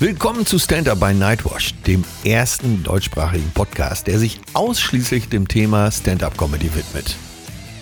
Willkommen 0.00 0.46
zu 0.46 0.58
Stand 0.58 0.88
Up 0.88 0.98
by 0.98 1.12
Nightwash, 1.12 1.74
dem 1.86 2.04
ersten 2.24 2.82
deutschsprachigen 2.82 3.50
Podcast, 3.50 4.06
der 4.06 4.18
sich 4.18 4.40
ausschließlich 4.54 5.28
dem 5.28 5.46
Thema 5.46 5.92
Stand-Up-Comedy 5.92 6.74
widmet. 6.74 7.16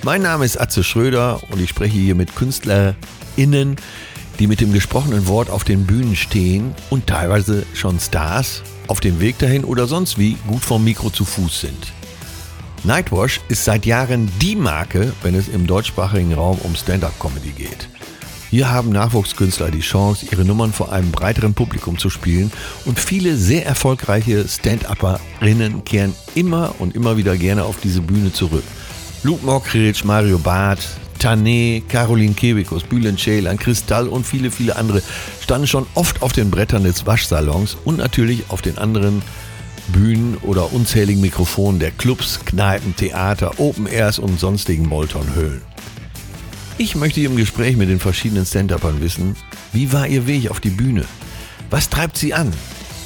Mein 0.02 0.22
Name 0.22 0.44
ist 0.44 0.60
Atze 0.60 0.82
Schröder 0.82 1.40
und 1.52 1.60
ich 1.60 1.70
spreche 1.70 1.96
hier 1.96 2.16
mit 2.16 2.34
KünstlerInnen, 2.34 3.76
die 4.40 4.48
mit 4.48 4.60
dem 4.60 4.72
gesprochenen 4.72 5.28
Wort 5.28 5.48
auf 5.48 5.62
den 5.62 5.86
Bühnen 5.86 6.16
stehen 6.16 6.74
und 6.90 7.06
teilweise 7.06 7.64
schon 7.72 8.00
Stars 8.00 8.64
auf 8.88 8.98
dem 8.98 9.20
Weg 9.20 9.38
dahin 9.38 9.62
oder 9.62 9.86
sonst 9.86 10.18
wie 10.18 10.36
gut 10.48 10.64
vom 10.64 10.82
Mikro 10.82 11.10
zu 11.10 11.24
Fuß 11.24 11.60
sind. 11.60 11.92
Nightwash 12.82 13.40
ist 13.48 13.64
seit 13.64 13.86
Jahren 13.86 14.28
die 14.42 14.56
Marke, 14.56 15.12
wenn 15.22 15.36
es 15.36 15.46
im 15.46 15.68
deutschsprachigen 15.68 16.34
Raum 16.34 16.58
um 16.64 16.74
Stand-up-Comedy 16.74 17.50
geht. 17.50 17.88
Hier 18.50 18.70
haben 18.70 18.90
Nachwuchskünstler 18.90 19.70
die 19.70 19.80
Chance, 19.80 20.26
ihre 20.30 20.42
Nummern 20.42 20.72
vor 20.72 20.90
einem 20.90 21.10
breiteren 21.10 21.52
Publikum 21.52 21.98
zu 21.98 22.08
spielen 22.08 22.50
und 22.86 22.98
viele 22.98 23.36
sehr 23.36 23.66
erfolgreiche 23.66 24.48
Stand-Upperinnen 24.48 25.84
kehren 25.84 26.14
immer 26.34 26.74
und 26.78 26.94
immer 26.94 27.18
wieder 27.18 27.36
gerne 27.36 27.64
auf 27.64 27.76
diese 27.82 28.00
Bühne 28.00 28.32
zurück. 28.32 28.64
Luke 29.22 29.44
Mockridge, 29.44 30.00
Mario 30.04 30.38
Barth, 30.38 30.80
Tané, 31.20 31.82
Caroline 31.88 32.32
Kebekus, 32.32 32.84
Bülent 32.84 33.20
Ceylan, 33.20 33.58
Kristall 33.58 34.08
und 34.08 34.26
viele, 34.26 34.50
viele 34.50 34.76
andere 34.76 35.02
standen 35.42 35.66
schon 35.66 35.86
oft 35.94 36.22
auf 36.22 36.32
den 36.32 36.50
Brettern 36.50 36.84
des 36.84 37.04
Waschsalons 37.04 37.76
und 37.84 37.98
natürlich 37.98 38.44
auf 38.48 38.62
den 38.62 38.78
anderen 38.78 39.20
Bühnen 39.88 40.38
oder 40.38 40.72
unzähligen 40.72 41.20
Mikrofonen 41.20 41.80
der 41.80 41.90
Clubs, 41.90 42.40
Kneipen, 42.46 42.96
Theater, 42.96 43.58
Open 43.58 43.86
Airs 43.86 44.18
und 44.18 44.40
sonstigen 44.40 44.86
Molton-Höhlen. 44.86 45.60
Ich 46.80 46.94
möchte 46.94 47.20
im 47.22 47.34
Gespräch 47.34 47.76
mit 47.76 47.88
den 47.88 47.98
verschiedenen 47.98 48.46
Stand-Upern 48.46 49.00
wissen, 49.00 49.34
wie 49.72 49.92
war 49.92 50.06
ihr 50.06 50.28
Weg 50.28 50.48
auf 50.48 50.60
die 50.60 50.70
Bühne? 50.70 51.04
Was 51.70 51.90
treibt 51.90 52.16
sie 52.16 52.34
an? 52.34 52.52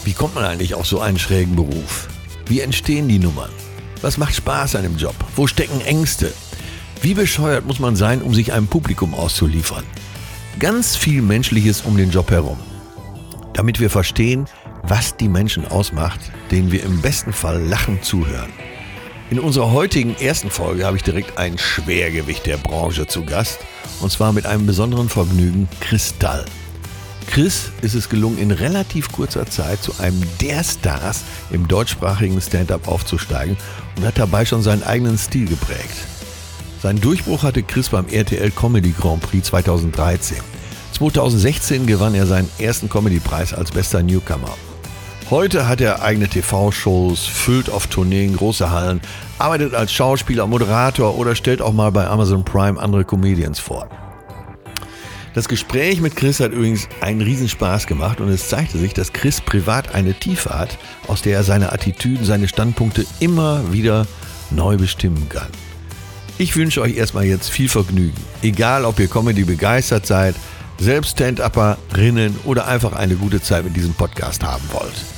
Wie 0.04 0.12
kommt 0.12 0.34
man 0.34 0.44
eigentlich 0.44 0.74
auf 0.74 0.86
so 0.86 1.00
einen 1.00 1.18
schrägen 1.18 1.56
Beruf? 1.56 2.06
Wie 2.44 2.60
entstehen 2.60 3.08
die 3.08 3.18
Nummern? 3.18 3.48
Was 4.02 4.18
macht 4.18 4.34
Spaß 4.34 4.76
an 4.76 4.82
dem 4.82 4.98
Job? 4.98 5.14
Wo 5.36 5.46
stecken 5.46 5.80
Ängste? 5.80 6.34
Wie 7.00 7.14
bescheuert 7.14 7.66
muss 7.66 7.78
man 7.78 7.96
sein, 7.96 8.20
um 8.20 8.34
sich 8.34 8.52
einem 8.52 8.66
Publikum 8.66 9.14
auszuliefern? 9.14 9.84
Ganz 10.58 10.94
viel 10.94 11.22
Menschliches 11.22 11.80
um 11.80 11.96
den 11.96 12.10
Job 12.10 12.30
herum. 12.30 12.58
Damit 13.54 13.80
wir 13.80 13.88
verstehen, 13.88 14.44
was 14.82 15.16
die 15.16 15.28
Menschen 15.28 15.66
ausmacht, 15.66 16.20
denen 16.50 16.72
wir 16.72 16.84
im 16.84 17.00
besten 17.00 17.32
Fall 17.32 17.62
lachend 17.62 18.04
zuhören. 18.04 18.52
In 19.32 19.40
unserer 19.40 19.72
heutigen 19.72 20.14
ersten 20.16 20.50
Folge 20.50 20.84
habe 20.84 20.98
ich 20.98 21.04
direkt 21.04 21.38
ein 21.38 21.56
Schwergewicht 21.56 22.44
der 22.44 22.58
Branche 22.58 23.06
zu 23.06 23.24
Gast. 23.24 23.60
Und 24.02 24.12
zwar 24.12 24.34
mit 24.34 24.44
einem 24.44 24.66
besonderen 24.66 25.08
Vergnügen 25.08 25.70
Kristall. 25.80 26.44
Chris 27.28 27.70
ist 27.80 27.94
es 27.94 28.10
gelungen, 28.10 28.36
in 28.36 28.50
relativ 28.50 29.10
kurzer 29.10 29.46
Zeit 29.46 29.82
zu 29.82 29.98
einem 30.00 30.22
der 30.42 30.62
Stars 30.62 31.22
im 31.50 31.66
deutschsprachigen 31.66 32.42
Stand-up 32.42 32.86
aufzusteigen 32.86 33.56
und 33.96 34.04
hat 34.04 34.18
dabei 34.18 34.44
schon 34.44 34.60
seinen 34.60 34.82
eigenen 34.82 35.16
Stil 35.16 35.48
geprägt. 35.48 35.96
Seinen 36.82 37.00
Durchbruch 37.00 37.42
hatte 37.42 37.62
Chris 37.62 37.88
beim 37.88 38.08
RTL 38.08 38.50
Comedy 38.50 38.90
Grand 38.90 39.22
Prix 39.22 39.46
2013. 39.46 40.36
2016 40.92 41.86
gewann 41.86 42.14
er 42.14 42.26
seinen 42.26 42.50
ersten 42.58 42.90
Comedy-Preis 42.90 43.54
als 43.54 43.70
bester 43.70 44.02
Newcomer. 44.02 44.54
Heute 45.32 45.66
hat 45.66 45.80
er 45.80 46.02
eigene 46.02 46.28
TV-Shows, 46.28 47.24
füllt 47.24 47.70
auf 47.70 47.86
Tourneen 47.86 48.36
große 48.36 48.70
Hallen, 48.70 49.00
arbeitet 49.38 49.72
als 49.72 49.90
Schauspieler, 49.90 50.46
Moderator 50.46 51.16
oder 51.16 51.34
stellt 51.34 51.62
auch 51.62 51.72
mal 51.72 51.90
bei 51.90 52.06
Amazon 52.06 52.44
Prime 52.44 52.78
andere 52.78 53.06
Comedians 53.06 53.58
vor. 53.58 53.88
Das 55.32 55.48
Gespräch 55.48 56.02
mit 56.02 56.16
Chris 56.16 56.38
hat 56.40 56.52
übrigens 56.52 56.86
einen 57.00 57.22
Riesenspaß 57.22 57.86
gemacht 57.86 58.20
und 58.20 58.28
es 58.28 58.50
zeigte 58.50 58.76
sich, 58.76 58.92
dass 58.92 59.14
Chris 59.14 59.40
privat 59.40 59.94
eine 59.94 60.12
Tiefe 60.12 60.50
hat, 60.50 60.76
aus 61.08 61.22
der 61.22 61.38
er 61.38 61.44
seine 61.44 61.72
Attitüden, 61.72 62.26
seine 62.26 62.46
Standpunkte 62.46 63.06
immer 63.18 63.72
wieder 63.72 64.06
neu 64.50 64.76
bestimmen 64.76 65.30
kann. 65.30 65.48
Ich 66.36 66.56
wünsche 66.56 66.82
euch 66.82 66.98
erstmal 66.98 67.24
jetzt 67.24 67.48
viel 67.48 67.70
Vergnügen. 67.70 68.22
Egal, 68.42 68.84
ob 68.84 69.00
ihr 69.00 69.08
Comedy 69.08 69.44
begeistert 69.44 70.04
seid, 70.04 70.34
selbst 70.76 71.12
Stand-Upperinnen 71.12 72.38
oder 72.44 72.66
einfach 72.66 72.92
eine 72.92 73.14
gute 73.14 73.40
Zeit 73.40 73.64
mit 73.64 73.74
diesem 73.74 73.94
Podcast 73.94 74.44
haben 74.44 74.64
wollt. 74.72 75.11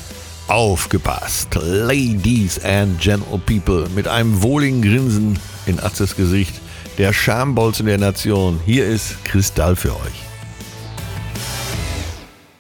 Aufgepasst, 0.49 1.55
Ladies 1.55 2.63
and 2.63 3.01
Gentle 3.01 3.39
People, 3.39 3.89
mit 3.95 4.07
einem 4.07 4.43
wohligen 4.43 4.83
Grinsen 4.83 5.39
in 5.65 5.81
Atzes 5.81 6.17
Gesicht, 6.17 6.61
der 6.99 7.15
Schambolzen 7.15 7.87
der 7.87 7.97
Nation. 7.97 8.61
Hier 8.67 8.87
ist 8.87 9.25
Kristall 9.25 9.75
für 9.75 9.93
euch. 9.95 10.23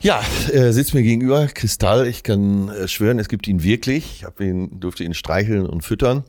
Ja, 0.00 0.23
er 0.50 0.73
sitzt 0.73 0.94
mir 0.94 1.03
gegenüber, 1.03 1.47
Kristall. 1.49 2.06
Ich 2.06 2.23
kann 2.23 2.71
äh, 2.71 2.89
schwören, 2.89 3.19
es 3.19 3.28
gibt 3.28 3.47
ihn 3.49 3.62
wirklich. 3.62 4.17
Ich 4.17 4.25
hab 4.25 4.41
ihn, 4.41 4.81
durfte 4.81 5.05
ihn 5.05 5.12
streicheln 5.12 5.67
und 5.67 5.83
füttern. 5.83 6.25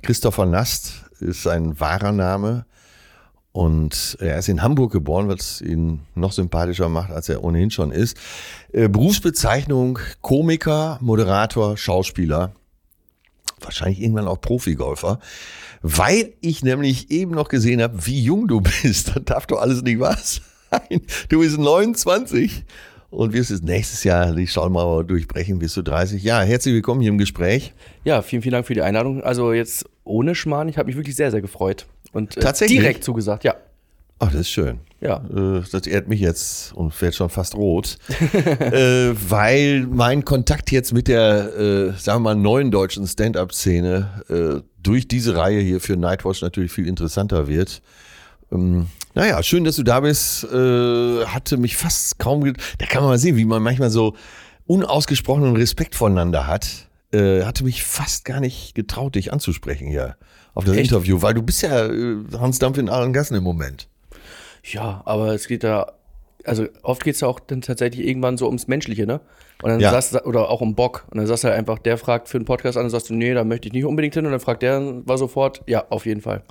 Christopher 0.00 0.46
Nast 0.46 1.04
ist 1.20 1.42
sein 1.42 1.78
wahrer 1.78 2.12
Name. 2.12 2.64
Und 3.54 4.16
er 4.18 4.40
ist 4.40 4.48
in 4.48 4.62
Hamburg 4.62 4.90
geboren, 4.90 5.28
was 5.28 5.60
ihn 5.60 6.00
noch 6.16 6.32
sympathischer 6.32 6.88
macht, 6.88 7.12
als 7.12 7.28
er 7.28 7.44
ohnehin 7.44 7.70
schon 7.70 7.92
ist. 7.92 8.16
Äh, 8.72 8.88
Berufsbezeichnung 8.88 10.00
Komiker, 10.22 10.98
Moderator, 11.00 11.76
Schauspieler. 11.76 12.52
Wahrscheinlich 13.60 14.02
irgendwann 14.02 14.26
auch 14.26 14.40
Profigolfer. 14.40 15.20
Weil 15.82 16.32
ich 16.40 16.64
nämlich 16.64 17.12
eben 17.12 17.30
noch 17.30 17.48
gesehen 17.48 17.80
habe, 17.80 18.04
wie 18.04 18.20
jung 18.20 18.48
du 18.48 18.60
bist. 18.60 19.12
Das 19.14 19.24
darf 19.24 19.46
doch 19.46 19.60
alles 19.60 19.82
nicht 19.82 20.00
wahr 20.00 20.18
sein. 20.18 21.02
Du 21.28 21.38
bist 21.38 21.56
29 21.56 22.64
und 23.10 23.32
wirst 23.34 23.52
es 23.52 23.62
nächstes 23.62 24.02
Jahr 24.02 24.34
die 24.34 24.48
Schallmauer 24.48 25.04
durchbrechen, 25.04 25.60
bist 25.60 25.76
du 25.76 25.82
30. 25.82 26.24
Ja, 26.24 26.42
herzlich 26.42 26.74
willkommen 26.74 27.02
hier 27.02 27.10
im 27.10 27.18
Gespräch. 27.18 27.72
Ja, 28.02 28.20
vielen, 28.22 28.42
vielen 28.42 28.54
Dank 28.54 28.66
für 28.66 28.74
die 28.74 28.82
Einladung. 28.82 29.22
Also 29.22 29.52
jetzt 29.52 29.84
ohne 30.02 30.34
Schmarrn, 30.34 30.68
ich 30.68 30.76
habe 30.76 30.88
mich 30.88 30.96
wirklich 30.96 31.14
sehr, 31.14 31.30
sehr 31.30 31.40
gefreut. 31.40 31.86
Und 32.14 32.36
äh, 32.36 32.40
Tatsächlich? 32.40 32.78
direkt 32.78 33.04
zugesagt, 33.04 33.44
ja. 33.44 33.54
Ach, 34.20 34.30
das 34.30 34.42
ist 34.42 34.50
schön. 34.50 34.80
Ja. 35.00 35.16
Äh, 35.34 35.62
Das 35.70 35.86
ehrt 35.86 36.08
mich 36.08 36.20
jetzt 36.20 36.72
und 36.72 36.94
fällt 36.94 37.14
schon 37.14 37.28
fast 37.28 37.56
rot, 37.56 37.98
äh, 38.32 39.12
weil 39.28 39.86
mein 39.90 40.24
Kontakt 40.24 40.70
jetzt 40.70 40.94
mit 40.94 41.08
der, 41.08 41.54
äh, 41.58 41.90
sagen 41.98 42.22
wir 42.22 42.34
mal, 42.34 42.34
neuen 42.36 42.70
deutschen 42.70 43.06
Stand-up-Szene 43.06 44.22
äh, 44.30 44.62
durch 44.82 45.08
diese 45.08 45.36
Reihe 45.36 45.60
hier 45.60 45.80
für 45.80 45.96
Nightwatch 45.96 46.40
natürlich 46.42 46.72
viel 46.72 46.86
interessanter 46.86 47.48
wird. 47.48 47.82
Ähm, 48.52 48.86
naja, 49.14 49.42
schön, 49.42 49.64
dass 49.64 49.76
du 49.76 49.82
da 49.82 50.00
bist. 50.00 50.44
Äh, 50.44 51.26
hatte 51.26 51.56
mich 51.56 51.76
fast 51.76 52.18
kaum. 52.18 52.44
Da 52.78 52.86
kann 52.86 53.02
man 53.02 53.10
mal 53.10 53.18
sehen, 53.18 53.36
wie 53.36 53.44
man 53.44 53.62
manchmal 53.62 53.90
so 53.90 54.14
unausgesprochenen 54.66 55.56
Respekt 55.56 55.94
voneinander 55.94 56.46
hat. 56.46 56.88
Äh, 57.12 57.42
hatte 57.42 57.64
mich 57.64 57.82
fast 57.82 58.24
gar 58.24 58.40
nicht 58.40 58.74
getraut, 58.74 59.16
dich 59.16 59.32
anzusprechen 59.32 59.88
hier 59.88 60.16
auf 60.54 60.64
das 60.64 60.76
Echt? 60.76 60.90
Interview, 60.92 61.20
weil 61.22 61.34
du 61.34 61.42
bist 61.42 61.62
ja 61.62 61.86
äh, 61.86 62.16
Hans 62.38 62.58
Dampf 62.58 62.78
in 62.78 62.88
allen 62.88 63.12
Gassen 63.12 63.36
im 63.36 63.42
Moment. 63.44 63.88
Ja, 64.62 65.02
aber 65.04 65.34
es 65.34 65.46
geht 65.48 65.64
da, 65.64 65.92
also 66.44 66.66
oft 66.82 67.04
geht 67.04 67.14
es 67.16 67.20
ja 67.20 67.28
auch 67.28 67.40
dann 67.40 67.60
tatsächlich 67.60 68.06
irgendwann 68.06 68.36
so 68.38 68.46
ums 68.46 68.66
Menschliche, 68.66 69.06
ne? 69.06 69.20
Und 69.62 69.70
dann 69.70 69.80
Ja. 69.80 69.90
sagst 69.90 70.14
du, 70.14 70.24
oder 70.24 70.50
auch 70.50 70.60
um 70.60 70.74
Bock. 70.74 71.06
Und 71.10 71.18
dann 71.18 71.26
sagst 71.26 71.44
du 71.44 71.48
halt 71.48 71.58
einfach, 71.58 71.78
der 71.78 71.96
fragt 71.98 72.28
für 72.28 72.38
einen 72.38 72.44
Podcast 72.44 72.76
an, 72.76 72.84
und 72.84 72.90
sagst 72.90 73.08
du, 73.10 73.14
nee, 73.14 73.32
da 73.34 73.44
möchte 73.44 73.68
ich 73.68 73.72
nicht 73.72 73.84
unbedingt 73.84 74.14
hin. 74.14 74.24
Und 74.26 74.32
dann 74.32 74.40
fragt 74.40 74.62
der, 74.62 75.06
war 75.06 75.16
sofort, 75.16 75.62
ja, 75.66 75.84
auf 75.90 76.06
jeden 76.06 76.20
Fall. 76.20 76.42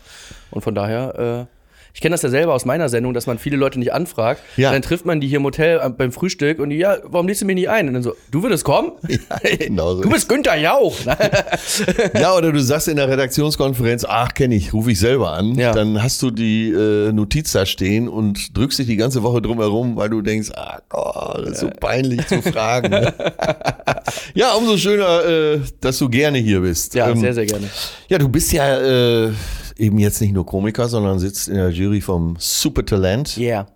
Und 0.51 0.61
von 0.61 0.73
daher, 0.73 1.47
äh, 1.49 1.62
ich 1.93 2.01
kenne 2.01 2.13
das 2.13 2.23
ja 2.23 2.29
selber 2.29 2.53
aus 2.53 2.65
meiner 2.65 2.89
Sendung, 2.89 3.13
dass 3.13 3.27
man 3.27 3.37
viele 3.37 3.55
Leute 3.55 3.77
nicht 3.77 3.93
anfragt. 3.93 4.41
Ja. 4.57 4.71
Dann 4.71 4.81
trifft 4.81 5.05
man 5.05 5.21
die 5.21 5.27
hier 5.27 5.37
im 5.37 5.43
Hotel 5.43 5.79
äh, 5.83 5.89
beim 5.89 6.11
Frühstück 6.11 6.59
und 6.59 6.71
die, 6.71 6.77
ja, 6.77 6.97
warum 7.03 7.27
lädst 7.27 7.41
du 7.43 7.45
mich 7.45 7.55
nicht 7.55 7.69
ein? 7.69 7.87
Und 7.87 7.93
dann 7.93 8.03
so, 8.03 8.15
du 8.31 8.41
würdest 8.41 8.63
kommen? 8.63 8.93
genau 9.59 9.95
so. 9.95 10.01
Du 10.01 10.09
bist 10.09 10.27
Günther 10.27 10.55
Jauch. 10.55 10.95
Ja, 12.19 12.35
oder 12.35 12.51
du 12.51 12.59
sagst 12.61 12.87
in 12.87 12.95
der 12.97 13.07
Redaktionskonferenz, 13.09 14.05
ach, 14.07 14.33
kenne 14.33 14.55
ich, 14.55 14.73
rufe 14.73 14.91
ich 14.91 14.99
selber 14.99 15.33
an. 15.33 15.55
Ja. 15.55 15.71
Dann 15.73 16.01
hast 16.01 16.21
du 16.21 16.31
die 16.31 16.69
äh, 16.69 17.11
Notiz 17.11 17.51
da 17.51 17.65
stehen 17.65 18.07
und 18.07 18.55
drückst 18.57 18.79
dich 18.79 18.87
die 18.87 18.95
ganze 18.95 19.23
Woche 19.23 19.41
drum 19.41 19.59
herum, 19.59 19.95
weil 19.95 20.09
du 20.09 20.21
denkst, 20.21 20.51
ah 20.55 20.79
Gott, 20.89 21.41
das 21.45 21.53
ist 21.53 21.59
so 21.59 21.69
peinlich 21.69 22.25
zu 22.27 22.41
fragen. 22.41 22.89
ne? 22.89 23.13
ja, 24.33 24.53
umso 24.53 24.77
schöner, 24.77 25.25
äh, 25.25 25.59
dass 25.81 25.97
du 25.99 26.09
gerne 26.09 26.37
hier 26.39 26.61
bist. 26.61 26.93
ja, 26.95 27.09
Ähm, 27.09 27.19
sehr, 27.19 27.33
sehr 27.33 27.45
gerne. 27.45 27.69
Ja, 28.07 28.17
du 28.17 28.29
bist 28.29 28.51
ja 28.51 28.79
äh, 29.27 29.31
eben 29.83 29.97
jetzt 29.99 30.21
nicht 30.21 30.33
nur 30.33 30.45
Komiker, 30.45 30.87
sondern 30.87 31.19
sitzt 31.19 31.47
in 31.49 31.55
der 31.55 31.69
Jury 31.69 32.01
vom 32.01 32.35
Supertalent 32.39 33.37
Yeah. 33.37 33.67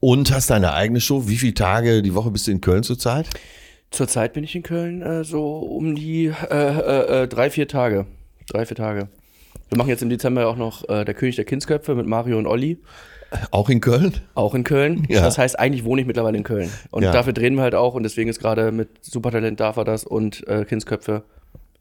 und 0.00 0.32
hast 0.32 0.50
deine 0.50 0.72
eigene 0.74 1.00
Show. 1.00 1.26
Wie 1.28 1.36
viele 1.36 1.54
Tage 1.54 2.02
die 2.02 2.14
Woche 2.14 2.30
bist 2.30 2.46
du 2.46 2.50
in 2.52 2.60
Köln 2.60 2.82
zurzeit? 2.82 3.26
Zurzeit 3.90 4.32
bin 4.34 4.44
ich 4.44 4.54
in 4.54 4.62
Köln 4.62 5.02
äh, 5.02 5.24
so 5.24 5.58
um 5.58 5.94
die 5.96 6.26
äh, 6.26 6.54
äh, 6.54 7.22
äh, 7.22 7.28
drei, 7.28 7.50
vier 7.50 7.66
Tage. 7.66 8.06
Drei, 8.48 8.66
vier 8.66 8.76
Tage. 8.76 9.08
Wir 9.68 9.78
machen 9.78 9.88
jetzt 9.88 10.02
im 10.02 10.10
Dezember 10.10 10.46
auch 10.48 10.56
noch 10.56 10.88
äh, 10.88 11.04
Der 11.04 11.14
König 11.14 11.36
der 11.36 11.44
Kindsköpfe 11.44 11.94
mit 11.94 12.06
Mario 12.06 12.38
und 12.38 12.46
Olli. 12.46 12.78
Auch 13.52 13.68
in 13.68 13.80
Köln? 13.80 14.14
Auch 14.34 14.54
in 14.54 14.64
Köln. 14.64 15.06
Ja. 15.08 15.20
Das 15.22 15.38
heißt, 15.38 15.58
eigentlich 15.58 15.84
wohne 15.84 16.00
ich 16.00 16.06
mittlerweile 16.06 16.36
in 16.36 16.42
Köln. 16.44 16.68
Und 16.90 17.04
Ja. 17.04 17.12
dafür 17.12 17.32
drehen 17.32 17.54
wir 17.54 17.62
halt 17.62 17.76
auch. 17.76 17.94
Und 17.94 18.02
deswegen 18.02 18.28
ist 18.28 18.40
gerade 18.40 18.72
mit 18.72 18.88
Supertalent 19.02 19.60
darf 19.60 19.76
er 19.76 19.84
das 19.84 20.04
und 20.04 20.46
äh, 20.48 20.64
Kindsköpfe 20.64 21.22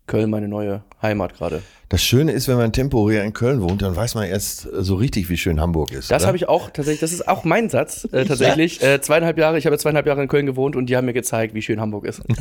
Köln 0.10 0.30
meine 0.30 0.50
neue 0.50 0.82
Heimat 1.02 1.36
gerade. 1.36 1.62
Das 1.88 2.04
Schöne 2.04 2.34
ist, 2.34 2.48
wenn 2.48 2.58
man 2.58 2.74
temporär 2.74 3.24
in 3.24 3.34
Köln 3.34 3.62
wohnt, 3.62 3.82
dann 3.82 3.96
weiß 3.96 4.16
man 4.16 4.26
erst 4.28 4.62
so 4.62 4.96
richtig, 4.96 5.30
wie 5.30 5.38
schön 5.38 5.62
Hamburg 5.62 5.92
ist. 5.92 6.12
Das 6.12 6.28
habe 6.28 6.36
ich 6.36 6.50
auch 6.50 6.70
tatsächlich, 6.70 7.00
das 7.00 7.14
ist 7.14 7.28
auch 7.28 7.46
mein 7.46 7.70
Satz 7.70 8.08
äh, 8.12 8.26
tatsächlich. 8.26 8.84
Äh, 8.84 9.02
zweieinhalb 9.02 9.38
Jahre, 9.38 9.58
ich 9.58 9.66
habe 9.66 9.78
zweieinhalb 9.78 10.06
Jahre 10.06 10.22
in 10.22 10.28
Köln 10.28 10.46
gewohnt 10.46 10.76
und 10.76 10.88
die 10.88 10.98
haben 10.98 11.06
mir 11.06 11.14
gezeigt, 11.14 11.54
wie 11.54 11.62
schön 11.62 11.80
Hamburg 11.80 12.06
ist. 12.06 12.22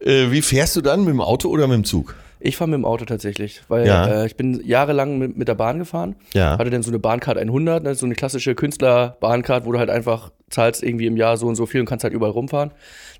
Äh, 0.00 0.30
wie 0.30 0.42
fährst 0.42 0.76
du 0.76 0.82
dann? 0.82 1.00
Mit 1.00 1.08
dem 1.08 1.20
Auto 1.20 1.48
oder 1.48 1.66
mit 1.66 1.74
dem 1.74 1.84
Zug? 1.84 2.14
Ich 2.46 2.56
fahre 2.56 2.70
mit 2.70 2.78
dem 2.78 2.84
Auto 2.84 3.04
tatsächlich, 3.04 3.62
weil 3.68 3.86
Ja. 3.86 4.22
äh, 4.22 4.26
ich 4.26 4.36
bin 4.36 4.60
jahrelang 4.64 5.18
mit, 5.18 5.36
mit 5.36 5.48
der 5.48 5.54
Bahn 5.54 5.78
gefahren. 5.78 6.16
Ja. 6.34 6.58
Hatte 6.58 6.70
dann 6.70 6.82
so 6.82 6.90
eine 6.90 6.98
Bahncard 6.98 7.38
100, 7.38 7.82
ne, 7.82 7.94
so 7.94 8.06
eine 8.06 8.14
klassische 8.14 8.54
Künstler-Bahncard, 8.54 9.66
wo 9.66 9.72
du 9.72 9.78
halt 9.78 9.90
einfach 9.90 10.30
zahlst 10.50 10.82
irgendwie 10.82 11.06
im 11.06 11.16
Jahr 11.16 11.36
so 11.36 11.46
und 11.46 11.56
so 11.56 11.66
viel 11.66 11.80
und 11.80 11.86
kannst 11.86 12.04
halt 12.04 12.14
überall 12.14 12.32
rumfahren. 12.32 12.70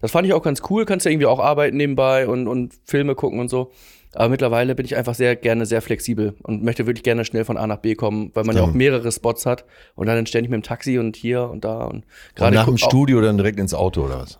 Das 0.01 0.13
fand 0.13 0.27
ich 0.27 0.33
auch 0.33 0.43
ganz 0.43 0.63
cool, 0.71 0.85
kannst 0.85 1.07
ja 1.07 1.11
irgendwie 1.13 1.27
auch 1.27 1.41
arbeiten 1.41 1.77
nebenbei 1.77 2.29
und, 2.29 2.47
und 2.47 2.75
Filme 2.85 3.15
gucken 3.15 3.41
und 3.41 3.49
so. 3.49 3.73
Aber 4.15 4.29
mittlerweile 4.31 4.75
bin 4.75 4.87
ich 4.87 4.97
einfach 4.97 5.15
sehr 5.15 5.37
gerne 5.37 5.67
sehr 5.67 5.83
flexibel 5.83 6.35
und 6.45 6.63
möchte 6.63 6.87
wirklich 6.87 7.03
gerne 7.03 7.25
schnell 7.25 7.45
von 7.45 7.57
A 7.59 7.67
nach 7.67 7.79
B 7.79 7.95
kommen, 7.97 8.31
weil 8.35 8.45
man 8.45 8.57
ja 8.57 8.63
auch 8.63 8.67
Stimmt. 8.67 8.79
mehrere 8.79 9.13
Spots 9.13 9.45
hat 9.45 9.65
und 9.95 10.07
dann 10.07 10.25
ständig 10.27 10.51
mit 10.51 10.63
dem 10.63 10.63
Taxi 10.63 10.99
und 10.99 11.17
hier 11.17 11.51
und 11.51 11.65
da 11.65 11.85
und 11.85 12.05
gerade 12.35 12.55
nach 12.55 12.65
dem 12.67 12.79
Studio 12.79 13.21
dann 13.21 13.37
direkt 13.37 13.59
ins 13.59 13.75
Auto 13.75 14.05
oder 14.05 14.21
was? 14.21 14.39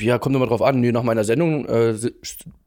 Ja, 0.00 0.18
kommt 0.18 0.36
immer 0.36 0.46
drauf 0.46 0.62
an. 0.62 0.80
Nee, 0.80 0.92
nach 0.92 1.02
meiner 1.02 1.24
Sendung 1.24 1.66
äh, 1.66 1.94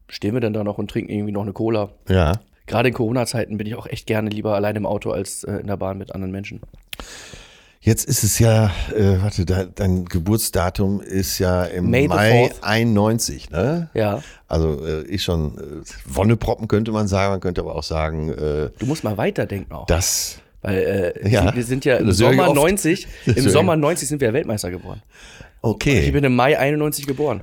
stehen 0.08 0.34
wir 0.34 0.40
dann 0.40 0.52
da 0.52 0.64
noch 0.64 0.78
und 0.78 0.90
trinken 0.90 1.10
irgendwie 1.10 1.32
noch 1.32 1.42
eine 1.42 1.52
Cola. 1.52 1.90
Ja. 2.08 2.40
Gerade 2.66 2.88
in 2.88 2.94
Corona-Zeiten 2.94 3.56
bin 3.56 3.66
ich 3.66 3.74
auch 3.74 3.86
echt 3.86 4.06
gerne 4.06 4.30
lieber 4.30 4.54
allein 4.54 4.76
im 4.76 4.86
Auto 4.86 5.10
als 5.10 5.44
äh, 5.44 5.56
in 5.56 5.66
der 5.66 5.76
Bahn 5.76 5.98
mit 5.98 6.14
anderen 6.14 6.30
Menschen. 6.30 6.60
Jetzt 7.82 8.04
ist 8.06 8.22
es 8.24 8.38
ja, 8.38 8.66
äh, 8.94 9.22
warte, 9.22 9.46
dein 9.46 10.04
Geburtsdatum 10.04 11.00
ist 11.00 11.38
ja 11.38 11.64
im 11.64 11.88
May 11.90 12.06
Mai 12.08 12.48
fourth. 12.48 12.62
91, 12.62 13.50
ne? 13.50 13.88
Ja. 13.94 14.22
Also 14.48 14.84
äh, 14.84 15.02
ist 15.04 15.22
schon 15.24 15.56
äh, 15.56 15.62
Wonneproppen 16.04 16.68
könnte 16.68 16.92
man 16.92 17.08
sagen, 17.08 17.30
man 17.32 17.40
könnte 17.40 17.62
aber 17.62 17.74
auch 17.74 17.82
sagen, 17.82 18.28
äh, 18.28 18.68
Du 18.78 18.84
musst 18.84 19.02
mal 19.02 19.16
weiterdenken 19.16 19.72
auch. 19.72 19.86
das 19.86 20.38
Weil 20.60 21.14
äh, 21.24 21.28
Ja. 21.30 21.54
wir 21.56 21.64
sind 21.64 21.86
ja 21.86 21.96
im 21.96 22.10
ich 22.10 22.16
Sommer 22.16 22.48
oft. 22.48 22.56
90, 22.56 23.08
Das 23.24 23.36
im 23.38 23.46
ich. 23.46 23.52
Sommer 23.52 23.76
90 23.76 24.06
sind 24.08 24.20
wir 24.20 24.28
ja 24.28 24.34
Weltmeister 24.34 24.70
geworden. 24.70 25.00
Okay. 25.62 26.00
Ich 26.00 26.12
bin 26.12 26.24
im 26.24 26.34
Mai 26.36 26.58
91 26.58 27.06
geboren. 27.06 27.42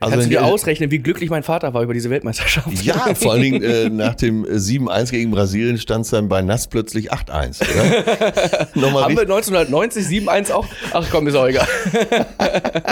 Also 0.00 0.12
kannst 0.12 0.26
du 0.26 0.30
dir 0.30 0.44
ausrechnen, 0.44 0.92
wie 0.92 1.00
glücklich 1.00 1.28
mein 1.28 1.42
Vater 1.42 1.74
war 1.74 1.82
über 1.82 1.92
diese 1.92 2.08
Weltmeisterschaft. 2.08 2.84
Ja, 2.84 3.14
vor 3.16 3.32
allen 3.32 3.42
Dingen 3.42 3.62
äh, 3.62 3.90
nach 3.90 4.14
dem 4.14 4.44
äh, 4.44 4.50
7-1 4.50 5.10
gegen 5.10 5.32
Brasilien 5.32 5.76
stand 5.76 6.04
es 6.04 6.10
dann 6.10 6.28
bei 6.28 6.40
Nass 6.40 6.68
plötzlich 6.68 7.12
8-1, 7.12 7.62
oder? 7.62 8.68
Nochmal, 8.74 9.04
Haben 9.04 9.16
wir 9.16 9.22
richtig, 9.22 9.54
1990 9.56 10.04
7-1 10.06 10.52
auch? 10.52 10.66
Ach 10.92 11.04
komm, 11.10 11.26
ist 11.26 11.34
auch 11.34 11.48
egal. 11.48 11.66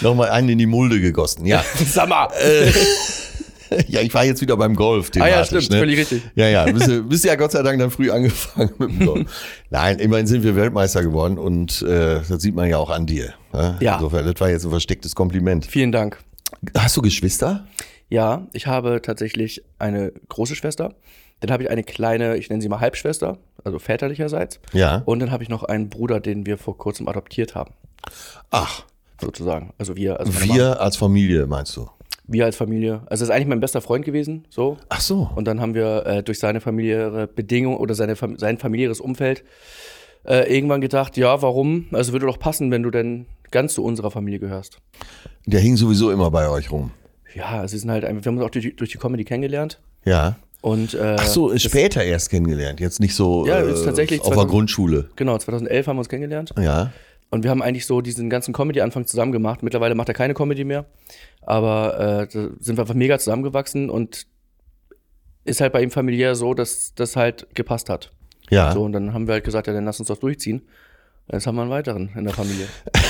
nochmal 0.00 0.30
einen 0.30 0.48
in 0.48 0.58
die 0.58 0.66
Mulde 0.66 0.98
gegossen, 0.98 1.44
ja. 1.44 1.62
Sag 1.84 2.08
mal. 2.08 2.28
ja, 3.88 4.00
ich 4.00 4.12
war 4.14 4.24
jetzt 4.24 4.40
wieder 4.40 4.56
beim 4.56 4.74
Golf. 4.74 5.10
ah 5.18 5.26
ja, 5.28 5.44
stimmt, 5.44 5.70
ne? 5.70 5.78
völlig 5.78 5.98
richtig. 5.98 6.22
Ja, 6.34 6.48
ja, 6.48 6.64
bist, 6.70 6.86
du- 6.88 7.02
bist 7.02 7.24
ja 7.24 7.34
Gott 7.36 7.52
sei 7.52 7.62
Dank 7.62 7.78
dann 7.78 7.90
früh 7.90 8.10
angefangen 8.12 8.70
mit 8.78 8.90
dem 8.90 9.06
Golf. 9.06 9.30
Nein, 9.70 9.98
immerhin 9.98 10.26
sind 10.26 10.42
wir 10.42 10.56
Weltmeister 10.56 11.02
geworden 11.02 11.38
und 11.38 11.82
äh, 11.82 12.20
das 12.28 12.42
sieht 12.42 12.54
man 12.54 12.68
ja 12.68 12.78
auch 12.78 12.90
an 12.90 13.06
dir. 13.06 13.34
Ne? 13.52 13.76
Ja. 13.80 13.94
Insofern, 13.96 14.24
das 14.26 14.40
war 14.40 14.50
jetzt 14.50 14.64
ein 14.64 14.70
verstecktes 14.70 15.14
Kompliment. 15.14 15.66
Vielen 15.66 15.92
Dank. 15.92 16.18
Hast 16.76 16.96
du 16.96 17.02
Geschwister? 17.02 17.66
Ja, 18.08 18.46
ich 18.52 18.66
habe 18.66 19.02
tatsächlich 19.02 19.62
eine 19.78 20.12
große 20.28 20.54
Schwester. 20.56 20.94
Dann 21.40 21.50
habe 21.52 21.62
ich 21.62 21.70
eine 21.70 21.84
kleine, 21.84 22.36
ich 22.36 22.48
nenne 22.50 22.60
sie 22.62 22.68
mal 22.68 22.80
Halbschwester, 22.80 23.38
also 23.62 23.78
väterlicherseits. 23.78 24.58
Ja. 24.72 25.02
Und 25.04 25.20
dann 25.20 25.30
habe 25.30 25.42
ich 25.44 25.48
noch 25.48 25.62
einen 25.62 25.88
Bruder, 25.88 26.18
den 26.18 26.46
wir 26.46 26.58
vor 26.58 26.76
kurzem 26.76 27.06
adoptiert 27.06 27.54
haben, 27.54 27.74
Ach, 28.50 28.82
sozusagen. 29.20 29.72
Also 29.78 29.94
wir, 29.96 30.18
also 30.18 30.32
wir 30.42 30.80
als 30.80 30.96
Familie 30.96 31.46
meinst 31.46 31.76
du? 31.76 31.88
Wir 32.28 32.44
als 32.44 32.56
Familie. 32.56 33.00
Also 33.06 33.24
ist 33.24 33.30
eigentlich 33.30 33.48
mein 33.48 33.60
bester 33.60 33.80
Freund 33.80 34.04
gewesen, 34.04 34.44
so. 34.50 34.76
Ach 34.90 35.00
so. 35.00 35.30
Und 35.34 35.46
dann 35.46 35.60
haben 35.60 35.74
wir 35.74 36.06
äh, 36.06 36.22
durch 36.22 36.38
seine 36.38 36.60
familiäre 36.60 37.26
Bedingung 37.26 37.76
oder 37.78 37.94
seine, 37.94 38.14
sein 38.36 38.58
familiäres 38.58 39.00
Umfeld 39.00 39.42
äh, 40.24 40.54
irgendwann 40.54 40.80
gedacht, 40.80 41.16
ja, 41.16 41.40
warum? 41.42 41.86
Also 41.92 42.12
würde 42.12 42.26
doch 42.26 42.38
passen, 42.38 42.70
wenn 42.70 42.82
du 42.82 42.90
denn 42.90 43.26
ganz 43.50 43.74
zu 43.74 43.82
unserer 43.82 44.10
Familie 44.10 44.38
gehörst. 44.38 44.78
Der 45.46 45.60
hing 45.60 45.76
sowieso 45.76 46.10
immer 46.10 46.30
bei 46.30 46.48
euch 46.48 46.70
rum. 46.70 46.90
Ja, 47.34 47.64
es 47.64 47.70
sind 47.72 47.90
halt 47.90 48.04
einfach, 48.04 48.24
wir 48.24 48.30
haben 48.30 48.36
uns 48.38 48.46
auch 48.46 48.50
durch, 48.50 48.64
die- 48.64 48.76
durch 48.76 48.90
die 48.90 48.98
Comedy 48.98 49.24
kennengelernt. 49.24 49.80
Ja. 50.04 50.36
Und, 50.60 50.92
äh, 50.94 51.16
Ach 51.18 51.26
so, 51.26 51.56
später 51.56 52.02
erst 52.02 52.30
kennengelernt, 52.30 52.80
jetzt 52.80 53.00
nicht 53.00 53.14
so 53.14 53.46
Ja, 53.46 53.58
ist 53.60 53.84
tatsächlich 53.84 54.20
auf 54.20 54.26
der 54.26 54.34
2000 54.34 54.50
Grundschule. 54.50 55.08
Genau, 55.16 55.38
2011 55.38 55.86
haben 55.86 55.96
wir 55.96 56.00
uns 56.00 56.08
kennengelernt. 56.08 56.52
Ja. 56.58 56.90
Und 57.30 57.44
wir 57.44 57.50
haben 57.50 57.62
eigentlich 57.62 57.86
so 57.86 58.00
diesen 58.00 58.30
ganzen 58.30 58.54
Comedy-Anfang 58.54 59.06
zusammen 59.06 59.32
gemacht. 59.32 59.62
Mittlerweile 59.62 59.94
macht 59.94 60.08
er 60.08 60.14
keine 60.14 60.34
Comedy 60.34 60.64
mehr. 60.64 60.86
Aber 61.42 62.28
äh, 62.30 62.30
sind 62.30 62.76
wir 62.76 62.80
einfach 62.80 62.94
mega 62.94 63.18
zusammengewachsen 63.18 63.90
und 63.90 64.26
ist 65.44 65.60
halt 65.60 65.72
bei 65.72 65.82
ihm 65.82 65.90
familiär 65.90 66.34
so, 66.34 66.54
dass 66.54 66.94
das 66.94 67.16
halt 67.16 67.46
gepasst 67.54 67.90
hat. 67.90 68.12
Ja. 68.50 68.72
So, 68.72 68.82
und 68.82 68.92
dann 68.92 69.12
haben 69.12 69.26
wir 69.26 69.34
halt 69.34 69.44
gesagt, 69.44 69.66
ja, 69.66 69.72
dann 69.72 69.84
lass 69.84 69.98
uns 69.98 70.08
das 70.08 70.20
durchziehen. 70.20 70.62
Jetzt 71.30 71.46
haben 71.46 71.56
wir 71.56 71.62
einen 71.62 71.70
weiteren 71.70 72.10
in 72.16 72.24
der 72.24 72.32
Familie. 72.32 72.66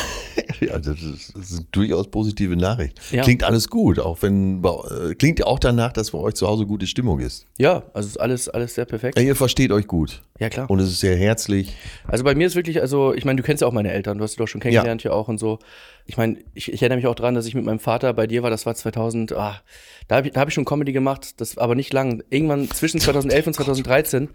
ja 0.61 0.79
das, 0.79 1.03
ist, 1.03 1.37
das 1.37 1.51
ist 1.51 1.67
durchaus 1.73 2.11
positive 2.11 2.57
Nachricht. 2.57 3.01
Ja. 3.13 3.23
Klingt 3.23 3.45
alles 3.45 3.69
gut, 3.69 3.99
auch 3.99 4.23
wenn 4.23 4.63
äh, 4.65 5.15
klingt 5.15 5.39
ja 5.39 5.47
auch 5.47 5.59
danach, 5.59 5.93
dass 5.93 6.11
bei 6.11 6.19
euch 6.19 6.35
zu 6.35 6.47
Hause 6.47 6.67
gute 6.67 6.87
Stimmung 6.87 7.21
ist. 7.21 7.47
Ja, 7.59 7.85
also 7.95 8.09
ist 8.09 8.17
alles, 8.19 8.49
alles 8.49 8.75
sehr 8.75 8.85
perfekt. 8.85 9.19
Ja, 9.19 9.25
ihr 9.25 9.37
versteht 9.37 9.71
euch 9.71 9.87
gut. 9.87 10.23
Ja, 10.39 10.49
klar. 10.49 10.69
Und 10.71 10.81
es 10.81 10.89
ist 10.89 11.01
sehr 11.01 11.17
herzlich. 11.17 11.77
Also 12.07 12.25
bei 12.25 12.35
mir 12.35 12.47
ist 12.47 12.57
wirklich, 12.57 12.81
also 12.81 13.15
ich 13.15 13.25
meine, 13.25 13.37
du 13.37 13.43
kennst 13.43 13.61
ja 13.61 13.69
auch 13.69 13.73
meine 13.73 13.93
Eltern, 13.93 14.19
du 14.19 14.25
hast 14.25 14.33
sie 14.33 14.39
doch 14.39 14.49
schon 14.49 14.61
kennengelernt 14.61 15.03
hier 15.03 15.15
auch 15.15 15.29
und 15.29 15.39
so. 15.39 15.59
Ich 16.09 16.17
meine, 16.17 16.39
ich, 16.55 16.73
ich 16.73 16.81
erinnere 16.81 16.97
mich 16.97 17.07
auch 17.07 17.15
dran, 17.15 17.35
dass 17.35 17.45
ich 17.45 17.55
mit 17.55 17.67
meinem 17.67 17.81
Vater 17.81 18.15
bei 18.15 18.27
dir 18.27 18.43
war, 18.43 18.49
das 18.49 18.65
war 18.65 18.75
2000, 18.75 19.33
ah, 19.35 19.61
da 20.09 20.17
habe 20.17 20.27
ich, 20.27 20.33
da 20.33 20.41
hab 20.41 20.49
ich 20.49 20.55
schon 20.55 20.65
Comedy 20.65 20.93
gemacht, 20.93 21.39
das 21.39 21.59
aber 21.59 21.75
nicht 21.75 21.93
lang. 21.93 22.23
Irgendwann 22.31 22.71
zwischen 22.71 22.99
2011 22.99 23.47
und 23.47 23.53
2013 23.55 24.31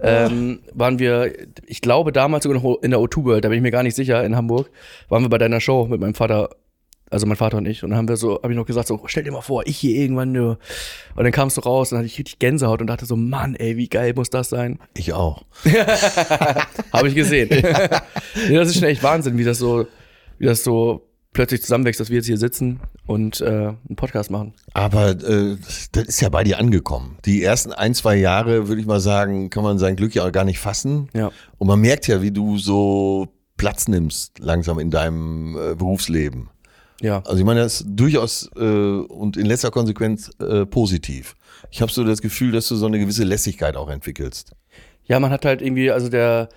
ähm, 0.00 0.60
waren 0.72 0.98
wir, 0.98 1.32
ich 1.66 1.82
glaube 1.82 2.12
damals 2.12 2.44
sogar 2.44 2.60
noch 2.60 2.82
in 2.82 2.90
der 2.92 3.00
O2 3.00 3.24
World, 3.24 3.44
da 3.44 3.50
bin 3.50 3.58
ich 3.58 3.62
mir 3.62 3.70
gar 3.70 3.82
nicht 3.82 3.94
sicher, 3.94 4.24
in 4.24 4.36
Hamburg, 4.36 4.70
waren 5.10 5.22
wir 5.22 5.28
bei 5.28 5.36
deiner 5.36 5.60
Show 5.60 5.86
mit 5.86 6.00
meinem 6.00 6.14
Vater 6.14 6.48
also 7.12 7.26
mein 7.26 7.36
Vater 7.36 7.58
und 7.58 7.68
ich. 7.68 7.84
Und 7.84 7.90
dann 7.90 7.98
haben 7.98 8.08
wir 8.08 8.16
so, 8.16 8.40
habe 8.42 8.54
ich 8.54 8.58
noch 8.58 8.64
gesagt, 8.64 8.88
so, 8.88 8.98
stell 9.04 9.22
dir 9.22 9.32
mal 9.32 9.42
vor, 9.42 9.66
ich 9.66 9.76
hier 9.76 9.94
irgendwann 9.96 10.32
nur. 10.32 10.58
Und 11.14 11.24
dann 11.24 11.32
kamst 11.32 11.58
du 11.58 11.60
raus 11.60 11.92
und 11.92 11.98
hatte 11.98 12.06
ich 12.06 12.18
richtig 12.18 12.38
Gänsehaut 12.38 12.80
und 12.80 12.86
dachte 12.86 13.04
so, 13.04 13.16
Mann, 13.16 13.54
ey, 13.54 13.76
wie 13.76 13.88
geil 13.88 14.14
muss 14.16 14.30
das 14.30 14.48
sein? 14.48 14.78
Ich 14.94 15.12
auch. 15.12 15.44
Habe 16.92 17.08
ich 17.08 17.14
gesehen. 17.14 17.50
nee, 18.48 18.54
das 18.54 18.68
ist 18.68 18.76
schon 18.76 18.88
echt 18.88 19.02
Wahnsinn, 19.02 19.36
wie 19.36 19.44
das 19.44 19.58
so, 19.58 19.86
wie 20.42 20.46
das 20.46 20.64
so 20.64 21.08
plötzlich 21.32 21.62
zusammenwächst, 21.62 22.00
dass 22.00 22.10
wir 22.10 22.16
jetzt 22.16 22.26
hier 22.26 22.36
sitzen 22.36 22.80
und 23.06 23.40
äh, 23.40 23.46
einen 23.46 23.94
Podcast 23.94 24.28
machen. 24.28 24.54
Aber 24.74 25.10
äh, 25.10 25.56
das 25.92 26.04
ist 26.04 26.20
ja 26.20 26.30
bei 26.30 26.42
dir 26.42 26.58
angekommen. 26.58 27.16
Die 27.24 27.44
ersten 27.44 27.72
ein, 27.72 27.94
zwei 27.94 28.16
Jahre, 28.16 28.66
würde 28.66 28.80
ich 28.80 28.86
mal 28.86 28.98
sagen, 28.98 29.50
kann 29.50 29.62
man 29.62 29.78
sein 29.78 29.94
Glück 29.94 30.16
ja 30.16 30.26
auch 30.26 30.32
gar 30.32 30.44
nicht 30.44 30.58
fassen. 30.58 31.08
Ja. 31.14 31.30
Und 31.58 31.68
man 31.68 31.80
merkt 31.80 32.08
ja, 32.08 32.22
wie 32.22 32.32
du 32.32 32.58
so 32.58 33.28
Platz 33.56 33.86
nimmst 33.86 34.40
langsam 34.40 34.80
in 34.80 34.90
deinem 34.90 35.56
äh, 35.56 35.76
Berufsleben. 35.76 36.50
Ja. 37.00 37.22
Also 37.24 37.38
ich 37.38 37.44
meine, 37.44 37.60
das 37.60 37.82
ist 37.82 37.86
durchaus 37.90 38.50
äh, 38.56 38.60
und 38.60 39.36
in 39.36 39.46
letzter 39.46 39.70
Konsequenz 39.70 40.28
äh, 40.40 40.66
positiv. 40.66 41.36
Ich 41.70 41.80
habe 41.82 41.92
so 41.92 42.02
das 42.02 42.20
Gefühl, 42.20 42.50
dass 42.50 42.66
du 42.66 42.74
so 42.74 42.86
eine 42.86 42.98
gewisse 42.98 43.22
Lässigkeit 43.22 43.76
auch 43.76 43.90
entwickelst. 43.90 44.56
Ja, 45.04 45.20
man 45.20 45.30
hat 45.30 45.44
halt 45.44 45.62
irgendwie, 45.62 45.92
also 45.92 46.08
der, 46.08 46.48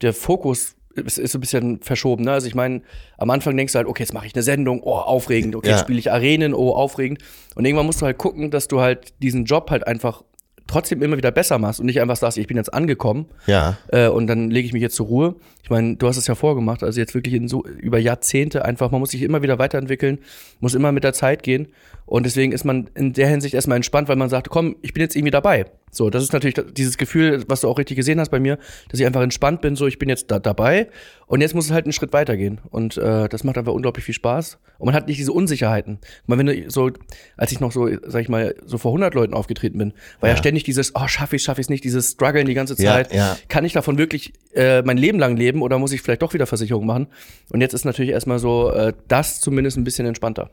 der 0.00 0.14
Fokus 0.14 0.75
ist, 0.96 1.18
ist 1.18 1.32
so 1.32 1.38
ein 1.38 1.40
bisschen 1.40 1.80
verschoben. 1.82 2.24
Ne? 2.24 2.32
Also 2.32 2.46
ich 2.46 2.54
meine, 2.54 2.82
am 3.18 3.30
Anfang 3.30 3.56
denkst 3.56 3.72
du 3.72 3.78
halt, 3.78 3.86
okay, 3.88 4.02
jetzt 4.02 4.14
mache 4.14 4.26
ich 4.26 4.34
eine 4.34 4.42
Sendung, 4.42 4.80
oh, 4.82 4.92
aufregend, 4.94 5.54
okay, 5.56 5.68
Ja. 5.68 5.74
jetzt 5.76 5.82
spiele 5.82 5.98
ich 5.98 6.10
Arenen, 6.12 6.54
oh, 6.54 6.72
aufregend. 6.72 7.22
Und 7.54 7.64
irgendwann 7.64 7.86
musst 7.86 8.00
du 8.02 8.06
halt 8.06 8.18
gucken, 8.18 8.50
dass 8.50 8.68
du 8.68 8.80
halt 8.80 9.14
diesen 9.22 9.44
Job 9.44 9.70
halt 9.70 9.86
einfach 9.86 10.22
trotzdem 10.68 11.00
immer 11.00 11.16
wieder 11.16 11.30
besser 11.30 11.58
machst 11.58 11.78
und 11.78 11.86
nicht 11.86 12.00
einfach 12.00 12.16
sagst, 12.16 12.38
ich 12.38 12.48
bin 12.48 12.56
jetzt 12.56 12.74
angekommen 12.74 13.26
Ja. 13.46 13.78
äh, 13.92 14.08
und 14.08 14.26
dann 14.26 14.50
lege 14.50 14.66
ich 14.66 14.72
mich 14.72 14.82
jetzt 14.82 14.96
zur 14.96 15.06
Ruhe. 15.06 15.36
Ich 15.62 15.70
meine, 15.70 15.94
du 15.94 16.08
hast 16.08 16.16
es 16.16 16.26
ja 16.26 16.34
vorgemacht, 16.34 16.82
also 16.82 16.98
jetzt 16.98 17.14
wirklich 17.14 17.34
in 17.34 17.46
so 17.46 17.64
über 17.64 17.98
Jahrzehnte 18.00 18.64
einfach, 18.64 18.90
man 18.90 18.98
muss 18.98 19.10
sich 19.10 19.22
immer 19.22 19.42
wieder 19.42 19.60
weiterentwickeln, 19.60 20.18
muss 20.58 20.74
immer 20.74 20.90
mit 20.90 21.04
der 21.04 21.12
Zeit 21.12 21.44
gehen 21.44 21.68
und 22.04 22.26
deswegen 22.26 22.50
ist 22.50 22.64
man 22.64 22.90
in 22.96 23.12
der 23.12 23.28
Hinsicht 23.28 23.54
erstmal 23.54 23.76
entspannt, 23.76 24.08
weil 24.08 24.16
man 24.16 24.28
sagt, 24.28 24.48
komm, 24.50 24.74
ich 24.82 24.92
bin 24.92 25.02
jetzt 25.02 25.14
irgendwie 25.14 25.30
dabei. 25.30 25.66
So, 25.92 26.10
das 26.10 26.22
ist 26.22 26.32
natürlich 26.32 26.56
dieses 26.72 26.98
Gefühl, 26.98 27.44
was 27.48 27.62
du 27.62 27.68
auch 27.68 27.78
richtig 27.78 27.96
gesehen 27.96 28.20
hast 28.20 28.30
bei 28.30 28.40
mir, 28.40 28.58
dass 28.90 29.00
ich 29.00 29.06
einfach 29.06 29.22
entspannt 29.22 29.60
bin, 29.62 29.76
so 29.76 29.86
ich 29.86 29.98
bin 29.98 30.08
jetzt 30.10 30.30
da 30.30 30.38
dabei 30.38 30.88
und 31.26 31.40
jetzt 31.40 31.54
muss 31.54 31.66
es 31.66 31.70
halt 31.70 31.86
einen 31.86 31.92
Schritt 31.92 32.12
weitergehen 32.12 32.60
und 32.70 32.98
äh, 32.98 33.28
das 33.28 33.44
macht 33.44 33.56
einfach 33.56 33.72
unglaublich 33.72 34.04
viel 34.04 34.14
Spaß 34.14 34.58
und 34.78 34.86
man 34.86 34.94
hat 34.94 35.06
nicht 35.06 35.18
diese 35.18 35.32
Unsicherheiten. 35.32 35.98
Ich 36.02 36.28
meine, 36.28 36.40
wenn 36.46 36.64
du 36.64 36.70
so, 36.70 36.90
als 37.38 37.52
ich 37.52 37.60
noch 37.60 37.72
so, 37.72 37.88
sag 38.04 38.20
ich 38.20 38.28
mal, 38.28 38.54
so 38.66 38.76
vor 38.78 38.90
100 38.90 39.14
Leuten 39.14 39.32
aufgetreten 39.32 39.78
bin, 39.78 39.94
war 40.20 40.28
ja, 40.28 40.34
Ja. 40.34 40.38
ständig 40.38 40.64
dieses, 40.64 40.94
oh, 40.94 41.06
schaffe 41.06 41.36
ich, 41.36 41.42
schaffe 41.44 41.60
ich 41.62 41.68
nicht, 41.70 41.84
dieses 41.84 42.10
Struggeln 42.12 42.46
die 42.46 42.54
ganze 42.54 42.74
Ja, 42.82 42.92
Zeit. 42.92 43.14
ja. 43.14 43.38
Kann 43.48 43.64
ich 43.64 43.72
davon 43.72 43.96
wirklich 43.96 44.34
äh, 44.54 44.82
mein 44.82 44.98
Leben 44.98 45.18
lang 45.18 45.36
leben 45.36 45.62
oder 45.62 45.78
muss 45.78 45.92
ich 45.92 46.02
vielleicht 46.02 46.20
doch 46.20 46.34
wieder 46.34 46.46
Versicherung 46.46 46.84
machen? 46.84 47.06
Und 47.52 47.60
jetzt 47.62 47.72
ist 47.72 47.84
natürlich 47.84 48.10
erstmal 48.10 48.38
so, 48.38 48.70
äh, 48.72 48.92
das 49.08 49.40
zumindest 49.40 49.78
ein 49.78 49.84
bisschen 49.84 50.06
entspannter. 50.06 50.50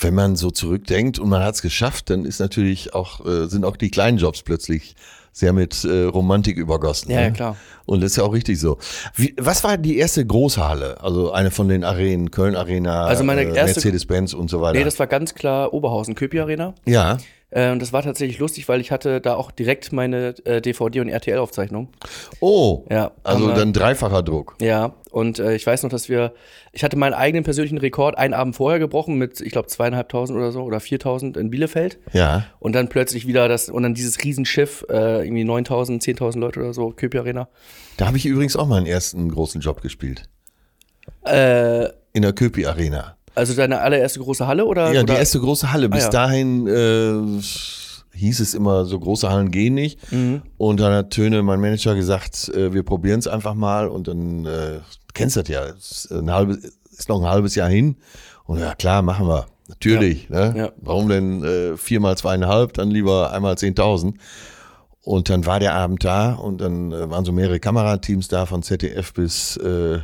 Wenn 0.00 0.14
man 0.14 0.36
so 0.36 0.50
zurückdenkt 0.50 1.18
und 1.18 1.28
man 1.28 1.42
hat 1.42 1.56
es 1.56 1.62
geschafft, 1.62 2.10
dann 2.10 2.24
ist 2.24 2.38
natürlich 2.38 2.94
auch, 2.94 3.24
äh, 3.26 3.46
sind 3.48 3.64
auch 3.64 3.76
die 3.76 3.90
kleinen 3.90 4.18
Jobs 4.18 4.42
plötzlich 4.42 4.94
sehr 5.32 5.52
mit 5.52 5.84
äh, 5.84 6.04
Romantik 6.04 6.56
übergossen. 6.56 7.10
Ja, 7.10 7.18
ne? 7.18 7.22
ja, 7.24 7.30
klar. 7.30 7.56
Und 7.86 8.02
das 8.02 8.12
ist 8.12 8.16
ja 8.16 8.24
auch 8.24 8.32
richtig 8.32 8.58
so. 8.60 8.78
Wie, 9.14 9.34
was 9.38 9.62
war 9.64 9.78
die 9.78 9.96
erste 9.98 10.24
große 10.26 10.66
Halle? 10.66 11.00
Also 11.00 11.32
eine 11.32 11.50
von 11.50 11.68
den 11.68 11.84
Arenen, 11.84 12.30
Köln 12.30 12.56
Arena, 12.56 13.04
Also 13.04 13.24
meine 13.24 13.42
äh, 13.42 13.52
Mercedes-Benz 13.52 14.34
und 14.34 14.50
so 14.50 14.60
weiter. 14.60 14.78
Nee, 14.78 14.84
das 14.84 14.98
war 14.98 15.06
ganz 15.06 15.34
klar 15.34 15.72
Oberhausen, 15.72 16.14
Köpi 16.14 16.40
Arena. 16.40 16.74
ja. 16.86 17.18
Äh, 17.50 17.70
und 17.72 17.80
das 17.80 17.92
war 17.92 18.02
tatsächlich 18.02 18.38
lustig, 18.38 18.68
weil 18.68 18.80
ich 18.80 18.90
hatte 18.90 19.20
da 19.20 19.34
auch 19.34 19.50
direkt 19.50 19.92
meine 19.92 20.34
äh, 20.44 20.60
DVD- 20.60 21.00
und 21.00 21.08
RTL-Aufzeichnung. 21.08 21.88
Oh, 22.40 22.84
Ja, 22.90 23.12
also 23.24 23.52
dann 23.52 23.72
dreifacher 23.72 24.22
Druck. 24.22 24.56
Ja, 24.60 24.94
und 25.10 25.38
äh, 25.38 25.54
ich 25.54 25.66
weiß 25.66 25.82
noch, 25.82 25.90
dass 25.90 26.08
wir, 26.08 26.34
ich 26.72 26.84
hatte 26.84 26.96
meinen 26.96 27.14
eigenen 27.14 27.44
persönlichen 27.44 27.78
Rekord 27.78 28.18
einen 28.18 28.34
Abend 28.34 28.54
vorher 28.56 28.78
gebrochen 28.78 29.16
mit, 29.16 29.40
ich 29.40 29.52
glaube, 29.52 29.68
zweieinhalbtausend 29.68 30.36
oder 30.36 30.52
so 30.52 30.62
oder 30.62 30.80
viertausend 30.80 31.36
in 31.38 31.50
Bielefeld. 31.50 31.98
Ja. 32.12 32.44
Und 32.60 32.74
dann 32.74 32.88
plötzlich 32.88 33.26
wieder 33.26 33.48
das, 33.48 33.70
und 33.70 33.82
dann 33.82 33.94
dieses 33.94 34.22
Riesenschiff, 34.22 34.84
äh, 34.90 35.24
irgendwie 35.24 35.44
9000, 35.44 36.02
10.000 36.02 36.38
Leute 36.38 36.60
oder 36.60 36.74
so, 36.74 36.90
Köpi 36.90 37.18
Arena. 37.18 37.48
Da 37.96 38.06
habe 38.06 38.18
ich 38.18 38.26
übrigens 38.26 38.56
auch 38.56 38.66
meinen 38.66 38.86
ersten 38.86 39.30
großen 39.30 39.60
Job 39.62 39.80
gespielt. 39.80 40.28
Äh, 41.24 41.86
In 42.12 42.22
der 42.22 42.32
Köpi 42.32 42.66
Arena. 42.66 43.17
Also 43.38 43.54
deine 43.54 43.80
allererste 43.80 44.20
große 44.20 44.46
Halle 44.46 44.66
oder? 44.66 44.86
Ja, 44.92 45.02
die 45.04 45.10
oder? 45.10 45.18
erste 45.18 45.40
große 45.40 45.72
Halle. 45.72 45.88
Bis 45.88 46.02
Ah, 46.02 46.06
ja. 46.06 46.10
dahin 46.10 46.66
äh, 46.66 47.42
hieß 48.16 48.40
es 48.40 48.54
immer, 48.54 48.84
so 48.84 48.98
große 48.98 49.30
Hallen 49.30 49.50
gehen 49.50 49.74
nicht. 49.74 49.98
Und 50.58 50.80
dann 50.80 50.92
hat 50.92 51.10
Töne, 51.10 51.42
mein 51.42 51.60
Manager, 51.60 51.94
gesagt, 51.94 52.48
äh, 52.50 52.72
wir 52.74 52.82
probieren 52.82 53.20
es 53.20 53.28
einfach 53.28 53.54
mal. 53.54 53.88
Und 53.88 54.08
dann, 54.08 54.44
äh, 54.44 54.80
kennst 55.14 55.36
das 55.36 55.48
ja, 55.48 55.62
ist, 55.62 56.10
ein 56.10 56.30
halbes, 56.30 56.58
ist 56.90 57.08
noch 57.08 57.20
ein 57.22 57.28
halbes 57.28 57.54
Jahr 57.54 57.68
hin. 57.68 57.96
Und 58.44 58.58
ja, 58.58 58.74
klar, 58.74 59.02
machen 59.02 59.26
wir. 59.28 59.46
Natürlich. 59.68 60.30
Ne? 60.30 60.54
Ja. 60.56 60.72
Warum 60.78 61.08
denn 61.08 61.44
äh, 61.44 61.76
viermal 61.76 62.16
zweieinhalb, 62.16 62.72
dann 62.72 62.90
lieber 62.90 63.32
einmal 63.32 63.54
10.000. 63.54 64.14
Und 65.02 65.28
dann 65.30 65.46
war 65.46 65.60
der 65.60 65.74
Abend 65.74 66.04
da 66.04 66.32
und 66.34 66.60
dann 66.60 66.92
äh, 66.92 67.10
waren 67.10 67.24
so 67.24 67.32
mehrere 67.32 67.60
Kamerateams 67.60 68.28
da 68.28 68.46
von 68.46 68.62
ZDF 68.62 69.12
bis 69.12 69.56
äh, 69.58 70.00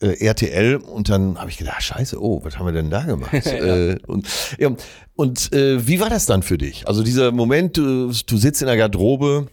äh, 0.00 0.24
RTL 0.26 0.76
und 0.76 1.08
dann 1.08 1.38
habe 1.38 1.50
ich 1.50 1.58
gedacht, 1.58 1.82
scheiße, 1.82 2.20
oh, 2.20 2.40
was 2.42 2.58
haben 2.58 2.66
wir 2.66 2.72
denn 2.72 2.90
da 2.90 3.02
gemacht? 3.02 3.32
äh, 3.46 3.96
und 4.06 4.26
ja, 4.58 4.70
und 5.14 5.52
äh, 5.52 5.86
wie 5.86 6.00
war 6.00 6.10
das 6.10 6.26
dann 6.26 6.42
für 6.42 6.58
dich? 6.58 6.88
Also 6.88 7.02
dieser 7.02 7.32
Moment, 7.32 7.76
du, 7.76 8.10
du 8.10 8.36
sitzt 8.36 8.62
in 8.62 8.66
der 8.66 8.76
Garderobe, 8.76 9.48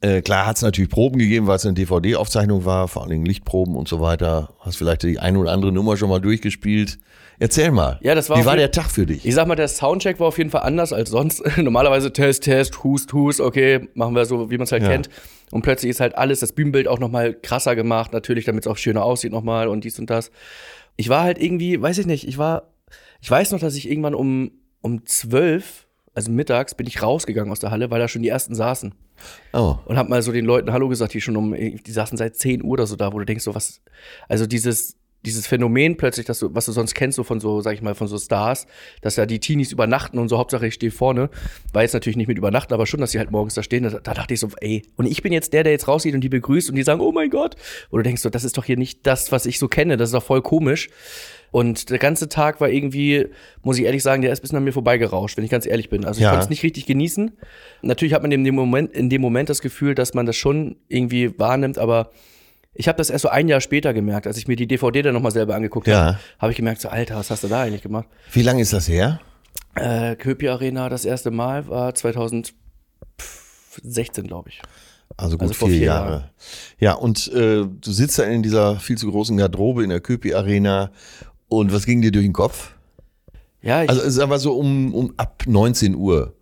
äh, 0.00 0.20
klar 0.20 0.44
hat 0.46 0.56
es 0.56 0.62
natürlich 0.62 0.90
Proben 0.90 1.18
gegeben, 1.18 1.46
weil 1.46 1.56
es 1.56 1.64
eine 1.64 1.74
DVD-Aufzeichnung 1.74 2.64
war, 2.64 2.88
vor 2.88 3.02
allen 3.02 3.10
Dingen 3.10 3.24
Lichtproben 3.26 3.74
und 3.74 3.88
so 3.88 4.00
weiter. 4.00 4.50
Hast 4.60 4.76
vielleicht 4.76 5.02
die 5.02 5.18
eine 5.18 5.38
oder 5.38 5.52
andere 5.52 5.72
Nummer 5.72 5.96
schon 5.96 6.10
mal 6.10 6.20
durchgespielt. 6.20 6.98
Erzähl 7.38 7.70
mal. 7.70 7.98
Ja, 8.02 8.14
das 8.14 8.28
war 8.30 8.38
Wie 8.38 8.44
war 8.44 8.56
der 8.56 8.70
Tag 8.70 8.90
für 8.90 9.06
dich? 9.06 9.24
Ich 9.24 9.34
sag 9.34 9.46
mal, 9.48 9.56
der 9.56 9.66
Soundcheck 9.68 10.20
war 10.20 10.28
auf 10.28 10.38
jeden 10.38 10.50
Fall 10.50 10.62
anders 10.62 10.92
als 10.92 11.10
sonst. 11.10 11.42
Normalerweise 11.56 12.12
Test, 12.12 12.44
Test, 12.44 12.84
Hust, 12.84 13.12
Hust, 13.12 13.40
okay, 13.40 13.88
machen 13.94 14.14
wir 14.14 14.24
so, 14.26 14.50
wie 14.50 14.58
man 14.58 14.64
es 14.64 14.72
halt 14.72 14.82
Ja. 14.82 14.90
kennt. 14.90 15.08
Und 15.54 15.62
plötzlich 15.62 15.90
ist 15.90 16.00
halt 16.00 16.16
alles, 16.16 16.40
das 16.40 16.52
Bühnenbild 16.52 16.88
auch 16.88 16.98
nochmal 16.98 17.32
krasser 17.32 17.76
gemacht, 17.76 18.12
natürlich, 18.12 18.44
damit 18.44 18.64
es 18.64 18.66
auch 18.66 18.76
schöner 18.76 19.04
aussieht 19.04 19.30
nochmal 19.30 19.68
und 19.68 19.84
dies 19.84 20.00
und 20.00 20.10
das. 20.10 20.32
Ich 20.96 21.10
war 21.10 21.22
halt 21.22 21.40
irgendwie, 21.40 21.80
weiß 21.80 21.98
ich 21.98 22.06
nicht, 22.06 22.26
ich 22.26 22.38
war, 22.38 22.72
ich 23.20 23.30
weiß 23.30 23.52
noch, 23.52 23.60
dass 23.60 23.76
ich 23.76 23.88
irgendwann 23.88 24.16
um, 24.16 24.50
um 24.80 25.06
zwölf, 25.06 25.86
also 26.12 26.32
mittags, 26.32 26.74
bin 26.74 26.88
ich 26.88 27.00
rausgegangen 27.00 27.52
aus 27.52 27.60
der 27.60 27.70
Halle, 27.70 27.92
weil 27.92 28.00
da 28.00 28.08
schon 28.08 28.22
die 28.22 28.30
ersten 28.30 28.56
saßen. 28.56 28.96
Oh, 29.52 29.76
Und 29.84 29.96
hab 29.96 30.08
mal 30.08 30.22
so 30.22 30.32
den 30.32 30.44
Leuten 30.44 30.72
Hallo 30.72 30.88
gesagt, 30.88 31.14
die 31.14 31.20
schon 31.20 31.36
um, 31.36 31.54
die 31.54 31.92
saßen 31.92 32.18
seit 32.18 32.34
10 32.34 32.64
Uhr 32.64 32.72
oder 32.72 32.88
so 32.88 32.96
da, 32.96 33.12
wo 33.12 33.20
du 33.20 33.24
denkst, 33.24 33.44
so 33.44 33.54
was, 33.54 33.80
also 34.28 34.48
dieses, 34.48 34.96
dieses 35.24 35.46
Phänomen 35.46 35.96
plötzlich, 35.96 36.26
dass 36.26 36.38
du, 36.38 36.54
was 36.54 36.66
du 36.66 36.72
sonst 36.72 36.94
kennst, 36.94 37.16
so 37.16 37.24
von 37.24 37.40
so, 37.40 37.60
sag 37.60 37.74
ich 37.74 37.82
mal, 37.82 37.94
von 37.94 38.06
so 38.06 38.18
Stars, 38.18 38.66
dass 39.00 39.16
ja 39.16 39.26
die 39.26 39.40
Teenies 39.40 39.72
übernachten 39.72 40.18
und 40.18 40.28
so, 40.28 40.38
Hauptsache 40.38 40.66
ich 40.66 40.74
stehe 40.74 40.92
vorne, 40.92 41.30
war 41.72 41.82
jetzt 41.82 41.94
natürlich 41.94 42.16
nicht 42.16 42.28
mit 42.28 42.38
übernachten, 42.38 42.74
aber 42.74 42.86
schon, 42.86 43.00
dass 43.00 43.10
sie 43.12 43.18
halt 43.18 43.30
morgens 43.30 43.54
da 43.54 43.62
stehen, 43.62 43.84
da, 43.84 43.90
da 43.90 44.14
dachte 44.14 44.34
ich 44.34 44.40
so, 44.40 44.48
ey, 44.60 44.82
und 44.96 45.06
ich 45.06 45.22
bin 45.22 45.32
jetzt 45.32 45.52
der, 45.52 45.62
der 45.62 45.72
jetzt 45.72 45.88
rausgeht 45.88 46.14
und 46.14 46.20
die 46.20 46.28
begrüßt 46.28 46.68
und 46.70 46.76
die 46.76 46.82
sagen, 46.82 47.00
oh 47.00 47.12
mein 47.12 47.30
Gott, 47.30 47.56
wo 47.90 47.96
du 47.96 48.02
denkst 48.02 48.22
so, 48.22 48.30
das 48.30 48.44
ist 48.44 48.58
doch 48.58 48.64
hier 48.64 48.76
nicht 48.76 49.06
das, 49.06 49.32
was 49.32 49.46
ich 49.46 49.58
so 49.58 49.68
kenne, 49.68 49.96
das 49.96 50.10
ist 50.10 50.14
doch 50.14 50.22
voll 50.22 50.42
komisch. 50.42 50.88
Und 51.50 51.90
der 51.90 51.98
ganze 51.98 52.28
Tag 52.28 52.60
war 52.60 52.68
irgendwie, 52.68 53.26
muss 53.62 53.78
ich 53.78 53.84
ehrlich 53.84 54.02
sagen, 54.02 54.22
der 54.22 54.32
ist 54.32 54.40
bis 54.40 54.52
an 54.52 54.64
mir 54.64 54.72
vorbeigerauscht, 54.72 55.36
wenn 55.36 55.44
ich 55.44 55.50
ganz 55.52 55.66
ehrlich 55.66 55.88
bin. 55.88 56.04
Also 56.04 56.18
ich 56.18 56.24
Ja. 56.24 56.30
konnte 56.30 56.42
es 56.44 56.50
nicht 56.50 56.64
richtig 56.64 56.84
genießen. 56.84 57.30
Natürlich 57.82 58.12
hat 58.12 58.22
man 58.22 58.32
in 58.32 58.42
dem 58.42 58.56
Moment, 58.56 58.92
in 58.92 59.08
dem 59.08 59.20
Moment 59.22 59.48
das 59.50 59.62
Gefühl, 59.62 59.94
dass 59.94 60.14
man 60.14 60.26
das 60.26 60.34
schon 60.34 60.74
irgendwie 60.88 61.38
wahrnimmt, 61.38 61.78
aber 61.78 62.10
ich 62.74 62.88
habe 62.88 62.96
das 62.98 63.10
erst 63.10 63.22
so 63.22 63.28
ein 63.28 63.48
Jahr 63.48 63.60
später 63.60 63.94
gemerkt, 63.94 64.26
als 64.26 64.36
ich 64.36 64.48
mir 64.48 64.56
die 64.56 64.66
DVD 64.66 65.02
dann 65.02 65.14
nochmal 65.14 65.32
selber 65.32 65.54
angeguckt 65.54 65.86
Ja. 65.86 66.04
habe, 66.06 66.18
habe 66.38 66.52
ich 66.52 66.56
gemerkt, 66.56 66.80
so 66.80 66.88
Alter, 66.88 67.16
was 67.16 67.30
hast 67.30 67.44
du 67.44 67.48
da 67.48 67.62
eigentlich 67.62 67.82
gemacht? 67.82 68.06
wie 68.32 68.42
lange 68.42 68.62
ist 68.62 68.72
das 68.72 68.88
her? 68.88 69.20
Äh, 69.76 70.16
Köpi 70.16 70.48
Arena 70.48 70.88
das 70.88 71.04
erste 71.04 71.30
Mal 71.30 71.66
war 71.68 71.94
2016, 71.94 72.52
glaube 74.26 74.48
ich. 74.50 74.60
Also 75.16 75.36
gut 75.36 75.42
Also 75.42 75.54
vor 75.54 75.68
vier, 75.68 75.78
vier 75.78 75.86
Jahre. 75.86 76.10
Jahren. 76.10 76.30
Ja, 76.78 76.92
und 76.94 77.28
äh, 77.32 77.64
du 77.66 77.92
sitzt 77.92 78.18
da 78.18 78.24
in 78.24 78.42
dieser 78.42 78.76
viel 78.80 78.98
zu 78.98 79.10
großen 79.10 79.36
Garderobe 79.36 79.84
in 79.84 79.90
der 79.90 80.00
Köpi 80.00 80.34
Arena 80.34 80.90
und 81.48 81.72
was 81.72 81.86
ging 81.86 82.02
dir 82.02 82.10
durch 82.10 82.24
den 82.24 82.32
Kopf? 82.32 82.72
Ja, 83.62 83.82
ich, 83.84 83.88
Also 83.90 84.02
es 84.02 84.08
ist 84.08 84.18
aber 84.18 84.38
so 84.38 84.54
um, 84.56 84.92
um 84.94 85.14
ab 85.16 85.44
19 85.46 85.94
Uhr. 85.94 86.34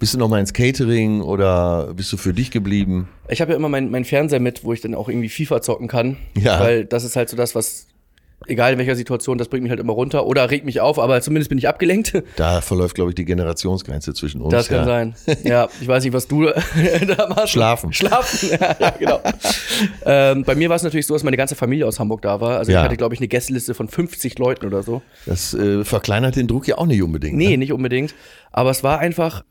Bist 0.00 0.12
du 0.12 0.18
noch 0.18 0.28
mal 0.28 0.40
ins 0.40 0.52
Catering 0.52 1.20
oder 1.20 1.94
bist 1.94 2.12
du 2.12 2.16
für 2.16 2.34
dich 2.34 2.50
geblieben? 2.50 3.08
Ich 3.28 3.40
habe 3.40 3.52
ja 3.52 3.56
immer 3.56 3.68
meinen 3.68 3.90
mein 3.92 4.04
Fernseher 4.04 4.40
mit, 4.40 4.64
wo 4.64 4.72
ich 4.72 4.80
dann 4.80 4.94
auch 4.94 5.08
irgendwie 5.08 5.28
FIFA 5.28 5.62
zocken 5.62 5.86
kann. 5.86 6.16
Ja. 6.36 6.58
Weil 6.60 6.84
das 6.84 7.04
ist 7.04 7.14
halt 7.14 7.28
so 7.28 7.36
das, 7.36 7.54
was, 7.54 7.86
egal 8.48 8.72
in 8.72 8.78
welcher 8.80 8.96
Situation, 8.96 9.38
das 9.38 9.46
bringt 9.46 9.62
mich 9.62 9.70
halt 9.70 9.78
immer 9.78 9.92
runter 9.92 10.26
oder 10.26 10.50
regt 10.50 10.66
mich 10.66 10.80
auf, 10.80 10.98
aber 10.98 11.20
zumindest 11.20 11.48
bin 11.48 11.58
ich 11.58 11.68
abgelenkt. 11.68 12.12
Da 12.36 12.60
verläuft, 12.60 12.96
glaube 12.96 13.12
ich, 13.12 13.14
die 13.14 13.24
Generationsgrenze 13.24 14.12
zwischen 14.14 14.40
uns. 14.42 14.50
Das 14.50 14.66
kann 14.68 14.78
ja. 14.78 14.84
sein. 14.84 15.14
Ja, 15.44 15.68
ich 15.80 15.86
weiß 15.86 16.02
nicht, 16.02 16.12
was 16.12 16.26
du 16.26 16.42
da 17.16 17.28
machst. 17.28 17.50
Schlafen. 17.50 17.92
Schlafen, 17.92 18.50
ja, 18.60 18.76
ja 18.80 18.90
genau. 18.98 19.20
ähm, 20.04 20.42
bei 20.42 20.56
mir 20.56 20.68
war 20.70 20.76
es 20.76 20.82
natürlich 20.82 21.06
so, 21.06 21.14
dass 21.14 21.22
meine 21.22 21.36
ganze 21.36 21.54
Familie 21.54 21.86
aus 21.86 22.00
Hamburg 22.00 22.20
da 22.22 22.40
war. 22.40 22.58
Also 22.58 22.72
Ja. 22.72 22.80
ich 22.80 22.84
hatte, 22.86 22.96
glaube 22.96 23.14
ich, 23.14 23.20
eine 23.20 23.28
Gästeliste 23.28 23.74
von 23.74 23.86
50 23.86 24.40
Leuten 24.40 24.66
oder 24.66 24.82
so. 24.82 25.02
Das 25.24 25.54
äh, 25.54 25.84
verkleinert 25.84 26.34
den 26.34 26.48
Druck 26.48 26.66
ja 26.66 26.78
auch 26.78 26.86
nicht 26.86 27.00
unbedingt. 27.02 27.36
Nee, 27.38 27.50
Ne? 27.50 27.58
nicht 27.58 27.72
unbedingt. 27.72 28.12
Aber 28.50 28.70
es 28.70 28.82
war 28.82 28.98
einfach, 28.98 29.44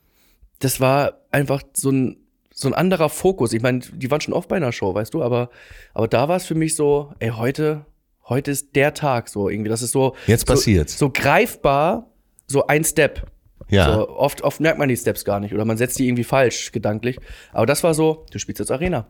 das 0.63 0.79
war 0.79 1.19
einfach 1.31 1.61
so 1.73 1.91
ein, 1.91 2.17
so 2.53 2.67
ein 2.67 2.73
anderer 2.73 3.09
Fokus. 3.09 3.53
Ich 3.53 3.61
meine, 3.61 3.79
die 3.79 4.09
waren 4.11 4.21
schon 4.21 4.33
oft 4.33 4.47
bei 4.47 4.55
einer 4.55 4.71
Show, 4.71 4.93
weißt 4.93 5.13
du, 5.13 5.23
aber, 5.23 5.49
aber 5.93 6.07
da 6.07 6.27
war 6.29 6.37
es 6.37 6.45
für 6.45 6.55
mich 6.55 6.75
so, 6.75 7.13
ey, 7.19 7.29
heute, 7.29 7.85
heute 8.29 8.51
ist 8.51 8.75
der 8.75 8.93
Tag 8.93 9.29
so 9.29 9.49
irgendwie. 9.49 9.69
Das 9.69 9.81
ist 9.81 9.91
so. 9.91 10.15
Jetzt 10.27 10.47
so, 10.47 10.53
passiert's. 10.53 10.97
So 10.97 11.09
greifbar, 11.09 12.11
so 12.47 12.67
ein 12.67 12.83
Step. 12.83 13.27
Ja. 13.69 13.93
So, 13.93 14.09
oft, 14.09 14.41
oft 14.43 14.59
merkt 14.59 14.77
man 14.77 14.89
die 14.89 14.97
Steps 14.97 15.25
gar 15.25 15.39
nicht 15.39 15.53
oder 15.53 15.65
man 15.65 15.77
setzt 15.77 15.97
die 15.97 16.07
irgendwie 16.07 16.23
falsch 16.23 16.71
gedanklich. 16.71 17.17
Aber 17.51 17.65
das 17.65 17.83
war 17.83 17.93
so, 17.93 18.25
du 18.31 18.39
spielst 18.39 18.59
jetzt 18.59 18.71
Arena. 18.71 19.07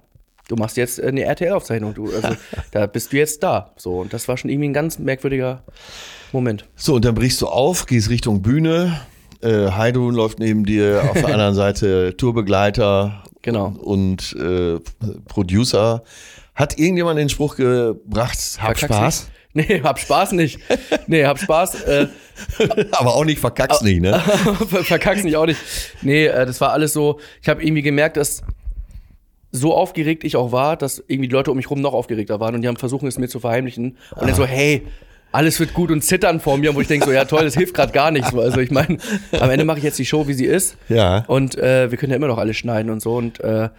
Du 0.48 0.56
machst 0.56 0.78
jetzt 0.78 1.00
äh, 1.00 1.08
eine 1.08 1.24
RTL-Aufzeichnung. 1.24 1.94
Du, 1.94 2.12
also, 2.14 2.36
da 2.72 2.86
bist 2.86 3.12
du 3.14 3.18
jetzt 3.18 3.44
da. 3.44 3.74
So, 3.78 4.00
und 4.00 4.14
das 4.14 4.28
war 4.28 4.38
schon 4.38 4.50
irgendwie 4.50 4.70
ein 4.70 4.74
ganz 4.74 5.00
merkwürdiger 5.00 5.64
Moment. 6.32 6.66
So, 6.76 6.96
und 6.96 7.06
dann 7.06 7.16
brichst 7.16 7.42
du 7.42 7.48
auf, 7.48 7.86
gehst 7.86 8.10
Richtung 8.10 8.42
Bühne. 8.42 9.02
Äh, 9.44 9.72
Heidrun 9.72 10.14
läuft 10.16 10.40
neben 10.40 10.66
dir, 10.66 11.04
auf 11.10 11.14
der 11.14 11.28
anderen 11.34 11.56
Seite 11.56 12.16
Tourbegleiter 12.18 13.24
Genau. 13.42 13.74
und 13.80 14.36
äh, 14.40 14.80
Producer. 15.28 16.04
Hat 16.56 16.78
irgendjemand 16.80 17.20
den 17.20 17.30
Spruch 17.30 17.56
gebracht, 17.56 18.38
hab 18.60 18.78
Verkack's 18.78 18.82
Spaß? 18.82 19.30
Nicht. 19.54 19.70
Nee, 19.70 19.82
hab 19.84 20.00
Spaß 20.00 20.32
nicht. 20.32 20.60
Nee, 21.08 21.26
hab 21.26 21.38
Spaß. 21.40 21.84
Äh, 21.84 22.08
Aber 22.94 23.16
auch 23.16 23.26
nicht 23.26 23.40
verkack's 23.40 23.82
nicht, 23.82 24.02
ne? 24.02 24.20
verkack's 24.70 25.24
nicht 25.24 25.36
auch 25.36 25.46
nicht. 25.46 25.60
Nee, 26.02 26.26
äh, 26.26 26.46
das 26.46 26.60
war 26.62 26.72
alles 26.72 26.94
so. 26.94 27.20
Ich 27.42 27.50
habe 27.50 27.64
irgendwie 27.64 27.84
gemerkt, 27.84 28.18
dass 28.18 28.42
so 29.52 29.76
aufgeregt 29.76 30.24
ich 30.24 30.36
auch 30.36 30.52
war, 30.52 30.76
dass 30.76 30.98
irgendwie 31.08 31.28
die 31.28 31.34
Leute 31.36 31.52
um 31.52 31.58
mich 31.58 31.70
rum 31.70 31.82
noch 31.82 31.94
aufgeregter 31.94 32.40
waren 32.40 32.56
und 32.56 32.62
die 32.62 32.68
haben 32.68 32.78
versucht, 32.78 33.04
es 33.04 33.20
mir 33.20 33.28
zu 33.28 33.40
verheimlichen. 33.40 33.98
Und 34.16 34.28
dann 34.28 34.34
so, 34.36 34.46
hey, 34.46 34.88
alles 35.34 35.60
wird 35.60 35.74
gut 35.74 35.92
und 35.92 36.04
zittern 36.04 36.40
vor 36.40 36.58
mir, 36.58 36.76
wo 36.76 36.82
ich 36.82 36.88
denke 36.88 37.06
so, 37.06 37.12
ja 37.12 37.26
toll, 37.26 37.44
das 37.44 37.56
hilft 37.56 37.74
gerade 37.74 37.92
gar 37.92 38.12
nichts. 38.12 38.34
Also 38.34 38.60
ich 38.60 38.72
meine, 38.72 38.98
am 39.40 39.50
Ende 39.50 39.66
mache 39.66 39.80
ich 39.80 39.84
jetzt 39.84 39.98
die 39.98 40.06
Show, 40.06 40.28
wie 40.28 40.34
sie 40.34 40.46
ist. 40.46 40.78
Ja. 40.90 41.26
Und 41.28 41.58
äh, 41.58 41.90
wir 41.90 41.98
können 41.98 42.12
ja 42.12 42.18
immer 42.18 42.28
noch 42.28 42.38
alles 42.38 42.56
schneiden 42.56 42.92
und 42.92 43.02
so. 43.02 43.16
Und 43.16 43.40
äh, 43.40 43.70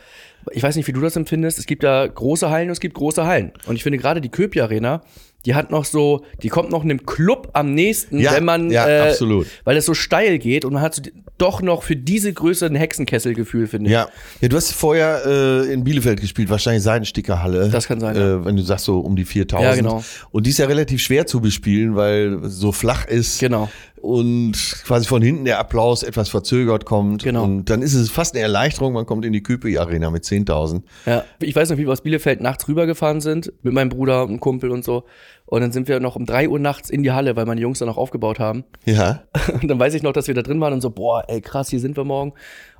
ich 0.51 0.63
weiß 0.63 0.75
nicht, 0.77 0.89
wie 0.89 0.93
du 0.93 1.01
das 1.01 1.15
empfindest. 1.17 1.59
Es 1.59 1.67
gibt 1.67 1.85
da 1.85 2.07
große 2.07 2.51
Hallen 2.51 2.69
und 2.69 2.73
es 2.73 2.81
gibt 2.81 2.95
große 2.95 3.25
Hallen. 3.25 3.53
Und 3.67 3.77
ich 3.77 3.85
finde 3.85 3.99
gerade 3.99 4.21
die 4.21 4.31
Köpi 4.31 4.61
Arena, 4.61 5.03
die 5.47 5.55
hat 5.55 5.71
noch 5.71 5.85
so, 5.85 6.25
die 6.43 6.49
kommt 6.49 6.71
noch 6.71 6.83
einem 6.85 7.05
Club 7.05 7.51
am 7.53 7.75
nächsten, 7.75 8.19
Ja, 8.19 8.33
wenn 8.35 8.45
man, 8.45 8.71
ja, 8.71 8.89
äh, 8.89 9.11
absolut. 9.11 9.47
weil 9.65 9.77
es 9.77 9.85
so 9.87 9.95
steil 9.95 10.39
geht 10.39 10.65
und 10.65 10.73
man 10.73 10.83
hat 10.83 10.95
so 10.95 11.03
doch 11.37 11.63
noch 11.63 11.83
für 11.83 11.97
diese 11.97 12.33
Größe 12.33 12.67
ein 12.67 12.77
Hexenkesselgefühl, 12.77 13.67
finde 13.67 13.89
ich. 13.89 13.93
Ja. 13.93 14.09
ja, 14.41 14.49
du 14.49 14.57
hast 14.57 14.73
vorher 14.73 15.23
äh, 15.27 15.73
in 15.73 15.83
Bielefeld 15.83 16.21
gespielt, 16.21 16.49
wahrscheinlich 16.49 16.85
Seidenstickerhalle. 16.85 17.71
Das 17.71 17.89
kann 17.89 17.99
sein. 17.99 18.17
Äh, 18.17 18.45
wenn 18.45 18.57
du 18.57 18.63
sagst 18.63 18.85
so 18.85 19.01
um 19.01 19.17
die 19.17 19.25
4000. 19.25 19.69
Ja, 19.69 19.75
genau. 19.75 20.05
Und 20.31 20.47
die 20.47 20.51
ist 20.51 20.59
ja 20.59 20.67
relativ 20.67 21.03
schwer 21.03 21.27
zu 21.27 21.41
bespielen, 21.41 21.97
weil 21.97 22.39
so 22.45 22.71
flach 22.71 23.07
ist. 23.07 23.41
Genau. 23.41 23.69
Und 24.05 24.53
quasi 24.85 25.07
von 25.07 25.23
hinten 25.23 25.47
der 25.47 25.59
Applaus 25.59 26.03
etwas 26.03 26.29
verzögert 26.29 26.85
kommt. 26.85 27.23
Genau. 27.23 27.45
Und 27.45 27.71
dann 27.71 27.81
ist 27.81 27.95
es 27.95 28.11
fast 28.11 28.35
eine 28.35 28.43
Erleichterung, 28.43 28.93
man 28.93 29.07
kommt 29.07 29.25
in 29.25 29.33
die 29.33 29.43
Küpi 29.43 29.79
Arena 29.79 30.11
mit 30.11 30.25
10.000. 30.25 30.83
Ja, 31.07 31.25
ich 31.41 31.57
weiß 31.57 31.71
noch, 31.71 31.79
wie 31.79 31.87
wir 31.87 31.93
aus 31.93 32.03
Bielefeld 32.03 32.43
nachts 32.43 32.69
rübergefahren 32.69 33.23
sind 33.23 33.51
mit 33.63 33.73
meinem 33.73 33.89
Bruder 33.89 34.25
und 34.25 34.41
Kumpel 34.41 34.71
und 34.73 34.85
so. 34.85 35.05
Und 35.47 35.63
dann 35.63 35.73
sind 35.73 35.89
wir 35.89 36.01
noch 36.01 36.17
um 36.17 36.27
drei 36.27 36.51
Uhr 36.51 36.59
nachts 36.59 36.91
in 36.91 37.03
die 37.03 37.13
Halle, 37.13 37.35
weil 37.35 37.47
meine 37.47 37.63
Jungs 37.63 37.79
dann 37.79 37.89
noch 37.89 37.97
aufgebaut 37.97 38.39
haben. 38.39 38.65
Ja. 38.85 39.23
Und 39.63 39.69
dann 39.69 39.79
weiß 39.79 39.95
ich 39.95 40.03
noch, 40.03 40.13
dass 40.13 40.27
wir 40.27 40.35
da 40.35 40.43
drin 40.43 40.61
waren 40.61 40.73
und 40.73 40.81
so, 40.81 40.91
boah, 40.91 41.25
ey, 41.29 41.41
krass, 41.41 41.69
hier 41.69 41.81
sind 41.81 41.97
wir 41.97 42.05
morgen. 42.05 42.33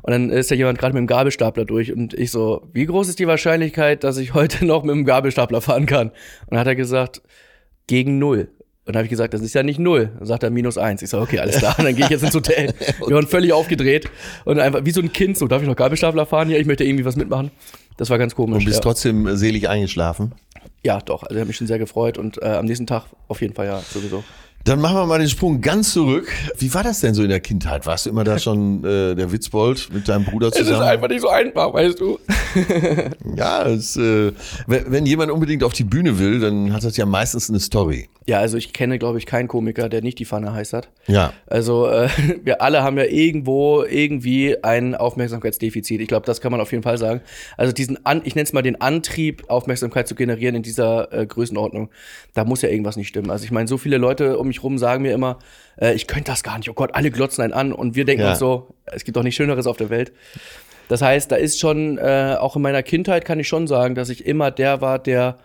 Und 0.03 0.13
dann 0.13 0.31
ist 0.31 0.51
ja 0.51 0.57
jemand 0.57 0.79
gerade 0.79 0.93
mit 0.95 1.01
dem 1.01 1.07
Gabelstapler 1.07 1.65
durch 1.65 1.93
und 1.93 2.15
ich 2.15 2.31
so, 2.31 2.69
wie 2.73 2.87
groß 2.87 3.09
ist 3.09 3.19
die 3.19 3.27
Wahrscheinlichkeit, 3.27 4.03
dass 4.03 4.17
ich 4.17 4.35
heute 4.35 4.65
noch 4.67 4.83
mit 4.83 4.95
dem 4.95 5.05
Gabelstapler 5.05 5.61
fahren 5.61 5.87
kann? 5.87 6.09
Und 6.09 6.51
dann 6.51 6.59
hat 6.61 6.67
er 6.67 6.75
gesagt, 6.75 7.23
gegen 7.87 8.19
null. 8.19 8.49
Und 8.87 8.95
dann 8.95 8.97
habe 8.97 9.07
ich 9.07 9.11
gesagt, 9.11 9.33
das 9.33 9.41
ist 9.41 9.55
ja 9.55 9.63
nicht 9.63 9.79
null. 9.79 10.11
Dann 10.19 10.27
sagt 10.27 10.43
er 10.43 10.51
minus 10.51 10.77
eins. 10.77 11.01
Ich 11.01 11.09
so, 11.09 11.19
okay, 11.19 11.39
alles 11.39 11.57
klar. 11.57 11.75
Und 11.79 11.85
dann 11.87 11.97
gehe 11.97 12.05
ich 12.05 12.11
jetzt 12.11 12.23
ins 12.23 12.35
Hotel. 12.35 12.75
Wir 13.07 13.15
waren 13.15 13.27
völlig 13.27 13.53
aufgedreht 13.53 14.11
und 14.45 14.59
einfach 14.59 14.85
wie 14.85 14.91
so 14.91 15.01
ein 15.01 15.13
Kind, 15.13 15.39
so 15.39 15.47
darf 15.47 15.63
ich 15.63 15.69
noch 15.69 15.77
Gabelstapler 15.77 16.27
fahren? 16.27 16.51
Ja, 16.51 16.59
ich 16.59 16.67
möchte 16.67 16.85
irgendwie 16.85 17.05
was 17.05 17.17
mitmachen. 17.17 17.51
Das 17.97 18.11
war 18.11 18.19
ganz 18.19 18.35
komisch. 18.35 18.59
Und 18.59 18.65
bist 18.65 18.77
ja. 18.77 18.83
trotzdem 18.83 19.37
selig 19.37 19.69
eingeschlafen? 19.69 20.33
ja, 20.85 21.01
doch. 21.01 21.23
Also 21.23 21.35
ich 21.35 21.41
habe 21.41 21.49
mich 21.49 21.57
schon 21.57 21.67
sehr 21.67 21.79
gefreut 21.79 22.19
und 22.19 22.41
äh, 22.43 22.47
am 22.47 22.67
nächsten 22.67 22.87
Tag 22.87 23.07
auf 23.27 23.41
jeden 23.41 23.55
Fall 23.55 23.67
ja 23.67 23.81
sowieso. 23.81 24.23
Dann 24.65 24.81
machen 24.81 24.97
wir 24.97 25.05
mal 25.05 25.19
den 25.19 25.29
Sprung 25.29 25.61
ganz 25.61 25.93
zurück. 25.93 26.33
Wie 26.57 26.73
war 26.73 26.83
das 26.83 27.01
denn 27.01 27.13
so 27.13 27.23
in 27.23 27.29
der 27.29 27.41
Kindheit? 27.41 27.85
Warst 27.85 28.07
du 28.07 28.11
immer 28.11 28.25
da 28.25 28.39
schon 28.39 28.83
äh, 28.85 29.15
der 29.15 29.31
Witzbold 29.31 29.93
mit 29.93 30.09
deinem 30.09 30.25
Bruder 30.25 30.49
Es 30.49 30.57
ist 30.59 30.69
zusammen? 30.69 30.89
einfach 30.89 31.09
nicht 31.09 31.21
so 31.21 31.29
einfach, 31.29 31.75
weißt 31.75 32.01
du. 32.01 32.19
ja, 33.37 33.69
es, 33.69 33.99
äh, 33.99 34.33
wenn, 34.67 34.91
wenn 34.91 35.07
jemand 35.07 35.31
unbedingt 35.31 35.65
auf 35.65 35.75
die 35.75 35.85
Bühne 35.85 36.19
will, 36.19 36.41
dann 36.41 36.73
hat 36.73 36.83
das 36.83 36.97
ja 36.97 37.05
meistens 37.05 37.51
eine 37.51 37.61
Story. 37.61 38.09
Ja, 38.27 38.39
also 38.39 38.57
ich 38.57 38.73
kenne, 38.73 38.99
glaube 38.99 39.19
ich, 39.19 39.27
keinen 39.27 39.49
Komiker, 39.49 39.91
der 39.91 40.01
nicht 40.01 40.19
die 40.19 40.25
Pfanne 40.25 40.55
heiß 40.55 40.73
hat. 40.73 40.89
Ja. 41.07 41.35
Also 41.47 41.87
äh, 41.89 42.09
wir 42.43 42.63
alle 42.63 42.83
haben 42.83 42.97
ja 42.97 43.05
irgendwo 43.05 43.83
irgendwie 43.83 44.57
ein 44.65 44.95
Aufmerksamkeitsdefizit. 44.95 46.01
Ich 46.01 46.09
glaube, 46.09 46.25
das 46.25 46.41
kann 46.41 46.51
man 46.51 46.63
auf 46.63 46.73
jeden 46.73 46.83
Fall 46.83 46.97
sagen. 46.97 47.21
Also 47.59 47.75
diesen, 47.75 48.05
An 48.07 48.23
ich 48.25 48.35
nenne 48.35 48.45
es 48.45 48.55
mal 48.55 48.63
den 48.63 48.81
Antrieb, 48.81 49.45
Aufmerksamkeit 49.51 50.09
zu 50.09 50.15
generieren 50.15 50.55
in 50.55 50.63
dieser 50.63 51.13
äh, 51.13 51.27
Größenordnung, 51.27 51.91
da 52.33 52.45
muss 52.45 52.63
ja 52.63 52.71
irgendwas 52.71 52.97
nicht 52.97 53.09
stimmen. 53.09 53.31
Also 53.31 53.45
ich 53.45 53.51
meine, 53.51 53.69
so 53.69 53.77
viele 53.77 53.99
Leute 53.99 54.39
um 54.39 54.49
mich 54.49 54.54
rum 54.63 54.79
sagen 54.79 55.03
mir 55.03 55.13
immer, 55.13 55.39
äh, 55.81 55.95
ich 55.95 56.07
könnte 56.07 56.31
das 56.31 56.43
gar 56.43 56.59
nicht. 56.59 56.69
Oh 56.71 56.75
Gott, 56.75 56.95
alle 56.95 57.11
glotzen 57.11 57.43
einen 57.43 57.53
an 57.53 57.73
und 57.73 57.95
wir 57.97 58.05
denken 58.05 58.23
Ja. 58.23 58.31
uns 58.31 58.39
so, 58.39 58.75
es 58.87 59.05
gibt 59.05 59.17
doch 59.17 59.23
nichts 59.23 59.37
Schöneres 59.37 59.67
auf 59.67 59.77
der 59.77 59.91
Welt. 59.91 60.13
Das 60.89 61.01
heißt, 61.03 61.33
da 61.33 61.37
ist 61.37 61.59
schon, 61.59 61.99
äh, 61.99 62.37
auch 62.39 62.57
in 62.57 62.63
meiner 62.63 62.83
Kindheit 62.83 63.25
kann 63.25 63.41
ich 63.41 63.49
schon 63.49 63.67
sagen, 63.67 63.95
dass 63.95 64.09
ich 64.11 64.27
immer 64.27 64.51
der 64.51 64.81
war, 64.81 64.99
der 64.99 65.39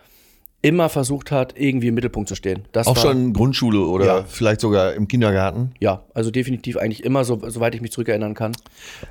immer 0.62 0.90
versucht 0.90 1.30
hat, 1.30 1.54
irgendwie 1.58 1.88
im 1.88 1.94
Mittelpunkt 1.94 2.28
zu 2.28 2.34
stehen. 2.34 2.64
Das 2.72 2.86
Auch 2.86 2.94
war, 2.96 3.02
schon 3.02 3.32
Grundschule 3.32 3.80
oder 3.80 4.04
Ja. 4.04 4.24
vielleicht 4.24 4.60
sogar 4.60 4.92
im 4.92 5.08
Kindergarten. 5.08 5.72
Ja, 5.80 6.02
also 6.12 6.30
definitiv 6.30 6.76
eigentlich 6.76 7.02
immer, 7.02 7.24
so, 7.24 7.40
soweit 7.48 7.74
ich 7.74 7.80
mich 7.80 7.92
zurückerinnern 7.92 8.34
kann. 8.34 8.52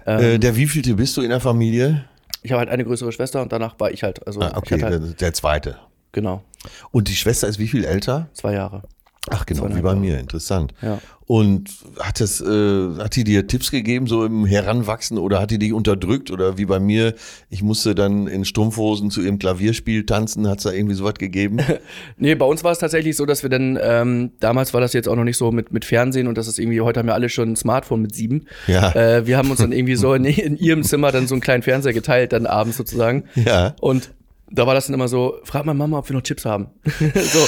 Äh, 0.06 0.38
der 0.38 0.56
wievielte 0.56 0.94
bist 0.94 1.18
du 1.18 1.22
in 1.24 1.30
der 1.30 1.40
Familie? 1.40 2.06
Ich 2.44 2.52
habe 2.52 2.60
halt 2.60 2.70
eine 2.70 2.86
größere 2.86 3.12
Schwester 3.12 3.42
und 3.42 3.52
danach 3.52 3.80
war 3.80 3.90
ich 3.90 4.04
halt. 4.04 4.26
Also 4.28 4.42
Ah, 4.42 4.54
okay, 4.56 4.80
halt, 4.80 4.94
der, 4.94 5.00
der 5.00 5.34
zweite. 5.34 5.78
genau, 6.12 6.44
Und 6.92 7.08
die 7.08 7.16
Schwester 7.16 7.48
ist 7.48 7.58
wie 7.58 7.68
viel 7.68 7.84
älter? 7.84 8.30
zwei 8.34 8.54
Jahre. 8.54 8.84
Ach 9.30 9.46
genau, 9.46 9.68
wie 9.76 9.82
bei 9.82 9.96
mir, 9.96 10.20
interessant. 10.20 10.74
Ja. 10.82 11.00
Und 11.26 11.70
hat 12.00 12.20
das, 12.20 12.42
äh, 12.42 12.98
hat 12.98 13.16
die 13.16 13.24
dir 13.24 13.46
Tipps 13.46 13.70
gegeben, 13.70 14.08
so 14.08 14.26
im 14.26 14.46
Heranwachsen 14.46 15.20
oder 15.20 15.40
hat 15.40 15.52
die 15.52 15.60
dich 15.60 15.74
unterdrückt 15.74 16.32
oder 16.32 16.58
wie 16.58 16.66
bei 16.66 16.80
mir, 16.80 17.14
ich 17.52 17.62
musste 17.62 17.94
dann 17.94 18.26
in 18.26 18.46
Strumpfhosen 18.46 19.12
zu 19.12 19.22
ihrem 19.22 19.38
Klavierspiel 19.38 20.08
tanzen, 20.08 20.48
hat 20.48 20.58
es 20.58 20.64
da 20.64 20.72
irgendwie 20.72 20.96
sowas 20.96 21.16
gegeben? 21.16 21.60
Nee, 22.18 22.36
bei 22.36 22.46
uns 22.46 22.64
war 22.64 22.72
es 22.72 22.80
tatsächlich 22.80 23.16
so, 23.16 23.26
dass 23.26 23.44
wir 23.44 23.50
dann, 23.50 23.78
ähm, 23.82 24.32
damals 24.40 24.74
war 24.74 24.82
das 24.82 24.94
jetzt 24.94 25.08
auch 25.08 25.16
noch 25.16 25.24
nicht 25.24 25.38
so 25.38 25.52
mit, 25.52 25.72
mit 25.72 25.86
Fernsehen 25.86 26.28
und 26.28 26.38
das 26.38 26.48
ist 26.48 26.60
irgendwie, 26.60 26.82
heute 26.82 27.00
haben 27.00 27.08
wir 27.08 27.14
alle 27.14 27.30
schon 27.30 27.52
ein 27.52 27.56
Smartphone 27.56 28.02
mit 28.02 28.16
sieben. 28.16 28.46
Ja. 28.68 28.94
Äh, 28.94 29.28
wir 29.28 29.38
haben 29.38 29.50
uns 29.50 29.60
dann 29.60 29.72
irgendwie 29.72 29.96
so 29.96 30.14
in, 30.14 30.26
in 30.26 30.58
ihrem 30.58 30.84
Zimmer 30.84 31.12
dann 31.12 31.28
so 31.28 31.36
einen 31.36 31.42
kleinen 31.42 31.64
Fernseher 31.64 31.94
geteilt, 31.94 32.34
dann 32.34 32.46
abends 32.46 32.78
sozusagen. 32.78 33.26
Ja. 33.36 33.76
Und 33.80 34.12
da 34.52 34.66
war 34.68 34.74
das 34.74 34.88
dann 34.88 34.96
immer 34.96 35.08
so, 35.08 35.40
frag 35.44 35.66
mal 35.66 35.74
Mama, 35.74 36.00
ob 36.00 36.10
wir 36.10 36.16
noch 36.16 36.24
Chips 36.24 36.46
haben. 36.46 36.68
so. 37.00 37.48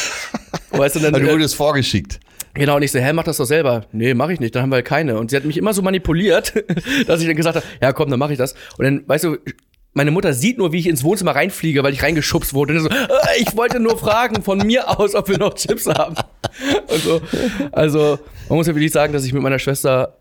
Weißt 0.71 0.95
du, 0.95 0.99
dann, 0.99 1.13
Also 1.13 1.25
du 1.25 1.31
äh, 1.31 1.33
wurdest 1.33 1.55
vorgeschickt. 1.55 2.19
Genau, 2.53 2.75
und 2.75 2.83
ich 2.83 2.91
so, 2.91 2.99
hä, 2.99 3.13
mach 3.13 3.23
das 3.23 3.37
doch 3.37 3.45
selber. 3.45 3.85
Nee, 3.91 4.13
mach 4.13 4.29
ich 4.29 4.39
nicht, 4.39 4.55
dann 4.55 4.63
haben 4.63 4.71
wir 4.71 4.75
halt 4.75 4.85
keine. 4.85 5.17
Und 5.17 5.31
sie 5.31 5.37
hat 5.37 5.45
mich 5.45 5.57
immer 5.57 5.73
so 5.73 5.81
manipuliert, 5.81 6.53
dass 7.07 7.21
ich 7.21 7.27
dann 7.27 7.35
gesagt 7.35 7.55
habe, 7.55 7.65
ja 7.81 7.93
komm, 7.93 8.09
dann 8.09 8.19
mach 8.19 8.29
ich 8.29 8.37
das. 8.37 8.55
Und 8.77 8.85
dann, 8.85 9.07
weißt 9.07 9.23
du, 9.23 9.37
meine 9.93 10.11
Mutter 10.11 10.33
sieht 10.33 10.57
nur, 10.57 10.71
wie 10.71 10.79
ich 10.79 10.87
ins 10.87 11.03
Wohnzimmer 11.03 11.35
reinfliege, 11.35 11.83
weil 11.83 11.93
ich 11.93 12.03
reingeschubst 12.03 12.53
wurde. 12.53 12.75
Und 12.75 12.79
so, 12.81 12.89
äh, 12.89 13.05
ich 13.39 13.55
wollte 13.57 13.79
nur 13.79 13.97
fragen 13.97 14.41
von 14.41 14.59
mir 14.59 14.99
aus, 14.99 15.15
ob 15.15 15.27
wir 15.27 15.37
noch 15.37 15.53
Chips 15.53 15.87
haben. 15.87 16.15
Und 16.87 16.99
so. 17.03 17.21
Also, 17.71 18.19
man 18.47 18.57
muss 18.57 18.67
ja 18.67 18.75
wirklich 18.75 18.91
sagen, 18.91 19.13
dass 19.13 19.25
ich 19.25 19.33
mit 19.33 19.41
meiner 19.41 19.59
Schwester 19.59 20.17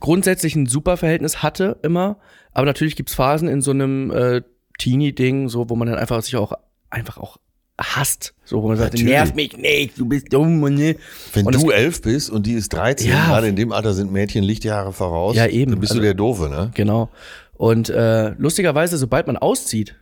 grundsätzlich 0.00 0.54
ein 0.56 0.66
super 0.66 0.96
Verhältnis 0.96 1.42
hatte, 1.42 1.78
immer. 1.82 2.18
Aber 2.52 2.66
natürlich 2.66 2.96
gibt's 2.96 3.14
Phasen 3.14 3.48
in 3.48 3.62
so 3.62 3.70
einem 3.70 4.10
äh, 4.10 4.42
Teenie-Ding, 4.78 5.48
so, 5.48 5.70
wo 5.70 5.76
man 5.76 5.88
dann 5.88 5.98
einfach 5.98 6.22
sich 6.22 6.36
auch 6.36 6.52
einfach 6.90 7.16
auch 7.18 7.38
hasst. 7.78 8.34
So, 8.44 8.62
wo 8.62 8.68
man 8.68 8.76
sagt, 8.76 8.92
Natürlich. 8.94 9.12
nerv 9.12 9.34
mich 9.34 9.56
nicht, 9.56 9.98
du 9.98 10.06
bist 10.06 10.32
dumm 10.32 10.62
und 10.62 10.74
ne. 10.74 10.96
Wenn 11.32 11.46
Und 11.46 11.54
du 11.54 11.70
elf 11.70 12.02
bist 12.02 12.30
und 12.30 12.46
die 12.46 12.52
ist 12.52 12.68
13, 12.72 13.08
Ja. 13.10 13.26
gerade 13.26 13.48
in 13.48 13.56
dem 13.56 13.72
Alter 13.72 13.94
sind 13.94 14.12
Mädchen 14.12 14.44
Lichtjahre 14.44 14.92
voraus, 14.92 15.34
Ja, 15.36 15.46
eben. 15.46 15.72
dann 15.72 15.80
bist 15.80 15.92
du 15.92 15.96
Also- 15.96 16.02
der 16.04 16.14
Doofe, 16.14 16.48
ne? 16.48 16.70
Genau. 16.74 17.08
Und 17.54 17.88
äh, 17.88 18.30
lustigerweise, 18.38 18.96
sobald 18.98 19.26
man 19.26 19.36
auszieht, 19.36 19.96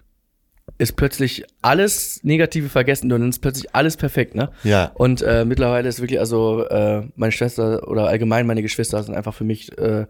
ist 0.79 0.97
plötzlich 0.97 1.45
alles 1.61 2.21
Negative 2.23 2.69
vergessen 2.69 3.13
und 3.13 3.21
dann 3.21 3.29
ist 3.29 3.41
plötzlich 3.41 3.75
alles 3.75 3.97
perfekt, 3.97 4.35
ne? 4.35 4.51
Ja. 4.65 4.91
Und 4.95 5.21
äh, 5.23 5.45
mittlerweile 5.45 5.89
ist 5.89 6.01
wirklich, 6.01 6.19
also 6.21 6.65
äh, 6.67 7.03
meine 7.17 7.33
Schwester 7.33 7.87
oder 7.89 8.07
allgemein 8.09 8.47
meine 8.47 8.63
Geschwister 8.63 9.03
sind 9.03 9.15
einfach 9.15 9.35
für 9.35 9.45
mich 9.45 9.77
äh, 9.79 10.07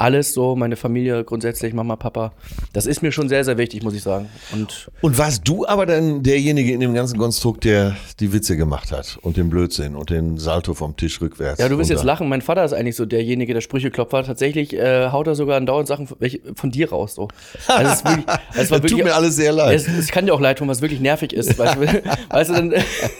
alles 0.00 0.32
so, 0.32 0.56
meine 0.56 0.76
Familie 0.76 1.24
grundsätzlich, 1.24 1.74
Mama, 1.74 1.94
Papa. 1.96 2.32
Das 2.72 2.86
ist 2.86 3.02
mir 3.02 3.12
schon 3.12 3.28
sehr, 3.28 3.44
sehr 3.44 3.58
wichtig, 3.58 3.82
muss 3.82 3.94
ich 3.94 4.02
sagen. 4.02 4.30
Und 4.52 4.90
Und 5.02 5.18
warst 5.18 5.46
du 5.46 5.66
aber 5.66 5.84
dann 5.84 6.22
derjenige 6.22 6.72
in 6.72 6.80
dem 6.80 6.94
ganzen 6.94 7.18
Konstrukt, 7.18 7.64
der 7.64 7.96
die 8.18 8.32
Witze 8.32 8.56
gemacht 8.56 8.92
hat 8.92 9.18
und 9.20 9.36
den 9.36 9.50
Blödsinn 9.50 9.96
und 9.96 10.08
den 10.08 10.38
Salto 10.38 10.72
vom 10.72 10.96
Tisch 10.96 11.20
rückwärts? 11.20 11.60
ja, 11.60 11.68
du 11.68 11.76
wirst 11.76 11.90
jetzt 11.90 12.04
lachen, 12.04 12.30
mein 12.30 12.40
Vater 12.40 12.64
ist 12.64 12.72
eigentlich 12.72 12.96
so 12.96 13.04
derjenige, 13.04 13.52
der 13.52 13.60
Sprücheklopfer. 13.60 14.24
Tatsächlich 14.24 14.72
äh, 14.72 15.10
haut 15.10 15.26
er 15.26 15.34
sogar 15.34 15.58
andauernd 15.58 15.86
Sachen 15.86 16.06
von, 16.06 16.16
von 16.54 16.70
dir 16.70 16.90
raus. 16.90 17.14
So. 17.14 17.28
Also 17.68 17.92
es, 17.92 18.04
wirklich, 18.04 18.26
es 18.54 18.70
war 18.70 18.80
Tut 18.80 18.90
wirklich, 18.90 19.04
mir 19.04 19.14
alles 19.14 19.36
sehr 19.36 19.52
leid. 19.52 19.76
Es, 19.76 19.86
es 19.86 20.08
kann 20.08 20.24
dir 20.24 20.32
auch 20.32 20.40
leid 20.40 20.58
tun, 20.58 20.68
was 20.68 20.80
wirklich 20.80 21.00
nervig 21.00 21.34
ist. 21.34 21.58
Weißt 21.58 21.76
du, 21.76 21.80
weißt 22.30 22.50
du 22.50 22.54
dann, 22.54 22.74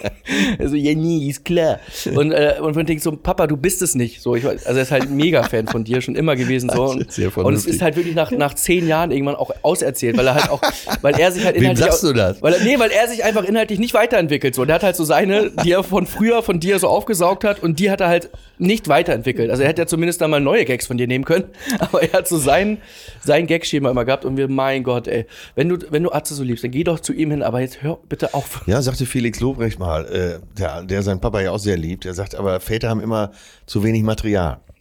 also, 0.58 0.76
ja, 0.76 0.94
nie, 0.94 1.28
ist 1.28 1.44
klar. 1.44 1.78
Und, 2.14 2.32
äh, 2.32 2.54
und 2.58 2.74
man 2.74 2.86
denkt 2.86 3.02
so, 3.02 3.12
Papa, 3.12 3.46
du 3.46 3.58
bist 3.58 3.82
es 3.82 3.94
nicht. 3.94 4.22
So, 4.22 4.34
ich, 4.34 4.46
also 4.46 4.64
er 4.64 4.80
ist 4.80 4.90
halt 4.90 5.02
ein 5.02 5.16
Mega-Fan 5.16 5.68
von 5.68 5.84
dir, 5.84 6.00
schon 6.00 6.14
immer 6.14 6.36
gewesen. 6.36 6.69
So. 6.72 6.84
Und, 6.84 7.36
und 7.36 7.54
es 7.54 7.66
ist 7.66 7.82
halt 7.82 7.96
wirklich 7.96 8.14
nach, 8.14 8.30
nach 8.30 8.54
zehn 8.54 8.86
Jahren 8.86 9.10
irgendwann 9.10 9.36
auch 9.36 9.50
auserzählt, 9.62 10.16
weil 10.16 10.26
er 10.26 10.34
halt 10.34 10.50
auch, 10.50 10.60
weil 11.02 11.18
er 11.18 11.32
sich 11.32 11.44
halt 11.44 11.54
Wem 11.56 11.62
inhaltlich. 11.62 11.86
sagst 11.86 12.04
auch, 12.04 12.08
du 12.08 12.14
das? 12.14 12.42
Weil 12.42 12.60
nee, 12.62 12.78
weil 12.78 12.90
er 12.90 13.08
sich 13.08 13.24
einfach 13.24 13.44
inhaltlich 13.44 13.78
nicht 13.78 13.94
weiterentwickelt. 13.94 14.54
So. 14.54 14.64
Der 14.64 14.76
hat 14.76 14.82
halt 14.82 14.96
so 14.96 15.04
seine, 15.04 15.50
die 15.50 15.72
er 15.72 15.82
von 15.82 16.06
früher 16.06 16.42
von 16.42 16.60
dir 16.60 16.78
so 16.78 16.88
aufgesaugt 16.88 17.44
hat 17.44 17.62
und 17.62 17.78
die 17.78 17.90
hat 17.90 18.00
er 18.00 18.08
halt 18.08 18.30
nicht 18.58 18.88
weiterentwickelt. 18.88 19.50
Also 19.50 19.62
er 19.62 19.68
hätte 19.68 19.82
ja 19.82 19.86
zumindest 19.86 20.20
da 20.20 20.28
mal 20.28 20.40
neue 20.40 20.64
Gags 20.64 20.86
von 20.86 20.98
dir 20.98 21.06
nehmen 21.06 21.24
können, 21.24 21.44
aber 21.78 22.02
er 22.02 22.12
hat 22.12 22.28
so 22.28 22.38
sein, 22.38 22.78
sein 23.22 23.46
Gagschema 23.46 23.90
immer 23.90 24.04
gehabt 24.04 24.24
und 24.24 24.36
wir, 24.36 24.48
mein 24.48 24.82
Gott, 24.84 25.08
ey, 25.08 25.26
wenn 25.54 25.68
du, 25.68 25.78
wenn 25.90 26.02
du 26.02 26.12
Atze 26.12 26.34
so 26.34 26.42
liebst, 26.42 26.64
dann 26.64 26.70
geh 26.70 26.84
doch 26.84 27.00
zu 27.00 27.12
ihm 27.12 27.30
hin, 27.30 27.42
aber 27.42 27.60
jetzt 27.60 27.82
hör 27.82 27.98
bitte 28.08 28.34
auf. 28.34 28.62
Ja, 28.66 28.82
sagte 28.82 29.06
Felix 29.06 29.40
Lobrecht 29.40 29.78
mal, 29.78 30.04
äh, 30.06 30.38
der, 30.58 30.82
der 30.82 31.02
seinen 31.02 31.20
Papa 31.20 31.40
ja 31.40 31.50
auch 31.52 31.58
sehr 31.58 31.76
liebt. 31.76 32.04
Er 32.04 32.14
sagt, 32.14 32.34
aber 32.34 32.60
Väter 32.60 32.88
haben 32.88 33.00
immer 33.00 33.32
zu 33.66 33.82
wenig 33.82 34.02
Material. 34.02 34.60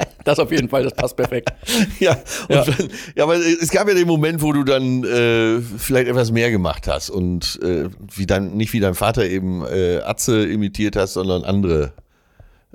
Das 0.24 0.38
auf 0.38 0.50
jeden 0.52 0.68
Fall, 0.68 0.82
das 0.84 0.94
passt 0.94 1.16
perfekt. 1.16 1.50
Ja, 1.98 2.16
Ja. 2.48 2.64
Dann, 2.64 2.88
ja, 3.16 3.24
aber 3.24 3.36
es 3.36 3.70
gab 3.70 3.88
ja 3.88 3.94
den 3.94 4.06
Moment, 4.06 4.42
wo 4.42 4.52
du 4.52 4.64
dann 4.64 5.02
äh, 5.04 5.60
vielleicht 5.60 6.08
etwas 6.08 6.30
mehr 6.30 6.50
gemacht 6.50 6.86
hast 6.88 7.08
und 7.10 7.58
äh, 7.62 7.88
wie 8.14 8.26
dein, 8.26 8.56
nicht 8.56 8.72
wie 8.74 8.80
dein 8.80 8.94
Vater 8.94 9.24
eben 9.26 9.64
äh, 9.64 9.98
Atze 10.02 10.44
imitiert 10.46 10.94
hast, 10.96 11.14
sondern 11.14 11.44
andere 11.44 11.92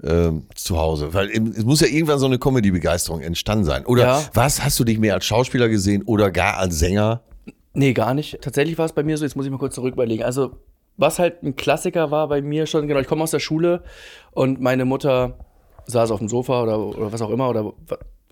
äh, 0.01 0.31
zu 0.55 0.77
Hause. 0.77 1.13
Weil 1.13 1.29
es 1.29 1.63
muss 1.63 1.81
ja 1.81 1.87
irgendwann 1.87 2.19
so 2.19 2.25
eine 2.25 2.39
Comedy-Begeisterung 2.39 3.21
entstanden 3.21 3.63
sein. 3.65 3.85
Oder 3.85 4.03
Ja. 4.03 4.23
was, 4.33 4.63
hast 4.63 4.79
du 4.79 4.83
dich 4.83 4.97
mehr 4.97 5.13
als 5.13 5.25
Schauspieler 5.25 5.69
gesehen 5.69 6.01
oder 6.03 6.31
gar 6.31 6.57
als 6.57 6.79
Sänger? 6.79 7.21
Nee, 7.73 7.93
gar 7.93 8.13
nicht. 8.13 8.39
Tatsächlich 8.41 8.77
war 8.77 8.85
es 8.85 8.93
bei 8.93 9.03
mir 9.03 9.17
so, 9.17 9.23
jetzt 9.23 9.35
muss 9.35 9.45
ich 9.45 9.51
mal 9.51 9.57
kurz 9.59 9.75
zurück 9.75 9.93
überlegen. 9.93 10.23
Also, 10.23 10.57
was 10.97 11.19
halt 11.19 11.43
ein 11.43 11.55
Klassiker 11.55 12.09
war 12.09 12.27
bei 12.27 12.41
mir 12.41 12.65
schon, 12.65 12.87
genau, 12.87 12.99
ich 13.01 13.07
komme 13.07 13.21
aus 13.23 13.31
der 13.31 13.39
Schule 13.39 13.83
und 14.31 14.61
meine 14.61 14.85
Mutter 14.85 15.37
saß 15.87 16.11
auf 16.11 16.19
dem 16.19 16.27
Sofa 16.27 16.63
oder, 16.63 16.79
oder 16.79 17.11
was 17.11 17.21
auch 17.21 17.29
immer 17.29 17.49
oder 17.49 17.73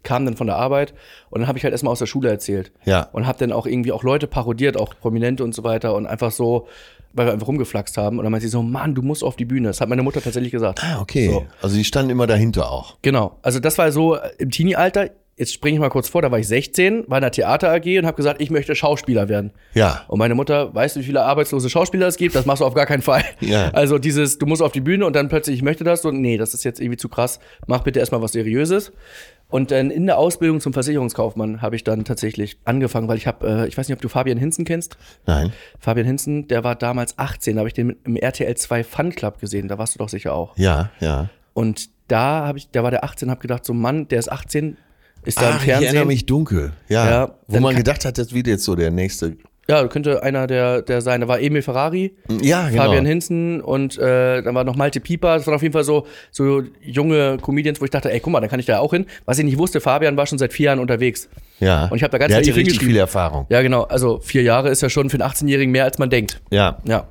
kam 0.04 0.26
dann 0.26 0.36
von 0.36 0.48
der 0.48 0.58
Arbeit 0.58 0.94
und 1.30 1.40
dann 1.40 1.48
habe 1.48 1.58
ich 1.58 1.64
halt 1.64 1.72
erstmal 1.72 1.92
aus 1.92 2.00
der 2.00 2.06
Schule 2.06 2.30
erzählt. 2.30 2.72
Ja. 2.86 3.10
Und 3.14 3.26
habe 3.26 3.40
dann 3.40 3.52
auch 3.52 3.66
irgendwie 3.66 3.92
auch 3.92 4.04
Leute 4.04 4.28
parodiert, 4.28 4.78
auch 4.78 4.94
Prominente 5.00 5.44
und 5.44 5.56
so 5.56 5.64
weiter 5.64 5.96
und 5.96 6.06
einfach 6.06 6.32
so, 6.32 6.68
weil 7.14 7.26
wir 7.28 7.34
einfach 7.34 7.48
rumgeflaxt 7.48 7.98
haben. 7.98 8.18
Und 8.18 8.26
dann 8.26 8.32
meinte 8.32 8.46
sie 8.46 8.52
so, 8.52 8.62
Mann, 8.62 8.96
du 8.96 9.02
musst 9.02 9.24
auf 9.24 9.36
die 9.36 9.46
Bühne. 9.46 9.70
Das 9.70 9.82
hat 9.82 9.90
meine 9.90 10.04
Mutter 10.04 10.22
tatsächlich 10.22 10.52
gesagt. 10.52 10.84
Ah, 10.84 11.00
okay. 11.00 11.30
So. 11.30 11.46
Also 11.62 11.78
die 11.78 11.86
standen 11.86 12.12
immer 12.12 12.28
dahinter 12.28 12.70
auch. 12.72 12.98
Genau. 13.02 13.38
Also 13.42 13.60
das 13.60 13.78
war 13.78 13.92
so 13.92 14.18
im 14.38 14.50
Teenie-Alter. 14.50 15.12
Jetzt 15.36 15.54
springe 15.54 15.76
ich 15.76 15.80
mal 15.80 15.90
kurz 15.90 16.10
vor, 16.10 16.22
da 16.22 16.32
war 16.32 16.40
ich 16.40 16.48
16, 16.48 17.06
war 17.08 17.18
in 17.18 17.24
der 17.24 17.32
Theater 17.32 17.72
AG 17.72 17.98
und 17.98 18.06
habe 18.06 18.16
gesagt, 18.16 18.40
ich 18.40 18.52
möchte 18.52 18.76
Schauspieler 18.76 19.30
werden. 19.30 19.52
Ja. 19.74 20.04
Und 20.08 20.20
meine 20.20 20.36
Mutter, 20.36 20.74
weißt 20.74 20.96
du, 20.96 21.00
wie 21.00 21.06
viele 21.06 21.24
arbeitslose 21.24 21.70
Schauspieler 21.70 22.08
es 22.08 22.18
gibt? 22.18 22.36
Das 22.36 22.46
machst 22.46 22.62
du 22.62 22.66
auf 22.66 22.76
gar 22.76 22.86
keinen 22.86 23.02
Fall. 23.02 23.24
Ja. 23.40 23.72
Also 23.84 23.98
dieses, 23.98 24.38
du 24.38 24.46
musst 24.46 24.62
auf 24.62 24.72
die 24.72 24.82
Bühne 24.82 25.06
und 25.06 25.16
dann 25.16 25.30
plötzlich, 25.30 25.58
ich 25.58 25.62
möchte 25.62 25.84
das. 25.84 26.06
Und 26.06 26.22
nee, 26.22 26.38
das 26.38 26.54
ist 26.54 26.64
jetzt 26.64 26.80
irgendwie 26.80 26.98
zu 26.98 27.10
krass. 27.10 27.40
Mach 27.68 27.82
bitte 27.82 28.00
erstmal 28.00 28.22
was 28.22 28.32
Seriöses. 28.32 28.92
Und 29.50 29.72
dann 29.72 29.90
in 29.90 30.06
der 30.06 30.18
Ausbildung 30.18 30.62
zum 30.62 30.74
Versicherungskaufmann 30.74 31.62
habe 31.62 31.76
ich 31.76 31.84
dann 31.84 32.06
tatsächlich 32.06 32.58
angefangen, 32.66 33.08
weil 33.08 33.18
ich 33.18 33.28
habe, 33.28 33.48
äh, 33.48 33.68
ich 33.68 33.78
weiß 33.78 33.88
nicht, 33.88 33.96
ob 33.96 34.02
du 34.02 34.10
Fabian 34.10 34.38
Hinzen 34.38 34.64
kennst. 34.64 34.98
Nein. 35.26 35.52
Fabian 35.80 36.06
Hinzen, 36.06 36.48
der 36.48 36.64
war 36.64 36.76
damals 36.76 37.18
18, 37.18 37.56
da 37.56 37.60
habe 37.60 37.68
ich 37.68 37.74
den 37.74 37.96
im 38.04 38.16
RTL 38.16 38.56
2 38.56 38.84
Fun 38.84 39.12
Club 39.12 39.40
gesehen. 39.40 39.68
Da 39.68 39.78
warst 39.78 39.96
du 39.96 40.00
doch 40.00 40.10
sicher 40.10 40.34
auch. 40.34 40.58
Ja, 40.58 40.92
ja. 41.00 41.30
Und 41.54 41.90
da 42.08 42.46
habe 42.48 42.58
ich, 42.58 42.70
da 42.72 42.84
war 42.84 42.92
der 42.92 43.04
18, 43.04 43.30
habe 43.30 43.42
gedacht, 43.42 43.66
so 43.66 43.74
Mann, 43.74 44.08
der 44.08 44.20
ist 44.20 44.32
18, 44.32 44.78
ist 45.26 45.40
da 45.42 45.50
im 45.50 45.56
Ach, 45.56 45.60
ich 45.60 45.66
Fernsehen. 45.66 45.88
erinnere 45.88 46.06
mich 46.06 46.26
dunkel. 46.26 46.72
Ja. 46.90 47.10
Ja, 47.10 47.36
Wo 47.48 47.60
man 47.60 47.76
gedacht 47.76 48.06
hat, 48.06 48.18
das 48.18 48.34
wird 48.34 48.48
jetzt 48.48 48.64
so 48.64 48.76
der 48.76 48.92
nächste. 48.92 49.38
Ja, 49.70 49.88
könnte 49.88 50.22
einer 50.24 50.46
der, 50.46 50.82
der 50.82 51.00
sein. 51.00 51.22
Da 51.22 51.28
war 51.30 51.40
Emil 51.40 51.62
Ferrari, 51.62 52.14
Ja, 52.42 52.68
genau. 52.68 52.84
Fabian 52.84 53.06
Hinzen 53.06 53.62
und 53.62 53.98
äh, 53.98 54.42
dann 54.42 54.54
war 54.56 54.66
noch 54.66 54.76
Malte 54.76 55.00
Pieper. 55.00 55.38
Das 55.38 55.48
waren 55.48 55.56
auf 55.56 55.62
jeden 55.62 55.72
Fall 55.72 55.86
so, 55.86 56.06
so 56.32 56.64
junge 56.82 57.38
Comedians, 57.42 57.80
wo 57.80 57.86
ich 57.86 57.92
dachte, 57.92 58.12
ey, 58.12 58.20
guck 58.20 58.34
mal, 58.34 58.42
dann 58.42 58.50
kann 58.50 58.60
ich 58.60 58.66
da 58.66 58.80
auch 58.80 58.92
hin. 58.92 59.06
Was 59.24 59.40
ich 59.40 59.46
nicht 59.46 59.58
wusste, 59.58 59.80
Fabian 59.80 60.18
war 60.18 60.28
schon 60.28 60.38
seit 60.38 60.52
vier 60.52 60.66
Jahren 60.66 60.80
unterwegs. 60.80 61.30
Ja. 61.62 61.86
Und 61.86 61.96
ich 61.96 62.04
hab 62.04 62.12
da 62.12 62.18
ganz 62.18 62.32
Der 62.32 62.40
hatte 62.42 62.54
richtig 62.58 62.80
viel 62.80 62.98
Erfahrung. 62.98 63.46
Ja, 63.50 63.62
genau. 63.62 63.84
Also 63.84 64.20
vier 64.20 64.42
Jahre 64.44 64.68
ist 64.70 64.82
ja 64.82 64.90
schon 64.90 65.10
für 65.10 65.16
einen 65.24 65.32
18-Jährigen 65.32 65.72
mehr, 65.72 65.86
als 65.86 65.98
man 65.98 66.10
denkt. 66.10 66.42
Ja. 66.52 66.80
Ja. 66.86 67.08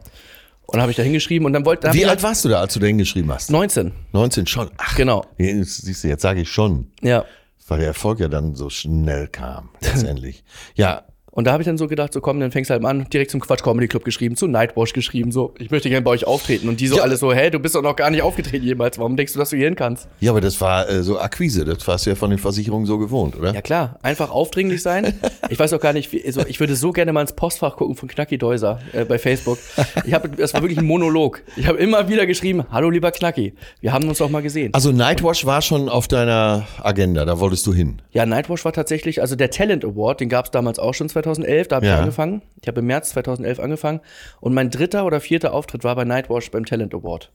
Und 0.66 0.74
dann 0.74 0.82
habe 0.82 0.90
ich 0.90 0.96
da 0.98 1.02
hingeschrieben 1.02 1.46
und 1.46 1.54
dann 1.54 1.64
wollte 1.64 1.90
Wie 1.94 2.04
alt 2.04 2.22
warst 2.22 2.44
du 2.44 2.50
da, 2.50 2.60
als 2.60 2.74
du 2.74 2.80
da 2.80 2.86
hingeschrieben 2.86 3.32
hast? 3.32 3.50
19. 3.50 3.92
19 4.12 4.46
schon. 4.46 4.70
Ach, 4.76 4.94
Genau. 4.96 5.24
siehst 5.38 6.04
du, 6.04 6.08
jetzt 6.08 6.20
sage 6.22 6.42
ich 6.42 6.50
schon, 6.50 6.90
Ja. 7.00 7.24
Weil 7.72 7.78
der 7.78 7.88
Erfolg 7.88 8.20
ja 8.20 8.28
dann 8.28 8.54
so 8.54 8.68
schnell 8.68 9.28
kam, 9.28 9.70
letztendlich. 9.80 10.44
ja, 10.74 11.04
Und 11.34 11.46
da 11.46 11.52
habe 11.52 11.62
ich 11.62 11.66
dann 11.66 11.78
so 11.78 11.88
gedacht, 11.88 12.12
so 12.12 12.20
komm, 12.20 12.38
dann 12.40 12.50
fängst 12.52 12.68
du 12.68 12.74
halt 12.74 12.84
an, 12.84 13.06
direkt 13.10 13.30
zum 13.30 13.40
Quatsch 13.40 13.62
Comedy 13.62 13.88
Club 13.88 14.04
geschrieben, 14.04 14.36
zu 14.36 14.46
Nightwash 14.48 14.92
geschrieben, 14.92 15.32
so, 15.32 15.54
ich 15.58 15.70
möchte 15.70 15.88
gerne 15.88 16.04
bei 16.04 16.10
euch 16.10 16.26
auftreten. 16.26 16.68
Und 16.68 16.78
die 16.78 16.88
so 16.88 16.96
Ja. 16.98 17.02
alles 17.04 17.20
so, 17.20 17.32
hä, 17.32 17.48
du 17.48 17.58
bist 17.58 17.74
doch 17.74 17.80
noch 17.80 17.96
gar 17.96 18.10
nicht 18.10 18.20
aufgetreten 18.20 18.66
jemals, 18.66 18.98
warum 18.98 19.16
denkst 19.16 19.32
du, 19.32 19.38
dass 19.38 19.48
du 19.48 19.56
hier 19.56 19.64
hin 19.64 19.74
kannst? 19.74 20.08
ja, 20.20 20.30
aber 20.30 20.42
das 20.42 20.60
war 20.60 20.86
äh, 20.90 21.02
so 21.02 21.18
Akquise, 21.18 21.64
das 21.64 21.88
warst 21.88 22.04
du 22.04 22.10
ja 22.10 22.16
von 22.16 22.28
den 22.28 22.38
Versicherungen 22.38 22.84
so 22.84 22.98
gewohnt, 22.98 23.34
oder? 23.38 23.54
Ja 23.54 23.62
klar, 23.62 23.98
einfach 24.02 24.30
aufdringlich 24.30 24.82
sein. 24.82 25.14
Ich 25.48 25.58
weiß 25.58 25.72
auch 25.72 25.80
gar 25.80 25.94
nicht, 25.94 26.12
wie, 26.12 26.22
also 26.22 26.42
ich 26.46 26.60
würde 26.60 26.76
so 26.76 26.92
gerne 26.92 27.14
mal 27.14 27.22
ins 27.22 27.32
Postfach 27.32 27.76
gucken 27.76 27.96
von 27.96 28.08
Knacki 28.10 28.36
Deuser 28.36 28.80
äh, 28.92 29.06
bei 29.06 29.18
Facebook. 29.18 29.58
Ich 30.04 30.12
habe, 30.12 30.28
das 30.28 30.52
war 30.52 30.60
wirklich 30.60 30.78
ein 30.80 30.84
Monolog. 30.84 31.42
Ich 31.56 31.66
habe 31.66 31.78
immer 31.78 32.10
wieder 32.10 32.26
geschrieben, 32.26 32.64
hallo 32.70 32.90
lieber 32.90 33.10
Knacki, 33.10 33.54
wir 33.80 33.94
haben 33.94 34.06
uns 34.06 34.18
doch 34.18 34.28
mal 34.28 34.42
gesehen. 34.42 34.74
Also 34.74 34.92
Nightwash 34.92 35.46
war 35.46 35.62
schon 35.62 35.88
auf 35.88 36.08
deiner 36.08 36.66
Agenda, 36.82 37.24
da 37.24 37.40
wolltest 37.40 37.66
du 37.66 37.72
hin. 37.72 38.02
Ja, 38.12 38.26
Nightwash 38.26 38.66
war 38.66 38.74
tatsächlich, 38.74 39.22
also 39.22 39.34
der 39.34 39.50
Talent 39.50 39.82
Award, 39.82 40.20
den 40.20 40.28
gab 40.28 40.44
es 40.44 40.50
damals 40.50 40.78
auch 40.78 40.92
schon 40.92 41.08
2011, 41.22 41.68
da 41.68 41.76
habe 41.76 41.86
Ja. 41.86 41.94
ich 41.94 42.00
angefangen. 42.00 42.42
Ich 42.60 42.68
habe 42.68 42.80
im 42.80 42.86
März 42.86 43.10
2011 43.10 43.60
angefangen 43.60 44.00
und 44.40 44.54
mein 44.54 44.70
dritter 44.70 45.04
oder 45.06 45.20
vierter 45.20 45.52
Auftritt 45.54 45.84
war 45.84 45.94
bei 45.96 46.04
Nightwash 46.04 46.50
beim 46.50 46.64
Talent 46.64 46.94
Award. 46.94 47.30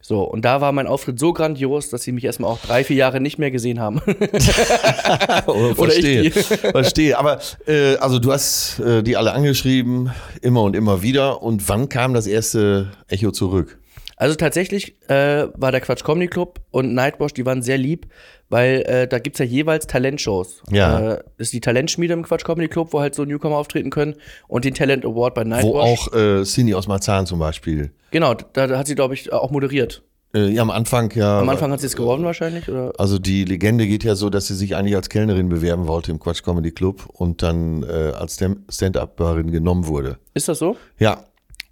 So, 0.00 0.22
und 0.22 0.44
da 0.44 0.60
war 0.60 0.70
mein 0.70 0.86
Auftritt 0.86 1.18
so 1.18 1.32
grandios, 1.32 1.90
dass 1.90 2.02
sie 2.02 2.12
mich 2.12 2.22
erstmal 2.24 2.50
auch 2.52 2.60
drei, 2.60 2.84
vier 2.84 2.96
Jahre 2.96 3.20
nicht 3.20 3.38
mehr 3.38 3.50
gesehen 3.50 3.80
haben. 3.80 4.00
Oh, 5.46 5.74
verstehe. 5.74 6.30
verstehe. 6.32 7.18
Aber 7.18 7.38
äh, 7.66 7.96
also 7.96 8.18
du 8.18 8.32
hast 8.32 8.78
äh, 8.80 9.02
die 9.02 9.16
alle 9.16 9.32
angeschrieben, 9.32 10.10
immer 10.42 10.62
und 10.62 10.76
immer 10.76 11.02
wieder. 11.02 11.42
Und 11.42 11.68
wann 11.68 11.88
kam 11.88 12.14
das 12.14 12.26
erste 12.26 12.90
Echo 13.08 13.30
zurück? 13.30 13.78
Also 14.18 14.34
tatsächlich 14.34 15.00
äh, 15.08 15.46
war 15.54 15.70
der 15.70 15.80
Quatsch 15.80 16.02
Comedy 16.02 16.26
Club 16.26 16.60
und 16.72 16.92
Nightwash, 16.92 17.32
die 17.34 17.46
waren 17.46 17.62
sehr 17.62 17.78
lieb, 17.78 18.08
weil 18.48 18.82
äh, 18.82 19.06
da 19.06 19.20
gibt's 19.20 19.38
ja 19.38 19.44
jeweils 19.44 19.86
Talentshows. 19.86 20.62
Ja. 20.70 21.12
Äh, 21.12 21.16
das 21.38 21.46
ist 21.46 21.52
die 21.52 21.60
Talentschmiede 21.60 22.14
im 22.14 22.24
Quatsch 22.24 22.44
Comedy 22.44 22.66
Club, 22.66 22.92
wo 22.92 23.00
halt 23.00 23.14
so 23.14 23.24
Newcomer 23.24 23.56
auftreten 23.56 23.90
können 23.90 24.16
und 24.48 24.64
den 24.64 24.74
Talent 24.74 25.04
Award 25.04 25.34
bei 25.34 25.44
Nightwash. 25.44 25.72
Wo 25.72 25.78
auch 25.78 26.12
äh, 26.12 26.42
Cindy 26.42 26.74
aus 26.74 26.88
Marzahn 26.88 27.26
zum 27.26 27.38
Beispiel. 27.38 27.92
Genau, 28.10 28.34
da, 28.34 28.66
da 28.66 28.76
hat 28.76 28.88
sie, 28.88 28.96
glaube 28.96 29.14
ich, 29.14 29.32
auch 29.32 29.52
moderiert. 29.52 30.02
Äh, 30.34 30.48
ja, 30.48 30.62
am 30.62 30.70
Anfang 30.70 31.10
ja. 31.14 31.38
Am 31.38 31.48
Anfang 31.48 31.70
hat 31.70 31.80
sie 31.80 31.86
es 31.86 31.96
gewonnen 31.96 32.24
wahrscheinlich, 32.24 32.68
oder? 32.68 32.92
Also 32.98 33.18
die 33.18 33.44
Legende 33.44 33.86
geht 33.86 34.04
ja 34.04 34.14
so, 34.14 34.28
dass 34.30 34.48
sie 34.48 34.54
sich 34.54 34.76
eigentlich 34.76 34.96
als 34.96 35.08
Kellnerin 35.08 35.48
bewerben 35.48 35.86
wollte 35.86 36.10
im 36.10 36.18
Quatsch 36.18 36.42
Comedy 36.42 36.72
Club 36.72 37.08
und 37.12 37.42
dann 37.42 37.82
äh, 37.84 38.12
als 38.14 38.38
Stand-Upperin 38.68 39.50
genommen 39.50 39.86
wurde. 39.86 40.18
Ist 40.34 40.48
das 40.48 40.58
so? 40.58 40.76
Ja. 40.98 41.24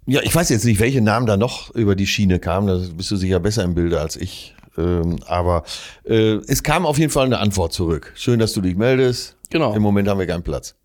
Ja, 0.07 0.21
ich 0.23 0.33
weiß 0.33 0.49
jetzt 0.49 0.63
nicht, 0.65 0.79
welche 0.79 1.01
Namen 1.01 1.25
da 1.27 1.35
noch 1.37 1.75
über 1.75 1.95
die 1.95 2.07
Schiene 2.07 2.39
kamen. 2.39 2.67
Da 2.67 2.79
bist 2.95 3.11
du 3.11 3.15
sicher 3.17 3.39
besser 3.39 3.63
im 3.63 3.75
Bilde 3.75 3.99
als 3.99 4.15
ich. 4.15 4.55
Ähm, 4.77 5.17
aber 5.25 5.63
äh, 6.05 6.35
es 6.47 6.63
kam 6.63 6.85
auf 6.85 6.97
jeden 6.97 7.11
Fall 7.11 7.25
eine 7.25 7.39
Antwort 7.39 7.73
zurück. 7.73 8.13
Schön, 8.15 8.39
dass 8.39 8.53
du 8.53 8.61
dich 8.61 8.75
meldest. 8.77 9.35
Genau. 9.49 9.73
Im 9.75 9.81
Moment 9.81 10.07
haben 10.07 10.19
wir 10.19 10.27
keinen 10.27 10.43
Platz. 10.43 10.75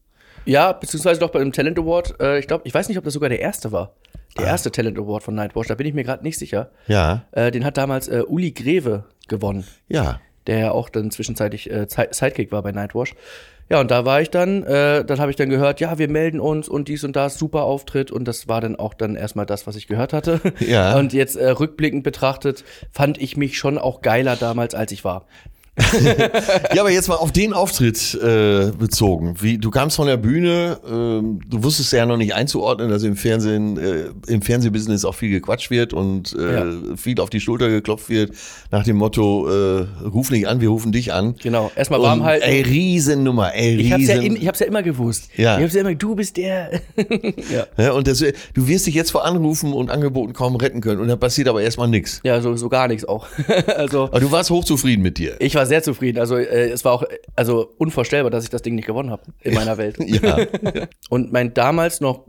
Ja, 0.44 0.72
beziehungsweise 0.72 1.20
doch 1.20 1.30
bei 1.30 1.38
dem 1.38 1.52
Talent 1.52 1.78
Award. 1.78 2.18
Äh, 2.20 2.40
ich 2.40 2.48
glaube, 2.48 2.62
ich 2.66 2.74
weiß 2.74 2.88
nicht, 2.88 2.98
ob 2.98 3.04
das 3.04 3.14
sogar 3.14 3.28
der 3.28 3.40
erste 3.40 3.70
war. 3.70 3.94
Der 4.38 4.46
erste 4.46 4.72
Talent 4.72 4.98
Award 4.98 5.22
von 5.22 5.34
Nightwash, 5.34 5.66
da 5.68 5.74
bin 5.74 5.86
ich 5.86 5.94
mir 5.94 6.04
gerade 6.04 6.22
nicht 6.24 6.38
sicher. 6.38 6.70
Ja, 6.88 7.26
Äh, 7.32 7.50
den 7.52 7.64
hat 7.64 7.76
damals 7.76 8.08
äh, 8.08 8.22
Uli 8.26 8.50
Greve 8.52 9.04
gewonnen. 9.28 9.64
ja. 9.88 10.20
der 10.48 10.58
ja 10.58 10.70
auch 10.72 10.88
dann 10.88 11.12
zwischenzeitlich 11.12 11.70
äh, 11.70 11.86
Sidekick 11.88 12.50
war 12.50 12.62
bei 12.62 12.72
Nightwash. 12.72 13.14
Ja, 13.68 13.80
und 13.80 13.90
da 13.90 14.04
war 14.04 14.20
ich 14.20 14.30
dann, 14.30 14.62
äh, 14.64 15.04
dann 15.04 15.18
habe 15.18 15.30
ich 15.30 15.36
dann 15.36 15.48
gehört, 15.48 15.80
ja, 15.80 15.98
wir 15.98 16.08
melden 16.08 16.40
uns 16.40 16.68
und 16.68 16.88
dies 16.88 17.04
und 17.04 17.16
das, 17.16 17.38
super 17.38 17.62
Auftritt. 17.62 18.10
Und 18.10 18.26
das 18.26 18.48
war 18.48 18.60
dann 18.60 18.76
auch 18.76 18.94
dann 18.94 19.16
erstmal 19.16 19.46
das, 19.46 19.66
was 19.66 19.76
ich 19.76 19.86
gehört 19.86 20.12
hatte. 20.12 20.40
Ja. 20.60 20.96
Und 20.98 21.12
jetzt 21.12 21.36
äh, 21.36 21.48
rückblickend 21.48 22.04
betrachtet, 22.04 22.64
fand 22.90 23.20
ich 23.20 23.36
mich 23.36 23.58
schon 23.58 23.78
auch 23.78 24.02
geiler 24.02 24.36
damals, 24.36 24.74
als 24.74 24.92
ich 24.92 25.04
war. 25.04 25.26
Ja, 26.74 26.82
aber 26.82 26.90
jetzt 26.90 27.08
mal 27.08 27.14
auf 27.14 27.32
den 27.32 27.54
Auftritt 27.54 28.14
äh, 28.22 28.70
bezogen. 28.78 29.36
Wie, 29.40 29.56
du 29.56 29.70
kamst 29.70 29.96
von 29.96 30.06
der 30.06 30.18
Bühne, 30.18 30.78
ähm, 30.86 31.40
du 31.48 31.62
wusstest 31.64 31.92
ja 31.94 32.04
noch 32.04 32.18
nicht 32.18 32.34
einzuordnen, 32.34 32.90
dass 32.90 33.02
im 33.04 33.16
Fernsehen, 33.16 33.78
äh, 33.78 34.04
im 34.30 34.42
Fernsehbusiness 34.42 35.04
auch 35.06 35.14
viel 35.14 35.30
gequatscht 35.30 35.70
wird 35.70 35.94
und 35.94 36.36
äh, 36.38 36.52
Ja. 36.52 36.96
viel 36.96 37.18
auf 37.20 37.30
die 37.30 37.40
Schulter 37.40 37.70
geklopft 37.70 38.10
wird, 38.10 38.32
nach 38.70 38.84
dem 38.84 38.96
Motto, 38.96 39.48
äh, 39.48 39.86
ruf 40.06 40.30
nicht 40.30 40.46
an, 40.46 40.60
wir 40.60 40.68
rufen 40.68 40.92
dich 40.92 41.12
an. 41.12 41.36
Genau, 41.42 41.72
erstmal 41.74 42.02
warm 42.02 42.20
Und, 42.20 42.26
halten. 42.26 42.44
Ey, 42.46 42.60
Riesennummer, 42.62 43.54
ey, 43.54 43.76
ich 43.76 43.92
hab's 43.92 44.06
ja, 44.08 44.20
ich 44.20 44.46
hab's 44.46 44.58
ja 44.60 44.66
immer 44.66 44.82
gewusst. 44.82 45.28
Ja. 45.36 45.56
Ich 45.56 45.62
hab's 45.64 45.74
ja 45.74 45.80
immer, 45.80 45.94
du 45.94 46.14
bist 46.14 46.36
der. 46.36 46.80
ja. 47.50 47.66
ja, 47.78 47.92
und 47.92 48.06
das, 48.06 48.18
du 48.18 48.68
wirst 48.68 48.86
dich 48.86 48.94
jetzt 48.94 49.10
vor 49.10 49.24
Anrufen 49.24 49.72
und 49.72 49.90
Angeboten 49.90 50.34
kaum 50.34 50.56
retten 50.56 50.82
können 50.82 51.00
und 51.00 51.08
dann 51.08 51.18
passiert 51.18 51.48
aber 51.48 51.62
erstmal 51.62 51.88
nichts. 51.88 52.20
ja, 52.24 52.40
so, 52.42 52.56
so 52.56 52.68
gar 52.68 52.88
nichts 52.88 53.06
auch. 53.06 53.26
also, 53.76 54.04
Aber 54.04 54.20
du 54.20 54.30
warst 54.30 54.50
hochzufrieden 54.50 55.02
mit 55.02 55.16
dir. 55.16 55.36
ich 55.40 55.54
war 55.54 55.61
sehr 55.66 55.82
zufrieden. 55.82 56.18
Also, 56.18 56.36
äh, 56.36 56.70
es 56.70 56.84
war 56.84 56.92
auch 56.92 57.04
also 57.36 57.72
unvorstellbar, 57.78 58.30
dass 58.30 58.44
ich 58.44 58.50
das 58.50 58.62
Ding 58.62 58.74
nicht 58.74 58.86
gewonnen 58.86 59.10
habe 59.10 59.22
in 59.40 59.54
meiner 59.54 59.76
Welt. 59.78 59.96
Ja, 60.06 60.36
Und 61.08 61.32
mein 61.32 61.54
damals 61.54 62.00
noch, 62.00 62.24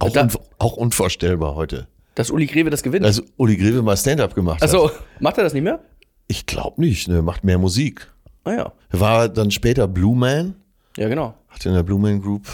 auch, 0.00 0.10
Da- 0.10 0.22
un 0.22 0.30
auch 0.58 0.76
unvorstellbar 0.76 1.54
heute. 1.54 1.86
dass 2.14 2.30
Uli 2.30 2.46
Greve 2.46 2.70
das 2.70 2.82
gewinnt. 2.82 3.04
Dass 3.04 3.22
Uli 3.36 3.56
Greve 3.56 3.82
mal 3.82 3.96
Stand-up 3.96 4.34
gemacht 4.34 4.56
hat. 4.56 4.62
Also, 4.62 4.90
macht 5.20 5.38
er 5.38 5.44
das 5.44 5.52
nicht 5.54 5.62
mehr? 5.62 5.80
Ich 6.28 6.46
glaube 6.46 6.80
nicht, 6.80 7.08
ne, 7.08 7.22
macht 7.22 7.44
mehr 7.44 7.58
Musik. 7.58 8.06
Ah 8.44 8.52
ja. 8.52 8.72
Er 8.90 9.00
war 9.00 9.28
dann 9.28 9.50
später 9.50 9.86
Blue 9.88 10.16
Man, 10.16 10.54
Ja, 10.96 11.08
genau. 11.08 11.34
hat 11.48 11.64
in 11.66 11.74
der 11.74 11.82
Blue 11.82 11.98
Man 12.00 12.20
Group 12.20 12.46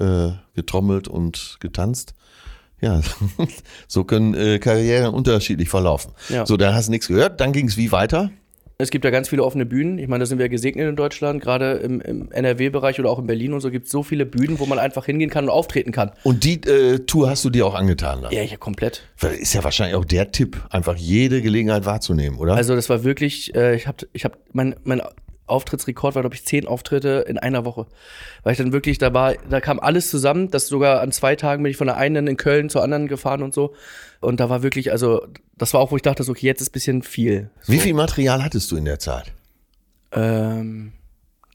äh, 0.00 0.30
getrommelt 0.54 1.06
und 1.08 1.56
getanzt. 1.60 2.14
Ja, 2.80 3.00
so 3.88 4.04
können 4.04 4.34
äh, 4.34 4.58
Karrieren 4.58 5.14
unterschiedlich 5.14 5.68
verlaufen. 5.68 6.12
Ja. 6.28 6.44
So, 6.44 6.56
da 6.56 6.74
hast 6.74 6.86
du 6.86 6.90
nichts 6.90 7.08
gehört. 7.08 7.40
Dann 7.40 7.52
ging 7.52 7.68
es 7.68 7.76
wie 7.76 7.92
weiter? 7.92 8.30
Es 8.76 8.90
gibt 8.90 9.04
ja 9.04 9.12
ganz 9.12 9.28
viele 9.28 9.44
offene 9.44 9.66
Bühnen. 9.66 9.98
Ich 9.98 10.08
meine, 10.08 10.22
da 10.22 10.26
sind 10.26 10.38
wir 10.38 10.48
gesegnet 10.48 10.88
in 10.88 10.96
Deutschland. 10.96 11.40
Gerade 11.40 11.74
im, 11.74 12.00
im 12.00 12.32
NRW-Bereich 12.32 12.98
oder 12.98 13.08
auch 13.08 13.20
in 13.20 13.26
Berlin 13.26 13.52
und 13.52 13.60
so 13.60 13.70
gibt 13.70 13.86
es 13.86 13.92
so 13.92 14.02
viele 14.02 14.26
Bühnen, 14.26 14.58
wo 14.58 14.66
man 14.66 14.80
einfach 14.80 15.06
hingehen 15.06 15.30
kann 15.30 15.44
und 15.44 15.50
auftreten 15.50 15.92
kann. 15.92 16.10
Und 16.24 16.42
die 16.42 16.54
äh, 16.68 16.98
Tour 17.00 17.30
hast 17.30 17.44
du 17.44 17.50
dir 17.50 17.66
auch 17.66 17.74
angetan 17.74 18.22
dann? 18.22 18.32
Ja, 18.32 18.42
ja, 18.42 18.56
komplett. 18.56 19.02
Ist 19.38 19.54
ja 19.54 19.62
wahrscheinlich 19.62 19.94
auch 19.94 20.04
der 20.04 20.32
Tipp, 20.32 20.60
einfach 20.70 20.96
jede 20.96 21.40
Gelegenheit 21.40 21.84
wahrzunehmen, 21.84 22.38
oder? 22.38 22.54
Also, 22.54 22.74
das 22.74 22.88
war 22.88 23.04
wirklich, 23.04 23.54
äh, 23.54 23.76
ich 23.76 23.86
habe, 23.86 24.08
ich 24.12 24.24
hab, 24.24 24.38
mein, 24.52 24.74
mein 24.82 25.00
Auftrittsrekord 25.46 26.14
war, 26.14 26.22
glaube 26.22 26.34
ich, 26.34 26.44
zehn 26.44 26.66
Auftritte 26.66 27.24
in 27.28 27.38
einer 27.38 27.64
Woche. 27.64 27.86
Weil 28.42 28.52
ich 28.52 28.58
dann 28.58 28.72
wirklich, 28.72 28.98
da 28.98 29.12
war, 29.12 29.34
da 29.50 29.60
kam 29.60 29.78
alles 29.80 30.10
zusammen, 30.10 30.50
dass 30.50 30.68
sogar 30.68 31.00
an 31.00 31.12
zwei 31.12 31.36
Tagen 31.36 31.62
bin 31.62 31.70
ich 31.70 31.76
von 31.76 31.86
der 31.86 31.96
einen 31.96 32.26
in 32.26 32.36
Köln 32.36 32.70
zur 32.70 32.82
anderen 32.82 33.08
gefahren 33.08 33.42
und 33.42 33.52
so. 33.54 33.74
Und 34.20 34.40
da 34.40 34.48
war 34.48 34.62
wirklich, 34.62 34.90
also, 34.92 35.26
das 35.56 35.74
war 35.74 35.80
auch, 35.80 35.90
wo 35.90 35.96
ich 35.96 36.02
dachte, 36.02 36.22
so, 36.22 36.32
okay, 36.32 36.46
jetzt 36.46 36.60
ist 36.60 36.70
ein 36.70 36.72
bisschen 36.72 37.02
viel. 37.02 37.50
So, 37.62 37.72
wie 37.72 37.78
viel 37.78 37.94
Material 37.94 38.42
hattest 38.42 38.70
du 38.70 38.76
in 38.76 38.84
der 38.86 38.98
Zeit? 38.98 39.32
Ähm, 40.12 40.92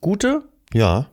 gute, 0.02 0.44
Ja. 0.74 1.08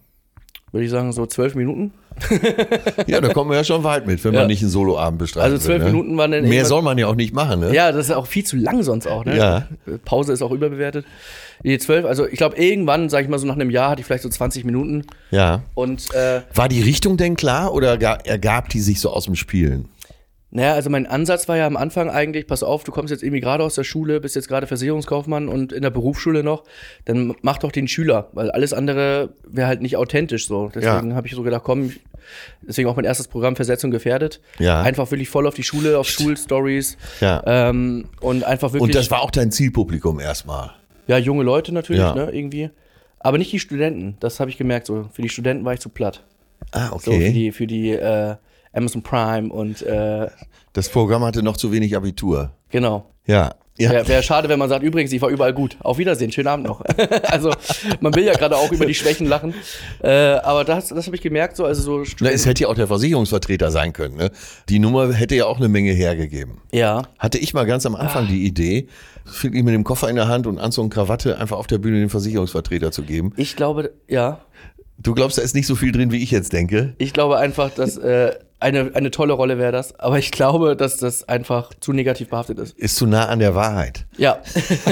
würde 0.73 0.85
ich 0.85 0.91
sagen, 0.91 1.13
so 1.13 1.27
zwölf 1.27 1.55
Minuten. 1.55 1.93
Ja, 3.07 3.21
da 3.21 3.33
kommen 3.33 3.51
wir 3.51 3.57
ja 3.59 3.65
schon 3.65 3.85
weit 3.85 4.07
mit, 4.07 4.23
wenn 4.25 4.33
man 4.33 4.43
Ja. 4.43 4.47
nicht 4.47 4.63
einen 4.63 4.71
Soloabend 4.71 5.19
bestreitet. 5.19 5.53
Also 5.53 5.65
zwölf 5.65 5.83
ne? 5.83 5.91
Minuten 5.91 6.17
waren 6.17 6.31
dann 6.33 6.49
Mehr 6.49 6.65
soll 6.65 6.83
man 6.83 6.99
ja 6.99 7.07
auch 7.07 7.15
nicht 7.15 7.35
machen, 7.35 7.61
ne? 7.61 7.75
Ja, 7.75 7.93
das 7.93 8.07
ist 8.09 8.15
auch 8.15 8.27
viel 8.27 8.45
zu 8.45 8.57
lang 8.57 8.83
sonst 8.83 9.07
auch, 9.07 9.25
ne? 9.25 9.37
Ja. 9.37 9.67
Pause 10.05 10.33
ist 10.33 10.43
auch 10.43 10.51
überbewertet. 10.53 11.05
Die 11.65 11.79
zwölf, 11.79 12.05
also 12.05 12.27
ich 12.27 12.37
glaube, 12.37 12.57
irgendwann, 12.57 13.09
sag 13.09 13.23
ich 13.25 13.29
mal 13.29 13.39
so 13.39 13.47
nach 13.47 13.55
einem 13.55 13.71
Jahr, 13.71 13.91
hatte 13.91 14.01
ich 14.01 14.07
vielleicht 14.07 14.23
so 14.23 14.29
20 14.29 14.65
Minuten. 14.65 15.05
Ja. 15.31 15.63
Und 15.75 16.13
äh, 16.15 16.43
War 16.55 16.69
die 16.69 16.83
Richtung 16.83 17.17
denn 17.17 17.35
klar 17.37 17.73
oder 17.73 17.97
ga- 17.97 18.19
ergab 18.25 18.69
die 18.69 18.81
sich 18.81 19.01
so 19.01 19.11
aus 19.11 19.25
dem 19.25 19.37
Spielen? 19.37 19.87
Naja, 20.57 20.73
also 20.73 20.89
mein 20.89 21.07
Ansatz 21.07 21.49
war 21.49 21.59
ja 21.59 21.67
am 21.67 21.77
Anfang 21.77 22.09
eigentlich, 22.09 22.47
pass 22.47 22.63
auf, 22.63 22.83
du 22.83 22.91
kommst 22.91 23.11
jetzt 23.11 23.23
irgendwie 23.23 23.41
gerade 23.43 23.63
aus 23.63 23.75
der 23.75 23.85
Schule, 23.85 24.21
bist 24.23 24.37
jetzt 24.37 24.49
gerade 24.49 24.67
Versicherungskaufmann 24.67 25.49
und 25.49 25.71
in 25.71 25.83
der 25.83 25.91
Berufsschule 25.91 26.43
noch, 26.43 26.65
dann 27.05 27.35
mach 27.43 27.59
doch 27.59 27.71
den 27.71 27.87
Schüler, 27.89 28.31
weil 28.33 28.51
alles 28.51 28.73
andere 28.73 29.35
wäre 29.47 29.69
halt 29.69 29.83
nicht 29.83 29.99
authentisch 29.99 30.49
so. 30.49 30.71
Deswegen 30.75 31.15
habe 31.15 31.27
ich 31.27 31.35
so 31.35 31.43
gedacht, 31.43 31.63
komm, 31.63 31.93
deswegen 32.63 32.89
auch 32.89 32.97
mein 32.97 33.05
erstes 33.05 33.29
Programm 33.29 33.55
Versetzung 33.55 33.91
gefährdet. 33.91 34.41
Ja. 34.59 34.81
Einfach 34.81 35.11
wirklich 35.11 35.29
voll 35.29 35.47
auf 35.47 35.53
die 35.53 35.63
Schule, 35.63 35.99
auf 35.99 36.09
Schulstories. 36.09 36.97
Ja. 37.21 37.43
Ähm, 37.45 38.07
und 38.23 38.43
einfach 38.45 38.73
wirklich. 38.73 38.83
Und 38.83 38.95
das 38.95 39.11
war 39.11 39.21
auch 39.21 39.31
dein 39.31 39.53
Zielpublikum 39.53 40.21
erstmal. 40.21 40.71
Ja, 41.07 41.19
junge 41.19 41.43
Leute 41.43 41.75
natürlich, 41.75 42.01
Ja. 42.01 42.15
ne, 42.15 42.31
irgendwie. 42.33 42.71
Aber 43.19 43.37
nicht 43.37 43.53
die 43.53 43.61
Studenten, 43.61 44.17
das 44.21 44.41
habe 44.41 44.49
ich 44.49 44.57
gemerkt. 44.57 44.87
So, 44.87 45.11
für 45.13 45.21
die 45.21 45.29
Studenten 45.29 45.67
war 45.67 45.75
ich 45.75 45.81
zu 45.81 45.91
platt. 45.91 46.23
Ah, 46.73 46.89
So, 46.99 47.13
für 47.13 47.19
die, 47.31 47.53
für 47.53 47.67
die 47.67 47.91
äh, 47.91 48.37
Amazon 48.77 49.03
Prime 49.03 49.53
und 49.53 49.83
äh, 49.83 50.29
Das 50.73 50.89
Programm 50.89 51.25
hatte 51.25 51.43
noch 51.43 51.57
zu 51.57 51.73
wenig 51.73 51.97
Abitur. 51.97 52.53
genau. 52.71 53.11
Ja. 53.27 53.55
Ja. 53.79 53.91
Wäre 53.91 54.09
wär 54.09 54.23
schade, 54.23 54.49
wenn 54.49 54.59
man 54.59 54.71
sagt, 54.71 54.83
übrigens, 54.83 55.13
ich 55.13 55.21
war 55.21 55.29
überall 55.29 55.53
gut. 55.53 55.77
Auf 55.81 55.99
Wiedersehen, 55.99 56.33
schönen 56.33 56.49
Abend 56.49 56.67
noch. 56.67 56.81
also, 57.25 57.53
man 58.01 58.15
will 58.15 58.25
ja 58.25 58.33
gerade 58.33 58.57
auch 58.57 58.73
über 58.73 58.87
die 58.87 58.95
Schwächen 58.95 59.27
lachen. 59.27 59.53
Äh, 60.03 60.09
aber 60.37 60.65
das, 60.65 60.89
das 60.89 61.05
habe 61.05 61.15
ich 61.17 61.21
gemerkt, 61.21 61.57
so, 61.57 61.67
also 61.67 61.83
so 62.03 62.15
Na, 62.21 62.31
es 62.31 62.47
hätte 62.47 62.63
ja 62.63 62.69
auch 62.71 62.75
der 62.75 62.87
Versicherungsvertreter 62.87 63.71
sein 63.71 63.93
können. 63.93 64.17
Ne? 64.17 64.31
Die 64.71 64.79
Nummer 64.79 65.13
hätte 65.13 65.35
ja 65.35 65.45
auch 65.45 65.59
eine 65.59 65.69
Menge 65.69 65.93
hergegeben. 65.93 66.63
Ja, 66.73 67.03
Hatte 67.19 67.37
ich 67.37 67.53
mal 67.53 67.67
ganz 67.67 67.85
am 67.85 67.97
Anfang 67.97 68.25
Ah. 68.25 68.29
die 68.31 68.47
Idee, 68.47 68.89
wirklich 69.43 69.63
mit 69.63 69.75
dem 69.75 69.85
Koffer 69.85 70.09
in 70.09 70.17
der 70.17 70.29
Hand 70.29 70.47
und 70.47 70.59
Anzug 70.59 70.85
und 70.85 70.91
Krawatte 70.95 71.37
einfach 71.39 71.59
auf 71.59 71.67
der 71.67 71.77
Bühne 71.77 71.99
den 71.99 72.09
Versicherungsvertreter 72.09 72.93
zu 72.93 73.03
geben. 73.03 73.35
ich 73.37 73.57
glaube, 73.57 73.93
ja. 74.09 74.41
Du 74.99 75.13
glaubst, 75.13 75.37
da 75.37 75.43
ist 75.43 75.55
nicht 75.55 75.67
so 75.67 75.75
viel 75.75 75.93
drin, 75.93 76.13
wie 76.13 76.23
ich 76.23 76.31
jetzt 76.31 76.55
denke? 76.55 76.95
Ich 76.97 77.13
glaube 77.13 77.37
einfach, 77.37 77.69
dass 77.69 77.99
äh, 77.99 78.33
eine, 78.59 78.91
eine 78.95 79.11
tolle 79.11 79.35
Rolle 79.35 79.59
wäre 79.59 79.73
das. 79.73 79.99
Aber 79.99 80.19
ich 80.19 80.31
glaube, 80.31 80.77
dass 80.77 80.97
das 80.97 81.29
einfach 81.29 81.71
zu 81.81 81.93
negativ 81.93 82.29
behaftet 82.29 82.59
ist. 82.59 82.77
Ist 82.79 82.97
zu 82.97 83.07
nah 83.07 83.27
an 83.27 83.39
der 83.39 83.55
Wahrheit. 83.55 84.07
Ja, 84.17 84.39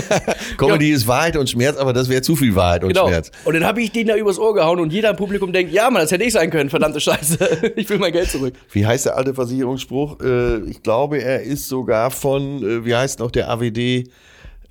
Comedy 0.58 0.90
ist 0.90 1.06
Wahrheit 1.06 1.36
und 1.36 1.48
Schmerz, 1.48 1.76
aber 1.78 1.92
das 1.92 2.08
wäre 2.08 2.22
zu 2.22 2.36
viel 2.36 2.54
Wahrheit 2.54 2.84
und 2.84 2.88
genau. 2.88 3.08
Schmerz. 3.08 3.30
Und 3.44 3.54
dann 3.54 3.64
habe 3.64 3.80
ich 3.82 3.92
den 3.92 4.06
da 4.06 4.16
übers 4.16 4.38
Ohr 4.38 4.54
gehauen 4.54 4.80
und 4.80 4.92
jeder 4.92 5.10
im 5.10 5.16
Publikum 5.16 5.52
denkt, 5.52 5.72
ja, 5.72 5.90
Mann, 5.90 6.02
das 6.02 6.12
hätte 6.12 6.24
ich 6.24 6.32
sein 6.32 6.50
können, 6.50 6.70
verdammte 6.70 7.00
Scheiße. 7.00 7.72
Ich 7.76 7.88
will 7.88 7.98
mein 7.98 8.12
Geld 8.12 8.30
zurück. 8.30 8.54
Wie 8.70 8.86
heißt 8.86 9.06
der 9.06 9.16
alte 9.16 9.34
Versicherungsspruch? 9.34 10.20
Äh, 10.20 10.58
ich 10.70 10.82
glaube, 10.82 11.18
er 11.18 11.42
ist 11.42 11.68
sogar 11.68 12.10
von, 12.10 12.62
äh, 12.62 12.84
wie 12.84 12.94
heißt 12.94 13.18
noch 13.18 13.30
der 13.30 13.50
AWD, 13.50 14.08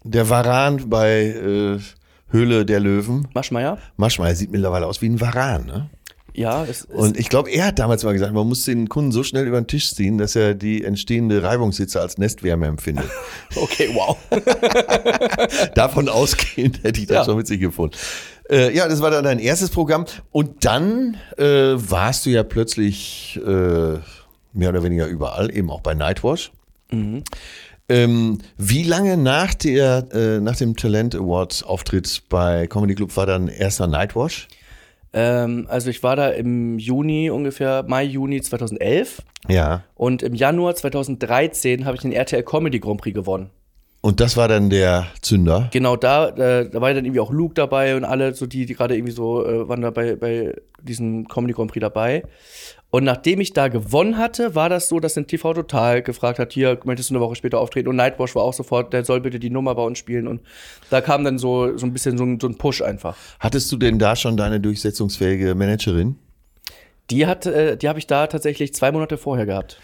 der 0.03 0.29
Varan 0.29 0.89
bei 0.89 1.23
äh, 1.23 1.79
Höhle 2.29 2.65
der 2.65 2.79
Löwen. 2.79 3.27
Maschmeier? 3.33 3.77
Maschmeyer 3.97 4.35
sieht 4.35 4.51
mittlerweile 4.51 4.87
aus 4.87 5.01
wie 5.01 5.09
ein 5.09 5.19
Varan, 5.19 5.65
ne? 5.65 5.89
Ja, 6.35 6.63
es 6.63 6.81
ist, 6.81 6.89
Und 6.89 7.17
ich 7.19 7.29
glaube, 7.29 7.51
er 7.51 7.67
hat 7.67 7.79
damals 7.79 8.03
mal 8.03 8.13
gesagt, 8.13 8.33
man 8.33 8.47
muss 8.47 8.63
den 8.65 8.89
Kunden 8.89 9.11
so 9.11 9.23
schnell 9.23 9.45
über 9.47 9.61
den 9.61 9.67
Tisch 9.67 9.93
ziehen, 9.93 10.17
dass 10.17 10.35
er 10.35 10.55
die 10.55 10.83
entstehende 10.83 11.43
Reibungshitze 11.43 12.01
als 12.01 12.17
Nestwärme 12.17 12.65
empfindet. 12.67 13.05
okay, 13.55 13.89
wow. 13.93 14.17
Davon 15.75 16.09
ausgehend 16.09 16.83
hätte 16.83 16.99
ich 17.01 17.07
das 17.07 17.17
Ja. 17.17 17.25
schon 17.25 17.37
witzig 17.37 17.59
gefunden. 17.61 17.95
Äh, 18.49 18.75
ja, 18.75 18.87
das 18.87 19.01
war 19.01 19.11
dann 19.11 19.23
dein 19.23 19.39
erstes 19.39 19.69
Programm. 19.69 20.05
Und 20.31 20.65
dann 20.65 21.17
äh, 21.37 21.43
warst 21.75 22.25
du 22.25 22.29
ja 22.31 22.43
plötzlich 22.43 23.39
äh, 23.45 23.99
mehr 24.53 24.69
oder 24.69 24.83
weniger 24.83 25.05
überall, 25.07 25.55
eben 25.55 25.69
auch 25.69 25.81
bei 25.81 25.93
Nightwash. 25.93 26.51
Ähm, 27.89 28.37
wie 28.57 28.83
lange 28.83 29.17
nach, 29.17 29.53
der, 29.53 30.07
äh, 30.13 30.39
nach 30.39 30.55
dem 30.55 30.75
Talent 30.75 31.15
Award 31.15 31.63
Auftritt 31.65 32.23
bei 32.29 32.67
Comedy 32.67 32.95
Club 32.95 33.15
war 33.17 33.25
dann 33.25 33.47
erster 33.47 33.87
Nightwash? 33.87 34.47
Ähm, 35.13 35.67
also 35.69 35.89
ich 35.89 36.01
war 36.03 36.15
da 36.15 36.29
im 36.29 36.79
Juni 36.79 37.29
ungefähr, 37.29 37.83
Mai, 37.87 38.03
Juni 38.03 38.41
2011. 38.41 39.21
Ja. 39.47 39.83
Und 39.95 40.23
im 40.23 40.33
Januar 40.33 40.75
2013 40.75 41.85
habe 41.85 41.95
ich 41.95 42.01
den 42.01 42.11
RTL 42.11 42.43
Comedy 42.43 42.79
Grand 42.79 42.99
Prix 42.99 43.13
gewonnen. 43.13 43.51
Und 44.01 44.19
das 44.19 44.35
war 44.35 44.49
dann 44.49 44.69
der 44.69 45.07
Zünder. 45.21 45.69
Genau 45.71 45.95
da, 45.95 46.27
äh, 46.29 46.69
da 46.69 46.81
war 46.81 46.89
ja 46.89 46.95
dann 46.95 47.05
irgendwie 47.05 47.21
auch 47.21 47.31
Luke 47.31 47.53
dabei 47.53 47.95
und 47.95 48.03
alle, 48.03 48.33
so 48.33 48.45
die, 48.45 48.65
die 48.65 48.73
gerade 48.73 48.97
irgendwie 48.97 49.13
so 49.13 49.45
äh, 49.45 49.69
waren 49.69 49.81
da 49.81 49.91
bei, 49.91 50.17
bei 50.17 50.55
diesem 50.81 51.27
Comedy 51.29 51.53
Grand 51.53 51.71
Prix 51.71 51.81
dabei. 51.81 52.23
Und 52.93 53.05
nachdem 53.05 53.41
ich 53.41 53.53
da 53.53 53.69
gewonnen 53.69 54.19
hatte, 54.19 54.53
war 54.53 54.69
das 54.69 54.87
so, 54.87 54.99
dass 54.99 55.17
ein 55.17 55.25
TV 55.25 55.55
Total 55.55 56.03
gefragt 56.03 56.37
hat, 56.37 56.53
hier, 56.53 56.79
möchtest 56.83 57.09
du 57.09 57.15
eine 57.15 57.21
Woche 57.21 57.33
später 57.33 57.59
auftreten? 57.59 57.89
Und 57.89 57.95
Nightwash 57.95 58.35
war 58.35 58.43
auch 58.43 58.53
sofort, 58.53 58.93
der 58.93 59.03
soll 59.03 59.19
bitte 59.19 59.39
die 59.39 59.49
Nummer 59.49 59.73
bei 59.73 59.81
uns 59.81 59.97
spielen. 59.97 60.27
Und 60.27 60.41
da 60.91 61.01
kam 61.01 61.23
dann 61.23 61.39
so, 61.39 61.75
so 61.75 61.87
ein 61.87 61.91
bisschen 61.91 62.19
so 62.19 62.23
ein, 62.23 62.39
so 62.39 62.47
ein 62.47 62.55
Push 62.55 62.83
einfach. 62.83 63.17
Hattest 63.39 63.71
du 63.71 63.77
denn 63.77 63.97
da 63.97 64.15
schon 64.15 64.37
deine 64.37 64.59
durchsetzungsfähige 64.59 65.55
Managerin? 65.55 66.17
Die 67.09 67.25
hat, 67.25 67.47
äh, 67.47 67.77
die 67.77 67.89
habe 67.89 67.97
ich 67.97 68.05
da 68.05 68.27
tatsächlich 68.27 68.75
zwei 68.75 68.91
Monate 68.91 69.17
vorher 69.17 69.47
gehabt. 69.47 69.79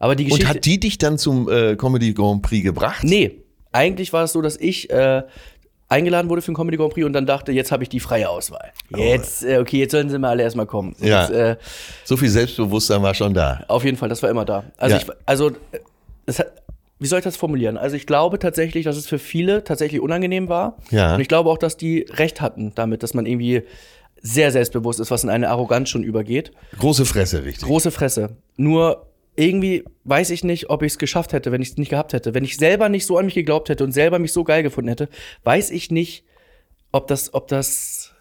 Aber 0.00 0.16
die 0.16 0.24
Geschichte. 0.24 0.44
Und 0.44 0.54
hat 0.56 0.64
die 0.64 0.80
dich 0.80 0.98
dann 0.98 1.16
zum 1.16 1.48
äh, 1.48 1.76
Comedy 1.76 2.12
Grand 2.12 2.42
Prix 2.42 2.64
gebracht? 2.64 3.04
Nee, 3.04 3.40
eigentlich 3.70 4.12
war 4.12 4.24
es 4.24 4.32
so, 4.32 4.42
dass 4.42 4.56
ich 4.56 4.90
äh, 4.90 5.22
eingeladen 5.88 6.28
wurde 6.28 6.42
für 6.42 6.50
den 6.50 6.56
Comedy 6.56 6.76
Grand 6.76 6.92
Prix 6.92 7.06
und 7.06 7.12
dann 7.12 7.26
dachte, 7.26 7.52
jetzt 7.52 7.72
habe 7.72 7.82
ich 7.82 7.88
die 7.88 8.00
freie 8.00 8.28
Auswahl. 8.28 8.72
Jetzt, 8.94 9.44
äh, 9.44 9.58
okay, 9.58 9.78
jetzt 9.78 9.92
sollen 9.92 10.10
sie 10.10 10.18
mal 10.18 10.30
alle 10.30 10.42
erstmal 10.42 10.66
kommen. 10.66 10.94
So, 10.98 11.06
Ja. 11.06 11.22
Jetzt, 11.22 11.32
äh, 11.32 11.56
So 12.04 12.16
viel 12.16 12.28
Selbstbewusstsein 12.28 13.02
war 13.02 13.14
schon 13.14 13.32
da. 13.34 13.64
auf 13.68 13.84
jeden 13.84 13.96
Fall, 13.96 14.08
das 14.08 14.22
war 14.22 14.30
immer 14.30 14.44
da. 14.44 14.64
Also, 14.76 14.96
Ja. 14.96 15.02
ich, 15.02 15.08
also 15.26 15.50
es 16.26 16.38
hat, 16.38 16.52
wie 16.98 17.06
soll 17.06 17.20
ich 17.20 17.24
das 17.24 17.36
formulieren? 17.36 17.78
Also 17.78 17.94
ich 17.96 18.06
glaube 18.06 18.38
tatsächlich, 18.38 18.84
dass 18.84 18.96
es 18.96 19.06
für 19.06 19.18
viele 19.20 19.62
tatsächlich 19.64 20.00
unangenehm 20.00 20.48
war. 20.48 20.76
Ja. 20.90 21.14
Und 21.14 21.20
ich 21.20 21.28
glaube 21.28 21.48
auch, 21.48 21.58
dass 21.58 21.76
die 21.76 22.04
recht 22.10 22.40
hatten 22.40 22.72
damit, 22.74 23.02
dass 23.02 23.14
man 23.14 23.24
irgendwie 23.24 23.62
sehr 24.20 24.50
selbstbewusst 24.50 24.98
ist, 24.98 25.10
was 25.12 25.22
in 25.22 25.30
eine 25.30 25.48
Arroganz 25.48 25.88
schon 25.90 26.02
übergeht. 26.02 26.50
Große 26.78 27.04
Fresse, 27.06 27.44
richtig. 27.44 27.66
Große 27.68 27.92
Fresse. 27.92 28.30
Nur 28.56 29.06
irgendwie 29.38 29.84
weiß 30.04 30.30
ich 30.30 30.42
nicht, 30.42 30.68
ob 30.68 30.82
ich 30.82 30.92
es 30.92 30.98
geschafft 30.98 31.32
hätte, 31.32 31.52
wenn 31.52 31.62
ich 31.62 31.70
es 31.70 31.76
nicht 31.76 31.90
gehabt 31.90 32.12
hätte. 32.12 32.34
Wenn 32.34 32.44
ich 32.44 32.56
selber 32.56 32.88
nicht 32.88 33.06
so 33.06 33.18
an 33.18 33.26
mich 33.26 33.34
geglaubt 33.34 33.68
hätte 33.68 33.84
und 33.84 33.92
selber 33.92 34.18
mich 34.18 34.32
so 34.32 34.44
geil 34.44 34.62
gefunden 34.62 34.88
hätte, 34.88 35.08
weiß 35.44 35.70
ich 35.70 35.90
nicht, 35.90 36.24
ob 36.90 37.06
das, 37.06 37.34
ob 37.34 37.46
das, 37.46 38.12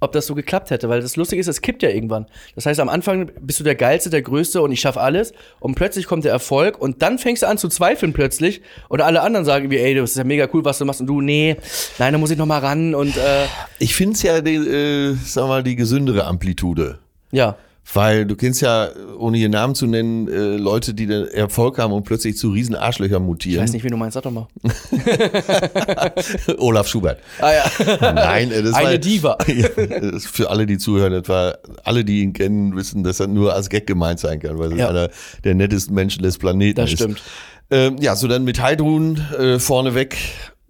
ob 0.00 0.12
das 0.12 0.26
so 0.26 0.34
geklappt 0.34 0.70
hätte. 0.70 0.88
Weil 0.88 1.02
das 1.02 1.16
Lustige 1.16 1.38
ist, 1.40 1.48
es 1.48 1.60
kippt 1.60 1.82
ja 1.82 1.90
irgendwann. 1.90 2.26
Das 2.54 2.64
heißt, 2.64 2.80
am 2.80 2.88
Anfang 2.88 3.30
bist 3.40 3.60
du 3.60 3.64
der 3.64 3.74
Geilste, 3.74 4.08
der 4.08 4.22
Größte 4.22 4.62
und 4.62 4.72
ich 4.72 4.80
schaffe 4.80 5.00
alles. 5.02 5.34
Und 5.60 5.74
plötzlich 5.74 6.06
kommt 6.06 6.24
der 6.24 6.32
Erfolg 6.32 6.80
und 6.80 7.02
dann 7.02 7.18
fängst 7.18 7.42
du 7.42 7.48
an 7.48 7.58
zu 7.58 7.68
zweifeln 7.68 8.14
plötzlich. 8.14 8.62
Und 8.88 9.02
alle 9.02 9.20
anderen 9.20 9.44
sagen 9.44 9.70
wie, 9.70 9.78
ey, 9.78 9.94
das 9.94 10.12
ist 10.12 10.16
ja 10.16 10.24
mega 10.24 10.48
cool, 10.54 10.64
was 10.64 10.78
du 10.78 10.86
machst. 10.86 11.00
Und 11.00 11.08
du, 11.08 11.20
nee, 11.20 11.56
nein, 11.98 12.12
da 12.14 12.18
muss 12.18 12.30
ich 12.30 12.38
noch 12.38 12.46
mal 12.46 12.60
ran. 12.60 12.94
Und 12.94 13.16
äh, 13.18 13.44
Ich 13.80 13.94
finde 13.94 14.14
es 14.14 14.22
ja, 14.22 14.40
die, 14.40 14.54
äh, 14.54 15.14
sag 15.24 15.46
mal, 15.46 15.62
die 15.62 15.76
gesündere 15.76 16.24
Amplitude. 16.24 17.00
ja, 17.32 17.56
Weil 17.92 18.24
du 18.24 18.34
kennst 18.34 18.62
ja, 18.62 18.88
ohne 19.18 19.36
ihren 19.36 19.52
Namen 19.52 19.74
zu 19.74 19.86
nennen, 19.86 20.26
äh, 20.28 20.56
Leute, 20.56 20.94
die 20.94 21.06
den 21.06 21.28
Erfolg 21.28 21.78
haben 21.78 21.92
und 21.92 22.04
plötzlich 22.04 22.36
zu 22.38 22.48
riesen 22.50 22.74
Arschlöchern 22.74 23.22
ich 23.22 23.26
mutieren. 23.26 23.62
weiß 23.62 23.72
nicht, 23.72 23.84
wie 23.84 23.88
du 23.88 23.96
meinst, 23.96 24.14
sag 24.14 24.22
doch 24.22 24.30
mal. 24.30 24.46
Olaf 26.58 26.88
Schubert. 26.88 27.20
Ah 27.40 27.52
ja. 27.52 28.12
Nein, 28.12 28.50
äh, 28.50 28.62
das 28.62 28.74
Eine 28.74 28.88
war, 28.92 28.98
Diva. 28.98 29.38
Ja, 29.46 29.68
das 30.10 30.26
für 30.26 30.50
alle, 30.50 30.66
die 30.66 30.78
zuhören, 30.78 31.12
das 31.12 31.28
war, 31.28 31.58
alle, 31.84 32.04
die 32.04 32.22
ihn 32.22 32.32
kennen, 32.32 32.74
wissen, 32.76 33.04
dass 33.04 33.20
er 33.20 33.26
nur 33.28 33.54
als 33.54 33.68
Gag 33.68 33.86
gemeint 33.86 34.18
sein 34.20 34.40
kann, 34.40 34.58
weil 34.58 34.72
er 34.72 34.78
Ja. 34.78 34.88
einer 34.88 35.10
der 35.44 35.54
nettesten 35.54 35.94
Menschen 35.94 36.22
des 36.22 36.38
Planeten 36.38 36.76
Das 36.76 36.90
ist. 36.92 36.98
stimmt. 37.00 37.22
Ähm, 37.70 37.96
ja, 38.00 38.14
so 38.16 38.28
dann 38.28 38.44
mit 38.44 38.60
Heidrun 38.62 39.20
äh, 39.38 39.58
vorneweg 39.58 40.16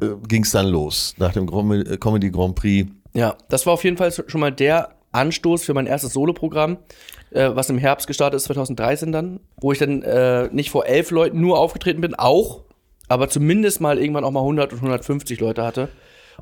äh, 0.01 0.07
ging 0.29 0.43
es 0.45 0.51
dann 0.53 0.69
los, 0.69 1.15
nach 1.19 1.33
dem 1.33 1.49
äh, 1.73 1.97
Comedy 1.97 2.31
Grand 2.31 2.55
Prix. 2.55 2.91
Ja, 3.15 3.37
das 3.49 3.67
war 3.67 3.73
auf 3.75 3.85
jeden 3.85 3.97
Fall 3.97 4.13
schon 4.13 4.41
mal 4.41 4.51
der 4.53 4.91
Anstoß 5.15 5.65
für 5.65 5.75
mein 5.75 5.87
erstes 5.87 6.13
Soloprogramm, 6.13 6.79
äh, 7.31 7.51
was 7.55 7.71
im 7.71 7.79
Herbst 7.79 8.07
gestartet 8.07 8.39
ist, 8.39 8.45
2013 8.45 9.13
dann, 9.13 9.41
wo 9.61 9.73
ich 9.73 9.79
dann 9.79 10.03
äh, 10.03 10.49
nicht 10.53 10.71
vor 10.71 10.87
elf 10.87 11.11
Leuten 11.11 11.41
nur 11.41 11.59
aufgetreten 11.59 12.01
bin, 12.01 12.15
auch, 12.15 12.63
aber 13.09 13.29
zumindest 13.29 13.81
mal 13.81 13.99
irgendwann 13.99 14.25
auch 14.25 14.31
mal 14.31 14.41
100 14.41 14.73
und 14.73 14.79
150 14.79 15.41
Leute 15.41 15.65
hatte. 15.65 15.89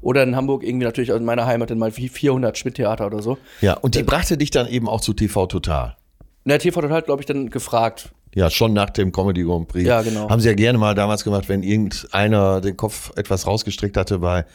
Oder 0.00 0.22
in 0.22 0.36
Hamburg 0.36 0.62
irgendwie 0.62 0.86
natürlich 0.86 1.10
in 1.10 1.24
meiner 1.24 1.44
Heimat 1.46 1.70
dann 1.70 1.78
mal 1.78 1.92
400 1.92 2.56
Schmidt-Theater 2.56 3.06
oder 3.06 3.20
so. 3.20 3.36
Ja, 3.60 3.74
und 3.74 3.94
die 3.94 4.02
brachte 4.02 4.38
dich 4.38 4.50
dann 4.50 4.66
eben 4.66 4.88
auch 4.88 5.02
zu 5.02 5.12
TV 5.12 5.46
Total. 5.46 5.96
Na, 6.44 6.56
TV 6.56 6.80
Total, 6.80 7.02
glaube 7.02 7.20
ich, 7.20 7.26
dann 7.26 7.50
gefragt. 7.50 8.10
Ja, 8.34 8.48
schon 8.48 8.72
nach 8.72 8.88
dem 8.88 9.12
Comedy 9.12 9.44
Grand 9.44 9.68
Prix. 9.68 9.86
Ja, 9.86 10.00
genau. 10.00 10.30
Haben 10.30 10.40
sie 10.40 10.48
ja 10.48 10.54
gerne 10.54 10.78
mal 10.78 10.94
damals 10.94 11.24
gemacht, 11.24 11.48
wenn 11.50 11.62
irgendeiner 11.62 12.62
den 12.62 12.76
Kopf 12.78 13.12
etwas 13.16 13.46
rausgestreckt 13.46 13.96
hatte 13.98 14.18
bei 14.18 14.46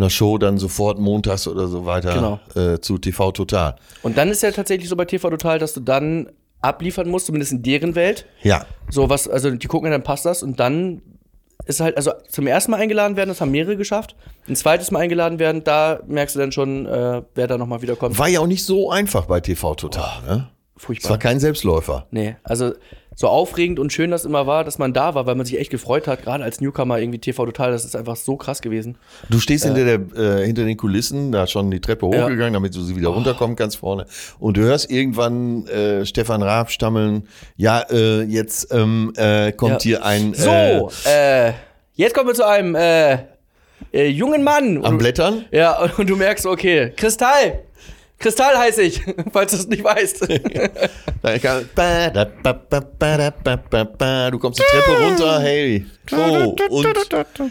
einer 0.00 0.10
Show, 0.10 0.38
dann 0.38 0.58
sofort 0.58 0.98
montags 0.98 1.46
oder 1.46 1.68
so 1.68 1.84
weiter 1.86 2.40
äh, 2.54 2.80
zu 2.80 2.98
TV 2.98 3.32
Total. 3.32 3.76
Und 4.02 4.16
dann 4.16 4.28
ist 4.30 4.42
ja 4.42 4.50
tatsächlich 4.50 4.88
so 4.88 4.96
bei 4.96 5.04
TV 5.04 5.30
Total, 5.30 5.58
dass 5.58 5.74
du 5.74 5.80
dann 5.80 6.30
abliefern 6.60 7.08
musst, 7.08 7.26
zumindest 7.26 7.52
in 7.52 7.62
deren 7.62 7.94
Welt. 7.94 8.26
Ja, 8.42 8.66
So 8.90 9.08
was, 9.08 9.28
also 9.28 9.50
die 9.50 9.66
gucken 9.66 9.86
ja, 9.90 9.92
dann 9.92 10.02
passt 10.02 10.26
das 10.26 10.42
und 10.42 10.60
dann 10.60 11.02
ist 11.66 11.80
halt, 11.80 11.96
also 11.96 12.12
zum 12.28 12.46
ersten 12.46 12.70
Mal 12.72 12.78
eingeladen 12.78 13.16
werden, 13.16 13.28
das 13.28 13.40
haben 13.40 13.50
mehrere 13.50 13.76
geschafft. 13.76 14.16
Ein 14.48 14.56
zweites 14.56 14.90
Mal 14.90 15.00
eingeladen 15.00 15.38
werden, 15.38 15.62
da 15.64 16.00
merkst 16.06 16.34
du 16.34 16.40
dann 16.40 16.52
schon, 16.52 16.86
äh, 16.86 17.22
wer 17.34 17.46
da 17.46 17.58
nochmal 17.58 17.82
wiederkommt. 17.82 18.18
war 18.18 18.28
ja 18.28 18.40
auch 18.40 18.46
nicht 18.46 18.64
so 18.64 18.90
einfach 18.90 19.26
bei 19.26 19.40
TV 19.40 19.74
Total. 19.74 20.22
ne? 20.26 20.48
Es 20.76 20.84
Furchtbar. 20.84 21.10
war 21.10 21.18
kein 21.18 21.38
Selbstläufer. 21.40 22.06
Nee, 22.10 22.36
also 22.42 22.72
so 23.16 23.26
aufregend 23.28 23.78
und 23.78 23.92
schön 23.92 24.10
das 24.10 24.24
immer 24.24 24.46
war, 24.46 24.64
dass 24.64 24.78
man 24.78 24.92
da 24.92 25.14
war, 25.14 25.26
weil 25.26 25.34
man 25.34 25.44
sich 25.44 25.58
echt 25.58 25.70
gefreut 25.70 26.06
hat, 26.06 26.22
gerade 26.22 26.42
als 26.44 26.60
Newcomer 26.60 26.98
irgendwie 26.98 27.18
TV 27.18 27.44
Total, 27.44 27.70
das 27.72 27.84
ist 27.84 27.94
einfach 27.96 28.16
so 28.16 28.36
krass 28.36 28.62
gewesen. 28.62 28.96
Du 29.28 29.40
stehst 29.40 29.64
hinter, 29.64 29.84
der, 29.84 30.40
äh, 30.40 30.46
hinter 30.46 30.64
den 30.64 30.76
Kulissen, 30.76 31.30
da 31.32 31.46
schon 31.46 31.70
die 31.70 31.80
Treppe 31.80 32.06
hochgegangen, 32.06 32.54
damit 32.54 32.74
du 32.74 32.80
sie 32.82 32.96
wieder 32.96 33.08
runterkommen 33.08 33.56
kannst 33.56 33.76
vorne. 33.78 34.06
Und 34.38 34.56
du 34.56 34.62
hörst 34.62 34.90
irgendwann 34.90 35.66
äh, 35.66 36.06
Stefan 36.06 36.42
Raab 36.42 36.70
stammeln, 36.70 37.26
ja, 37.56 37.80
äh, 37.90 38.22
jetzt 38.22 38.72
ähm, 38.72 39.12
äh, 39.16 39.52
kommt 39.52 39.72
Ja. 39.84 39.98
hier 39.98 40.04
ein 40.06 40.32
So, 40.34 40.90
äh, 41.04 41.52
jetzt 41.96 42.14
kommen 42.14 42.28
wir 42.28 42.34
zu 42.34 42.46
einem 42.46 42.74
äh, 42.74 43.14
äh, 43.92 44.06
jungen 44.08 44.42
Mann. 44.44 44.76
äh, 44.76 44.86
am 44.86 44.92
Und- 44.94 44.98
Blättern. 44.98 45.44
Ja, 45.50 45.78
und- 45.82 45.98
und 45.98 46.08
du 46.08 46.16
merkst, 46.16 46.46
okay, 46.46 46.92
Kristall. 46.96 47.60
Kristall 48.20 48.56
heiße 48.56 48.82
ich, 48.82 49.02
falls 49.32 49.50
du 49.52 49.56
es 49.58 49.66
nicht 49.66 49.82
weißt. 49.82 50.28
Du 54.30 54.38
kommst 54.38 54.58
die 54.60 54.64
Treppe 54.64 55.04
runter, 55.04 55.40
hey. 55.40 55.86
So, 56.08 56.16
und 56.68 56.86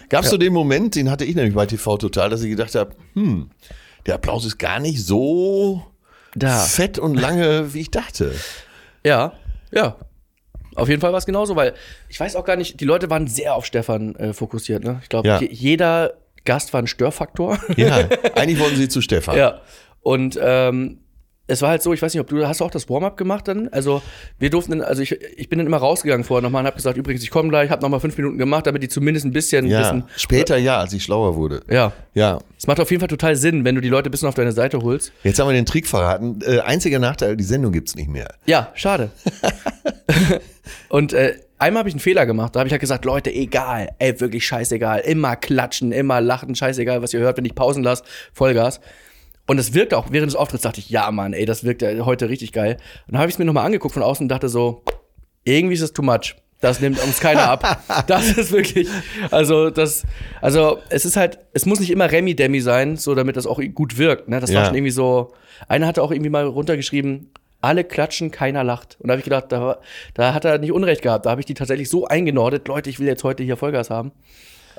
gab 0.09 0.23
es 0.23 0.29
so 0.29 0.37
den 0.37 0.53
Moment, 0.53 0.95
den 0.95 1.09
hatte 1.09 1.25
ich 1.25 1.35
nämlich 1.35 1.55
bei 1.55 1.65
TV 1.65 1.97
Total, 1.97 2.29
dass 2.29 2.41
ich 2.43 2.49
gedacht 2.49 2.75
habe, 2.75 2.91
hm, 3.13 3.49
der 4.05 4.15
Applaus 4.15 4.45
ist 4.45 4.57
gar 4.57 4.79
nicht 4.79 5.03
so 5.03 5.83
Da. 6.35 6.59
fett 6.59 6.99
und 6.99 7.15
lange, 7.15 7.73
wie 7.73 7.81
ich 7.81 7.91
dachte. 7.91 8.33
Ja, 9.03 9.33
ja. 9.71 9.95
Auf 10.75 10.87
jeden 10.87 11.01
Fall 11.01 11.11
war 11.11 11.17
es 11.19 11.25
genauso, 11.25 11.55
weil 11.55 11.73
ich 12.09 12.19
weiß 12.19 12.35
auch 12.35 12.45
gar 12.45 12.55
nicht, 12.55 12.79
die 12.79 12.85
Leute 12.85 13.09
waren 13.09 13.27
sehr 13.27 13.55
auf 13.55 13.65
Stefan 13.65 14.15
äh, 14.15 14.33
fokussiert. 14.33 14.83
Ne? 14.83 14.99
Ich 15.03 15.09
glaube, 15.09 15.27
Ja. 15.27 15.39
je, 15.41 15.49
jeder 15.51 16.13
Gast 16.45 16.71
war 16.73 16.81
ein 16.81 16.87
Störfaktor. 16.87 17.59
Ja, 17.75 18.07
eigentlich 18.35 18.59
wollten 18.59 18.77
sie 18.77 18.87
zu 18.87 19.01
Stefan. 19.01 19.35
ja. 19.37 19.61
Und 20.01 20.39
ähm, 20.41 20.99
es 21.51 21.63
war 21.63 21.69
halt 21.71 21.81
so, 21.81 21.91
ich 21.93 22.01
weiß 22.03 22.13
nicht, 22.13 22.21
ob 22.21 22.27
du 22.27 22.47
hast 22.47 22.59
du 22.61 22.65
auch 22.65 22.69
das 22.69 22.87
Warm-up 22.91 23.17
gemacht 23.17 23.47
dann? 23.47 23.69
Also 23.69 24.03
wir 24.37 24.51
durften, 24.51 24.71
dann- 24.73 24.81
also 24.83 25.01
ich, 25.01 25.13
ich 25.35 25.49
bin 25.49 25.57
dann 25.57 25.65
immer 25.65 25.77
rausgegangen 25.77 26.23
vorher 26.23 26.43
nochmal 26.43 26.61
und 26.61 26.67
habe 26.67 26.75
gesagt, 26.75 26.95
übrigens, 26.95 27.23
ich 27.23 27.31
komme 27.31 27.49
gleich, 27.49 27.71
habe 27.71 27.81
nochmal 27.81 27.99
fünf 27.99 28.15
Minuten 28.17 28.37
gemacht, 28.37 28.67
damit 28.67 28.83
die 28.83 28.87
zumindest 28.87 29.25
ein 29.25 29.31
bisschen 29.31 29.65
Ja, 29.65 29.79
wissen. 29.79 30.03
später 30.15 30.57
ja, 30.57 30.77
als 30.79 30.93
ich 30.93 31.03
schlauer 31.03 31.35
wurde. 31.35 31.61
Ja, 31.67 31.91
Ja, 32.13 32.37
es 32.55 32.67
macht 32.67 32.79
auf 32.79 32.91
jeden 32.91 32.99
Fall 33.01 33.07
total 33.07 33.35
Sinn, 33.35 33.65
wenn 33.65 33.73
du 33.73 33.81
die 33.81 33.89
Leute 33.89 34.09
ein 34.09 34.11
bisschen 34.11 34.27
auf 34.29 34.35
deine 34.35 34.51
Seite 34.51 34.79
holst. 34.83 35.11
jetzt 35.23 35.39
haben 35.39 35.47
wir 35.47 35.53
den 35.53 35.65
Trick 35.65 35.87
verraten. 35.87 36.39
Äh, 36.45 36.59
einziger 36.59 36.99
Nachteil, 36.99 37.35
die 37.35 37.43
Sendung 37.43 37.71
gibt's 37.71 37.95
nicht 37.95 38.09
mehr. 38.09 38.27
Ja, 38.45 38.71
schade. 38.75 39.09
und 40.89 41.13
äh, 41.13 41.35
einmal 41.57 41.79
habe 41.81 41.89
ich 41.89 41.95
einen 41.95 41.99
Fehler 41.99 42.25
gemacht. 42.25 42.55
Da 42.55 42.59
habe 42.59 42.67
ich 42.67 42.71
halt 42.73 42.81
gesagt, 42.81 43.05
Leute, 43.05 43.33
egal, 43.33 43.89
ey, 43.99 44.19
wirklich 44.21 44.45
scheißegal. 44.45 44.99
Immer 44.99 45.35
klatschen, 45.35 45.91
immer 45.91 46.21
lachen, 46.21 46.55
scheißegal, 46.55 47.01
was 47.01 47.13
ihr 47.13 47.19
hört, 47.21 47.37
wenn 47.37 47.45
ich 47.45 47.55
Pausen 47.55 47.83
lasse, 47.83 48.03
Vollgas. 48.33 48.79
Und 49.49 49.57
es 49.57 49.73
wirkte 49.73 49.97
auch, 49.97 50.07
während 50.11 50.27
des 50.31 50.35
Auftritts 50.35 50.63
dachte 50.63 50.79
ich, 50.79 50.89
ja, 50.89 51.09
Mann, 51.11 51.33
ey, 51.33 51.45
das 51.45 51.63
wirkt 51.63 51.81
ja 51.81 52.05
heute 52.05 52.29
richtig 52.29 52.51
geil. 52.53 52.77
Und 53.07 53.13
dann 53.13 53.19
habe 53.19 53.29
ich 53.29 53.35
es 53.35 53.39
mir 53.39 53.45
nochmal 53.45 53.65
angeguckt 53.65 53.93
von 53.93 54.03
außen 54.03 54.23
und 54.23 54.29
dachte 54.29 54.47
so, 54.47 54.83
irgendwie 55.43 55.73
ist 55.73 55.81
es 55.81 55.91
too 55.91 56.03
much. 56.03 56.35
Das 56.61 56.81
nimmt 56.81 57.01
uns 57.03 57.19
keiner 57.19 57.49
ab. 57.49 57.83
Das 58.07 58.29
ist 58.37 58.51
wirklich, 58.51 58.87
also 59.31 59.69
das, 59.69 60.03
also 60.41 60.77
es 60.89 61.03
ist 61.05 61.15
halt, 61.15 61.39
es 61.53 61.65
muss 61.65 61.79
nicht 61.79 61.89
immer 61.89 62.11
Remi-Demi 62.11 62.59
sein, 62.61 62.95
so 62.97 63.15
damit 63.15 63.37
das 63.37 63.47
auch 63.47 63.59
gut 63.73 63.97
wirkt. 63.97 64.27
Ne? 64.29 64.39
Das 64.39 64.53
war 64.53 64.61
Ja. 64.61 64.65
schon 64.67 64.75
irgendwie 64.75 64.91
so. 64.91 65.33
Einer 65.67 65.87
hatte 65.87 66.03
auch 66.03 66.11
irgendwie 66.11 66.29
mal 66.29 66.45
runtergeschrieben, 66.45 67.31
alle 67.61 67.83
klatschen, 67.83 68.29
keiner 68.31 68.63
lacht. 68.63 68.97
Und 68.99 69.07
da 69.07 69.13
habe 69.13 69.19
ich 69.19 69.23
gedacht, 69.25 69.45
da, 69.49 69.61
war- 69.61 69.79
da 70.13 70.33
hat 70.33 70.45
er 70.45 70.57
nicht 70.59 70.71
Unrecht 70.71 71.01
gehabt. 71.01 71.25
Da 71.25 71.31
habe 71.31 71.41
ich 71.41 71.45
die 71.45 71.53
tatsächlich 71.55 71.89
so 71.89 72.05
eingenordet, 72.05 72.67
Leute, 72.67 72.89
ich 72.89 72.99
will 72.99 73.07
jetzt 73.07 73.23
heute 73.23 73.41
hier 73.43 73.57
Vollgas 73.57 73.89
haben. 73.89 74.11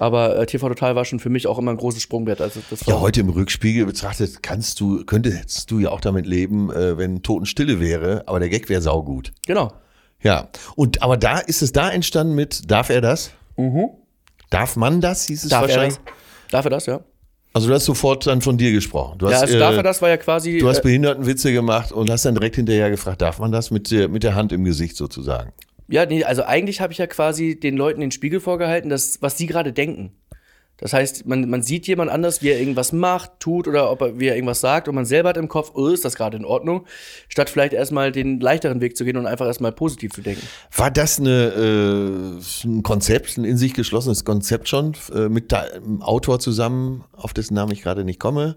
Aber 0.00 0.34
äh, 0.36 0.46
TV 0.46 0.66
Total 0.68 0.96
war 0.96 1.04
schon 1.04 1.20
für 1.20 1.28
mich 1.28 1.46
auch 1.46 1.58
immer 1.58 1.70
ein 1.72 1.76
großes 1.76 2.00
Sprungbrett. 2.02 2.40
Also 2.40 2.60
das 2.70 2.86
Ja, 2.86 3.00
heute 3.00 3.20
im 3.20 3.28
Rückspiegel 3.28 3.84
betrachtet, 3.84 4.42
kannst 4.42 4.80
du, 4.80 5.04
könntest 5.04 5.70
du 5.70 5.78
ja 5.78 5.90
auch 5.90 6.00
damit 6.00 6.26
leben, 6.26 6.72
äh, 6.72 6.96
wenn 6.96 7.22
Totenstille 7.22 7.80
wäre, 7.80 8.22
aber 8.26 8.40
der 8.40 8.48
Gag 8.48 8.68
wäre 8.70 8.80
saugut. 8.82 9.32
genau. 9.46 9.72
Ja. 10.22 10.48
Und 10.76 11.02
aber 11.02 11.16
da 11.16 11.38
ist 11.38 11.62
es 11.62 11.72
da 11.72 11.90
entstanden 11.90 12.34
mit, 12.34 12.70
darf 12.70 12.90
er 12.90 13.00
das? 13.00 13.30
Darf 14.50 14.76
man 14.76 15.00
das, 15.00 15.26
hieß 15.26 15.44
es 15.44 15.50
Darf 15.50 15.62
er 15.62 15.68
wahrscheinlich? 15.68 15.96
das? 15.96 16.14
Darf 16.50 16.64
er 16.66 16.70
das, 16.70 16.86
ja? 16.86 17.00
Also 17.52 17.68
du 17.68 17.74
hast 17.74 17.84
sofort 17.84 18.26
dann 18.26 18.40
von 18.42 18.56
dir 18.58 18.70
gesprochen. 18.70 19.18
Du 19.18 19.26
hast, 19.26 19.32
Ja, 19.32 19.40
also 19.40 19.56
äh, 19.56 19.58
darf 19.58 19.76
er 19.76 19.82
das 19.82 20.00
war 20.02 20.08
ja 20.08 20.16
quasi. 20.16 20.58
Du 20.58 20.68
hast 20.68 20.78
äh, 20.78 20.82
Behindertenwitze 20.82 21.52
gemacht 21.52 21.90
und 21.92 22.10
hast 22.10 22.24
dann 22.24 22.34
direkt 22.34 22.56
hinterher 22.56 22.90
gefragt, 22.90 23.22
darf 23.22 23.38
man 23.38 23.50
das 23.50 23.70
mit 23.70 23.90
mit 24.10 24.22
der 24.22 24.34
Hand 24.34 24.52
im 24.52 24.64
Gesicht 24.64 24.96
sozusagen? 24.96 25.52
Ja, 25.90 26.06
nee, 26.06 26.24
also 26.24 26.44
eigentlich 26.44 26.80
habe 26.80 26.92
ich 26.92 26.98
ja 26.98 27.06
quasi 27.06 27.58
den 27.58 27.76
Leuten 27.76 28.00
den 28.00 28.10
Spiegel 28.10 28.40
vorgehalten, 28.40 28.90
das, 28.90 29.20
was 29.20 29.36
sie 29.36 29.46
gerade 29.46 29.72
denken. 29.72 30.12
Das 30.80 30.94
heißt, 30.94 31.26
man, 31.26 31.48
man 31.50 31.62
sieht 31.62 31.86
jemand 31.86 32.10
anders, 32.10 32.42
wie 32.42 32.48
er 32.48 32.58
irgendwas 32.58 32.92
macht, 32.92 33.32
tut 33.38 33.68
oder 33.68 33.90
ob 33.90 34.00
er, 34.00 34.18
wie 34.18 34.28
er 34.28 34.34
irgendwas 34.34 34.60
sagt 34.60 34.88
und 34.88 34.94
man 34.94 35.04
selber 35.04 35.28
hat 35.28 35.36
im 35.36 35.48
Kopf, 35.48 35.72
oh, 35.74 35.88
ist 35.88 36.06
das 36.06 36.14
gerade 36.14 36.38
in 36.38 36.46
Ordnung, 36.46 36.86
statt 37.28 37.50
vielleicht 37.50 37.74
erstmal 37.74 38.12
den 38.12 38.40
leichteren 38.40 38.80
Weg 38.80 38.96
zu 38.96 39.04
gehen 39.04 39.18
und 39.18 39.26
einfach 39.26 39.46
erstmal 39.46 39.72
positiv 39.72 40.12
zu 40.12 40.22
denken. 40.22 40.46
War 40.74 40.90
das 40.90 41.20
eine, 41.20 41.30
äh, 41.30 42.66
ein 42.66 42.82
Konzept, 42.82 43.36
ein 43.36 43.44
in 43.44 43.58
sich 43.58 43.74
geschlossenes 43.74 44.24
Konzept 44.24 44.70
schon 44.70 44.94
äh, 45.14 45.28
mit 45.28 45.52
einem 45.52 46.00
Autor 46.00 46.40
zusammen, 46.40 47.04
auf 47.12 47.34
dessen 47.34 47.52
Namen 47.54 47.72
ich 47.72 47.82
gerade 47.82 48.04
nicht 48.04 48.18
komme? 48.18 48.56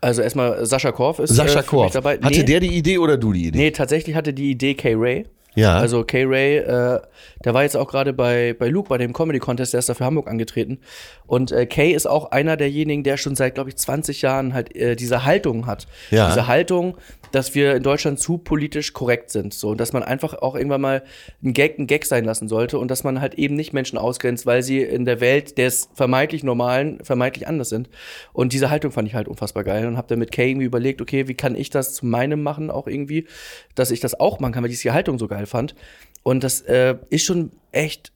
Also 0.00 0.22
erstmal 0.22 0.64
Sascha 0.64 0.92
Korf 0.92 1.18
ist 1.18 1.34
Sascha 1.34 1.44
äh, 1.44 1.52
für 1.52 1.58
mich 1.58 1.66
Korf. 1.66 1.92
dabei. 1.92 2.18
Hatte 2.22 2.38
nee, 2.38 2.44
der 2.44 2.60
die 2.60 2.74
Idee 2.74 2.96
oder 2.96 3.18
du 3.18 3.34
die 3.34 3.48
Idee? 3.48 3.58
Nee, 3.58 3.70
tatsächlich 3.70 4.16
hatte 4.16 4.32
die 4.32 4.50
Idee 4.50 4.74
Kay 4.74 4.94
Ray. 4.94 5.26
Ja. 5.54 5.76
Also 5.76 6.04
Kay 6.04 6.24
Ray, 6.24 6.58
äh, 6.58 7.00
der 7.44 7.54
war 7.54 7.62
jetzt 7.62 7.76
auch 7.76 7.88
gerade 7.88 8.12
bei, 8.12 8.54
bei 8.58 8.68
Luke, 8.68 8.88
bei 8.88 8.98
dem 8.98 9.12
Comedy 9.12 9.38
Contest, 9.38 9.72
der 9.72 9.80
ist 9.80 9.88
da 9.88 9.94
für 9.94 10.04
Hamburg 10.04 10.28
angetreten. 10.28 10.78
Und 11.26 11.52
äh, 11.52 11.66
Kay 11.66 11.92
ist 11.92 12.06
auch 12.06 12.30
einer 12.30 12.56
derjenigen, 12.56 13.02
der 13.02 13.16
schon 13.16 13.34
seit, 13.34 13.54
glaube 13.54 13.70
ich, 13.70 13.76
20 13.76 14.22
Jahren 14.22 14.54
halt 14.54 14.74
äh, 14.76 14.96
diese 14.96 15.24
Haltung 15.24 15.66
hat. 15.66 15.86
Ja. 16.10 16.28
Diese 16.28 16.46
Haltung, 16.46 16.96
dass 17.32 17.54
wir 17.54 17.76
in 17.76 17.82
Deutschland 17.82 18.18
zu 18.18 18.38
politisch 18.38 18.92
korrekt 18.92 19.30
sind. 19.30 19.54
So, 19.54 19.70
und 19.70 19.80
dass 19.80 19.92
man 19.92 20.02
einfach 20.02 20.34
auch 20.34 20.54
irgendwann 20.54 20.80
mal 20.80 21.02
ein 21.42 21.52
Gag 21.52 21.78
ein 21.78 21.86
Gag 21.86 22.04
sein 22.04 22.24
lassen 22.24 22.48
sollte 22.48 22.78
und 22.78 22.90
dass 22.90 23.04
man 23.04 23.20
halt 23.20 23.34
eben 23.34 23.54
nicht 23.54 23.72
Menschen 23.72 23.98
ausgrenzt, 23.98 24.46
weil 24.46 24.62
sie 24.62 24.80
in 24.80 25.04
der 25.04 25.20
Welt 25.20 25.58
des 25.58 25.88
vermeintlich 25.94 26.42
Normalen 26.42 26.98
vermeintlich 27.02 27.46
anders 27.46 27.68
sind. 27.68 27.88
Und 28.32 28.52
diese 28.52 28.70
Haltung 28.70 28.90
fand 28.90 29.08
ich 29.08 29.14
halt 29.14 29.28
unfassbar 29.28 29.64
geil 29.64 29.86
und 29.86 29.96
habe 29.96 30.08
dann 30.08 30.18
mit 30.18 30.32
Kay 30.32 30.50
irgendwie 30.50 30.66
überlegt, 30.66 31.00
okay, 31.00 31.28
wie 31.28 31.34
kann 31.34 31.54
ich 31.54 31.70
das 31.70 31.94
zu 31.94 32.06
meinem 32.06 32.42
machen 32.42 32.70
auch 32.70 32.86
irgendwie, 32.86 33.26
dass 33.74 33.90
ich 33.90 34.00
das 34.00 34.18
auch 34.18 34.40
machen 34.40 34.52
kann, 34.52 34.64
weil 34.64 34.70
ich 34.70 34.80
die 34.80 34.90
Haltung 34.90 35.18
so 35.18 35.28
geil 35.28 35.46
fand. 35.50 35.74
Und 36.22 36.44
das 36.44 36.62
äh, 36.62 36.96
ist 37.10 37.24
schon 37.24 37.50
echt 37.72 38.12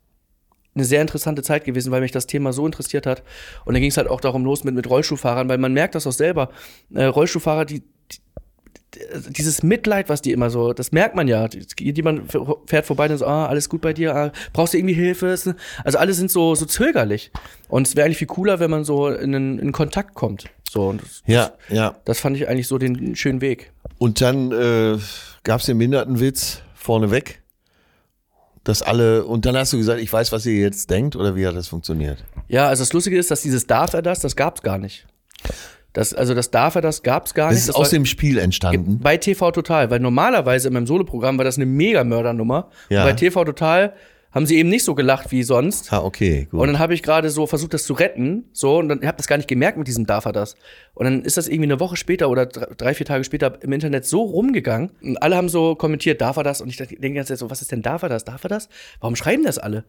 eine 0.75 0.85
sehr 0.85 1.01
interessante 1.01 1.43
Zeit 1.43 1.65
gewesen, 1.65 1.93
weil 1.93 2.01
mich 2.01 2.13
das 2.13 2.27
Thema 2.27 2.53
so 2.53 2.67
interessiert 2.67 3.07
hat. 3.07 3.23
Und 3.65 3.75
dann 3.75 3.81
ging 3.81 3.91
es 3.91 3.97
halt 3.97 4.09
auch 4.09 4.21
darum 4.21 4.45
los 4.45 4.65
mit, 4.65 4.75
mit 4.75 4.89
Rollstuhlfahrern, 4.89 5.49
weil 5.49 5.59
man 5.59 5.73
merkt 5.73 5.95
das 5.95 6.07
auch 6.07 6.13
selber. 6.13 6.51
Äh, 6.93 7.05
Rollstuhlfahrer, 7.05 7.65
die, 7.65 7.81
die, 8.11 8.19
dieses 9.31 9.63
Mitleid, 9.63 10.09
was 10.09 10.21
die 10.21 10.33
immer 10.33 10.51
so, 10.51 10.73
das 10.73 10.91
merkt 10.91 11.15
man 11.15 11.29
ja. 11.29 11.49
Jemand 11.79 12.33
fährt 12.67 12.87
vorbei 12.87 13.09
und 13.09 13.19
so, 13.19 13.27
ah, 13.27 13.47
alles 13.47 13.69
gut 13.69 13.83
bei 13.83 13.93
dir, 13.93 14.15
ah, 14.17 14.33
brauchst 14.53 14.75
du 14.75 14.79
irgendwie 14.79 14.95
Hilfe? 14.95 15.29
Also 15.85 15.99
alle 15.99 16.13
sind 16.13 16.31
so, 16.31 16.55
so 16.55 16.67
zögerlich. 16.67 17.31
Und 17.69 17.87
es 17.87 17.95
wäre 17.95 18.07
eigentlich 18.07 18.19
viel 18.19 18.27
cooler, 18.27 18.59
wenn 18.59 18.71
man 18.71 18.85
so 18.85 19.09
in, 19.09 19.33
in 19.33 19.73
Kontakt 19.73 20.15
kommt. 20.15 20.47
So, 20.69 20.89
und 20.89 21.03
das, 21.03 21.23
Ja, 21.27 21.53
ja. 21.69 21.97
das 22.05 22.19
fand 22.19 22.37
ich 22.37 22.49
eigentlich 22.49 22.67
so 22.67 22.79
den 22.79 23.15
schönen 23.15 23.41
Weg. 23.41 23.73
Und 23.99 24.21
dann 24.21 24.51
äh, 24.51 24.99
gab 25.45 25.61
es 25.61 25.67
den 25.67 25.79
Behindertenwitz 25.79 26.64
vorneweg, 26.85 27.43
dass 28.63 28.81
alle, 28.83 29.25
und 29.25 29.45
dann 29.45 29.57
hast 29.57 29.73
du 29.73 29.77
gesagt, 29.79 30.01
ich 30.01 30.13
weiß, 30.13 30.33
was 30.33 30.47
ihr 30.47 30.55
jetzt 30.59 30.89
denkt, 30.91 31.17
oder 31.17 31.37
wie 31.37 31.47
hat 31.47 31.55
das 31.57 31.69
funktioniert? 31.69 32.25
Ja, 32.49 32.69
also 32.69 32.83
das 32.83 32.93
Lustige 32.93 33.19
ist, 33.19 33.31
dass 33.31 33.43
dieses 33.43 33.67
darf 33.67 33.93
er 33.95 34.03
das, 34.03 34.21
das 34.21 34.37
gab's 34.37 34.63
gar 34.63 34.79
nicht. 34.79 35.07
Das, 35.93 36.13
also 36.15 36.35
das 36.35 36.51
darf 36.51 36.75
er 36.75 36.81
das 36.81 37.03
gab's 37.03 37.35
gar 37.35 37.49
Das 37.49 37.55
nicht. 37.55 37.61
ist 37.63 37.69
Das 37.69 37.77
aus 37.77 37.87
war- 37.93 37.99
dem 37.99 38.07
Spiel 38.07 38.39
entstanden. 38.39 38.99
bei 39.01 39.17
TV 39.17 39.51
Total, 39.53 39.91
weil 39.91 40.01
normalerweise 40.01 40.69
in 40.69 40.75
meinem 40.75 40.87
Soloprogramm 40.87 41.37
war 41.39 41.45
das 41.45 41.57
eine 41.57 41.67
mega 41.67 42.05
Mördernummer. 42.05 42.71
Ja. 42.89 43.05
Bei 43.05 43.13
TV 43.13 43.45
Total 43.45 43.95
haben 44.35 44.47
sie 44.47 44.57
eben 44.57 44.69
nicht 44.69 44.85
so 44.85 44.95
gelacht 44.95 45.31
wie 45.31 45.43
sonst. 45.43 45.93
Ah, 45.93 46.03
okay, 46.03 46.49
gut. 46.51 46.61
Und 46.61 46.67
dann 46.67 46.79
habe 46.79 46.95
ich 46.95 47.03
gerade 47.03 47.31
so 47.31 47.47
versucht, 47.47 47.73
das 47.73 47.85
zu 47.85 47.95
retten, 47.95 48.45
so 48.53 48.79
und 48.79 48.89
dann 48.89 49.01
ich 49.01 49.07
habe 49.07 49.17
das 49.17 49.27
gar 49.27 49.37
nicht 49.37 49.49
gemerkt 49.49 49.79
mit 49.79 49.87
diesem 49.87 50.07
darf 50.07 50.25
er 50.25 50.33
das. 50.33 50.57
Und 50.95 51.05
dann 51.05 51.23
ist 51.23 51.37
das 51.37 51.47
irgendwie 51.49 51.71
eine 51.71 51.81
Woche 51.81 51.97
später 51.97 52.29
oder 52.29 52.47
drei, 52.47 52.95
vier 52.95 53.07
Tage 53.07 53.25
später 53.25 53.59
im 53.63 53.73
Internet 53.73 54.05
so 54.05 54.23
rumgegangen 54.23 54.91
und 55.03 55.23
alle 55.23 55.37
haben 55.37 55.49
so 55.49 55.75
kommentiert, 55.77 56.21
darf 56.21 56.37
er 56.37 56.43
das? 56.43 56.61
Und 56.61 56.69
ich 56.69 56.77
denke 56.77 56.97
die 56.97 57.13
ganze 57.13 57.33
Zeit 57.33 57.39
so, 57.39 57.51
was 57.51 57.63
ist 57.63 57.73
denn 57.73 57.83
darf 57.83 58.03
er 58.03 58.09
das? 58.09 58.25
Darf 58.25 58.45
er 58.45 58.49
das? 58.49 58.69
Warum 59.01 59.17
schreiben 59.17 59.45
das 59.45 59.59
alle? 59.59 59.85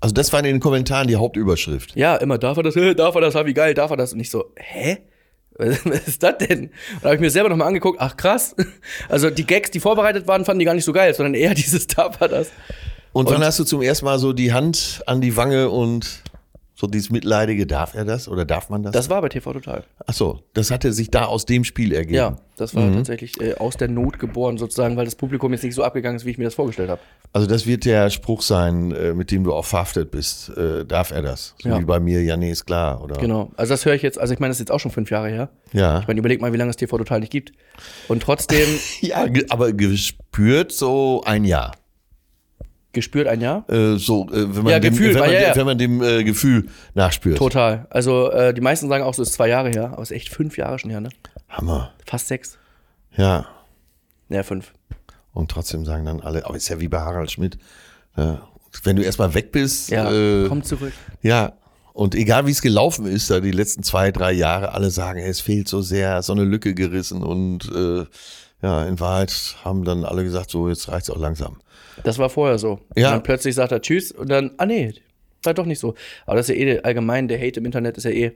also 0.00 0.14
das 0.14 0.32
war 0.32 0.40
in 0.40 0.46
den 0.46 0.60
Kommentaren 0.60 1.06
die 1.06 1.16
Hauptüberschrift. 1.16 1.94
Ja, 1.94 2.16
immer 2.16 2.38
darf 2.38 2.56
er 2.56 2.62
das, 2.62 2.74
darf 2.96 3.14
er 3.14 3.20
das, 3.20 3.34
wie 3.34 3.54
geil, 3.54 3.74
darf 3.74 3.90
er 3.90 3.96
das? 3.96 4.12
Und 4.12 4.20
ich 4.20 4.30
so, 4.30 4.52
hä? 4.56 4.98
Was 5.60 5.84
ist 6.08 6.22
das 6.22 6.38
denn? 6.38 6.66
Und 6.68 7.02
da 7.02 7.08
habe 7.08 7.16
ich 7.16 7.20
mir 7.20 7.28
selber 7.28 7.50
nochmal 7.50 7.68
angeguckt, 7.68 8.00
ach 8.00 8.16
krass. 8.16 8.56
Also 9.08 9.28
die 9.28 9.44
Gags, 9.44 9.70
die 9.70 9.80
vorbereitet 9.80 10.26
waren, 10.26 10.44
fanden 10.44 10.60
die 10.60 10.64
gar 10.64 10.74
nicht 10.74 10.84
so 10.84 10.92
geil, 10.92 11.12
sondern 11.12 11.34
eher 11.34 11.54
dieses 11.54 11.86
darf 11.86 12.18
er 12.20 12.28
das. 12.28 12.50
Und, 13.12 13.28
wann 13.30 13.42
hast 13.42 13.58
du 13.58 13.64
zum 13.64 13.82
ersten 13.82 14.04
Mal 14.04 14.18
so 14.18 14.32
die 14.32 14.52
Hand 14.52 15.02
an 15.06 15.20
die 15.20 15.36
Wange 15.36 15.68
und 15.70 16.22
so 16.76 16.86
dieses 16.86 17.10
Mitleidige, 17.10 17.66
darf 17.66 17.94
er 17.94 18.06
das 18.06 18.26
oder 18.26 18.46
darf 18.46 18.70
man 18.70 18.82
das? 18.82 18.92
Das 18.92 19.10
war 19.10 19.20
bei 19.20 19.28
TV 19.28 19.52
Total. 19.52 19.84
Ach 20.06 20.14
so, 20.14 20.40
das 20.54 20.70
hatte 20.70 20.92
sich 20.94 21.10
da 21.10 21.26
aus 21.26 21.44
dem 21.44 21.64
Spiel 21.64 21.92
ergeben. 21.92 22.14
Ja, 22.14 22.36
das 22.56 22.74
war 22.74 22.90
tatsächlich 22.90 23.38
äh, 23.38 23.54
aus 23.56 23.76
der 23.76 23.88
Not 23.88 24.18
geboren, 24.18 24.56
sozusagen, 24.56 24.96
weil 24.96 25.04
das 25.04 25.14
Publikum 25.14 25.52
jetzt 25.52 25.62
nicht 25.62 25.74
so 25.74 25.82
abgegangen 25.84 26.16
ist, 26.16 26.24
wie 26.24 26.30
ich 26.30 26.38
mir 26.38 26.44
das 26.44 26.54
vorgestellt 26.54 26.88
habe. 26.88 27.00
Also 27.34 27.46
das 27.46 27.66
wird 27.66 27.84
der 27.84 28.08
Spruch 28.08 28.40
sein, 28.40 28.92
äh, 28.92 29.12
mit 29.12 29.30
dem 29.30 29.44
du 29.44 29.52
auch 29.52 29.66
verhaftet 29.66 30.10
bist. 30.10 30.48
Äh, 30.56 30.86
darf 30.86 31.10
er 31.10 31.20
das? 31.20 31.54
So 31.62 31.68
Ja. 31.68 31.78
wie 31.80 31.84
bei 31.84 32.00
mir, 32.00 32.22
ja, 32.22 32.38
nee, 32.38 32.50
ist 32.50 32.64
klar, 32.64 33.02
oder? 33.04 33.18
Genau. 33.18 33.50
Also 33.56 33.74
das 33.74 33.84
höre 33.84 33.94
ich 33.94 34.02
jetzt, 34.02 34.18
also 34.18 34.32
ich 34.32 34.40
meine, 34.40 34.50
das 34.50 34.56
ist 34.56 34.60
jetzt 34.60 34.72
auch 34.72 34.80
schon 34.80 34.90
fünf 34.90 35.10
Jahre 35.10 35.28
her. 35.28 35.50
Ja. 35.74 36.00
Ich 36.00 36.06
meine, 36.08 36.18
überleg 36.20 36.40
mal, 36.40 36.52
wie 36.54 36.56
lange 36.56 36.70
es 36.70 36.76
TV 36.76 36.96
Total 36.96 37.20
nicht 37.20 37.30
gibt. 37.30 37.52
Und 38.08 38.22
trotzdem, 38.22 38.66
Ja, 39.02 39.26
aber 39.50 39.72
gespürt 39.74 40.72
so 40.72 41.22
ein 41.26 41.44
Jahr. 41.44 41.72
Gespürt 42.92 43.28
ein 43.28 43.40
Jahr? 43.40 43.64
Äh, 43.70 43.96
so, 43.98 44.26
äh, 44.30 44.54
wenn 44.54 44.64
man 44.64 44.72
Ja, 44.72 44.80
dem, 44.80 44.92
gefühlt, 44.94 45.14
wenn 45.14 45.20
man, 45.20 45.30
ja, 45.32 45.38
dem- 45.40 45.48
ja. 45.48 45.56
wenn 45.56 45.66
man 45.66 45.78
dem 45.78 46.02
äh, 46.02 46.24
Gefühl 46.24 46.68
nachspürt. 46.94 47.38
Total. 47.38 47.86
Also 47.90 48.30
äh, 48.32 48.52
die 48.52 48.60
meisten 48.60 48.88
sagen 48.88 49.04
auch, 49.04 49.14
so 49.14 49.22
ist 49.22 49.32
zwei 49.32 49.48
Jahre 49.48 49.68
her, 49.70 49.90
aber 49.92 50.02
es 50.02 50.10
ist 50.10 50.16
echt 50.16 50.28
fünf 50.30 50.56
Jahre 50.56 50.78
schon 50.78 50.90
her, 50.90 51.00
ne? 51.00 51.10
Hammer. 51.48 51.92
Fast 52.06 52.28
sechs. 52.28 52.58
Ja. 53.16 53.46
Ja, 54.28 54.42
fünf. 54.42 54.72
Und 55.32 55.50
trotzdem 55.50 55.84
sagen 55.84 56.04
dann 56.04 56.20
alle, 56.20 56.44
aber 56.44 56.56
ist 56.56 56.68
ja 56.68 56.80
wie 56.80 56.88
bei 56.88 56.98
Harald 57.00 57.30
Schmidt. 57.30 57.58
Ja. 58.16 58.42
Wenn 58.84 58.96
du 58.96 59.02
erstmal 59.02 59.34
weg 59.34 59.52
bist, 59.52 59.90
Ja, 59.90 60.10
äh, 60.12 60.46
komm 60.48 60.62
zurück. 60.62 60.92
ja. 61.22 61.52
Und 61.92 62.14
egal 62.14 62.46
wie 62.46 62.52
es 62.52 62.62
gelaufen 62.62 63.04
ist, 63.04 63.30
da 63.30 63.40
die 63.40 63.50
letzten 63.50 63.82
zwei, 63.82 64.10
drei 64.12 64.32
Jahre, 64.32 64.72
alle 64.72 64.90
sagen, 64.90 65.18
es 65.20 65.40
fehlt 65.40 65.68
so 65.68 65.82
sehr, 65.82 66.22
so 66.22 66.32
eine 66.32 66.44
Lücke 66.44 66.72
gerissen 66.72 67.22
und 67.22 67.68
äh, 67.74 68.06
ja, 68.62 68.84
in 68.86 69.00
Wahrheit 69.00 69.56
haben 69.64 69.84
dann 69.84 70.04
alle 70.04 70.22
gesagt, 70.22 70.50
so 70.50 70.68
jetzt 70.68 70.88
reicht's 70.88 71.10
auch 71.10 71.18
langsam. 71.18 71.56
Das 72.04 72.18
war 72.18 72.28
vorher 72.30 72.58
so. 72.58 72.80
Ja. 72.96 73.08
Und 73.08 73.12
dann 73.14 73.22
plötzlich 73.22 73.54
sagt 73.54 73.72
er 73.72 73.80
Tschüss 73.80 74.12
und 74.12 74.30
dann, 74.30 74.50
ah 74.58 74.66
nee, 74.66 74.92
war 75.42 75.54
doch 75.54 75.66
nicht 75.66 75.78
so. 75.78 75.94
Aber 76.26 76.36
das 76.36 76.48
ist 76.48 76.56
ja 76.56 76.62
eh 76.62 76.80
allgemein, 76.82 77.28
der 77.28 77.38
Hate 77.40 77.60
im 77.60 77.66
Internet 77.66 77.96
ist 77.96 78.04
ja 78.04 78.10
eh 78.10 78.32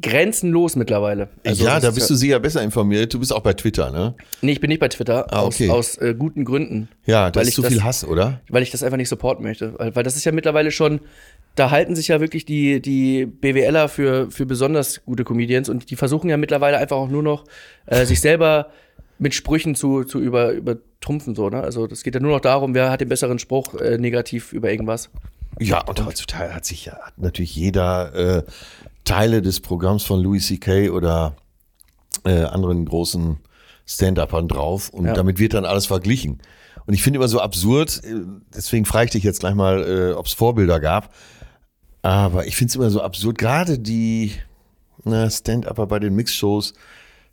grenzenlos 0.00 0.74
mittlerweile. 0.76 1.28
Also 1.46 1.64
ja, 1.64 1.74
das 1.74 1.82
da 1.82 1.88
ist 1.90 1.94
bist 1.94 2.10
du 2.10 2.14
sicher 2.16 2.40
besser 2.40 2.62
informiert. 2.62 3.14
Du 3.14 3.20
bist 3.20 3.32
auch 3.32 3.40
bei 3.42 3.52
Twitter, 3.52 3.90
ne? 3.90 4.14
Nee, 4.42 4.52
ich 4.52 4.60
bin 4.60 4.68
nicht 4.68 4.80
bei 4.80 4.88
Twitter, 4.88 5.26
Ah, 5.32 5.44
okay. 5.44 5.70
aus, 5.70 5.98
aus 5.98 5.98
äh, 5.98 6.14
guten 6.18 6.44
Gründen. 6.44 6.88
Ja, 7.06 7.30
da 7.30 7.36
Weil 7.38 7.42
ist 7.44 7.50
ich 7.50 7.54
zu 7.54 7.62
das- 7.62 7.72
viel 7.72 7.82
Hass, 7.84 8.04
oder? 8.04 8.40
weil 8.48 8.62
ich 8.64 8.70
das 8.72 8.82
einfach 8.82 8.96
nicht 8.96 9.08
supporten 9.08 9.44
möchte. 9.44 9.78
Weil, 9.78 9.94
weil 9.94 10.02
das 10.02 10.16
ist 10.16 10.24
ja 10.24 10.32
mittlerweile 10.32 10.70
schon, 10.72 11.00
da 11.54 11.70
halten 11.70 11.94
sich 11.94 12.08
ja 12.08 12.20
wirklich 12.20 12.44
die, 12.44 12.82
die 12.82 13.26
BWLer 13.26 13.88
für, 13.88 14.30
für 14.32 14.46
besonders 14.46 15.04
gute 15.04 15.22
Comedians 15.22 15.68
und 15.68 15.90
die 15.90 15.96
versuchen 15.96 16.28
ja 16.28 16.36
mittlerweile 16.36 16.78
einfach 16.78 16.96
auch 16.96 17.08
nur 17.08 17.22
noch, 17.22 17.44
äh, 17.86 18.04
sich 18.04 18.20
selber 18.20 18.70
mit 19.24 19.34
Sprüchen 19.34 19.74
zu, 19.74 20.04
zu 20.04 20.20
über, 20.20 20.52
übertrumpfen, 20.52 21.34
so, 21.34 21.48
ne? 21.48 21.62
Also 21.62 21.86
das 21.88 22.02
geht 22.04 22.14
ja 22.14 22.20
nur 22.20 22.30
noch 22.32 22.40
darum, 22.40 22.74
wer 22.74 22.90
hat 22.90 23.00
den 23.00 23.08
besseren 23.08 23.38
Spruch 23.40 23.74
äh, 23.74 23.98
negativ 23.98 24.52
über 24.52 24.70
irgendwas. 24.70 25.10
Ja, 25.58 25.82
und 25.84 26.04
heutzutage 26.04 26.54
hat 26.54 26.64
sich 26.64 26.84
ja 26.84 26.98
hat 27.02 27.18
natürlich 27.18 27.56
jeder 27.56 28.14
äh, 28.14 28.42
Teile 29.04 29.40
des 29.42 29.60
Programms 29.60 30.04
von 30.04 30.20
Louis 30.20 30.46
C.K. 30.46 30.90
oder 30.90 31.36
äh, 32.24 32.42
anderen 32.42 32.84
großen 32.84 33.38
Stand-Uppern 33.86 34.46
drauf 34.48 34.90
und 34.90 35.06
Ja. 35.06 35.14
damit 35.14 35.38
wird 35.38 35.54
dann 35.54 35.64
alles 35.64 35.86
verglichen. 35.86 36.40
Und 36.86 36.92
ich 36.94 37.02
finde 37.02 37.18
immer 37.18 37.28
so 37.28 37.40
absurd, 37.40 38.02
äh, 38.04 38.14
deswegen 38.54 38.84
frage 38.84 39.06
ich 39.06 39.10
dich 39.12 39.24
jetzt 39.24 39.40
gleich 39.40 39.54
mal, 39.54 39.82
äh, 39.82 40.12
ob 40.12 40.26
es 40.26 40.34
Vorbilder 40.34 40.80
gab. 40.80 41.14
Aber 42.02 42.46
ich 42.46 42.56
finde 42.56 42.70
es 42.70 42.76
immer 42.76 42.90
so 42.90 43.00
absurd, 43.00 43.38
gerade 43.38 43.78
die 43.78 44.32
Stand-Upper 45.06 45.86
bei 45.86 45.98
den 45.98 46.14
Mix-Shows, 46.14 46.74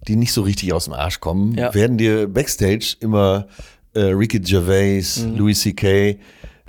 die 0.08 0.16
nicht 0.16 0.34
so 0.34 0.42
richtig 0.42 0.74
aus 0.74 0.86
dem 0.86 0.94
Arsch 0.94 1.20
kommen, 1.20 1.56
Ja. 1.56 1.74
werden 1.74 1.98
dir 1.98 2.28
Backstage 2.28 2.96
immer 3.00 3.48
äh, 3.94 4.00
Ricky 4.02 4.40
Gervais, 4.40 5.24
Mhm. 5.26 5.36
Louis 5.38 5.60
C.K., 5.62 6.18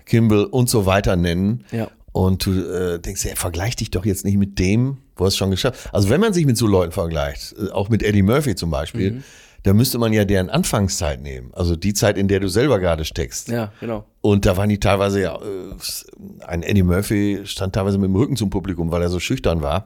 Kimball 0.05 0.45
und 0.45 0.69
so 0.69 0.87
weiter 0.87 1.17
nennen. 1.17 1.65
Ja. 1.71 1.89
Und 2.11 2.45
du 2.45 2.51
äh, 2.53 2.99
denkst, 2.99 3.25
ja, 3.25 3.35
vergleich 3.37 3.77
dich 3.77 3.91
doch 3.91 4.05
jetzt 4.05 4.25
nicht 4.25 4.37
mit 4.37 4.59
dem, 4.59 4.99
wo 5.17 5.25
es 5.27 5.37
schon 5.37 5.51
geschafft 5.51 5.89
Also 5.93 6.11
wenn 6.11 6.21
man 6.21 6.33
sich 6.35 6.45
mit 6.45 6.57
so 6.59 6.67
Leuten 6.67 6.93
vergleicht, 6.93 7.55
äh, 7.59 7.71
auch 7.71 7.89
mit 7.89 8.03
Eddie 8.03 8.23
Murphy 8.23 8.55
zum 8.55 8.71
Beispiel, 8.71 9.13
Mhm. 9.13 9.23
da 9.63 9.73
müsste 9.73 9.97
man 9.99 10.13
ja 10.13 10.25
deren 10.27 10.51
Anfangszeit 10.51 11.23
nehmen. 11.23 11.51
Also 11.55 11.77
die 11.77 11.95
Zeit, 11.95 12.19
in 12.19 12.27
der 12.29 12.41
du 12.41 12.49
selber 12.49 12.81
gerade 12.81 13.05
steckst. 13.07 13.49
Ja, 13.49 13.73
genau. 13.81 14.05
Und 14.21 14.45
da 14.45 14.57
waren 14.57 14.69
die 14.69 14.81
teilweise 14.81 15.23
ja, 15.23 15.37
äh, 15.37 16.45
ein 16.47 16.63
Eddie 16.65 16.83
Murphy 16.83 17.41
stand 17.45 17.75
teilweise 17.75 17.97
mit 17.99 18.09
dem 18.09 18.17
Rücken 18.17 18.37
zum 18.37 18.51
Publikum, 18.51 18.91
weil 18.91 19.01
er 19.03 19.09
so 19.09 19.21
schüchtern 19.21 19.63
war. 19.63 19.85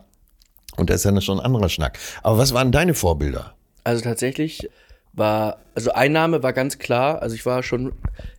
Und 0.76 0.90
das 0.90 1.04
ist 1.04 1.10
ja 1.10 1.20
schon 1.20 1.40
ein 1.40 1.44
anderer 1.44 1.68
Schnack. 1.68 1.98
Aber 2.22 2.38
was 2.38 2.52
waren 2.54 2.72
deine 2.72 2.94
Vorbilder? 2.94 3.54
Also 3.84 4.02
tatsächlich 4.02 4.68
war, 5.12 5.58
also 5.74 5.92
Einnahme 5.92 6.42
war 6.42 6.52
ganz 6.52 6.78
klar. 6.78 7.22
Also 7.22 7.34
ich 7.34 7.46
war 7.46 7.62
schon, 7.62 7.92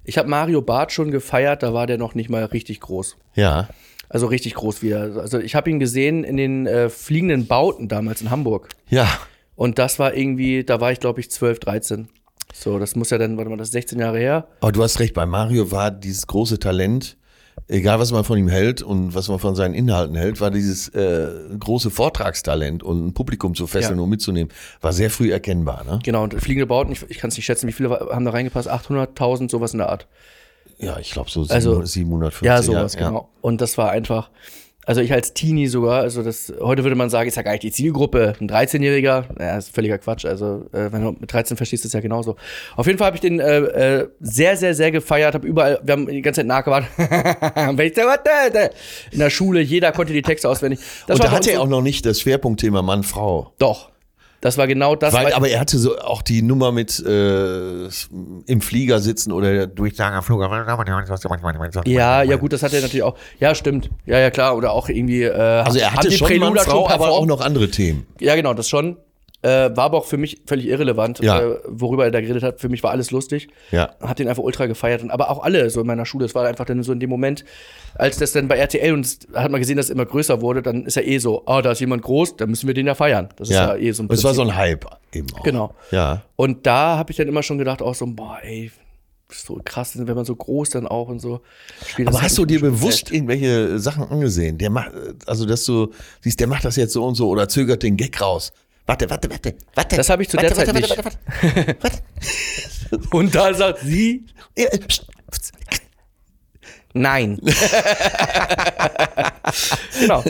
ich 0.04 0.18
habe 0.18 0.30
Mario 0.30 0.62
Barth 0.62 0.92
schon 0.92 1.12
gefeiert, 1.12 1.64
da 1.64 1.74
war 1.74 1.88
der 1.88 1.98
noch 1.98 2.16
nicht 2.16 2.30
mal 2.30 2.46
richtig 2.46 2.80
groß. 2.80 3.18
Ja. 3.36 3.68
Also 4.10 4.28
richtig 4.28 4.54
groß 4.54 4.82
wieder. 4.82 5.18
Also 5.18 5.40
ich 5.40 5.56
habe 5.56 5.70
ihn 5.70 5.80
gesehen 5.80 6.24
in 6.24 6.38
den 6.38 6.68
äh, 6.68 6.90
fliegenden 6.90 7.48
Bauten 7.48 7.88
damals 7.88 8.22
in 8.22 8.30
Hamburg. 8.30 8.70
Ja. 8.90 9.08
Und 9.56 9.80
das 9.80 10.00
war 10.00 10.14
irgendwie, 10.14 10.64
da 10.64 10.80
war 10.80 10.92
ich 10.92 11.00
glaube 11.00 11.20
ich 11.20 11.32
12, 11.32 11.60
13. 11.60 12.10
So, 12.54 12.80
das 12.80 12.96
muss 12.96 13.10
ja 13.10 13.18
dann, 13.18 13.38
warte 13.38 13.50
mal, 13.50 13.58
das 13.58 13.68
ist 13.68 13.74
16 13.74 14.00
Jahre 14.00 14.20
her. 14.20 14.48
Aber 14.62 14.72
du 14.72 14.82
hast 14.82 15.00
recht, 15.00 15.14
bei 15.14 15.26
Mario 15.26 15.72
war 15.72 15.92
dieses 15.92 16.28
große 16.28 16.60
Talent, 16.60 17.18
egal 17.68 18.00
was 18.00 18.12
man 18.12 18.24
von 18.24 18.38
ihm 18.38 18.48
hält 18.48 18.82
und 18.82 19.14
was 19.16 19.28
man 19.28 19.40
von 19.40 19.56
seinen 19.56 19.74
Inhalten 19.74 20.16
hält, 20.16 20.40
war 20.42 20.52
dieses 20.52 20.90
äh, 20.90 21.28
große 21.60 21.90
Vortragstalent 21.92 22.84
und 22.84 23.08
ein 23.08 23.14
Publikum 23.14 23.56
zu 23.56 23.68
fesseln 23.68 23.98
Ja. 23.98 24.04
und 24.04 24.10
mitzunehmen, 24.10 24.52
war 24.82 24.94
sehr 24.94 25.10
früh 25.10 25.32
erkennbar. 25.32 25.84
Ne? 25.84 26.00
Genau, 26.04 26.24
und 26.24 26.34
fliegende 26.36 26.68
Bauten, 26.68 26.92
ich, 26.92 27.04
ich 27.10 27.18
kann 27.18 27.30
es 27.30 27.36
nicht 27.38 27.46
schätzen, 27.46 27.68
wie 27.68 27.74
viele 27.74 27.90
haben 27.90 28.26
da 28.26 28.32
reingepasst? 28.32 28.70
800.000, 28.70 29.50
sowas 29.52 29.74
in 29.74 29.80
der 29.80 29.90
Art. 29.90 30.08
Ja, 30.80 30.98
ich 31.00 31.12
glaube 31.12 31.30
so 31.30 31.42
Also- 31.50 31.84
750. 31.84 32.46
Ja, 32.46 32.62
sowas, 32.62 32.94
ja. 32.96 33.08
genau. 33.08 33.30
Und 33.42 33.62
das 33.62 33.78
war 33.78 33.90
einfach, 33.92 34.30
also 34.88 35.02
ich 35.02 35.12
als 35.12 35.34
Teenie 35.34 35.68
sogar, 35.68 36.02
also 36.02 36.24
das, 36.24 36.54
heute 36.62 36.84
würde 36.84 36.96
man 36.96 37.10
sagen, 37.10 37.28
ist 37.28 37.36
ja 37.36 37.42
gar 37.42 37.52
nicht 37.52 37.64
die 37.64 37.74
Zielgruppe. 37.74 38.36
Ein 38.40 38.50
13-Jähriger, 38.50 39.26
naja, 39.38 39.58
ist 39.58 39.76
völliger 39.76 39.98
Quatsch. 39.98 40.24
Also, 40.24 40.66
äh, 40.72 40.94
wenn 40.94 41.04
du 41.04 41.12
mit 41.12 41.32
13 41.32 41.58
verstehst, 41.58 41.84
ist 41.84 41.90
es 41.90 41.94
ja 41.94 42.00
genauso. 42.00 42.38
Auf 42.78 42.88
jeden 42.88 42.98
Fall 42.98 43.08
habe 43.08 43.18
ich 43.18 43.22
den 43.22 43.42
äh, 43.42 43.58
äh, 43.58 44.08
sehr, 44.22 44.56
sehr, 44.56 44.74
sehr 44.74 44.92
gefeiert, 44.92 45.34
habe 45.34 45.46
überall, 45.46 45.82
wir 45.84 45.92
haben 45.92 46.08
die 46.08 46.22
ganze 46.22 46.40
Zeit 46.40 46.48
nachgewartet. 46.48 46.90
In 49.12 49.20
der 49.20 49.30
Schule, 49.30 49.60
jeder 49.60 49.92
konnte 49.92 50.14
die 50.14 50.22
Texte 50.22 50.48
auswendig. 50.48 50.80
Das 51.06 51.18
Und 51.18 51.24
war 51.24 51.32
da 51.32 51.36
hatte 51.36 51.52
er 51.52 51.62
auch 51.62 51.68
noch 51.68 51.82
nicht 51.82 52.06
das 52.06 52.22
Schwerpunktthema 52.22 52.82
Mann-Frau. 52.82 53.52
Doch. 53.60 53.90
Das 54.48 54.58
war 54.58 54.66
genau 54.66 54.96
das. 54.96 55.14
Weil, 55.14 55.34
aber 55.34 55.50
er 55.50 55.60
hatte 55.60 55.78
so 55.78 55.98
auch 56.00 56.22
die 56.22 56.42
Nummer 56.42 56.72
mit 56.72 57.04
äh, 57.06 57.86
im 58.46 58.62
Flieger 58.62 59.00
sitzen 59.00 59.34
oder 59.34 59.68
Durchsagen 59.68 60.16
am 60.16 60.24
Flug. 60.24 60.42
ja, 61.86 62.24
ja, 62.24 62.38
gut, 62.38 62.54
das 62.54 62.64
hat 62.64 62.74
er 62.74 62.80
natürlich 62.80 63.04
auch. 63.04 63.18
Ja, 63.42 63.54
stimmt. 63.56 63.90
Ja, 64.06 64.20
ja, 64.20 64.30
klar. 64.30 64.56
Oder 64.56 64.72
auch 64.72 64.88
irgendwie. 64.88 65.24
Äh, 65.24 65.34
Also 65.34 65.80
er 65.80 65.94
hatte 65.94 66.10
schon 66.14 66.40
Mann-Frau, 66.40 66.90
aber 66.90 67.10
auch 67.12 67.26
noch 67.26 67.42
andere 67.42 67.70
Themen. 67.70 68.08
Ja, 68.22 68.36
genau, 68.36 68.54
das 68.54 68.70
schon. 68.70 68.96
Äh, 69.44 69.70
war 69.76 69.86
aber 69.86 69.98
auch 70.00 70.06
für 70.06 70.18
mich 70.18 70.42
völlig 70.48 70.66
irrelevant, 70.68 71.20
Ja. 71.20 71.40
äh, 71.40 71.60
worüber 71.68 72.06
er 72.06 72.12
da 72.12 72.22
geredet 72.22 72.42
hat. 72.42 72.60
Für 72.60 72.70
mich 72.70 72.82
war 72.82 72.90
alles 72.92 73.12
lustig. 73.12 73.48
Ja. 73.72 73.94
Hab 74.02 74.16
den 74.16 74.28
einfach 74.28 74.42
ultra 74.42 74.66
gefeiert. 74.66 75.04
Und, 75.04 75.12
aber 75.12 75.30
auch 75.30 75.44
alle 75.44 75.70
so 75.70 75.82
in 75.82 75.88
meiner 75.88 76.06
Schule. 76.08 76.26
Es 76.26 76.34
war 76.34 76.46
einfach 76.48 76.66
dann 76.66 76.82
so 76.82 76.92
in 76.92 77.00
dem 77.00 77.10
Moment, 77.12 77.46
als 77.94 78.18
das 78.18 78.32
dann 78.32 78.48
bei 78.48 78.58
RTL 78.58 78.94
und 78.94 79.08
hat 79.36 79.52
man 79.52 79.62
gesehen, 79.62 79.78
dass 79.78 79.86
es 79.88 79.90
immer 79.92 80.06
größer 80.08 80.42
wurde, 80.42 80.64
dann 80.64 80.86
ist 80.88 80.96
ja 80.96 81.04
eh 81.04 81.20
so, 81.20 81.44
ah, 81.46 81.62
da 81.62 81.72
ist 81.72 81.80
jemand 81.82 82.02
groß, 82.02 82.38
dann 82.38 82.50
müssen 82.50 82.66
wir 82.66 82.74
den 82.74 82.88
ja 82.88 82.96
feiern. 82.96 83.30
Das 83.36 83.50
Ja, 83.50 83.66
ist 83.66 83.70
ja 83.82 83.88
eh 83.88 83.92
so 83.92 84.04
ein 84.04 84.08
Und 84.08 84.16
es 84.16 84.24
war 84.24 84.34
so 84.34 84.42
Prinzip. 84.42 84.56
ein 84.56 84.60
Hype 84.60 84.86
eben 85.14 85.28
auch. 85.36 85.44
Genau. 85.44 85.76
Ja. 85.92 86.24
Und 86.36 86.66
da 86.66 86.98
habe 86.98 87.12
ich 87.12 87.18
dann 87.18 87.28
immer 87.28 87.44
schon 87.44 87.60
gedacht, 87.60 87.84
auch 87.84 87.94
so, 87.94 88.08
boah, 88.08 88.40
ey, 88.42 88.72
so 89.32 89.60
krass, 89.64 89.92
wenn 89.96 90.16
man 90.16 90.26
so 90.26 90.36
groß 90.36 90.72
dann 90.72 90.88
auch 90.88 91.10
und 91.10 91.20
so 91.20 91.42
spielt. 91.86 92.08
Aber 92.08 92.22
hast 92.24 92.38
du 92.40 92.46
dir 92.46 92.60
bewusst 92.60 93.06
geflasht. 93.06 93.12
irgendwelche 93.12 93.78
Sachen 93.78 94.04
angesehen? 94.10 94.58
Der 94.58 94.70
macht, 94.72 94.92
also 95.28 95.46
dass 95.46 95.64
du 95.66 95.92
siehst, 96.22 96.40
der 96.40 96.48
macht 96.48 96.66
das 96.66 96.76
jetzt 96.78 96.94
so 96.94 97.04
und 97.06 97.14
so 97.16 97.30
oder 97.30 97.48
zögert 97.48 97.84
den 97.84 97.98
Gag 97.98 98.20
raus. 98.20 98.52
Warte, 98.88 99.10
warte, 99.10 99.30
warte, 99.30 99.56
warte. 99.76 99.96
Das 99.98 100.10
habe 100.10 100.24
ich 100.24 100.30
zu 100.30 100.38
warte, 100.38 100.48
der 100.48 100.56
Zeit 100.56 100.68
warte, 100.68 100.80
nicht. 100.80 100.98
Warte, 100.98 101.18
warte, 101.44 101.76
warte. 101.82 101.98
warte. 102.92 103.08
Und 103.18 103.36
da 103.36 103.54
sagt 103.54 103.80
sie, 103.80 104.26
Ja, 104.58 104.66
äh, 104.66 104.80
nein. 106.94 107.40
genau. 110.00 110.24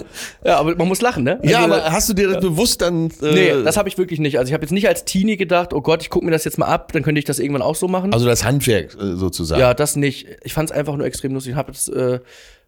Ja, 0.43 0.57
aber 0.57 0.75
man 0.75 0.87
muss 0.87 1.01
lachen, 1.01 1.23
ne? 1.23 1.39
Ja, 1.43 1.63
Also, 1.63 1.73
aber 1.75 1.91
hast 1.91 2.09
du 2.09 2.13
dir 2.13 2.27
das 2.29 2.41
bewusst 2.41 2.81
dann? 2.81 3.09
Äh, 3.21 3.33
Nee, 3.33 3.63
das 3.63 3.77
habe 3.77 3.89
ich 3.89 3.97
wirklich 3.97 4.19
nicht. 4.19 4.37
Also 4.37 4.49
ich 4.49 4.53
habe 4.53 4.63
jetzt 4.63 4.71
nicht 4.71 4.87
als 4.87 5.05
Teenie 5.05 5.37
gedacht, 5.37 5.73
oh 5.73 5.81
Gott, 5.81 6.01
ich 6.01 6.09
gucke 6.09 6.25
mir 6.25 6.31
das 6.31 6.43
jetzt 6.43 6.57
mal 6.57 6.67
ab, 6.67 6.91
dann 6.93 7.03
könnte 7.03 7.19
ich 7.19 7.25
das 7.25 7.39
irgendwann 7.39 7.61
auch 7.61 7.75
so 7.75 7.87
machen. 7.87 8.13
also 8.13 8.25
das 8.25 8.43
Handwerk 8.43 8.95
äh, 8.95 9.15
sozusagen. 9.15 9.61
ja, 9.61 9.73
das 9.73 9.95
nicht. 9.95 10.27
Ich 10.43 10.53
fand 10.53 10.69
es 10.71 10.75
einfach 10.75 10.95
nur 10.95 11.05
extrem 11.05 11.33
lustig. 11.33 11.51
Ich 11.51 11.57
habe 11.57 11.71
das, 11.71 11.87
äh, 11.89 12.19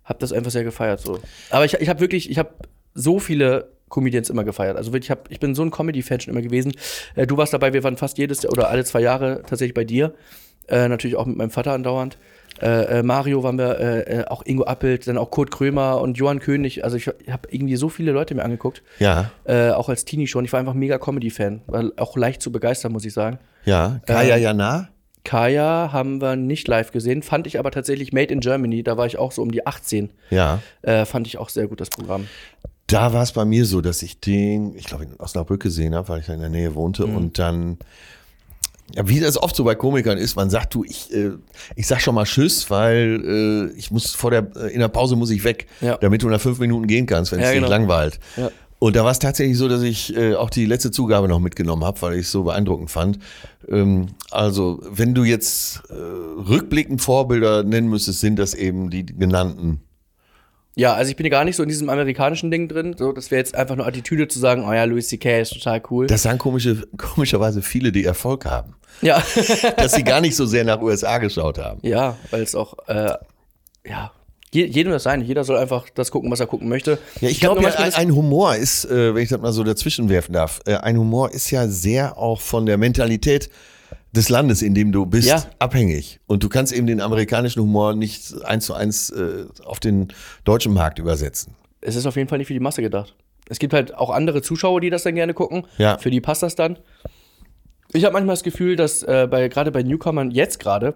hab 0.04 0.20
das 0.20 0.34
einfach 0.34 0.52
sehr 0.52 0.64
gefeiert. 0.64 1.02
So. 1.02 1.20
Aber 1.50 1.66
ich, 1.66 1.74
ich 1.74 1.90
habe 1.90 2.00
wirklich, 2.00 2.30
ich 2.30 2.38
habe 2.38 2.52
so 2.94 3.20
viele 3.20 3.72
Comedians 3.90 4.30
immer 4.30 4.44
gefeiert. 4.44 4.78
Also 4.78 4.94
ich, 4.94 5.12
hab, 5.12 5.30
ich 5.32 5.40
bin 5.40 5.56
so 5.56 5.64
ein 5.64 5.72
Comedy-Fan 5.72 6.20
schon 6.22 6.34
immer 6.34 6.42
gewesen. 6.42 6.74
Äh, 7.16 7.28
du 7.28 7.38
warst 7.38 7.54
dabei, 7.54 7.74
wir 7.74 7.84
waren 7.84 7.98
fast 7.98 8.18
jedes 8.18 8.48
oder 8.48 8.70
alle 8.70 8.86
zwei 8.86 9.02
Jahre 9.02 9.42
tatsächlich 9.46 9.74
bei 9.74 9.84
dir. 9.84 10.14
Äh, 10.68 10.88
natürlich 10.88 11.18
auch 11.18 11.26
mit 11.26 11.38
meinem 11.38 11.50
Vater 11.50 11.74
andauernd. 11.74 12.18
Äh, 12.62 13.00
äh, 13.00 13.04
Mario 13.04 13.42
waren 13.44 13.58
wir, 13.58 13.80
äh, 13.80 14.20
äh, 14.20 14.26
auch 14.26 14.46
Ingo 14.46 14.66
Appelt, 14.66 15.08
dann 15.08 15.18
auch 15.18 15.32
Kurt 15.32 15.52
Krömer 15.52 16.02
und 16.02 16.18
Johann 16.18 16.40
König. 16.40 16.84
Also 16.84 16.98
ich, 16.98 17.08
habe 17.08 17.48
irgendwie 17.50 17.76
so 17.76 17.90
viele 17.90 18.12
Leute 18.12 18.36
mir 18.36 18.44
angeguckt. 18.44 18.84
Ja, 19.00 19.32
auch 19.48 19.90
als 19.90 20.06
Teenie 20.06 20.28
schon. 20.28 20.46
Ich 20.46 20.54
war 20.54 20.60
einfach 20.60 20.74
mega 20.74 20.98
Comedy-Fan. 20.98 21.62
War 21.68 21.92
auch 21.98 22.16
leicht 22.18 22.42
zu 22.42 22.52
begeistern, 22.52 22.92
muss 22.92 23.06
ich 23.06 23.14
sagen. 23.14 23.40
ja. 23.66 24.00
Kaya 24.06 24.36
Ähm, 24.36 24.44
Jana. 24.44 24.90
Kaya 25.24 25.92
haben 25.92 26.22
wir 26.22 26.36
nicht 26.36 26.68
live 26.68 26.92
gesehen. 26.92 27.24
Fand 27.24 27.46
ich 27.46 27.60
aber 27.60 27.72
tatsächlich 27.72 28.14
Made 28.14 28.34
in 28.34 28.40
Germany. 28.40 28.84
Da 28.84 28.98
war 28.98 29.06
ich 29.06 29.18
auch 29.18 29.32
so 29.32 29.42
um 29.42 29.52
die 29.52 29.66
18. 29.68 30.10
Ja. 30.30 30.60
Äh, 30.82 31.06
fand 31.06 31.28
ich 31.28 31.38
auch 31.38 31.50
sehr 31.50 31.68
gut, 31.68 31.82
das 31.82 31.90
Programm. 31.90 32.28
Da 32.92 33.14
war 33.14 33.24
es 33.24 33.32
bei 33.32 33.46
mir 33.46 33.66
so, 33.66 33.82
dass 33.82 34.02
ich 34.02 34.20
den, 34.20 34.76
ich 34.76 34.86
glaube, 34.86 35.04
in 35.06 35.16
Osnabrück 35.20 35.62
gesehen 35.62 35.96
habe, 35.96 36.10
weil 36.10 36.20
ich 36.22 36.26
da 36.26 36.34
in 36.34 36.40
der 36.40 36.50
Nähe 36.50 36.76
wohnte 36.76 37.06
Mhm. 37.08 37.16
und 37.16 37.40
dann, 37.40 37.78
ja, 38.96 39.08
wie 39.08 39.20
das 39.20 39.38
oft 39.42 39.56
so 39.56 39.64
bei 39.64 39.76
Komikern 39.76 40.18
ist, 40.18 40.36
man 40.36 40.50
sagt, 40.50 40.74
du, 40.74 40.84
ich, 40.84 41.14
äh, 41.14 41.32
ich 41.76 41.86
sag 41.88 42.02
schon 42.02 42.16
mal 42.16 42.26
Tschüss, 42.26 42.70
weil 42.70 43.70
äh, 43.74 43.78
ich 43.78 43.92
muss 43.92 44.14
vor 44.16 44.32
der, 44.32 44.48
äh, 44.56 44.74
in 44.74 44.80
der 44.80 44.88
Pause 44.88 45.16
muss 45.16 45.30
ich 45.30 45.44
weg, 45.44 45.68
Ja. 45.82 45.98
damit 45.98 46.24
du 46.24 46.30
nach 46.30 46.42
fünf 46.42 46.60
Minuten 46.60 46.88
gehen 46.88 47.06
kannst, 47.06 47.32
wenn 47.32 47.40
es 47.40 47.46
Ja, 47.46 47.52
dich 47.52 47.60
genau. 47.60 47.70
langweilt. 47.70 48.20
Ja. 48.38 48.50
Und 48.80 48.96
da 48.96 49.04
war 49.04 49.12
es 49.12 49.20
tatsächlich 49.20 49.58
so, 49.58 49.68
dass 49.68 49.82
ich 49.82 50.16
äh, 50.16 50.36
auch 50.36 50.50
die 50.50 50.66
letzte 50.66 50.90
Zugabe 50.90 51.28
noch 51.28 51.40
mitgenommen 51.42 51.84
habe, 51.84 52.02
weil 52.02 52.14
ich 52.14 52.22
es 52.28 52.32
so 52.32 52.44
beeindruckend 52.44 52.90
fand. 52.90 53.20
Ähm, 53.68 54.08
also, 54.32 54.80
wenn 54.90 55.14
du 55.14 55.26
jetzt 55.26 55.82
äh, 55.90 55.94
rückblickend 55.94 57.02
Vorbilder 57.02 57.64
nennen 57.64 57.90
müsstest, 57.90 58.22
sind 58.22 58.40
das 58.40 58.54
eben 58.54 58.90
die 58.90 59.06
genannten. 59.06 59.82
Ja, 60.76 60.94
also 60.94 61.10
ich 61.12 61.18
bin 61.18 61.26
ja 61.26 61.30
gar 61.30 61.44
nicht 61.46 61.56
so 61.56 61.64
in 61.64 61.70
diesem 61.70 61.90
amerikanischen 61.90 62.52
Ding 62.52 62.68
drin. 62.70 62.96
So, 62.98 63.12
das 63.12 63.32
wäre 63.32 63.40
jetzt 63.40 63.54
einfach 63.56 63.76
nur 63.76 63.86
Attitüde 63.86 64.28
zu 64.28 64.40
sagen, 64.40 64.64
oh 64.68 64.72
ja, 64.72 64.84
Louis 64.86 65.08
C.K. 65.10 65.42
ist 65.42 65.54
total 65.54 65.82
cool. 65.90 66.08
Das 66.08 66.22
sagen 66.24 66.38
komische, 66.38 66.88
komischerweise 66.98 67.62
viele, 67.62 67.92
die 67.92 68.06
Erfolg 68.06 68.46
haben. 68.46 68.76
ja. 69.02 69.22
Dass 69.78 69.94
sie 69.94 70.04
gar 70.04 70.22
nicht 70.22 70.36
so 70.36 70.46
sehr 70.46 70.64
nach 70.64 70.80
USA 70.82 71.18
geschaut 71.18 71.58
haben. 71.58 71.80
ja, 71.84 72.16
weil 72.32 72.44
es 72.44 72.56
auch, 72.56 72.76
äh, 72.88 73.14
ja, 73.86 74.12
je- 74.54 74.66
jedem 74.68 74.92
das 74.94 75.04
sein. 75.04 75.22
Jeder 75.22 75.44
soll 75.44 75.58
einfach 75.58 75.90
das 75.94 76.12
gucken, 76.12 76.32
was 76.32 76.40
er 76.40 76.48
gucken 76.48 76.70
möchte. 76.70 76.98
Ja, 77.20 77.28
ich 77.30 77.44
hab 77.44 77.56
glaube, 77.58 77.64
ja, 77.70 77.76
ein, 77.76 77.94
ein 77.96 78.16
Humor 78.16 78.56
ist, 78.56 78.86
äh, 78.86 79.14
wenn 79.16 79.24
ich 79.24 79.30
das 79.30 79.42
mal 79.42 79.52
so 79.52 79.64
dazwischen 79.64 80.08
werfen 80.08 80.34
darf, 80.34 80.62
äh, 80.66 80.76
ein 80.76 80.98
Humor 80.98 81.32
ist 81.32 81.50
ja 81.52 81.68
sehr 81.68 82.18
auch 82.18 82.40
von 82.40 82.66
der 82.66 82.78
Mentalität 82.78 83.50
des 84.12 84.30
Landes, 84.30 84.62
in 84.62 84.74
dem 84.74 84.92
du 84.92 85.06
bist, 85.06 85.28
Ja. 85.28 85.44
abhängig. 85.60 86.20
Und 86.28 86.44
du 86.44 86.50
kannst 86.50 86.74
eben 86.74 86.88
den 86.88 87.00
amerikanischen 87.02 87.62
Humor 87.62 87.94
nicht 87.96 88.34
eins 88.44 88.66
zu 88.66 88.74
eins 88.74 89.10
äh, 89.12 89.46
auf 89.66 89.80
den 89.80 90.08
deutschen 90.46 90.74
Markt 90.74 90.98
übersetzen. 91.00 91.56
es 91.82 91.96
ist 91.96 92.06
auf 92.06 92.16
jeden 92.16 92.28
Fall 92.28 92.40
nicht 92.40 92.48
für 92.48 92.54
die 92.54 92.60
Masse 92.60 92.82
gedacht. 92.82 93.16
Es 93.50 93.58
gibt 93.60 93.74
halt 93.74 93.96
auch 93.96 94.10
andere 94.10 94.42
Zuschauer, 94.42 94.82
die 94.82 94.90
das 94.90 95.04
dann 95.04 95.16
gerne 95.16 95.34
gucken. 95.34 95.66
Ja. 95.78 95.98
Für 95.98 96.12
die 96.12 96.22
passt 96.22 96.44
das 96.44 96.56
dann. 96.56 96.78
Ich 97.94 98.04
habe 98.06 98.14
manchmal 98.14 98.34
das 98.34 98.44
Gefühl, 98.44 98.76
dass 98.76 99.02
äh, 99.04 99.28
bei, 99.30 99.48
gerade 99.48 99.72
bei 99.72 99.82
Newcomern 99.82 100.30
jetzt 100.32 100.60
gerade 100.60 100.94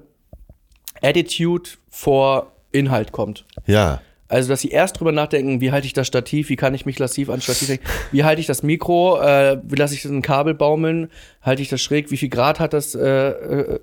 Attitude 1.01 1.70
vor 1.89 2.51
Inhalt 2.72 3.11
kommt. 3.11 3.45
Ja. 3.66 4.01
Also, 4.30 4.49
dass 4.49 4.61
sie 4.61 4.69
erst 4.69 4.99
drüber 4.99 5.11
nachdenken, 5.11 5.61
wie 5.61 5.71
halte 5.71 5.86
ich 5.86 5.93
das 5.93 6.07
Stativ, 6.07 6.49
wie 6.49 6.55
kann 6.55 6.74
ich 6.74 6.86
mich 6.86 6.97
lassiv 6.97 7.30
an 7.30 7.41
Stativ 7.41 7.69
hängen, 7.69 7.82
wie 8.11 8.24
halte 8.24 8.41
ich 8.41 8.47
das 8.47 8.63
Mikro, 8.63 9.19
äh, 9.21 9.59
wie 9.63 9.76
lasse 9.76 9.93
ich 9.93 10.05
ein 10.05 10.21
Kabel 10.21 10.53
baumeln, 10.53 11.09
halte 11.41 11.61
ich 11.61 11.69
das 11.69 11.82
schräg, 11.82 12.09
wie 12.09 12.17
viel 12.17 12.30
Grad 12.30 12.59
hat 12.59 12.74
das, 12.74 12.95
äh, 12.95 13.01
äh, 13.30 13.80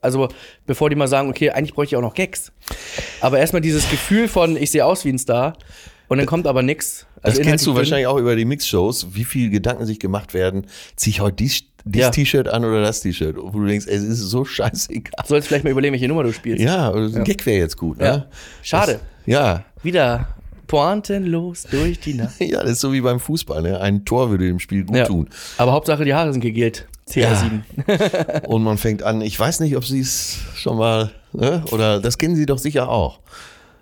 also 0.00 0.28
bevor 0.66 0.90
die 0.90 0.96
mal 0.96 1.08
sagen, 1.08 1.28
okay, 1.30 1.50
eigentlich 1.50 1.74
bräuchte 1.74 1.94
ich 1.94 1.96
auch 1.96 2.02
noch 2.02 2.14
Gags. 2.14 2.52
Aber 3.20 3.38
erstmal 3.38 3.62
dieses 3.62 3.88
Gefühl 3.88 4.28
von, 4.28 4.56
ich 4.56 4.70
sehe 4.72 4.84
aus 4.84 5.04
wie 5.04 5.10
ein 5.10 5.18
Star 5.18 5.56
und 6.08 6.18
dann 6.18 6.26
kommt 6.26 6.46
aber 6.46 6.62
nix. 6.62 7.06
Das 7.22 7.32
Also 7.36 7.42
kennst 7.42 7.66
du 7.66 7.74
wahrscheinlich 7.74 8.06
auch 8.06 8.18
über 8.18 8.36
die 8.36 8.44
Mixshows, 8.44 9.08
wie 9.12 9.24
viel 9.24 9.50
Gedanken 9.50 9.86
sich 9.86 9.98
gemacht 10.00 10.34
werden. 10.34 10.66
Zieh 10.96 11.10
ich 11.10 11.20
heute 11.20 11.36
dies, 11.36 11.64
dies 11.84 12.02
Ja. 12.02 12.10
T-Shirt 12.10 12.48
an 12.48 12.64
oder 12.64 12.80
das 12.80 13.00
T-Shirt? 13.00 13.36
Wo 13.38 13.58
du 13.60 13.66
denkst, 13.66 13.86
es 13.88 14.02
ist 14.02 14.20
so 14.20 14.44
scheißegal. 14.44 15.12
Du 15.22 15.28
sollst 15.28 15.48
vielleicht 15.48 15.64
mal 15.64 15.70
überlegen, 15.70 15.92
welche 15.92 16.08
Nummer 16.08 16.22
du 16.24 16.32
spielst. 16.32 16.62
Ja, 16.62 16.90
oder 16.90 17.08
so 17.08 17.18
ein 17.18 17.24
Gag 17.24 17.44
wäre 17.46 17.58
jetzt 17.58 17.76
gut, 17.76 17.98
ne? 17.98 18.04
Ja. 18.04 18.26
Schade. 18.62 18.92
Das, 18.94 19.00
ja. 19.26 19.64
Wieder 19.82 20.28
pointenlos 20.66 21.64
durch 21.70 22.00
die 22.00 22.14
Nacht. 22.14 22.34
Ja, 22.40 22.62
das 22.62 22.72
ist 22.72 22.80
so 22.80 22.92
wie 22.92 23.00
beim 23.00 23.20
Fußball, 23.20 23.62
ne? 23.62 23.80
Ein 23.80 24.04
Tor 24.04 24.30
würde 24.30 24.46
dem 24.46 24.58
Spiel 24.60 24.84
gut 24.84 24.96
Ja. 24.96 25.04
tun. 25.06 25.28
Aber 25.56 25.72
Hauptsache, 25.72 26.04
die 26.04 26.14
Haare 26.14 26.32
sind 26.32 26.40
gegelt. 26.42 26.86
CR7. 27.08 28.46
Und 28.46 28.62
man 28.64 28.76
fängt 28.76 29.02
an, 29.02 29.22
ich 29.22 29.38
weiß 29.40 29.60
nicht, 29.60 29.76
ob 29.78 29.84
sie 29.86 30.00
es 30.00 30.40
schon 30.54 30.76
mal, 30.76 31.10
ne? 31.32 31.64
oder 31.72 32.00
das 32.00 32.18
kennen 32.18 32.36
sie 32.36 32.44
doch 32.44 32.58
sicher 32.58 32.90
auch. 32.90 33.20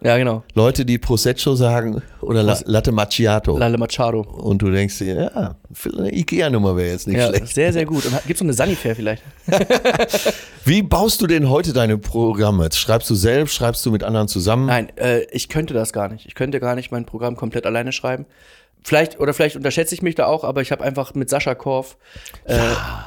Ja, 0.02 0.18
genau. 0.18 0.42
Leute, 0.54 0.84
die 0.84 0.98
Prosecco 0.98 1.54
sagen 1.54 2.02
oder 2.20 2.42
La 2.42 2.58
Latte 2.66 2.92
Macchiato. 2.92 3.56
Lalle 3.58 3.78
Machado. 3.78 4.20
und 4.20 4.60
du 4.60 4.70
denkst 4.70 4.98
dir, 4.98 5.32
ja, 5.34 5.56
eine 5.98 6.14
Ikea-Nummer 6.14 6.76
wäre 6.76 6.90
jetzt 6.90 7.06
nicht 7.08 7.16
Ja, 7.16 7.28
schlecht. 7.28 7.54
sehr, 7.54 7.72
sehr 7.72 7.86
gut. 7.86 8.04
Und 8.04 8.12
gibt 8.26 8.34
es 8.34 8.40
noch 8.40 8.46
eine 8.46 8.52
Sanifair 8.52 8.94
vielleicht? 8.94 9.22
Wie 10.64 10.82
baust 10.82 11.22
du 11.22 11.26
denn 11.26 11.48
heute 11.48 11.72
deine 11.72 11.96
Programme? 11.98 12.68
Schreibst 12.72 13.08
du 13.08 13.14
selbst, 13.14 13.54
schreibst 13.54 13.84
du 13.86 13.90
mit 13.90 14.04
anderen 14.04 14.28
zusammen? 14.28 14.66
Nein, 14.66 14.92
äh, 14.96 15.22
ich 15.30 15.48
könnte 15.48 15.72
das 15.74 15.92
gar 15.92 16.08
nicht. 16.08 16.26
Ich 16.26 16.34
könnte 16.34 16.60
gar 16.60 16.74
nicht 16.74 16.90
mein 16.90 17.06
Programm 17.06 17.36
komplett 17.36 17.66
alleine 17.66 17.92
schreiben. 17.92 18.26
Vielleicht, 18.82 19.18
oder 19.18 19.34
vielleicht 19.34 19.56
unterschätze 19.56 19.94
ich 19.96 20.02
mich 20.02 20.14
da 20.14 20.26
auch, 20.26 20.44
aber 20.44 20.60
ich 20.62 20.70
habe 20.70 20.84
einfach 20.84 21.14
mit 21.14 21.28
Sascha 21.28 21.54
Korf, 21.56 21.96
äh, 22.44 22.56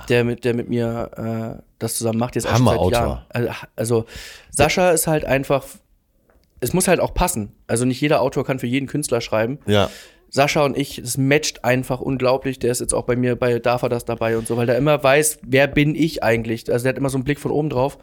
der, 0.09 0.25
mit, 0.25 0.43
der 0.43 0.53
mit 0.53 0.67
mir 0.67 1.55
äh, 1.57 1.61
das 1.77 1.95
zusammen 1.95 2.19
macht, 2.19 2.35
jetzt 2.35 2.47
auch 2.47 2.57
schon 2.57 2.65
seit. 2.65 2.91
Jahren. 2.91 3.21
Also, 3.29 3.49
also 3.77 4.05
Sascha 4.51 4.91
ist 4.91 5.07
halt 5.07 5.23
einfach, 5.23 5.63
es 6.59 6.73
muss 6.73 6.87
halt 6.87 6.99
auch 6.99 7.13
passen. 7.13 7.53
Also 7.67 7.85
nicht 7.85 8.01
jeder 8.01 8.21
Autor 8.21 8.45
kann 8.45 8.59
für 8.59 8.67
jeden 8.67 8.87
Künstler 8.87 9.21
schreiben. 9.21 9.59
Ja. 9.65 9.89
Sascha 10.29 10.63
und 10.63 10.77
ich, 10.77 11.01
das 11.01 11.17
matcht 11.17 11.65
einfach 11.65 12.01
unglaublich. 12.01 12.59
Der 12.59 12.71
ist 12.71 12.81
jetzt 12.81 12.93
auch 12.93 13.05
bei 13.05 13.15
mir 13.15 13.35
bei 13.35 13.59
Darf 13.59 13.81
er 13.81 13.89
das 13.89 14.05
dabei 14.05 14.37
und 14.37 14.47
so, 14.47 14.57
weil 14.57 14.67
der 14.67 14.77
immer 14.77 15.03
weiß, 15.03 15.39
wer 15.41 15.67
bin 15.67 15.95
ich 15.95 16.23
eigentlich. 16.23 16.71
Also 16.71 16.83
der 16.83 16.91
hat 16.91 16.97
immer 16.97 17.09
so 17.09 17.17
einen 17.17 17.23
Blick 17.23 17.39
von 17.39 17.51
oben 17.51 17.69
drauf. 17.69 17.97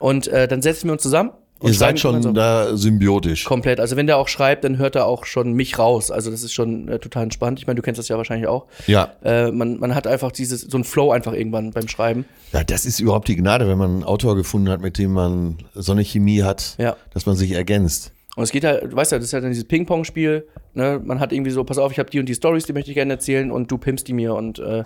Und 0.00 0.28
äh, 0.28 0.48
dann 0.48 0.62
setzen 0.62 0.88
wir 0.88 0.92
uns 0.92 1.02
zusammen. 1.02 1.32
Und 1.60 1.68
Ihr 1.70 1.74
seid 1.74 1.98
schon 1.98 2.12
gemeinsam. 2.12 2.34
da 2.34 2.76
symbiotisch. 2.76 3.44
Komplett. 3.44 3.80
Also 3.80 3.96
wenn 3.96 4.06
der 4.06 4.16
auch 4.16 4.28
schreibt, 4.28 4.62
dann 4.62 4.78
hört 4.78 4.94
er 4.94 5.06
auch 5.06 5.24
schon 5.24 5.54
mich 5.54 5.78
raus. 5.78 6.10
Also 6.12 6.30
das 6.30 6.42
ist 6.44 6.52
schon 6.52 6.86
äh, 6.88 6.98
total 7.00 7.24
entspannt. 7.24 7.58
Ich 7.58 7.66
meine, 7.66 7.74
du 7.76 7.82
kennst 7.82 7.98
das 7.98 8.06
ja 8.08 8.16
wahrscheinlich 8.16 8.46
auch. 8.46 8.66
Ja. 8.86 9.12
Äh, 9.24 9.50
man, 9.50 9.78
man 9.80 9.94
hat 9.94 10.06
einfach 10.06 10.30
dieses, 10.30 10.60
so 10.60 10.78
ein 10.78 10.84
Flow 10.84 11.10
einfach 11.10 11.32
irgendwann 11.32 11.72
beim 11.72 11.88
Schreiben. 11.88 12.26
ja, 12.52 12.62
das 12.62 12.86
ist 12.86 13.00
überhaupt 13.00 13.26
die 13.28 13.34
Gnade, 13.36 13.66
wenn 13.68 13.76
man 13.78 13.90
einen 13.90 14.04
Autor 14.04 14.36
gefunden 14.36 14.68
hat, 14.68 14.80
mit 14.80 14.98
dem 14.98 15.12
man 15.12 15.58
so 15.74 15.90
eine 15.92 16.02
Chemie 16.04 16.42
hat, 16.44 16.76
Ja. 16.78 16.96
dass 17.12 17.26
man 17.26 17.34
sich 17.34 17.50
ergänzt. 17.52 18.12
Und 18.36 18.44
es 18.44 18.52
geht 18.52 18.62
halt, 18.64 18.84
du 18.92 18.94
weißt 18.94 19.10
ja, 19.10 19.18
das 19.18 19.24
ist 19.26 19.32
ja 19.32 19.40
dann 19.40 19.50
dieses 19.50 19.64
Ping-Pong-Spiel. 19.66 20.46
Ne? 20.74 21.00
Man 21.04 21.18
hat 21.18 21.32
irgendwie 21.32 21.50
so, 21.50 21.64
pass 21.64 21.76
auf, 21.78 21.90
ich 21.90 21.98
habe 21.98 22.08
die 22.08 22.20
und 22.20 22.26
die 22.28 22.36
Stories, 22.36 22.66
die 22.66 22.72
möchte 22.72 22.92
ich 22.92 22.94
gerne 22.94 23.14
erzählen 23.14 23.50
und 23.50 23.68
du 23.68 23.78
pimpst 23.78 24.06
die 24.06 24.12
mir 24.12 24.32
und 24.36 24.60
äh, 24.60 24.84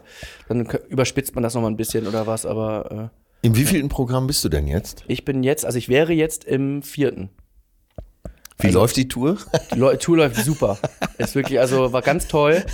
dann 0.49 0.67
überspitzt 0.89 1.35
man 1.35 1.43
das 1.45 1.53
nochmal 1.55 1.71
ein 1.71 1.77
bisschen 1.77 2.07
oder 2.07 2.27
was. 2.27 2.47
Aber 2.47 3.11
äh, 3.13 3.22
Im 3.43 3.57
wievielten 3.57 3.89
Programm 3.89 4.27
bist 4.27 4.45
du 4.45 4.49
denn 4.49 4.67
jetzt? 4.69 5.05
ich 5.09 5.25
bin 5.25 5.43
jetzt, 5.43 5.67
also 5.67 5.77
ich 5.77 5.89
wäre 5.89 6.13
jetzt 6.13 6.45
im 6.45 6.83
vierten. 6.83 7.31
Wie 8.59 8.69
Also- 8.69 8.79
läuft 8.81 8.97
die 8.97 9.09
Tour? 9.09 9.39
Die 9.75 9.97
Tour 9.99 10.17
läuft 10.19 10.37
super. 10.37 10.79
Ist 11.19 11.35
wirklich, 11.35 11.59
also 11.59 11.93
war 11.93 12.03
ganz 12.03 12.29
toll. 12.29 12.65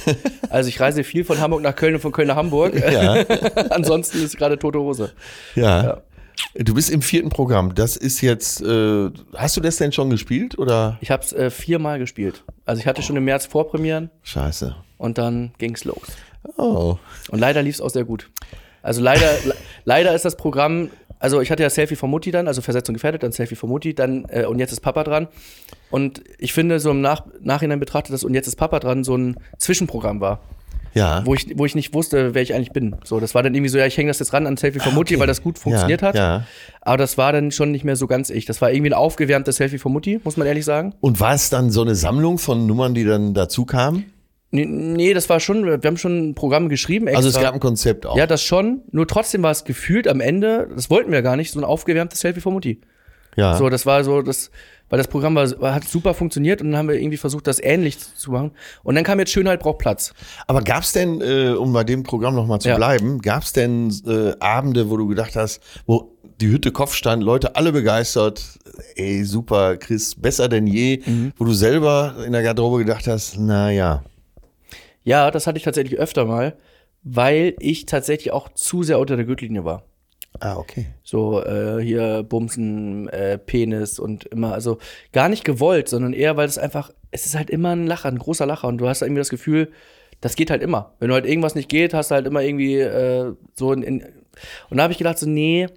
Also 0.51 0.69
ich 0.69 0.79
reise 0.81 1.05
viel 1.05 1.25
von 1.25 1.39
Hamburg 1.41 1.63
nach 1.63 1.75
Köln 1.75 1.95
und 1.95 2.01
von 2.01 2.13
Köln 2.13 2.29
nach 2.29 2.37
Hamburg. 2.37 2.75
Ja. 2.75 3.15
Ansonsten 3.71 4.23
ist 4.23 4.37
gerade 4.37 4.59
tote 4.59 4.79
Hose. 4.79 5.13
Ja. 5.55 5.83
Ja. 5.83 6.03
Du 6.55 6.75
bist 6.75 6.91
im 6.91 7.01
vierten 7.03 7.31
Programm. 7.31 7.75
Das 7.75 7.97
ist 7.97 8.21
jetzt, 8.21 8.61
äh, 8.61 9.11
hast 9.35 9.57
du 9.57 9.61
das 9.61 9.77
denn 9.77 9.93
schon 9.93 10.11
gespielt 10.11 10.59
oder? 10.59 10.99
Ich 11.01 11.11
habe 11.11 11.23
es 11.23 11.33
äh, 11.33 11.51
viermal 11.51 11.99
gespielt. 11.99 12.45
Also 12.67 12.81
ich 12.81 12.87
hatte 12.87 13.03
schon 13.03 13.17
im 13.17 13.25
März 13.25 13.47
Vorpremieren 13.47 14.11
Scheiße. 14.23 14.77
und 14.99 15.17
dann 15.19 15.53
ging's 15.59 15.85
los. 15.85 16.03
Oh. 16.59 16.99
Und 17.31 17.39
leider 17.39 17.63
lief 17.63 17.77
es 17.77 17.81
auch 17.81 17.91
sehr 17.91 18.05
gut. 18.05 18.31
Also 18.89 19.03
leider, 19.03 19.31
le 19.45 19.55
leider 19.85 20.15
ist 20.15 20.25
das 20.25 20.37
Programm, 20.37 20.91
also 21.19 21.41
ich 21.41 21.51
hatte 21.51 21.63
ja 21.63 21.71
Selfie 21.71 21.97
von 21.97 22.11
Mutti 22.11 22.31
dann, 22.31 22.49
also 22.49 22.63
Versetzung 22.63 22.95
gefährdet, 22.95 23.23
dann 23.23 23.33
Selfie 23.33 23.55
von 23.55 23.69
Mutti, 23.69 23.95
dann 23.95 24.25
äh, 24.31 24.45
und 24.47 24.59
jetzt 24.59 24.73
ist 24.73 24.81
Papa 24.81 25.05
dran. 25.05 25.29
Und 25.91 26.23
ich 26.39 26.53
finde, 26.53 26.81
so 26.81 26.91
im 26.91 27.01
Nach 27.01 27.25
Nachhinein 27.41 27.81
betrachtet, 27.81 28.13
dass 28.13 28.25
und 28.25 28.35
jetzt 28.35 28.47
ist 28.47 28.57
Papa 28.57 28.79
dran 28.81 29.05
so 29.05 29.17
ein 29.17 29.37
Zwischenprogramm 29.59 30.21
war, 30.21 30.41
Ja. 30.95 31.25
wo 31.25 31.35
ich, 31.35 31.47
wo 31.57 31.65
ich 31.67 31.75
nicht 31.75 31.95
wusste, 31.95 32.35
wer 32.35 32.43
ich 32.43 32.55
eigentlich 32.55 32.73
bin. 32.73 32.97
So, 33.05 33.21
das 33.21 33.35
war 33.35 33.43
dann 33.43 33.55
irgendwie 33.55 33.71
so, 33.71 33.79
ja, 33.79 33.87
ich 33.87 33.97
hänge 33.97 34.09
das 34.09 34.19
jetzt 34.19 34.33
ran 34.33 34.47
an 34.47 34.57
Selfie 34.57 34.81
von 34.81 34.95
Mutti, 34.95 35.15
okay. 35.15 35.21
weil 35.21 35.27
das 35.27 35.43
gut 35.43 35.59
funktioniert 35.59 36.03
ja, 36.03 36.09
hat. 36.09 36.15
Ja. 36.15 36.45
Aber 36.81 36.97
das 36.97 37.19
war 37.19 37.33
dann 37.33 37.51
schon 37.51 37.73
nicht 37.73 37.85
mehr 37.85 37.97
so 37.97 38.07
ganz 38.07 38.31
ich. 38.31 38.45
Das 38.47 38.61
war 38.61 38.71
irgendwie 38.71 38.91
ein 38.91 38.95
aufgewärmtes 38.95 39.57
Selfie 39.57 39.79
von 39.79 39.93
Mutti, 39.93 40.21
muss 40.25 40.37
man 40.37 40.47
ehrlich 40.47 40.65
sagen. 40.65 40.95
Und 41.01 41.21
war 41.21 41.35
es 41.35 41.51
dann 41.51 41.71
so 41.71 41.83
eine 41.83 41.95
Sammlung 41.95 42.39
von 42.39 42.67
Nummern, 42.67 42.95
die 42.95 43.05
dann 43.05 43.35
dazu 43.35 43.65
kamen? 43.65 44.07
Nee, 44.51 44.65
nee, 44.65 45.13
das 45.13 45.29
war 45.29 45.41
schon, 45.41 45.65
wir 45.67 45.79
haben 45.85 45.97
schon 45.99 46.31
ein 46.31 46.35
Programm 46.35 46.69
geschrieben. 46.71 47.07
Extra. 47.07 47.19
Also 47.19 47.29
es 47.29 47.43
gab 47.45 47.53
ein 47.55 47.61
Konzept 47.61 48.07
auch. 48.07 48.17
Ja, 48.17 48.27
das 48.27 48.43
schon. 48.43 48.81
Nur 48.93 49.07
trotzdem 49.07 49.43
war 49.43 49.51
es 49.51 49.65
gefühlt 49.65 50.09
am 50.09 50.21
Ende, 50.21 50.69
das 50.75 50.89
wollten 50.89 51.13
wir 51.13 51.21
gar 51.23 51.37
nicht, 51.37 51.53
so 51.53 51.61
ein 51.61 51.65
aufgewärmtes 51.65 52.21
Selfie 52.21 52.41
von 52.41 52.55
Mutti. 52.55 52.81
ja. 53.37 53.57
So, 53.59 53.69
das 53.69 53.85
war 53.85 54.03
so, 54.05 54.23
das, 54.23 54.51
weil 54.89 54.97
das 54.97 55.07
Programm 55.09 55.35
war, 55.35 55.49
war, 55.61 55.75
hat 55.75 55.85
super 55.85 56.15
funktioniert 56.15 56.63
und 56.63 56.71
dann 56.71 56.79
haben 56.79 56.89
wir 56.89 56.95
irgendwie 56.97 57.19
versucht, 57.19 57.47
das 57.47 57.61
ähnlich 57.63 57.99
zu 57.99 58.31
machen. 58.33 58.53
Und 58.85 58.95
dann 58.95 59.05
kam 59.05 59.19
jetzt 59.19 59.33
Schönheit 59.33 59.61
braucht 59.61 59.79
Platz. 59.81 60.15
Aber 60.47 60.63
gab 60.63 60.83
es 60.83 60.93
denn, 60.93 61.21
äh, 61.21 61.51
um 61.51 61.75
bei 61.75 61.85
dem 61.85 62.03
Programm 62.03 62.35
nochmal 62.35 62.59
zu 62.61 62.71
Ja. 62.71 62.77
bleiben, 62.77 63.19
gab 63.21 63.43
es 63.43 63.53
denn 63.53 63.93
äh, 64.07 64.33
Abende, 64.41 64.89
wo 64.89 64.97
du 64.97 65.09
gedacht 65.09 65.37
hast, 65.37 65.61
wo 65.87 66.17
die 66.41 66.49
Hütte 66.49 66.73
Kopf 66.73 66.95
stand, 66.95 67.23
Leute 67.23 67.55
alle 67.55 67.71
begeistert, 67.73 68.43
ey, 68.97 69.25
super, 69.25 69.77
Chris, 69.77 70.15
besser 70.15 70.49
denn 70.49 70.67
je, 70.67 71.03
Mhm. 71.05 71.33
wo 71.37 71.45
du 71.45 71.53
selber 71.53 72.15
in 72.25 72.33
der 72.33 72.43
Garderobe 72.43 72.79
gedacht 72.79 73.07
hast, 73.09 73.37
na 73.39 73.71
ja. 73.71 74.03
Ja, 75.09 75.31
das 75.31 75.47
hatte 75.47 75.57
ich 75.57 75.65
tatsächlich 75.65 75.99
öfter 75.99 76.27
mal, 76.27 76.59
weil 77.03 77.55
ich 77.61 77.87
tatsächlich 77.87 78.31
auch 78.31 78.51
zu 78.51 78.83
sehr 78.83 78.99
unter 78.99 79.17
der 79.17 79.25
Gürtellinie 79.25 79.65
war. 79.65 79.85
Ah, 80.39 80.59
okay. 80.59 80.89
So 81.03 81.43
äh, 81.43 81.83
hier 81.83 82.23
Bumsen, 82.25 83.09
äh, 83.09 83.39
Penis 83.39 83.99
und 83.99 84.27
immer, 84.27 84.53
also 84.53 84.77
gar 85.15 85.31
nicht 85.31 85.45
gewollt, 85.45 85.89
sondern 85.89 86.13
eher, 86.13 86.37
weil 86.37 86.47
es 86.47 86.59
einfach, 86.59 86.93
es 87.11 87.25
ist 87.25 87.37
halt 87.37 87.49
immer 87.49 87.75
ein 87.75 87.87
Lacher, 87.87 88.11
ein 88.11 88.19
großer 88.19 88.45
Lacher 88.45 88.69
und 88.69 88.77
du 88.77 88.87
hast 88.87 89.01
irgendwie 89.01 89.21
das 89.21 89.31
Gefühl, 89.31 89.73
das 90.21 90.37
geht 90.37 90.51
halt 90.51 90.61
immer. 90.61 90.93
Wenn 90.99 91.09
du 91.09 91.15
halt 91.15 91.25
irgendwas 91.25 91.55
nicht 91.55 91.71
geht, 91.71 91.95
hast 91.95 92.11
du 92.11 92.17
halt 92.17 92.27
immer 92.27 92.43
irgendwie 92.43 92.79
äh, 92.79 93.33
so 93.55 93.73
in, 93.73 93.83
in 93.83 94.05
und 94.69 94.77
da 94.77 94.83
habe 94.83 94.93
ich 94.93 94.99
gedacht 94.99 95.19
so, 95.19 95.27
nee, 95.27 95.69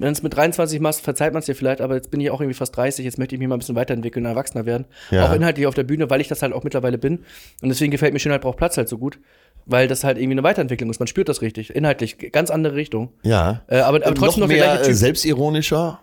wenn 0.00 0.08
du 0.08 0.12
es 0.12 0.22
mit 0.22 0.34
23 0.34 0.80
machst, 0.80 1.02
verzeiht 1.02 1.34
man 1.34 1.40
es 1.40 1.46
dir 1.46 1.54
vielleicht, 1.54 1.80
aber 1.80 1.94
jetzt 1.94 2.10
bin 2.10 2.20
ich 2.20 2.30
auch 2.30 2.40
irgendwie 2.40 2.56
fast 2.56 2.74
30, 2.74 3.04
jetzt 3.04 3.18
möchte 3.18 3.34
ich 3.34 3.38
mich 3.38 3.48
mal 3.48 3.56
ein 3.56 3.58
bisschen 3.58 3.76
weiterentwickeln, 3.76 4.24
Erwachsener 4.24 4.64
werden. 4.64 4.86
Ja. 5.10 5.28
Auch 5.28 5.34
inhaltlich 5.34 5.66
auf 5.66 5.74
der 5.74 5.84
Bühne, 5.84 6.08
weil 6.08 6.20
ich 6.20 6.28
das 6.28 6.40
halt 6.40 6.54
auch 6.54 6.64
mittlerweile 6.64 6.96
bin. 6.96 7.18
Und 7.62 7.68
deswegen 7.68 7.90
gefällt 7.90 8.14
mir 8.14 8.18
Schönheit 8.18 8.40
braucht 8.40 8.56
Platz 8.56 8.78
halt 8.78 8.88
so 8.88 8.96
gut, 8.96 9.18
weil 9.66 9.88
das 9.88 10.02
halt 10.02 10.16
irgendwie 10.16 10.32
eine 10.32 10.42
Weiterentwicklung 10.42 10.90
ist. 10.90 11.00
Man 11.00 11.06
spürt 11.06 11.28
das 11.28 11.42
richtig, 11.42 11.74
inhaltlich, 11.74 12.32
ganz 12.32 12.50
andere 12.50 12.76
Richtung. 12.76 13.12
Ja. 13.22 13.62
Äh, 13.68 13.80
aber, 13.80 13.98
aber 13.98 14.14
trotzdem 14.14 14.40
noch 14.40 14.48
noch, 14.48 14.48
mehr 14.48 14.76
gleiche 14.76 14.90
äh, 14.90 14.94
selbstironischer. 14.94 16.00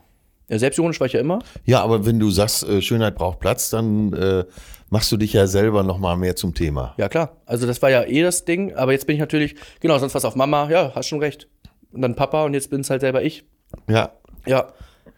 Ja, 0.50 0.60
selbstironisch 0.60 1.00
war 1.00 1.08
ich 1.08 1.14
ja 1.14 1.20
immer. 1.20 1.40
Ja, 1.66 1.82
aber 1.82 2.06
wenn 2.06 2.20
du 2.20 2.30
sagst, 2.30 2.64
äh, 2.68 2.82
Schönheit 2.82 3.16
braucht 3.16 3.40
Platz, 3.40 3.70
dann 3.70 4.14
äh, 4.14 4.46
machst 4.90 5.12
du 5.12 5.18
dich 5.18 5.34
ja 5.34 5.48
selber 5.48 5.84
noch 5.84 5.98
mal 5.98 6.16
mehr 6.16 6.36
zum 6.36 6.54
Thema. 6.54 6.94
Ja, 6.98 7.10
klar. 7.10 7.38
Also 7.46 7.68
das 7.68 7.82
war 7.82 7.90
ja 7.90 8.04
eh 8.04 8.22
das 8.22 8.46
Ding, 8.46 8.74
aber 8.74 8.94
jetzt 8.94 9.08
bin 9.08 9.16
ich 9.16 9.20
natürlich, 9.20 9.56
genau, 9.82 9.98
sonst 9.98 10.16
was 10.16 10.24
auf 10.24 10.36
Mama, 10.36 10.70
ja, 10.70 10.94
hast 10.96 11.08
schon 11.08 11.20
recht. 11.20 11.50
Und 11.92 12.02
dann 12.02 12.16
Papa 12.16 12.46
und 12.46 12.54
jetzt 12.54 12.70
bin 12.70 12.82
es 12.82 12.90
halt 12.90 13.02
selber 13.02 13.24
ich. 13.24 13.46
Ja. 13.88 14.12
Ja. 14.46 14.68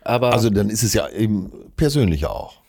Aber 0.03 0.33
Also 0.33 0.49
dann 0.49 0.69
ist 0.69 0.83
es 0.83 0.93
ja 0.93 1.07
eben 1.09 1.51
persönlicher 1.75 2.31
auch. 2.35 2.61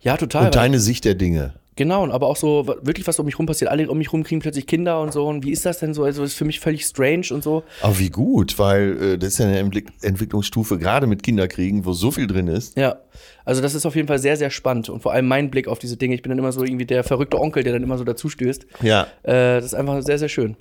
ja, 0.00 0.16
total. 0.16 0.46
Und 0.46 0.54
deine 0.54 0.78
Sicht 0.80 1.04
der 1.04 1.14
Dinge. 1.14 1.54
Genau, 1.78 2.02
und 2.02 2.10
aber 2.10 2.26
auch 2.28 2.36
so 2.36 2.66
wirklich, 2.80 3.06
was 3.06 3.18
um 3.18 3.26
mich 3.26 3.38
rum 3.38 3.44
passiert. 3.44 3.70
Alle 3.70 3.90
um 3.90 3.98
mich 3.98 4.10
rum 4.10 4.22
kriegen 4.24 4.40
plötzlich 4.40 4.66
Kinder 4.66 4.98
und 5.02 5.12
so. 5.12 5.26
Und 5.28 5.44
wie 5.44 5.50
ist 5.50 5.66
das 5.66 5.78
denn 5.80 5.92
so? 5.92 6.04
Also 6.04 6.24
ist 6.24 6.32
für 6.32 6.46
mich 6.46 6.58
völlig 6.58 6.86
strange 6.86 7.26
und 7.32 7.42
so. 7.42 7.64
Aber 7.82 7.98
wie 7.98 8.08
gut, 8.08 8.58
weil 8.58 9.02
äh, 9.02 9.18
das 9.18 9.34
ist 9.34 9.38
ja 9.40 9.46
eine 9.46 9.58
Entwick- 9.58 9.92
Entwicklungsstufe, 10.00 10.78
gerade 10.78 11.06
mit 11.06 11.22
Kinderkriegen, 11.22 11.84
wo 11.84 11.92
so 11.92 12.10
viel 12.10 12.26
drin 12.26 12.46
ist. 12.48 12.78
Ja. 12.78 12.96
Also 13.44 13.60
das 13.60 13.74
ist 13.74 13.84
auf 13.84 13.94
jeden 13.94 14.08
Fall 14.08 14.18
sehr, 14.18 14.38
sehr 14.38 14.48
spannend. 14.48 14.88
Und 14.88 15.02
vor 15.02 15.12
allem 15.12 15.28
mein 15.28 15.50
Blick 15.50 15.68
auf 15.68 15.78
diese 15.78 15.98
Dinge. 15.98 16.14
Ich 16.14 16.22
bin 16.22 16.30
dann 16.30 16.38
immer 16.38 16.52
so 16.52 16.64
irgendwie 16.64 16.86
der 16.86 17.04
verrückte 17.04 17.38
Onkel, 17.38 17.62
der 17.62 17.74
dann 17.74 17.82
immer 17.82 17.98
so 17.98 18.04
dazu 18.04 18.30
stößt. 18.30 18.64
Ja. 18.80 19.02
Äh, 19.24 19.56
das 19.60 19.66
ist 19.66 19.74
einfach 19.74 20.00
sehr, 20.00 20.18
sehr 20.18 20.30
schön. 20.30 20.56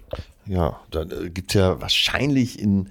Ja, 0.48 0.82
da 0.92 1.04
äh, 1.04 1.30
gibt 1.30 1.54
ja 1.54 1.80
wahrscheinlich 1.80 2.60
in 2.60 2.90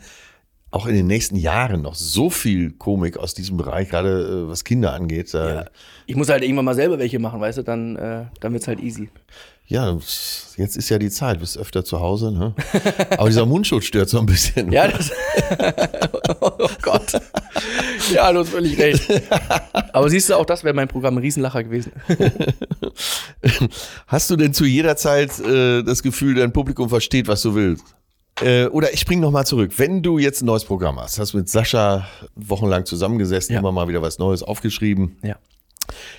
auch 0.75 0.87
in 0.87 0.95
den 0.95 1.07
nächsten 1.07 1.37
Jahren 1.37 1.83
noch 1.83 1.95
so 1.95 2.31
viel 2.31 2.73
Komik 2.73 3.17
aus 3.17 3.33
diesem 3.33 3.57
Bereich, 3.57 3.91
gerade 3.91 4.45
äh, 4.45 4.49
was 4.49 4.65
Kinder 4.65 4.93
angeht. 4.93 5.33
Da, 5.33 5.55
ja. 5.55 5.65
Ich 6.07 6.17
muss 6.17 6.29
halt 6.29 6.43
irgendwann 6.43 6.65
mal 6.65 6.75
selber 6.75 6.99
welche 6.99 7.21
machen, 7.21 7.41
weißt 7.41 7.59
du? 7.59 7.63
Dann, 7.63 7.95
äh, 7.95 8.25
dann 8.41 8.53
wird's 8.53 8.67
halt 8.67 8.81
easy. 8.81 9.09
jetzt 10.57 10.77
ist 10.77 10.89
ja 10.89 10.99
die 10.99 11.11
Zeit, 11.11 11.39
bist 11.39 11.57
öfter 11.57 11.85
zu 11.85 12.01
Hause, 12.01 12.33
ne? 12.33 12.55
Aber 13.17 13.29
dieser 13.29 13.47
Mundschutz 13.47 13.85
stört 13.85 14.09
so 14.09 14.19
ein 14.19 14.27
bisschen. 14.27 14.73
Ja, 14.73 14.89
das. 14.89 15.13
oh 16.41 16.69
Gott. 16.83 17.13
Ja, 18.13 18.33
du 18.33 18.41
hast 18.41 18.51
völlig 18.51 18.77
recht. 18.77 19.09
Aber 19.93 20.11
siehst 20.11 20.29
du, 20.29 20.35
auch 20.35 20.45
das 20.45 20.65
wäre 20.65 20.75
mein 20.75 20.89
Programm 20.89 21.17
ein 21.17 21.21
Riesenlacher 21.23 21.63
gewesen. 21.63 21.93
Hast 24.09 24.29
du 24.29 24.37
denn 24.37 24.53
zu 24.53 24.65
jeder 24.65 24.97
Zeit 24.97 25.39
äh, 25.39 25.85
das 25.85 26.03
Gefühl, 26.03 26.35
dein 26.35 26.53
Publikum 26.53 26.89
versteht, 26.89 27.29
was 27.29 27.43
du 27.43 27.55
willst? 27.55 27.95
Äh, 28.41 28.67
oder 28.67 28.93
ich 28.93 29.01
spring 29.01 29.21
noch 29.21 29.31
mal 29.31 29.45
zurück. 29.45 29.73
Wenn 29.77 30.03
du 30.03 30.19
jetzt 30.19 30.43
ein 30.43 30.47
neues 30.47 30.65
Programm 30.65 30.99
hast, 30.99 31.19
hast 31.19 31.35
mit 31.35 31.49
Sascha 31.49 32.07
wochenlang 32.35 32.85
zusammengesessen, 32.85 33.53
Ja. 33.55 33.61
immer 33.61 33.71
mal 33.73 33.87
wieder 33.89 34.03
was 34.03 34.19
Neues 34.19 34.43
aufgeschrieben, 34.43 35.17
Ja. 35.23 35.37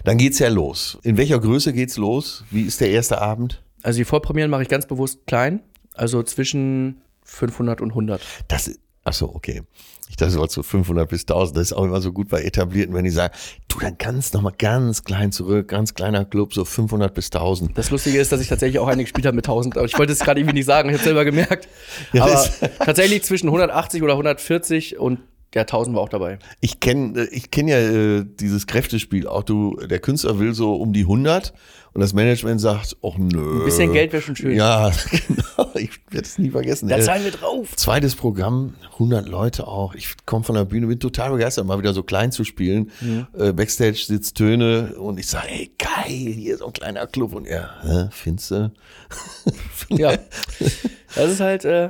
dann 0.05 0.17
geht's 0.17 0.39
ja 0.39 0.47
los. 0.49 0.97
In 1.03 1.17
welcher 1.17 1.39
Größe 1.39 1.73
geht's 1.73 1.97
los? 1.97 2.43
Wie 2.51 2.61
ist 2.61 2.79
der 2.79 2.89
erste 2.91 3.21
Abend? 3.21 3.61
Also 3.83 3.97
die 3.97 4.05
Vorpremieren 4.05 4.49
mache 4.49 4.61
ich 4.63 4.69
ganz 4.69 4.85
bewusst 4.87 5.27
klein. 5.27 5.61
Also 5.93 6.23
zwischen 6.23 7.01
500 7.23 7.81
und 7.81 7.91
100. 7.91 8.21
Das 8.47 8.67
ist, 8.67 8.79
ach 9.03 9.13
so, 9.13 9.33
okay. 9.35 9.63
Ich 10.07 10.17
dachte, 10.17 10.37
war 10.39 10.47
zu 10.47 10.61
500 10.61 11.09
bis 11.09 11.21
1000. 11.21 11.57
Das 11.57 11.63
ist 11.63 11.73
auch 11.73 11.83
immer 11.83 11.99
so 11.99 12.11
gut 12.11 12.29
bei 12.29 12.43
Etablierten, 12.43 12.93
wenn 12.93 13.03
die 13.03 13.09
sagen, 13.09 13.33
du, 13.67 13.79
dann 13.79 13.97
ganz 13.97 14.33
noch 14.33 14.41
mal 14.41 14.53
ganz 14.57 15.03
klein 15.03 15.31
zurück, 15.31 15.67
ganz 15.67 15.93
kleiner 15.93 16.25
Club, 16.25 16.53
so 16.53 16.63
500 16.63 17.13
bis 17.13 17.27
1000. 17.27 17.77
Das 17.77 17.89
Lustige 17.89 18.19
ist, 18.19 18.31
dass 18.31 18.39
ich 18.39 18.47
tatsächlich 18.47 18.79
auch 18.79 18.87
eine 18.87 19.03
gespielt 19.03 19.25
habe 19.25 19.35
mit 19.35 19.45
1000. 19.45 19.77
Aber 19.77 19.85
ich 19.85 19.97
wollte 19.97 20.13
es 20.13 20.19
gerade 20.19 20.39
irgendwie 20.39 20.55
nicht 20.55 20.65
sagen. 20.65 20.89
Ich 20.89 20.95
habe 20.95 21.03
selber 21.03 21.25
gemerkt. 21.25 21.67
Ja, 22.13 22.23
Aber 22.25 22.47
tatsächlich 22.85 23.23
zwischen 23.23 23.47
180 23.47 24.03
oder 24.03 24.13
140 24.13 24.99
und 24.99 25.19
der 25.55 25.63
1000 25.63 25.95
war 25.95 26.03
auch 26.03 26.09
dabei. 26.09 26.37
Ich 26.61 26.79
kenne 26.79 27.25
ich 27.31 27.49
kenn 27.49 27.67
ja 27.67 27.77
äh, 27.77 28.25
dieses 28.25 28.67
Kräftespiel 28.67 29.27
auch. 29.27 29.43
Du, 29.43 29.77
der 29.77 29.99
Künstler 29.99 30.37
will 30.37 30.53
so 30.53 30.75
um 30.75 30.93
die 30.93 31.01
100 31.01 31.53
und 31.93 32.01
das 32.01 32.11
Management 32.13 32.59
sagt, 32.59 32.97
ach 33.01 33.17
nö. 33.17 33.61
Ein 33.61 33.65
bisschen 33.65 33.93
Geld 33.93 34.11
wäre 34.11 34.21
schon 34.21 34.35
schön. 34.35 34.53
Ja, 34.55 34.91
genau. 35.27 35.69
Ich 35.75 35.91
werde 36.11 36.27
es 36.27 36.37
nie 36.37 36.49
vergessen. 36.51 36.89
Da 36.89 36.97
Äh, 36.97 37.01
zahlen 37.01 37.23
wir 37.23 37.31
drauf. 37.31 37.73
Zweites 37.77 38.15
Programm, 38.15 38.73
100 38.93 39.29
Leute 39.29 39.65
auch. 39.65 39.95
Ich 39.95 40.15
komme 40.25 40.43
von 40.43 40.55
der 40.55 40.65
Bühne, 40.65 40.87
bin 40.87 40.99
total 40.99 41.31
begeistert, 41.31 41.65
mal 41.65 41.79
wieder 41.79 41.93
so 41.93 42.03
klein 42.03 42.33
zu 42.33 42.43
spielen. 42.43 42.91
Äh, 43.37 43.53
Backstage 43.53 44.03
sitzt 44.05 44.35
Töne 44.35 44.95
und 44.97 45.17
ich 45.19 45.27
sage, 45.27 45.47
ey, 45.49 45.71
geil, 45.77 46.03
hier 46.33 46.53
ist 46.55 46.59
so 46.59 46.65
ein 46.67 46.73
kleiner 46.73 47.07
Club. 47.07 47.33
Und 47.33 47.45
er, 47.47 47.69
hä, 47.83 48.07
findest 48.11 48.51
du? 48.51 48.71
Ja. 49.89 50.11
Das 51.15 51.31
ist 51.31 51.39
halt, 51.39 51.63
äh, 51.63 51.89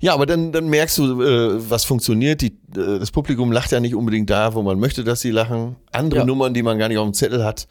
Ja, 0.00 0.14
aber 0.14 0.26
dann, 0.26 0.52
dann 0.52 0.68
merkst 0.68 0.98
du, 0.98 1.22
äh, 1.22 1.70
was 1.70 1.84
funktioniert. 1.84 2.40
Die, 2.40 2.48
äh, 2.76 2.98
das 2.98 3.10
Publikum 3.10 3.52
lacht 3.52 3.72
ja 3.72 3.80
nicht 3.80 3.94
unbedingt 3.94 4.30
da, 4.30 4.54
wo 4.54 4.62
man 4.62 4.78
möchte, 4.78 5.04
dass 5.04 5.20
sie 5.20 5.30
lachen. 5.30 5.76
Andere 5.92 6.20
Ja. 6.20 6.26
Nummern, 6.26 6.54
die 6.54 6.62
man 6.62 6.78
gar 6.78 6.88
nicht 6.88 6.98
auf 6.98 7.06
dem 7.06 7.14
Zettel 7.14 7.44
hat, 7.44 7.68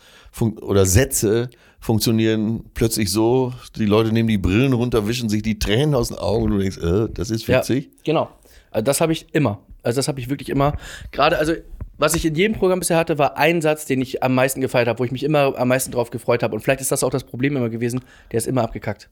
oder 0.62 0.86
Sätze 0.86 1.50
funktionieren 1.80 2.64
plötzlich 2.74 3.12
so. 3.12 3.54
Die 3.76 3.86
Leute 3.86 4.12
nehmen 4.12 4.30
die 4.30 4.38
Brillen 4.38 4.74
runter, 4.74 5.08
wischen 5.08 5.30
sich 5.30 5.42
die 5.42 5.60
Tränen 5.60 5.96
aus 5.96 6.10
den 6.10 6.18
Augen 6.18 6.46
und 6.46 6.52
du 6.52 6.58
denkst, 6.60 6.78
äh, 6.78 7.08
das 7.14 7.30
ist 7.32 7.48
witzig. 7.48 7.86
Ja, 7.86 7.92
genau. 8.04 8.30
Also 8.70 8.84
das 8.86 9.02
habe 9.02 9.12
ich 9.14 9.28
immer. 9.34 9.60
Also 9.84 9.98
das 9.98 10.08
habe 10.08 10.20
ich 10.20 10.30
wirklich 10.30 10.50
immer. 10.50 10.74
Gerade, 11.12 11.38
also 11.38 11.54
was 12.02 12.16
ich 12.16 12.26
in 12.26 12.36
jedem 12.36 12.58
Programm 12.58 12.80
bisher 12.80 12.98
hatte, 12.98 13.18
war 13.18 13.38
ein 13.38 13.62
Satz, 13.62 13.86
den 13.86 14.02
ich 14.02 14.24
am 14.24 14.34
meisten 14.34 14.60
gefeiert 14.60 14.88
habe, 14.88 15.00
wo 15.00 15.04
ich 15.04 15.12
mich 15.12 15.24
immer 15.24 15.58
am 15.58 15.68
meisten 15.68 15.92
drauf 15.92 16.10
gefreut 16.10 16.42
habe. 16.42 16.56
Und 16.56 16.62
vielleicht 16.62 16.82
ist 16.82 16.92
das 16.92 17.04
auch 17.04 17.12
das 17.12 17.24
Problem 17.24 17.56
immer 17.56 17.70
gewesen. 17.70 18.02
Der 18.32 18.40
ist 18.40 18.48
immer 18.48 18.64
abgekackt. 18.64 19.10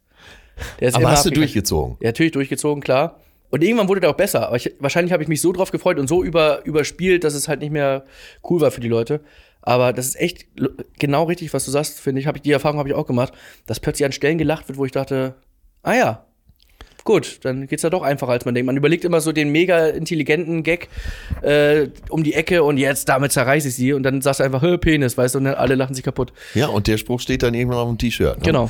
Der 0.80 0.90
ist 0.90 0.96
Aber 0.96 1.04
immer 1.04 1.12
hast 1.12 1.26
du 1.26 1.30
abgekackt. 1.30 1.38
durchgezogen? 1.38 1.98
Ja, 2.02 2.10
natürlich 2.10 2.32
durchgezogen, 2.32 2.82
klar. 2.82 3.20
Und 3.52 3.64
irgendwann 3.64 3.88
wurde 3.88 4.02
der 4.02 4.10
auch 4.10 4.16
besser. 4.16 4.48
Aber 4.48 4.56
ich, 4.56 4.74
wahrscheinlich 4.80 5.14
habe 5.14 5.22
ich 5.22 5.30
mich 5.30 5.40
so 5.40 5.52
drauf 5.52 5.72
gefreut 5.72 6.00
und 6.00 6.08
so 6.08 6.24
über, 6.24 6.66
überspielt, 6.66 7.24
dass 7.24 7.36
es 7.36 7.48
halt 7.48 7.60
nicht 7.62 7.72
mehr 7.72 8.06
cool 8.50 8.60
war 8.60 8.72
für 8.72 8.82
die 8.82 8.90
Leute. 8.90 9.22
Aber 9.62 9.94
das 9.94 10.08
ist 10.08 10.20
echt 10.20 10.48
genau 10.98 11.26
richtig, 11.26 11.54
was 11.54 11.66
du 11.66 11.72
sagst, 11.72 12.00
finde 12.00 12.22
ich. 12.22 12.28
Hab 12.28 12.36
ich 12.36 12.42
die 12.42 12.52
Erfahrung 12.52 12.80
habe 12.80 12.90
ich 12.90 12.96
auch 12.96 13.06
gemacht, 13.06 13.34
dass 13.68 13.80
plötzlich 13.80 14.06
an 14.06 14.12
Stellen 14.14 14.38
gelacht 14.38 14.68
wird, 14.68 14.80
wo 14.80 14.86
ich 14.86 14.92
dachte, 14.92 15.36
ah 15.84 15.94
ja, 15.94 16.26
gut, 17.10 17.40
dann 17.42 17.66
geht's 17.66 17.82
ja 17.82 17.90
doch 17.90 18.04
einfacher, 18.04 18.34
als 18.34 18.46
man 18.46 18.54
denkt. 18.54 18.68
Man 18.68 18.78
überlegt 18.78 19.04
immer 19.04 19.20
so 19.20 19.32
den 19.32 19.52
mega 19.52 19.88
intelligenten 19.88 20.62
Gag 20.62 20.90
äh, 21.42 21.88
um 22.10 22.24
die 22.24 22.36
Ecke 22.36 22.62
und 22.62 22.78
jetzt 22.78 23.10
damit 23.10 23.32
zerreiße 23.32 23.70
ich 23.70 23.76
sie 23.76 23.94
und 23.94 24.04
dann 24.04 24.22
sagst 24.22 24.42
du 24.42 24.44
einfach, 24.44 24.62
"Hö, 24.62 24.78
Penis, 24.78 25.18
weißt 25.18 25.34
du, 25.34 25.40
und 25.40 25.46
dann 25.46 25.56
alle 25.56 25.74
lachen 25.74 25.96
sich 25.96 26.04
kaputt. 26.04 26.32
Ja, 26.54 26.68
und 26.68 26.86
der 26.86 27.00
Spruch 27.00 27.20
steht 27.20 27.42
dann 27.42 27.56
irgendwann 27.56 27.80
auf 27.80 27.88
dem 27.88 27.98
T-Shirt. 27.98 28.38
Ne? 28.38 28.44
Genau. 28.44 28.70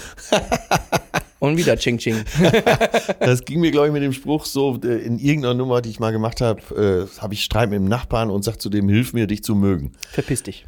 und 1.39 1.57
wieder 1.57 1.75
Ching 1.75 1.97
Ching. 1.97 2.23
Das 3.19 3.43
ging 3.43 3.59
mir, 3.59 3.71
glaube 3.71 3.87
ich, 3.87 3.93
mit 3.93 4.03
dem 4.03 4.13
Spruch 4.13 4.45
so, 4.45 4.79
äh, 4.85 4.99
in 4.99 5.19
irgendeiner 5.19 5.55
Nummer, 5.55 5.81
die 5.81 5.89
ich 5.89 5.99
mal 5.99 6.11
gemacht 6.11 6.39
habe, 6.39 7.09
äh, 7.17 7.21
habe 7.21 7.33
ich 7.33 7.43
Streit 7.43 7.69
mit 7.69 7.79
dem 7.79 7.89
Nachbarn 7.89 8.29
und 8.29 8.43
sag 8.43 8.61
zu 8.61 8.69
dem, 8.69 8.87
hilf 8.87 9.11
mir, 9.11 9.27
dich 9.27 9.43
zu 9.43 9.53
mögen. 9.53 9.91
Verpiss 10.13 10.43
dich. 10.43 10.65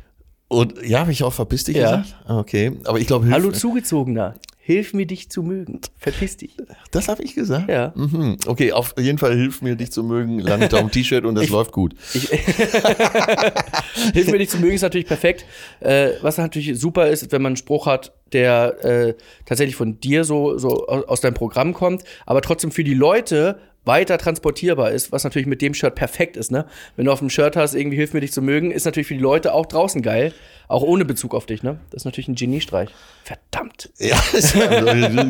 Und 0.51 0.73
ja, 0.85 0.99
habe 0.99 1.13
ich 1.13 1.23
auch 1.23 1.31
verpiss 1.31 1.63
dich 1.63 1.77
Ja. 1.77 1.97
gesagt? 2.01 2.15
Ah, 2.25 2.39
Okay, 2.39 2.73
aber 2.83 2.99
ich 2.99 3.07
glaube, 3.07 3.29
Hallo 3.31 3.51
Zugezogener, 3.53 4.35
hilf 4.59 4.93
mir 4.93 5.05
dich 5.05 5.29
zu 5.29 5.43
mögen. 5.43 5.79
Verpiss 5.97 6.35
dich. 6.35 6.57
Das 6.91 7.07
habe 7.07 7.23
ich 7.23 7.35
gesagt? 7.35 7.69
Ja. 7.69 7.93
Mhm. 7.95 8.35
Okay, 8.45 8.73
auf 8.73 8.93
jeden 8.99 9.17
Fall 9.17 9.33
hilf 9.33 9.61
mir, 9.61 9.77
dich 9.77 9.93
zu 9.93 10.03
mögen, 10.03 10.39
landet 10.39 10.73
auf 10.73 10.81
dem 10.81 10.91
T-Shirt 10.91 11.23
und 11.23 11.35
das 11.35 11.47
läuft 11.55 11.71
gut. 11.71 11.95
Ich, 12.13 12.27
Hilf 14.13 14.27
mir 14.29 14.39
dich 14.39 14.49
zu 14.49 14.57
mögen 14.57 14.73
ist 14.73 14.81
natürlich 14.81 15.07
perfekt. 15.07 15.45
Äh, 15.79 16.11
was 16.21 16.37
natürlich 16.37 16.77
super 16.77 17.07
ist, 17.07 17.31
wenn 17.31 17.41
man 17.41 17.51
einen 17.51 17.57
Spruch 17.57 17.85
hat, 17.85 18.11
der 18.33 18.83
äh, 18.83 19.13
tatsächlich 19.45 19.77
von 19.77 20.01
dir 20.01 20.25
so, 20.25 20.57
so 20.57 20.85
aus 20.87 21.21
deinem 21.21 21.33
Programm 21.33 21.73
kommt, 21.73 22.03
aber 22.25 22.41
trotzdem 22.41 22.71
für 22.71 22.83
die 22.83 22.93
Leute 22.93 23.57
weiter 23.83 24.17
transportierbar 24.17 24.91
ist, 24.91 25.11
was 25.11 25.23
natürlich 25.23 25.47
mit 25.47 25.61
dem 25.61 25.73
Shirt 25.73 25.95
perfekt 25.95 26.37
ist, 26.37 26.51
ne? 26.51 26.65
Wenn 26.95 27.05
du 27.05 27.11
auf 27.11 27.19
dem 27.19 27.29
Shirt 27.29 27.55
hast, 27.55 27.73
irgendwie 27.73 27.97
hilf 27.97 28.13
mir 28.13 28.21
dich 28.21 28.31
zu 28.31 28.41
mögen, 28.41 28.71
ist 28.71 28.85
natürlich 28.85 29.07
für 29.07 29.15
die 29.15 29.19
Leute 29.19 29.53
auch 29.53 29.65
draußen 29.65 30.01
geil, 30.01 30.33
auch 30.67 30.83
ohne 30.83 31.03
Bezug 31.03 31.33
auf 31.33 31.45
dich, 31.45 31.63
ne? 31.63 31.79
Das 31.89 32.01
ist 32.01 32.05
natürlich 32.05 32.27
ein 32.27 32.35
Geniestreich. 32.35 32.89
Verdammt. 33.23 33.89
Ja, 33.97 34.21
es 34.33 34.53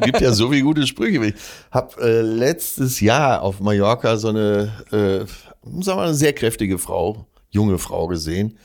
gibt 0.02 0.22
ja 0.22 0.34
so 0.34 0.50
viele 0.50 0.64
gute 0.64 0.86
Sprüche. 0.86 1.26
Ich 1.26 1.36
habe 1.72 2.02
äh, 2.02 2.22
letztes 2.22 3.00
Jahr 3.00 3.42
auf 3.42 3.62
Mallorca 3.62 4.18
so 4.18 4.30
eine, 4.30 4.72
äh, 4.92 5.26
sagen 5.26 5.86
wir 5.86 5.96
mal, 5.96 6.06
eine 6.08 6.14
sehr 6.14 6.34
kräftige 6.34 6.78
Frau, 6.78 7.28
junge 7.50 7.78
Frau 7.78 8.08
gesehen, 8.08 8.58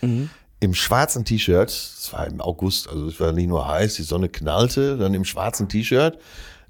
im 0.60 0.74
schwarzen 0.74 1.24
T-Shirt. 1.24 1.70
Es 1.70 2.12
war 2.12 2.26
im 2.26 2.40
August, 2.40 2.88
also 2.88 3.06
es 3.08 3.20
war 3.20 3.32
nicht 3.32 3.48
nur 3.48 3.68
heiß, 3.68 3.94
die 3.94 4.02
Sonne 4.02 4.28
knallte, 4.28 4.96
dann 4.96 5.14
im 5.14 5.24
schwarzen 5.24 5.68
T-Shirt. 5.68 6.18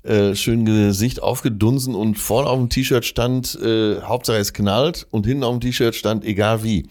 Äh, 0.06 0.36
schön 0.36 0.64
Gesicht 0.64 1.20
aufgedunsen 1.20 1.96
und 1.96 2.16
vorne 2.16 2.48
auf 2.48 2.58
dem 2.58 2.68
T-Shirt 2.68 3.04
stand, 3.04 3.58
äh, 3.60 4.00
Hauptsache 4.02 4.38
es 4.38 4.52
knallt 4.52 5.04
und 5.10 5.26
hinten 5.26 5.42
auf 5.42 5.58
dem 5.58 5.60
T-Shirt 5.60 5.96
stand, 5.96 6.24
egal 6.24 6.62
wie. 6.62 6.88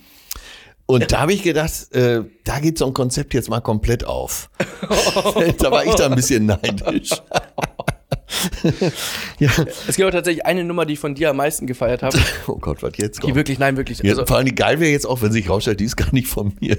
Und 0.85 1.13
da 1.13 1.21
habe 1.21 1.31
ich 1.33 1.41
gedacht, 1.41 1.93
äh, 1.93 2.23
da 2.43 2.59
geht 2.59 2.77
so 2.77 2.85
ein 2.85 2.93
Konzept 2.93 3.33
jetzt 3.33 3.49
mal 3.49 3.61
komplett 3.61 4.03
auf. 4.03 4.49
da 5.57 5.71
war 5.71 5.85
ich 5.85 5.95
da 5.95 6.07
ein 6.07 6.15
bisschen 6.15 6.45
neidisch. 6.45 7.11
ja. 9.39 9.49
Es 9.87 9.95
gibt 9.95 10.07
auch 10.07 10.11
tatsächlich 10.11 10.45
eine 10.45 10.63
Nummer, 10.63 10.85
die 10.85 10.93
ich 10.93 10.99
von 10.99 11.15
dir 11.15 11.29
am 11.29 11.37
meisten 11.37 11.67
gefeiert 11.67 12.03
habe. 12.03 12.17
Oh 12.47 12.57
Gott, 12.57 12.83
was 12.83 12.93
jetzt 12.97 13.17
Die 13.17 13.21
kommt. 13.21 13.35
wirklich, 13.35 13.59
nein, 13.59 13.77
wirklich. 13.77 13.99
Ja, 13.99 14.11
Also, 14.11 14.25
vor 14.25 14.37
allem 14.37 14.53
geil 14.55 14.79
wäre 14.79 14.91
jetzt 14.91 15.05
auch, 15.05 15.21
wenn 15.21 15.31
sich 15.31 15.49
rausstellt, 15.49 15.79
die 15.79 15.85
ist 15.85 15.95
gar 15.95 16.11
nicht 16.13 16.27
von 16.27 16.53
mir. 16.59 16.77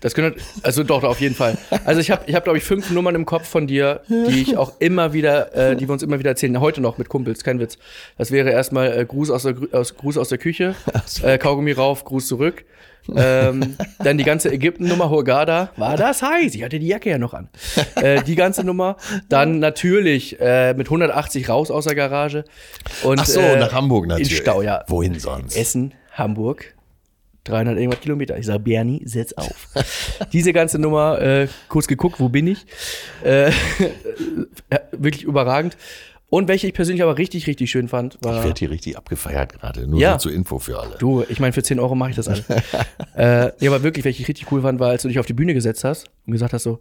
Das 0.00 0.14
könnte, 0.14 0.40
also 0.62 0.82
doch, 0.82 1.02
auf 1.04 1.20
jeden 1.20 1.34
Fall. 1.34 1.58
Also 1.84 2.00
ich 2.00 2.10
habe, 2.10 2.22
ich 2.26 2.34
hab, 2.34 2.44
glaube 2.44 2.58
ich, 2.58 2.64
fünf 2.64 2.90
Nummern 2.90 3.14
im 3.14 3.26
Kopf 3.26 3.46
von 3.46 3.66
dir, 3.66 4.00
die 4.08 4.40
ich 4.40 4.56
auch 4.56 4.72
immer 4.78 5.12
wieder, 5.12 5.54
äh, 5.54 5.76
die 5.76 5.88
wir 5.88 5.92
uns 5.92 6.02
immer 6.02 6.18
wieder 6.18 6.30
erzählen. 6.30 6.58
Heute 6.60 6.80
noch 6.80 6.96
mit 6.96 7.08
Kumpels, 7.10 7.44
kein 7.44 7.60
Witz. 7.60 7.76
Das 8.16 8.30
wäre 8.30 8.50
erstmal 8.50 8.96
äh, 8.98 9.04
Gruß, 9.04 9.30
aus 9.30 9.42
der, 9.42 9.56
aus, 9.72 9.96
Gruß 9.96 10.16
aus 10.16 10.28
der 10.30 10.38
Küche, 10.38 10.74
äh, 11.22 11.36
Kaugummi 11.36 11.72
rauf, 11.72 12.04
Gruß 12.04 12.26
zurück. 12.28 12.64
Ähm, 13.16 13.76
dann 13.98 14.18
die 14.18 14.24
ganze 14.24 14.50
Ägypten-Nummer, 14.52 15.10
Hurghada. 15.10 15.70
War 15.76 15.96
das 15.96 16.22
heiß? 16.22 16.54
Ich 16.54 16.62
hatte 16.62 16.78
die 16.78 16.86
Jacke 16.86 17.10
ja 17.10 17.18
noch 17.18 17.34
an. 17.34 17.48
Äh, 17.96 18.22
die 18.22 18.34
ganze 18.34 18.64
Nummer. 18.64 18.96
Dann 19.28 19.58
natürlich 19.58 20.40
äh, 20.40 20.74
mit 20.74 20.86
180 20.86 21.48
raus 21.48 21.70
aus 21.70 21.84
der 21.84 21.94
Garage. 21.94 22.44
Und, 23.02 23.20
Ach 23.20 23.26
so, 23.26 23.40
äh, 23.40 23.58
nach 23.58 23.72
Hamburg 23.72 24.06
natürlich. 24.06 24.30
In 24.30 24.36
Stau, 24.38 24.62
ja. 24.62 24.84
Wohin 24.86 25.18
sonst? 25.18 25.56
Essen, 25.56 25.92
Hamburg. 26.12 26.74
300 27.44 27.76
irgendwas 27.78 28.00
Kilometer. 28.00 28.38
Ich 28.38 28.46
sage, 28.46 28.60
Bernie, 28.60 29.02
setz 29.04 29.32
auf. 29.32 29.68
Diese 30.32 30.52
ganze 30.52 30.78
Nummer, 30.78 31.20
äh, 31.20 31.48
kurz 31.68 31.86
geguckt, 31.86 32.20
wo 32.20 32.28
bin 32.28 32.46
ich? 32.46 32.66
Äh, 33.24 33.50
wirklich 34.92 35.24
überragend. 35.24 35.76
Und 36.30 36.46
welche 36.46 36.68
ich 36.68 36.74
persönlich 36.74 37.02
aber 37.02 37.18
richtig, 37.18 37.46
richtig 37.48 37.70
schön 37.70 37.88
fand, 37.88 38.16
war. 38.22 38.38
Ich 38.38 38.44
werde 38.44 38.58
hier 38.58 38.70
richtig 38.70 38.96
abgefeiert 38.96 39.52
gerade. 39.52 39.86
Nur 39.88 39.98
Ja. 40.00 40.12
so 40.12 40.28
zur 40.28 40.32
Info 40.32 40.60
für 40.60 40.78
alle. 40.78 40.96
Du, 40.98 41.24
ich 41.28 41.40
meine, 41.40 41.52
für 41.52 41.62
10 41.62 41.80
Euro 41.80 41.96
mache 41.96 42.10
ich 42.10 42.16
das 42.16 42.28
alles. 42.28 42.44
äh, 43.16 43.50
ja, 43.62 43.70
aber 43.70 43.82
wirklich, 43.82 44.04
welche 44.04 44.22
ich 44.22 44.28
richtig 44.28 44.50
cool 44.52 44.62
fand, 44.62 44.78
war, 44.78 44.90
als 44.90 45.02
du 45.02 45.08
dich 45.08 45.18
auf 45.18 45.26
die 45.26 45.32
Bühne 45.32 45.54
gesetzt 45.54 45.82
hast 45.82 46.06
und 46.26 46.32
gesagt 46.32 46.52
hast 46.52 46.62
so, 46.62 46.78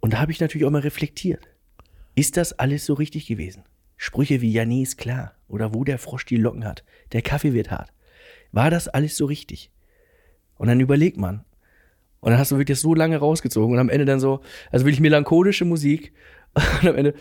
und 0.00 0.12
da 0.14 0.18
habe 0.20 0.32
ich 0.32 0.40
natürlich 0.40 0.66
auch 0.66 0.70
mal 0.70 0.80
reflektiert. 0.80 1.48
Ist 2.16 2.36
das 2.36 2.58
alles 2.58 2.84
so 2.86 2.94
richtig 2.94 3.26
gewesen? 3.26 3.62
Sprüche 3.96 4.40
wie, 4.40 4.52
ja, 4.52 4.64
nee, 4.64 4.82
ist 4.82 4.98
klar. 4.98 5.32
Oder 5.48 5.74
wo 5.74 5.84
der 5.84 5.98
Frosch 5.98 6.24
die 6.26 6.36
Locken 6.36 6.64
hat. 6.64 6.82
Der 7.12 7.22
Kaffee 7.22 7.52
wird 7.52 7.70
hart. 7.70 7.92
War 8.50 8.70
das 8.70 8.88
alles 8.88 9.16
so 9.16 9.26
richtig? 9.26 9.70
Und 10.56 10.66
dann 10.68 10.80
überlegt 10.80 11.16
man. 11.18 11.44
Und 12.20 12.30
dann 12.32 12.38
hast 12.40 12.50
du 12.50 12.56
wirklich 12.56 12.76
das 12.78 12.82
so 12.82 12.94
lange 12.94 13.16
rausgezogen 13.16 13.74
und 13.74 13.78
am 13.80 13.88
Ende 13.90 14.04
dann 14.04 14.18
so, 14.18 14.40
also 14.72 14.84
wirklich 14.84 14.98
melancholische 15.00 15.64
Musik. 15.64 16.12
Und 16.82 16.88
am 16.88 16.96
Ende, 16.96 17.14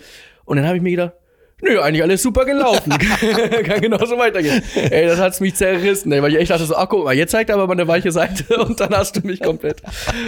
und 0.46 0.58
dann 0.58 0.66
habe 0.66 0.78
ich 0.78 0.82
mir 0.82 0.90
gedacht, 0.92 1.14
Nö, 1.60 1.82
eigentlich 1.82 2.04
alles 2.04 2.22
super 2.22 2.46
gelaufen. 2.46 2.92
Kann 3.64 3.82
genauso 3.82 4.18
weitergehen. 4.18 4.62
Ey, 4.76 5.08
das 5.08 5.20
hat's 5.20 5.40
mich 5.40 5.56
zerrissen, 5.56 6.12
ey, 6.12 6.22
weil 6.22 6.32
ich 6.32 6.40
echt 6.40 6.52
dachte 6.52 6.66
so, 6.66 6.76
ach 6.76 6.88
guck 6.88 7.06
mal, 7.06 7.16
jetzt 7.16 7.32
zeigt 7.32 7.50
er 7.50 7.56
aber 7.56 7.66
mal 7.66 7.74
eine 7.74 7.88
weiche 7.88 8.12
Seite 8.12 8.58
und 8.64 8.80
dann 8.80 8.94
hast 8.94 9.16
du 9.16 9.26
mich 9.26 9.42
komplett 9.42 9.82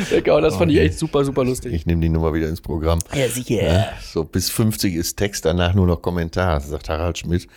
weggehauen. 0.10 0.42
Das 0.42 0.56
fand 0.56 0.72
ich 0.72 0.80
echt 0.80 0.98
super, 0.98 1.24
super 1.24 1.44
lustig. 1.44 1.72
Ich 1.74 1.86
nehme 1.86 2.02
die 2.02 2.10
Nummer 2.10 2.34
wieder 2.34 2.50
ins 2.50 2.62
Programm. 2.62 2.98
Ja, 3.14 3.28
sicher. 3.28 3.90
So 4.02 4.24
bis 4.24 4.50
50 4.50 4.96
ist 4.96 5.18
Text, 5.18 5.46
danach 5.46 5.76
nur 5.76 5.86
noch 5.86 6.02
Kommentar, 6.02 6.60
sagt 6.62 6.90
Harald 6.90 7.20
Schmidt. 7.20 7.48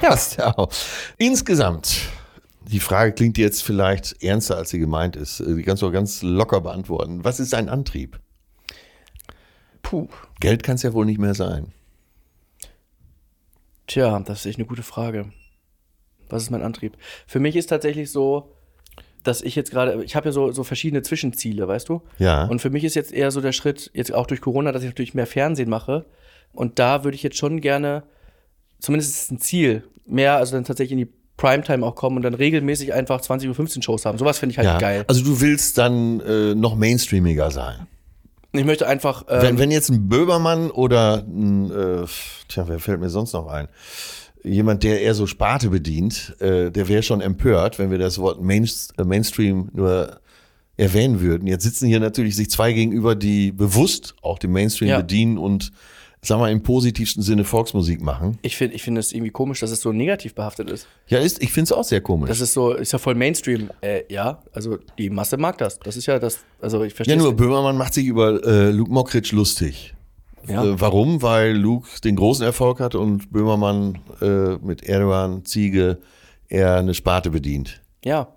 Passt 0.00 0.38
ja 0.38 0.56
auch. 0.56 0.70
Insgesamt, 1.18 1.98
die 2.62 2.80
Frage 2.80 3.12
klingt 3.12 3.36
jetzt 3.36 3.62
vielleicht 3.62 4.22
ernster, 4.22 4.56
als 4.56 4.70
sie 4.70 4.78
gemeint 4.78 5.16
ist. 5.16 5.40
Die 5.46 5.62
kannst 5.64 5.82
du 5.82 5.88
auch 5.88 5.92
ganz 5.92 6.22
locker 6.22 6.62
beantworten. 6.62 7.24
Was 7.24 7.40
ist 7.40 7.52
dein 7.52 7.68
Antrieb? 7.68 8.18
Puh. 9.82 10.08
Geld 10.40 10.62
kann 10.62 10.76
es 10.76 10.82
ja 10.82 10.94
wohl 10.94 11.04
nicht 11.04 11.20
mehr 11.20 11.34
sein. 11.34 11.72
Tja, 13.88 14.20
das 14.20 14.40
ist 14.40 14.46
echt 14.46 14.58
eine 14.58 14.66
gute 14.66 14.82
Frage. 14.82 15.32
Was 16.28 16.44
ist 16.44 16.50
mein 16.50 16.62
Antrieb? 16.62 16.96
Für 17.26 17.40
mich 17.40 17.56
ist 17.56 17.66
tatsächlich 17.66 18.12
so, 18.12 18.54
dass 19.24 19.42
ich 19.42 19.56
jetzt 19.56 19.70
gerade, 19.70 20.04
ich 20.04 20.14
habe 20.14 20.28
ja 20.28 20.32
so, 20.32 20.52
so 20.52 20.62
verschiedene 20.62 21.02
Zwischenziele, 21.02 21.66
weißt 21.66 21.88
du? 21.88 22.02
Ja. 22.18 22.44
Und 22.44 22.60
für 22.60 22.70
mich 22.70 22.84
ist 22.84 22.94
jetzt 22.94 23.12
eher 23.12 23.30
so 23.30 23.40
der 23.40 23.52
Schritt, 23.52 23.90
jetzt 23.94 24.12
auch 24.12 24.26
durch 24.26 24.40
Corona, 24.40 24.72
dass 24.72 24.82
ich 24.82 24.88
natürlich 24.88 25.14
mehr 25.14 25.26
Fernsehen 25.26 25.70
mache. 25.70 26.04
Und 26.52 26.78
da 26.78 27.02
würde 27.02 27.14
ich 27.14 27.22
jetzt 27.22 27.38
schon 27.38 27.60
gerne, 27.60 28.04
zumindest 28.78 29.12
ist 29.12 29.22
es 29.24 29.30
ein 29.30 29.38
Ziel, 29.38 29.84
mehr, 30.06 30.36
also 30.36 30.54
dann 30.54 30.64
tatsächlich 30.64 30.92
in 30.92 31.06
die 31.06 31.12
Primetime 31.38 31.84
auch 31.86 31.94
kommen 31.94 32.16
und 32.16 32.22
dann 32.22 32.34
regelmäßig 32.34 32.92
einfach 32.92 33.20
20 33.20 33.48
Uhr 33.48 33.54
15 33.54 33.80
Shows 33.80 34.04
haben. 34.04 34.18
Sowas 34.18 34.38
finde 34.38 34.52
ich 34.52 34.58
halt 34.58 34.66
ja. 34.66 34.78
geil. 34.78 35.04
Also 35.08 35.24
du 35.24 35.40
willst 35.40 35.78
dann 35.78 36.20
äh, 36.20 36.54
noch 36.54 36.74
mainstreamiger 36.74 37.50
sein. 37.50 37.86
Ich 38.52 38.64
möchte 38.64 38.86
einfach, 38.86 39.24
ähm, 39.28 39.42
Wenn, 39.42 39.58
wenn 39.58 39.70
jetzt 39.70 39.90
ein 39.90 40.08
Böbermann 40.08 40.70
oder 40.70 41.22
ein, 41.26 41.70
äh, 41.70 42.06
tja, 42.48 42.66
wer 42.66 42.78
fällt 42.78 43.00
mir 43.00 43.10
sonst 43.10 43.32
noch 43.34 43.46
ein? 43.46 43.68
Jemand, 44.42 44.82
der 44.84 45.02
eher 45.02 45.14
so 45.14 45.26
Sparte 45.26 45.68
bedient, 45.68 46.36
äh, 46.40 46.70
der 46.70 46.88
wäre 46.88 47.02
schon 47.02 47.20
empört, 47.20 47.78
wenn 47.78 47.90
wir 47.90 47.98
das 47.98 48.18
Wort 48.18 48.40
Mains, 48.40 48.88
äh, 48.96 49.04
Mainstream 49.04 49.68
nur 49.74 50.20
erwähnen 50.76 51.20
würden. 51.20 51.46
Jetzt 51.48 51.64
sitzen 51.64 51.88
hier 51.88 52.00
natürlich 52.00 52.36
sich 52.36 52.48
zwei 52.50 52.72
gegenüber, 52.72 53.16
die 53.16 53.52
bewusst 53.52 54.14
auch 54.22 54.38
den 54.38 54.52
Mainstream 54.52 54.90
Ja. 54.90 54.96
bedienen 54.98 55.36
und, 55.36 55.72
sagen 56.22 56.40
wir, 56.40 56.50
im 56.50 56.62
positivsten 56.62 57.22
Sinne 57.22 57.44
Volksmusik 57.44 58.00
machen. 58.00 58.38
ich 58.42 58.56
finde 58.56 58.74
ich 58.74 58.82
finde 58.82 59.00
es 59.00 59.12
irgendwie 59.12 59.30
komisch, 59.30 59.60
dass 59.60 59.70
es 59.70 59.80
so 59.80 59.92
negativ 59.92 60.34
behaftet 60.34 60.70
ist. 60.70 60.86
Ja, 61.06 61.18
ist, 61.18 61.42
ich 61.42 61.52
finde 61.52 61.64
es 61.64 61.72
auch 61.72 61.84
sehr 61.84 62.00
komisch. 62.00 62.28
Das 62.28 62.40
ist 62.40 62.52
so, 62.52 62.72
ist 62.72 62.92
ja 62.92 62.98
voll 62.98 63.14
Mainstream. 63.14 63.70
Äh, 63.80 64.02
ja, 64.08 64.42
also 64.52 64.78
die 64.98 65.10
Masse 65.10 65.36
mag 65.36 65.58
das. 65.58 65.78
Das 65.78 65.96
ist 65.96 66.06
ja 66.06 66.18
das, 66.18 66.40
also 66.60 66.82
ich 66.82 66.94
verstehe 66.94 67.16
ja, 67.16 67.22
nur 67.22 67.34
Böhmermann 67.34 67.76
macht 67.76 67.94
sich 67.94 68.06
über 68.06 68.44
äh, 68.44 68.70
Luke 68.70 68.90
Mockridge 68.90 69.34
lustig. 69.34 69.94
Ja. 70.48 70.64
Äh, 70.64 70.80
warum? 70.80 71.22
Weil 71.22 71.52
Luke 71.56 71.88
den 72.02 72.16
großen 72.16 72.44
Erfolg 72.44 72.80
hat 72.80 72.94
und 72.94 73.30
Böhmermann 73.32 73.98
äh, 74.20 74.56
mit 74.56 74.82
Erdogan, 74.82 75.44
Ziege, 75.44 75.98
eher 76.48 76.76
eine 76.76 76.94
Sparte 76.94 77.30
bedient. 77.30 77.80
Ja. 78.04 78.28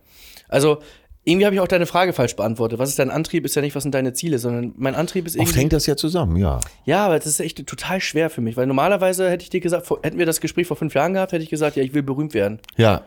Also, 0.47 0.79
irgendwie 1.24 1.45
habe 1.45 1.55
ich 1.55 1.61
auch 1.61 1.67
deine 1.67 1.86
Frage 1.86 2.13
falsch 2.13 2.36
beantwortet. 2.36 2.80
Was 2.80 2.89
ist 2.89 2.97
dein 2.99 3.11
Antrieb? 3.11 3.45
Ist 3.45 3.55
ja 3.55 3.61
nicht, 3.61 3.76
was 3.76 3.84
sind 3.84 3.93
deine 3.93 4.13
Ziele, 4.13 4.39
sondern 4.39 4.74
mein 4.78 4.95
Antrieb 4.95 5.28
ist 5.28 5.36
Oft 5.38 5.47
irgendwie. 5.49 5.59
hängt 5.59 5.74
das 5.74 5.86
ja 5.86 5.95
zusammen, 5.95 6.36
ja. 6.38 6.59
Ja, 6.86 7.05
aber 7.05 7.17
das 7.17 7.28
ist 7.28 7.39
echt 7.39 7.65
total 7.67 8.01
schwer 8.01 8.30
für 8.32 8.41
mich, 8.41 8.57
weil 8.57 8.65
normalerweise 8.65 9.30
hätte 9.30 9.43
ich 9.43 9.49
dir 9.51 9.59
gesagt, 9.59 9.88
hätten 10.01 10.17
wir 10.17 10.26
das 10.26 10.41
Gespräch 10.41 10.65
vor 10.67 10.78
fünf 10.78 10.93
Jahren 10.95 11.13
gehabt, 11.13 11.32
hätte 11.32 11.43
ich 11.43 11.49
gesagt, 11.49 11.76
ja, 11.78 11.84
ich 11.84 11.93
will 11.93 12.01
berühmt 12.03 12.34
werden. 12.34 12.59
Ja, 12.76 13.03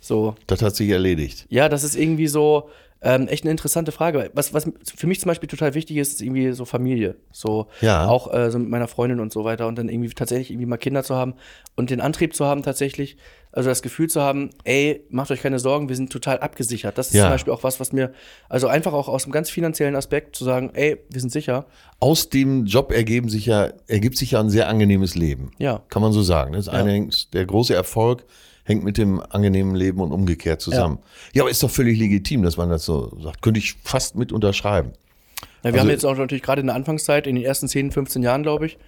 So. 0.00 0.36
das 0.46 0.62
hat 0.62 0.74
sich 0.74 0.88
erledigt. 0.88 1.46
Ja, 1.50 1.68
das 1.68 1.84
ist 1.84 1.96
irgendwie 1.96 2.28
so 2.28 2.70
ähm, 3.02 3.28
echt 3.28 3.44
eine 3.44 3.50
interessante 3.50 3.92
Frage. 3.92 4.30
Was, 4.34 4.52
was 4.52 4.70
für 4.94 5.06
mich 5.06 5.20
zum 5.20 5.28
Beispiel 5.28 5.48
total 5.48 5.74
wichtig 5.74 5.96
ist, 5.96 6.12
ist 6.12 6.20
irgendwie 6.22 6.52
so 6.52 6.64
Familie. 6.66 7.16
So 7.32 7.68
Ja. 7.80 8.06
auch 8.06 8.32
äh, 8.32 8.50
so 8.50 8.58
mit 8.58 8.68
meiner 8.68 8.88
Freundin 8.88 9.20
und 9.20 9.32
so 9.32 9.42
weiter 9.44 9.66
und 9.68 9.76
dann 9.78 9.88
irgendwie 9.88 10.10
tatsächlich 10.10 10.50
irgendwie 10.50 10.66
mal 10.66 10.76
Kinder 10.76 11.02
zu 11.02 11.14
haben 11.14 11.34
und 11.76 11.88
den 11.90 12.00
Antrieb 12.02 12.34
zu 12.36 12.44
haben, 12.44 12.62
tatsächlich, 12.62 13.16
also 13.52 13.70
das 13.70 13.80
Gefühl 13.80 14.08
zu 14.10 14.20
haben, 14.20 14.50
ey, 14.64 15.04
macht 15.08 15.30
euch 15.30 15.40
keine 15.40 15.58
Sorgen, 15.58 15.88
wir 15.88 15.96
sind 15.96 16.12
total 16.12 16.40
abgesichert. 16.40 16.98
Das 16.98 17.08
ist 17.08 17.14
Ja. 17.14 17.22
zum 17.24 17.30
Beispiel 17.30 17.52
auch 17.54 17.62
was, 17.64 17.80
was 17.80 17.92
mir, 17.92 18.12
also 18.50 18.66
einfach 18.68 18.92
auch 18.92 19.08
aus 19.08 19.24
einem 19.24 19.32
ganz 19.32 19.48
finanziellen 19.48 19.96
Aspekt 19.96 20.36
zu 20.36 20.44
sagen, 20.44 20.70
ey, 20.74 20.98
wir 21.08 21.20
sind 21.22 21.30
sicher. 21.32 21.64
Aus 22.00 22.28
dem 22.28 22.66
Job 22.66 22.92
ergeben 22.92 23.28
sich 23.30 23.46
ja, 23.46 23.70
ergibt 23.86 24.18
sich 24.18 24.32
ja 24.32 24.40
ein 24.40 24.50
sehr 24.50 24.68
angenehmes 24.68 25.14
Leben. 25.14 25.52
Ja. 25.58 25.82
Kann 25.88 26.02
man 26.02 26.12
so 26.12 26.20
sagen. 26.22 26.52
Das 26.52 26.68
eine 26.68 26.90
hängt, 26.90 27.32
der 27.32 27.46
große 27.46 27.74
Erfolg 27.74 28.24
hängt 28.70 28.84
mit 28.84 28.96
dem 28.98 29.20
angenehmen 29.20 29.74
Leben 29.74 30.00
und 30.00 30.12
umgekehrt 30.12 30.60
zusammen. 30.60 30.98
Ja. 31.34 31.42
aber 31.42 31.50
ist 31.50 31.62
doch 31.62 31.70
völlig 31.70 31.98
legitim, 31.98 32.42
dass 32.42 32.56
man 32.56 32.70
das 32.70 32.84
so 32.84 33.16
sagt. 33.20 33.42
Könnte 33.42 33.58
ich 33.60 33.74
fast 33.84 34.16
mit 34.16 34.32
unterschreiben. 34.32 34.92
Ja, 34.92 35.46
wir 35.64 35.72
Also- 35.72 35.78
haben 35.80 35.90
jetzt 35.90 36.06
auch 36.06 36.16
natürlich 36.16 36.42
gerade 36.42 36.60
in 36.60 36.68
der 36.68 36.76
Anfangszeit, 36.76 37.26
in 37.26 37.34
den 37.36 37.44
ersten 37.44 37.68
10, 37.68 37.90
15 37.90 38.22
Jahren, 38.22 38.42
glaube 38.42 38.66
ich, 38.66 38.78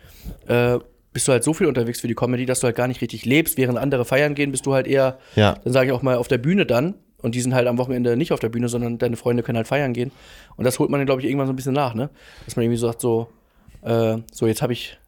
äh, 0.47 0.79
bist 1.13 1.29
du 1.29 1.33
halt 1.33 1.45
so 1.45 1.53
viel 1.53 1.67
unterwegs 1.67 2.01
für 2.01 2.09
die 2.09 2.15
Comedy, 2.15 2.47
dass 2.47 2.61
du 2.61 2.65
halt 2.67 2.77
gar 2.77 2.89
nicht 2.89 3.03
richtig 3.03 3.27
lebst. 3.27 3.59
Während 3.59 3.77
andere 3.79 4.05
feiern 4.07 4.35
gehen, 4.35 4.51
bist 4.51 4.65
du 4.65 4.73
halt 4.73 4.87
eher, 4.87 5.19
Ja. 5.37 5.59
dann 5.63 5.73
sage 5.73 5.89
ich 5.89 5.93
auch 5.93 6.01
mal, 6.03 6.17
auf 6.17 6.29
der 6.29 6.39
Bühne 6.39 6.65
dann. 6.65 6.95
Und 7.21 7.35
die 7.35 7.41
sind 7.41 7.55
halt 7.55 7.69
am 7.69 7.79
Wochenende 7.79 8.17
nicht 8.17 8.33
auf 8.33 8.41
der 8.41 8.49
Bühne, 8.49 8.69
sondern 8.69 8.99
deine 8.99 9.17
Freunde 9.17 9.43
können 9.43 9.57
halt 9.57 9.69
feiern 9.69 9.93
gehen. 9.93 10.11
Und 10.57 10.65
das 10.65 10.79
holt 10.79 10.91
man 10.91 10.99
dann, 11.01 11.07
glaube 11.07 11.21
ich, 11.21 11.27
irgendwann 11.29 11.47
so 11.47 11.53
ein 11.53 11.57
bisschen 11.57 11.75
nach, 11.75 11.95
ne? 11.95 12.09
Dass 12.47 12.57
man 12.57 12.65
irgendwie 12.65 12.79
so 12.79 12.87
sagt, 12.89 13.01
so, 13.01 13.29
äh, 13.83 14.17
so 14.33 14.47
jetzt 14.47 14.63
habe 14.63 14.73
ich, 14.73 14.99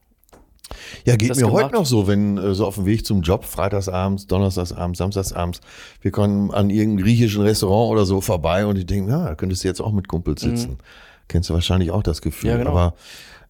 Ja, 1.05 1.15
geht 1.15 1.29
mir 1.29 1.35
gemacht. 1.35 1.53
heute 1.65 1.75
noch 1.75 1.85
so, 1.85 2.07
wenn 2.07 2.37
äh, 2.37 2.53
so 2.53 2.65
auf 2.65 2.75
dem 2.75 2.85
Weg 2.85 3.05
zum 3.05 3.21
Job, 3.21 3.45
freitagsabends, 3.45 4.27
donnerstagsabends, 4.27 4.97
samstagsabends, 4.97 5.61
wir 6.01 6.11
kommen 6.11 6.51
an 6.51 6.69
irgendeinem 6.69 7.05
griechischen 7.05 7.41
Restaurant 7.43 7.91
oder 7.91 8.05
so 8.05 8.21
vorbei 8.21 8.65
und 8.65 8.77
ich 8.77 8.85
denke, 8.85 9.11
ja, 9.11 9.25
da 9.25 9.35
könntest 9.35 9.63
du 9.63 9.67
jetzt 9.67 9.81
auch 9.81 9.91
mit 9.91 10.07
Kumpels 10.07 10.41
sitzen. 10.41 10.77
Kennst 11.27 11.49
du 11.49 11.53
wahrscheinlich 11.53 11.91
auch 11.91 12.03
das 12.03 12.21
Gefühl. 12.21 12.51
Mhm. 12.51 12.57
Ja, 12.57 12.63
genau. 12.63 12.77
Aber, 12.77 12.93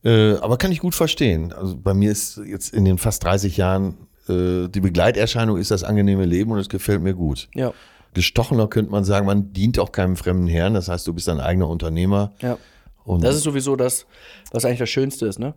äh, 0.03 0.35
aber 0.37 0.57
kann 0.57 0.71
ich 0.71 0.79
gut 0.79 0.95
verstehen. 0.95 1.53
Also 1.53 1.77
bei 1.77 1.93
mir 1.93 2.11
ist 2.11 2.39
jetzt 2.45 2.73
in 2.73 2.85
den 2.85 2.97
fast 2.97 3.23
30 3.23 3.57
Jahren 3.57 3.95
äh, 4.27 4.67
die 4.69 4.79
Begleiterscheinung 4.79 5.57
ist 5.57 5.71
das 5.71 5.83
angenehme 5.83 6.25
Leben 6.25 6.51
und 6.51 6.59
es 6.59 6.69
gefällt 6.69 7.01
mir 7.01 7.13
gut. 7.13 7.49
ja, 7.53 7.73
Gestochener 8.13 8.67
könnte 8.67 8.91
man 8.91 9.03
sagen, 9.03 9.25
man 9.25 9.51
dient 9.51 9.77
auch 9.77 9.91
keinem 9.91 10.15
fremden 10.15 10.47
Herrn. 10.47 10.73
Das 10.73 10.87
heißt, 10.87 11.05
du 11.05 11.13
bist 11.13 11.27
ein 11.29 11.39
eigener 11.39 11.67
Unternehmer. 11.69 12.31
ja. 12.41 12.57
Und 13.03 13.23
Das 13.23 13.35
ist 13.35 13.43
sowieso 13.43 13.75
das, 13.75 14.07
was 14.51 14.65
eigentlich 14.65 14.79
das 14.79 14.89
Schönste 14.89 15.27
ist, 15.27 15.37
ne? 15.37 15.53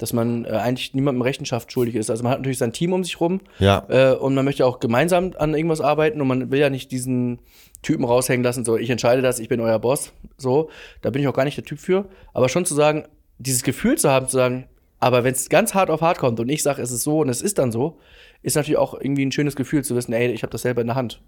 Dass 0.00 0.12
man 0.12 0.46
äh, 0.46 0.48
eigentlich 0.48 0.94
niemandem 0.94 1.22
Rechenschaft 1.22 1.70
schuldig 1.70 1.94
ist. 1.94 2.10
Also 2.10 2.22
man 2.22 2.32
hat 2.32 2.40
natürlich 2.40 2.58
sein 2.58 2.72
Team 2.72 2.92
um 2.92 3.04
sich 3.04 3.20
rum, 3.20 3.40
ja, 3.58 3.84
Äh, 3.88 4.14
und 4.14 4.34
man 4.34 4.44
möchte 4.44 4.64
auch 4.64 4.80
gemeinsam 4.80 5.32
an 5.38 5.54
irgendwas 5.54 5.80
arbeiten 5.80 6.20
und 6.20 6.26
man 6.26 6.50
will 6.50 6.58
ja 6.58 6.70
nicht 6.70 6.90
diesen 6.90 7.38
Typen 7.82 8.04
raushängen 8.04 8.42
lassen, 8.42 8.64
so 8.64 8.76
ich 8.76 8.90
entscheide 8.90 9.22
das, 9.22 9.38
ich 9.38 9.48
bin 9.48 9.60
euer 9.60 9.78
Boss. 9.78 10.12
So, 10.38 10.70
da 11.02 11.10
bin 11.10 11.20
ich 11.22 11.28
auch 11.28 11.34
gar 11.34 11.44
nicht 11.44 11.56
der 11.56 11.64
Typ 11.64 11.78
für. 11.78 12.06
Aber 12.32 12.48
schon 12.48 12.64
zu 12.64 12.74
sagen, 12.74 13.04
dieses 13.38 13.62
Gefühl 13.62 13.98
zu 13.98 14.10
haben, 14.10 14.26
zu 14.26 14.36
sagen, 14.36 14.66
aber 15.00 15.24
wenn 15.24 15.32
es 15.32 15.48
ganz 15.48 15.74
hart 15.74 15.90
auf 15.90 16.02
hart 16.02 16.18
kommt 16.18 16.40
und 16.40 16.48
ich 16.48 16.62
sage, 16.62 16.82
es 16.82 16.90
ist 16.90 17.02
so 17.02 17.20
und 17.20 17.28
es 17.28 17.42
ist 17.42 17.58
dann 17.58 17.72
so, 17.72 17.98
ist 18.42 18.56
natürlich 18.56 18.78
auch 18.78 18.94
irgendwie 18.94 19.24
ein 19.24 19.32
schönes 19.32 19.56
Gefühl 19.56 19.84
zu 19.84 19.96
wissen, 19.96 20.12
ey, 20.12 20.30
ich 20.30 20.42
habe 20.42 20.50
das 20.50 20.62
selber 20.62 20.80
in 20.80 20.88
der 20.88 20.96
Hand. 20.96 21.20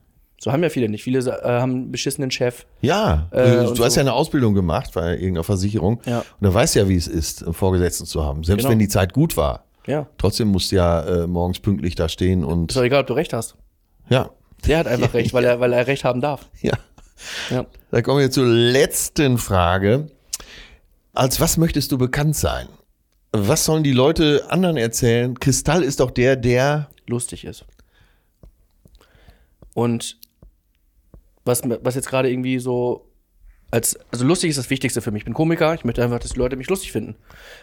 So 0.43 0.51
haben 0.51 0.62
ja 0.64 0.70
viele 0.70 0.88
nicht. 0.88 1.05
Viele 1.05 1.20
äh, 1.20 1.45
haben 1.61 1.72
einen 1.72 1.93
beschissenen 1.93 2.32
Chef. 2.32 2.66
Ja, 2.80 3.28
Äh, 3.30 3.62
du 3.74 3.84
hast 3.84 3.93
so. 3.93 4.01
ja 4.01 4.01
eine 4.01 4.12
Ausbildung 4.12 4.55
gemacht 4.55 4.90
bei 4.93 5.12
irgendeiner 5.12 5.45
Versicherung. 5.45 6.01
Ja. 6.05 6.18
Und 6.20 6.26
da 6.40 6.53
weißt 6.53 6.74
du 6.74 6.80
ja, 6.80 6.88
wie 6.88 6.97
es 6.97 7.07
ist, 7.07 7.45
einen 7.45 7.55
Vorgesetzten 7.55 8.07
zu 8.07 8.24
haben. 8.24 8.43
Selbst 8.43 8.62
Genau. 8.62 8.72
wenn 8.72 8.80
die 8.80 8.88
Zeit 8.88 9.12
gut 9.12 9.36
war. 9.36 9.64
Ja. 9.86 10.09
Trotzdem 10.18 10.49
musst 10.49 10.72
du 10.72 10.76
ja 10.76 11.01
äh, 11.22 11.26
morgens 11.28 11.61
pünktlich 11.61 11.95
da 11.95 12.09
stehen 12.09 12.40
Ist 12.40 12.47
und 12.49 12.74
doch 12.76 12.82
egal, 12.82 13.03
ob 13.03 13.07
du 13.07 13.12
recht 13.14 13.32
hast. 13.32 13.55
ja, 14.09 14.30
Der 14.66 14.78
hat 14.78 14.88
einfach 14.88 15.14
recht, 15.14 15.32
weil 15.32 15.45
er, 15.45 15.61
weil 15.61 15.72
er 15.72 15.86
recht 15.86 16.03
haben 16.03 16.20
darf. 16.20 16.49
ja. 16.61 16.72
Ja. 17.51 17.66
Da 17.93 18.03
kommen 18.03 18.18
wir 18.18 18.32
zur 18.32 18.47
letzten 18.47 19.38
Frage. 19.38 20.09
Als 21.12 21.40
was 21.40 21.57
möchtest 21.57 21.93
du 21.93 21.99
bekannt 21.99 22.34
sein? 22.34 22.66
Was 23.30 23.64
sollen 23.64 23.84
die 23.84 23.93
Leute 23.93 24.45
anderen 24.49 24.76
erzählen? 24.76 25.38
Kristall 25.38 25.84
ist 25.84 26.01
doch 26.01 26.11
der, 26.11 26.34
der. 26.34 26.88
lustig 27.07 27.45
ist. 27.45 27.64
Und 29.74 30.18
was, 31.45 31.62
was 31.82 31.95
jetzt 31.95 32.09
gerade 32.09 32.30
irgendwie 32.30 32.59
so 32.59 33.09
als, 33.72 33.99
also 34.11 34.26
lustig 34.26 34.51
ist 34.51 34.59
das 34.59 34.68
Wichtigste 34.68 35.01
für 35.01 35.11
mich. 35.11 35.20
Ich 35.20 35.24
bin 35.24 35.32
Komiker, 35.32 35.72
ich 35.72 35.84
möchte 35.84 36.05
einfach, 36.05 36.18
dass 36.18 36.32
die 36.32 36.38
Leute 36.38 36.57
mich 36.57 36.68
lustig 36.68 36.93
finden. 36.93 37.16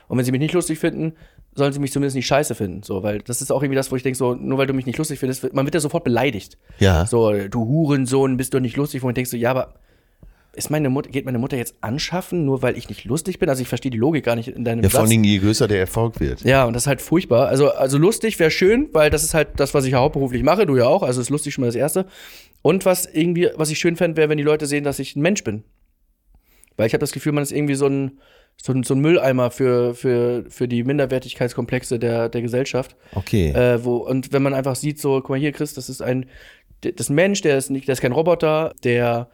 Und 0.07 0.17
wenn 0.17 0.25
sie 0.25 0.31
mich 0.31 0.41
nicht 0.41 0.55
lustig 0.55 0.79
finden, 0.79 1.13
sollen 1.53 1.71
sie 1.71 1.79
mich 1.79 1.91
zumindest 1.91 2.15
nicht 2.15 2.25
scheiße 2.25 2.55
finden. 2.55 2.81
So, 2.81 3.03
weil 3.03 3.19
das 3.19 3.43
ist 3.43 3.51
auch 3.51 3.61
irgendwie 3.61 3.75
das, 3.75 3.91
wo 3.91 3.95
ich 3.95 4.01
denke, 4.01 4.17
so, 4.17 4.33
nur 4.33 4.57
weil 4.57 4.65
du 4.65 4.73
mich 4.73 4.87
nicht 4.87 4.97
lustig 4.97 5.19
findest, 5.19 5.53
man 5.53 5.67
wird 5.67 5.75
ja 5.75 5.81
sofort 5.81 6.03
beleidigt. 6.03 6.57
Ja. 6.79 7.05
So, 7.05 7.31
du 7.47 7.65
Hurensohn, 7.67 8.37
bist 8.37 8.55
du 8.55 8.59
nicht 8.59 8.75
lustig, 8.75 9.03
wo 9.03 9.09
ich 9.09 9.13
denke 9.13 9.29
so, 9.29 9.37
ja, 9.37 9.51
aber 9.51 9.75
ist 10.53 10.69
meine 10.69 10.89
Mutter, 10.89 11.09
geht 11.09 11.25
meine 11.25 11.37
Mutter 11.37 11.57
jetzt 11.57 11.75
anschaffen, 11.81 12.45
nur 12.45 12.61
weil 12.61 12.77
ich 12.77 12.89
nicht 12.89 13.05
lustig 13.05 13.39
bin? 13.39 13.49
Also 13.49 13.61
ich 13.61 13.67
verstehe 13.67 13.91
die 13.91 13.97
Logik 13.97 14.25
gar 14.25 14.35
nicht 14.35 14.47
in 14.47 14.65
deinem 14.65 14.83
Ja, 14.83 14.89
vor 14.89 15.01
allen. 15.01 15.09
Dingen, 15.09 15.23
je 15.23 15.37
größer 15.37 15.67
der 15.67 15.79
Erfolg 15.79 16.19
wird. 16.19 16.41
Ja, 16.41 16.65
und 16.65 16.73
das 16.73 16.83
ist 16.83 16.87
halt 16.87 17.01
furchtbar. 17.01 17.47
Also, 17.47 17.71
also 17.71 17.97
lustig 17.97 18.39
wäre 18.39 18.51
schön, 18.51 18.89
weil 18.91 19.09
das 19.09 19.23
ist 19.23 19.33
halt 19.33 19.49
das, 19.57 19.73
was 19.73 19.85
ich 19.85 19.91
ja 19.91 19.99
hauptberuflich 19.99 20.43
mache, 20.43 20.65
du 20.65 20.75
ja 20.75 20.85
auch. 20.85 21.03
Also 21.03 21.21
ist 21.21 21.29
lustig 21.29 21.53
schon 21.53 21.61
mal 21.61 21.67
das 21.67 21.75
Erste. 21.75 22.07
Und 22.61 22.85
was 22.85 23.05
irgendwie, 23.05 23.49
was 23.55 23.69
ich 23.69 23.79
schön 23.79 23.95
fände, 23.95 24.17
wäre, 24.17 24.29
wenn 24.29 24.37
die 24.37 24.43
Leute 24.43 24.65
sehen, 24.65 24.83
dass 24.83 24.99
ich 24.99 25.15
ein 25.15 25.21
Mensch 25.21 25.43
bin. 25.43 25.63
Weil 26.77 26.87
ich 26.87 26.93
habe 26.93 27.01
das 27.01 27.11
Gefühl, 27.11 27.31
man 27.31 27.43
ist 27.43 27.51
irgendwie 27.51 27.75
so 27.75 27.87
ein, 27.87 28.19
so 28.61 28.73
ein, 28.73 28.83
so 28.83 28.93
ein 28.93 28.99
Mülleimer 28.99 29.51
für, 29.51 29.93
für, 29.93 30.45
für 30.49 30.67
die 30.67 30.83
Minderwertigkeitskomplexe 30.83 31.99
der, 31.99 32.27
der 32.27 32.41
Gesellschaft. 32.41 32.95
Okay. 33.13 33.51
Äh, 33.51 33.83
wo, 33.83 33.97
und 33.97 34.33
wenn 34.33 34.41
man 34.41 34.53
einfach 34.53 34.75
sieht, 34.75 34.99
so, 34.99 35.21
guck 35.21 35.29
mal 35.29 35.39
hier, 35.39 35.51
Chris, 35.51 35.73
das 35.73 35.89
ist 35.89 36.01
ein, 36.01 36.25
das 36.81 36.93
ist 36.97 37.09
ein 37.09 37.15
Mensch, 37.15 37.41
der 37.41 37.57
ist 37.57 37.69
nicht, 37.69 37.87
der 37.87 37.93
ist 37.93 38.01
kein 38.01 38.11
Roboter, 38.11 38.73
der, 38.83 39.29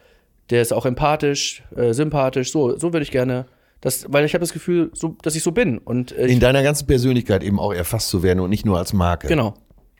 der 0.50 0.62
ist 0.62 0.74
auch 0.74 0.86
empathisch, 0.86 1.64
äh, 1.76 1.94
sympathisch, 1.94 2.52
so, 2.52 2.78
so 2.78 2.94
würde 2.94 3.04
ich 3.04 3.12
gerne, 3.12 3.46
das, 3.82 4.06
weil 4.12 4.26
ich 4.26 4.34
habe 4.34 4.42
das 4.42 4.54
Gefühl, 4.54 4.90
so, 4.94 5.16
dass 5.22 5.36
ich 5.36 5.44
so 5.44 5.52
bin. 5.52 5.78
Und 5.78 6.12
äh, 6.14 6.28
In 6.28 6.40
deiner 6.40 6.64
ganzen 6.64 6.88
Persönlichkeit 6.88 7.44
eben 7.44 7.60
auch 7.60 7.74
erfasst 7.74 8.10
zu 8.10 8.24
werden 8.24 8.40
und 8.40 8.50
nicht 8.50 8.66
nur 8.66 8.78
als 8.78 8.94
Marke. 8.94 9.28
genau, 9.28 9.54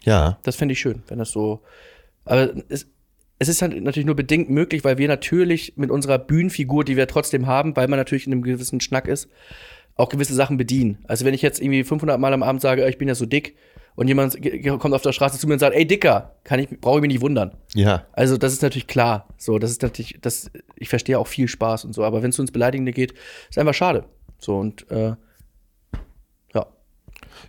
Ja. 0.04 0.40
das 0.44 0.56
fände 0.56 0.74
ich 0.74 0.80
schön, 0.80 1.04
wenn 1.08 1.20
das 1.20 1.32
so. 1.32 1.62
Aber 2.24 2.52
es, 2.70 2.88
es 3.38 3.48
ist 3.50 3.62
halt 3.62 3.80
natürlich 3.84 4.06
nur 4.06 4.16
bedingt 4.16 4.50
möglich, 4.50 4.84
weil 4.84 4.98
wir 4.98 5.08
natürlich 5.08 5.74
mit 5.76 5.92
unserer 5.92 6.18
Bühnenfigur, 6.18 6.84
die 6.84 6.96
wir 6.98 7.08
trotzdem 7.08 7.48
haben, 7.48 7.76
weil 7.76 7.88
man 7.88 8.00
natürlich 8.00 8.26
in 8.26 8.34
einem 8.34 8.42
gewissen 8.44 8.80
Schnack 8.82 9.08
ist, 9.08 9.30
auch 9.96 10.10
gewisse 10.10 10.34
Sachen 10.34 10.58
bedienen. 10.58 11.00
Also 11.08 11.26
wenn 11.26 11.34
ich 11.34 11.42
jetzt 11.42 11.62
irgendwie 11.62 11.84
500 11.84 12.20
Mal 12.20 12.34
am 12.34 12.44
Abend 12.44 12.62
sage, 12.62 12.88
ich 12.88 12.98
bin 12.98 13.08
ja 13.08 13.16
so 13.16 13.26
dick 13.26 13.56
und 13.96 14.08
jemand 14.08 14.38
kommt 14.80 14.94
auf 14.94 15.02
der 15.02 15.14
Straße 15.14 15.40
zu 15.40 15.48
mir 15.48 15.54
und 15.54 15.60
sagt, 15.60 15.76
ey 15.76 15.88
Dicker, 15.88 16.36
kann 16.44 16.60
ich, 16.60 16.70
brauche 16.82 16.98
ich 16.98 17.02
mich 17.02 17.14
nicht 17.14 17.22
wundern. 17.22 17.56
Ja. 17.74 18.06
Also 18.14 18.38
das 18.38 18.54
ist 18.54 18.62
natürlich 18.62 18.88
klar. 18.88 19.28
So, 19.38 19.58
das 19.58 19.72
ist 19.72 19.82
natürlich, 19.82 20.18
das, 20.22 20.52
ich 20.76 20.90
verstehe 20.90 21.18
auch 21.18 21.28
viel 21.28 21.48
Spaß 21.48 21.86
und 21.86 21.94
so, 21.94 22.04
aber 22.04 22.22
wenn 22.22 22.30
es 22.30 22.40
ins 22.40 22.52
Beleidigende 22.52 22.92
geht, 22.92 23.14
ist 23.50 23.58
einfach 23.58 23.74
schade. 23.74 24.06
So 24.38 24.58
und 24.58 24.90
äh, 24.92 25.16
ja. 26.54 26.66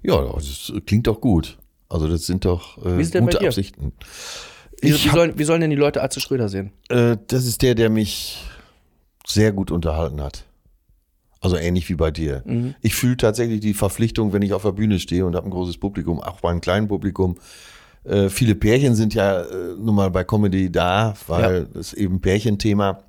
Ja, 0.02 0.32
das 0.34 0.72
klingt 0.86 1.06
doch 1.06 1.20
gut. 1.20 1.58
Also 1.88 2.08
das 2.08 2.26
sind 2.26 2.44
doch 2.44 2.78
äh, 2.84 3.02
gute? 3.20 3.40
Absichten. 3.40 3.92
Wie, 4.80 4.92
wie, 4.92 5.08
sollen, 5.08 5.38
wie 5.38 5.44
sollen 5.44 5.60
denn 5.60 5.70
die 5.70 5.76
Leute 5.76 6.02
Atze 6.02 6.20
Schröder 6.20 6.48
sehen? 6.48 6.72
Äh, 6.88 7.16
das 7.26 7.46
ist 7.46 7.62
der, 7.62 7.74
der 7.74 7.90
mich 7.90 8.44
sehr 9.26 9.52
gut 9.52 9.70
unterhalten 9.70 10.20
hat. 10.20 10.45
Also 11.40 11.56
ähnlich 11.56 11.88
wie 11.88 11.94
bei 11.94 12.10
dir. 12.10 12.42
Mhm. 12.46 12.74
Ich 12.80 12.94
fühle 12.94 13.16
tatsächlich 13.16 13.60
die 13.60 13.74
Verpflichtung, 13.74 14.32
wenn 14.32 14.42
ich 14.42 14.52
auf 14.52 14.62
der 14.62 14.72
Bühne 14.72 14.98
stehe 14.98 15.26
und 15.26 15.36
habe 15.36 15.46
ein 15.46 15.50
großes 15.50 15.78
Publikum, 15.78 16.20
auch 16.20 16.40
bei 16.40 16.50
einem 16.50 16.60
kleinen 16.60 16.88
Publikum. 16.88 17.36
Äh, 18.04 18.28
viele 18.28 18.54
Pärchen 18.54 18.94
sind 18.94 19.14
ja 19.14 19.42
äh, 19.42 19.74
nun 19.78 19.94
mal 19.94 20.10
bei 20.10 20.24
Comedy 20.24 20.70
da, 20.70 21.14
weil 21.26 21.68
es 21.74 21.92
eben 21.92 22.20
Pärchenthema. 22.20 23.00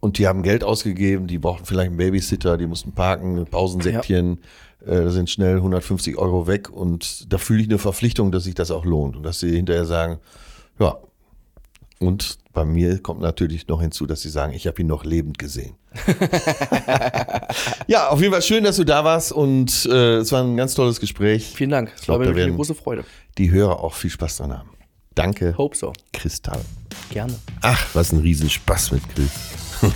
Und 0.00 0.18
die 0.18 0.26
haben 0.26 0.42
Geld 0.42 0.64
ausgegeben, 0.64 1.26
die 1.26 1.38
brauchten 1.38 1.66
vielleicht 1.66 1.88
einen 1.88 1.98
Babysitter, 1.98 2.56
die 2.56 2.66
mussten 2.66 2.92
parken, 2.92 3.44
Pausensäckchen, 3.44 4.38
äh, 4.84 5.02
da 5.02 5.10
sind 5.10 5.28
schnell 5.28 5.56
150 5.56 6.16
Euro 6.16 6.46
weg 6.46 6.70
und 6.70 7.32
da 7.32 7.38
fühle 7.38 7.62
ich 7.62 7.68
eine 7.68 7.78
Verpflichtung, 7.78 8.32
dass 8.32 8.44
sich 8.44 8.54
das 8.54 8.70
auch 8.70 8.84
lohnt 8.84 9.16
und 9.16 9.22
dass 9.22 9.40
sie 9.40 9.54
hinterher 9.54 9.84
sagen, 9.84 10.18
ja, 10.78 10.96
und 12.00 12.38
bei 12.52 12.64
mir 12.64 13.00
kommt 13.00 13.20
natürlich 13.20 13.68
noch 13.68 13.80
hinzu, 13.80 14.06
dass 14.06 14.22
sie 14.22 14.30
sagen, 14.30 14.54
ich 14.54 14.66
habe 14.66 14.80
ihn 14.80 14.88
noch 14.88 15.04
lebend 15.04 15.38
gesehen. 15.38 15.74
ja, 17.86 18.08
auf 18.08 18.20
jeden 18.20 18.32
Fall 18.32 18.42
schön, 18.42 18.64
dass 18.64 18.76
du 18.76 18.84
da 18.84 19.04
warst 19.04 19.32
und 19.32 19.86
äh, 19.86 20.16
es 20.16 20.32
war 20.32 20.42
ein 20.42 20.56
ganz 20.56 20.74
tolles 20.74 20.98
Gespräch. 20.98 21.52
Vielen 21.54 21.70
Dank. 21.70 21.92
Es 21.94 22.02
glaub, 22.02 22.18
war 22.18 22.26
mir 22.26 22.34
da 22.34 22.42
eine 22.42 22.54
große 22.54 22.74
Freude. 22.74 23.04
Die 23.36 23.50
Hörer 23.50 23.80
auch 23.80 23.92
viel 23.92 24.10
Spaß 24.10 24.38
dran 24.38 24.56
haben. 24.56 24.70
Danke, 25.14 25.54
Hope 25.58 25.76
so. 25.76 25.92
Kristall. 26.12 26.60
Gerne. 27.10 27.34
Ach, 27.60 27.86
was 27.92 28.12
ein 28.12 28.20
Riesenspaß 28.20 28.92
mit 28.92 29.02
Chris. 29.14 29.30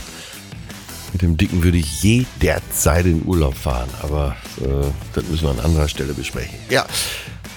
mit 1.13 1.23
dem 1.23 1.39
Dicken 1.39 1.63
würde 1.63 1.79
ich 1.79 2.03
jederzeit 2.03 3.07
in 3.07 3.25
Urlaub 3.25 3.55
fahren, 3.55 3.89
aber 4.03 4.37
äh, 4.61 4.91
das 5.15 5.25
müssen 5.29 5.45
wir 5.45 5.51
an 5.51 5.61
anderer 5.61 5.89
Stelle 5.89 6.13
besprechen. 6.13 6.59
Ja, 6.69 6.85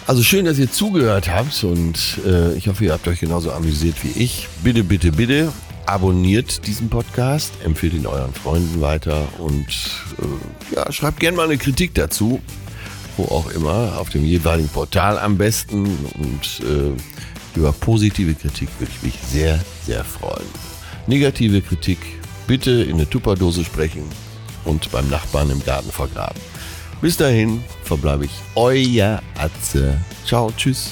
also 0.07 0.23
schön, 0.23 0.45
dass 0.45 0.57
ihr 0.57 0.71
zugehört 0.71 1.29
habt 1.29 1.63
und 1.65 2.19
äh, 2.25 2.53
ich 2.53 2.69
hoffe, 2.69 2.85
ihr 2.85 2.93
habt 2.93 3.07
euch 3.07 3.19
genauso 3.19 3.51
amüsiert 3.51 3.97
wie 4.03 4.23
ich. 4.23 4.47
Bitte, 4.63 4.83
bitte, 4.83 5.11
bitte 5.11 5.51
abonniert 5.85 6.65
diesen 6.65 6.89
Podcast, 6.89 7.53
empfehlt 7.63 7.93
ihn 7.93 8.05
euren 8.05 8.33
Freunden 8.33 8.81
weiter 8.81 9.27
und 9.37 9.67
äh, 9.67 10.75
ja, 10.75 10.91
schreibt 10.91 11.19
gerne 11.19 11.37
mal 11.37 11.43
eine 11.43 11.57
Kritik 11.57 11.93
dazu, 11.93 12.41
wo 13.17 13.25
auch 13.25 13.51
immer, 13.51 13.97
auf 13.99 14.09
dem 14.09 14.23
jeweiligen 14.23 14.69
Portal 14.69 15.19
am 15.19 15.37
besten 15.37 15.85
und 15.85 16.61
äh, 16.65 17.57
über 17.57 17.73
positive 17.73 18.33
Kritik 18.33 18.69
würde 18.79 18.91
ich 18.95 19.03
mich 19.03 19.19
sehr, 19.29 19.59
sehr 19.85 20.03
freuen. 20.05 20.47
Negative 21.07 21.61
Kritik 21.61 21.99
bitte 22.47 22.71
in 22.71 22.95
eine 22.95 23.09
Tupperdose 23.09 23.63
sprechen 23.65 24.03
und 24.63 24.89
beim 24.91 25.09
Nachbarn 25.09 25.49
im 25.49 25.63
Garten 25.63 25.91
vergraben. 25.91 26.39
Bis 27.01 27.15
dahin 27.15 27.63
verbleibe 27.83 28.25
ich 28.25 28.31
euer 28.55 29.21
Atze. 29.37 29.97
Ciao, 30.25 30.51
tschüss. 30.57 30.91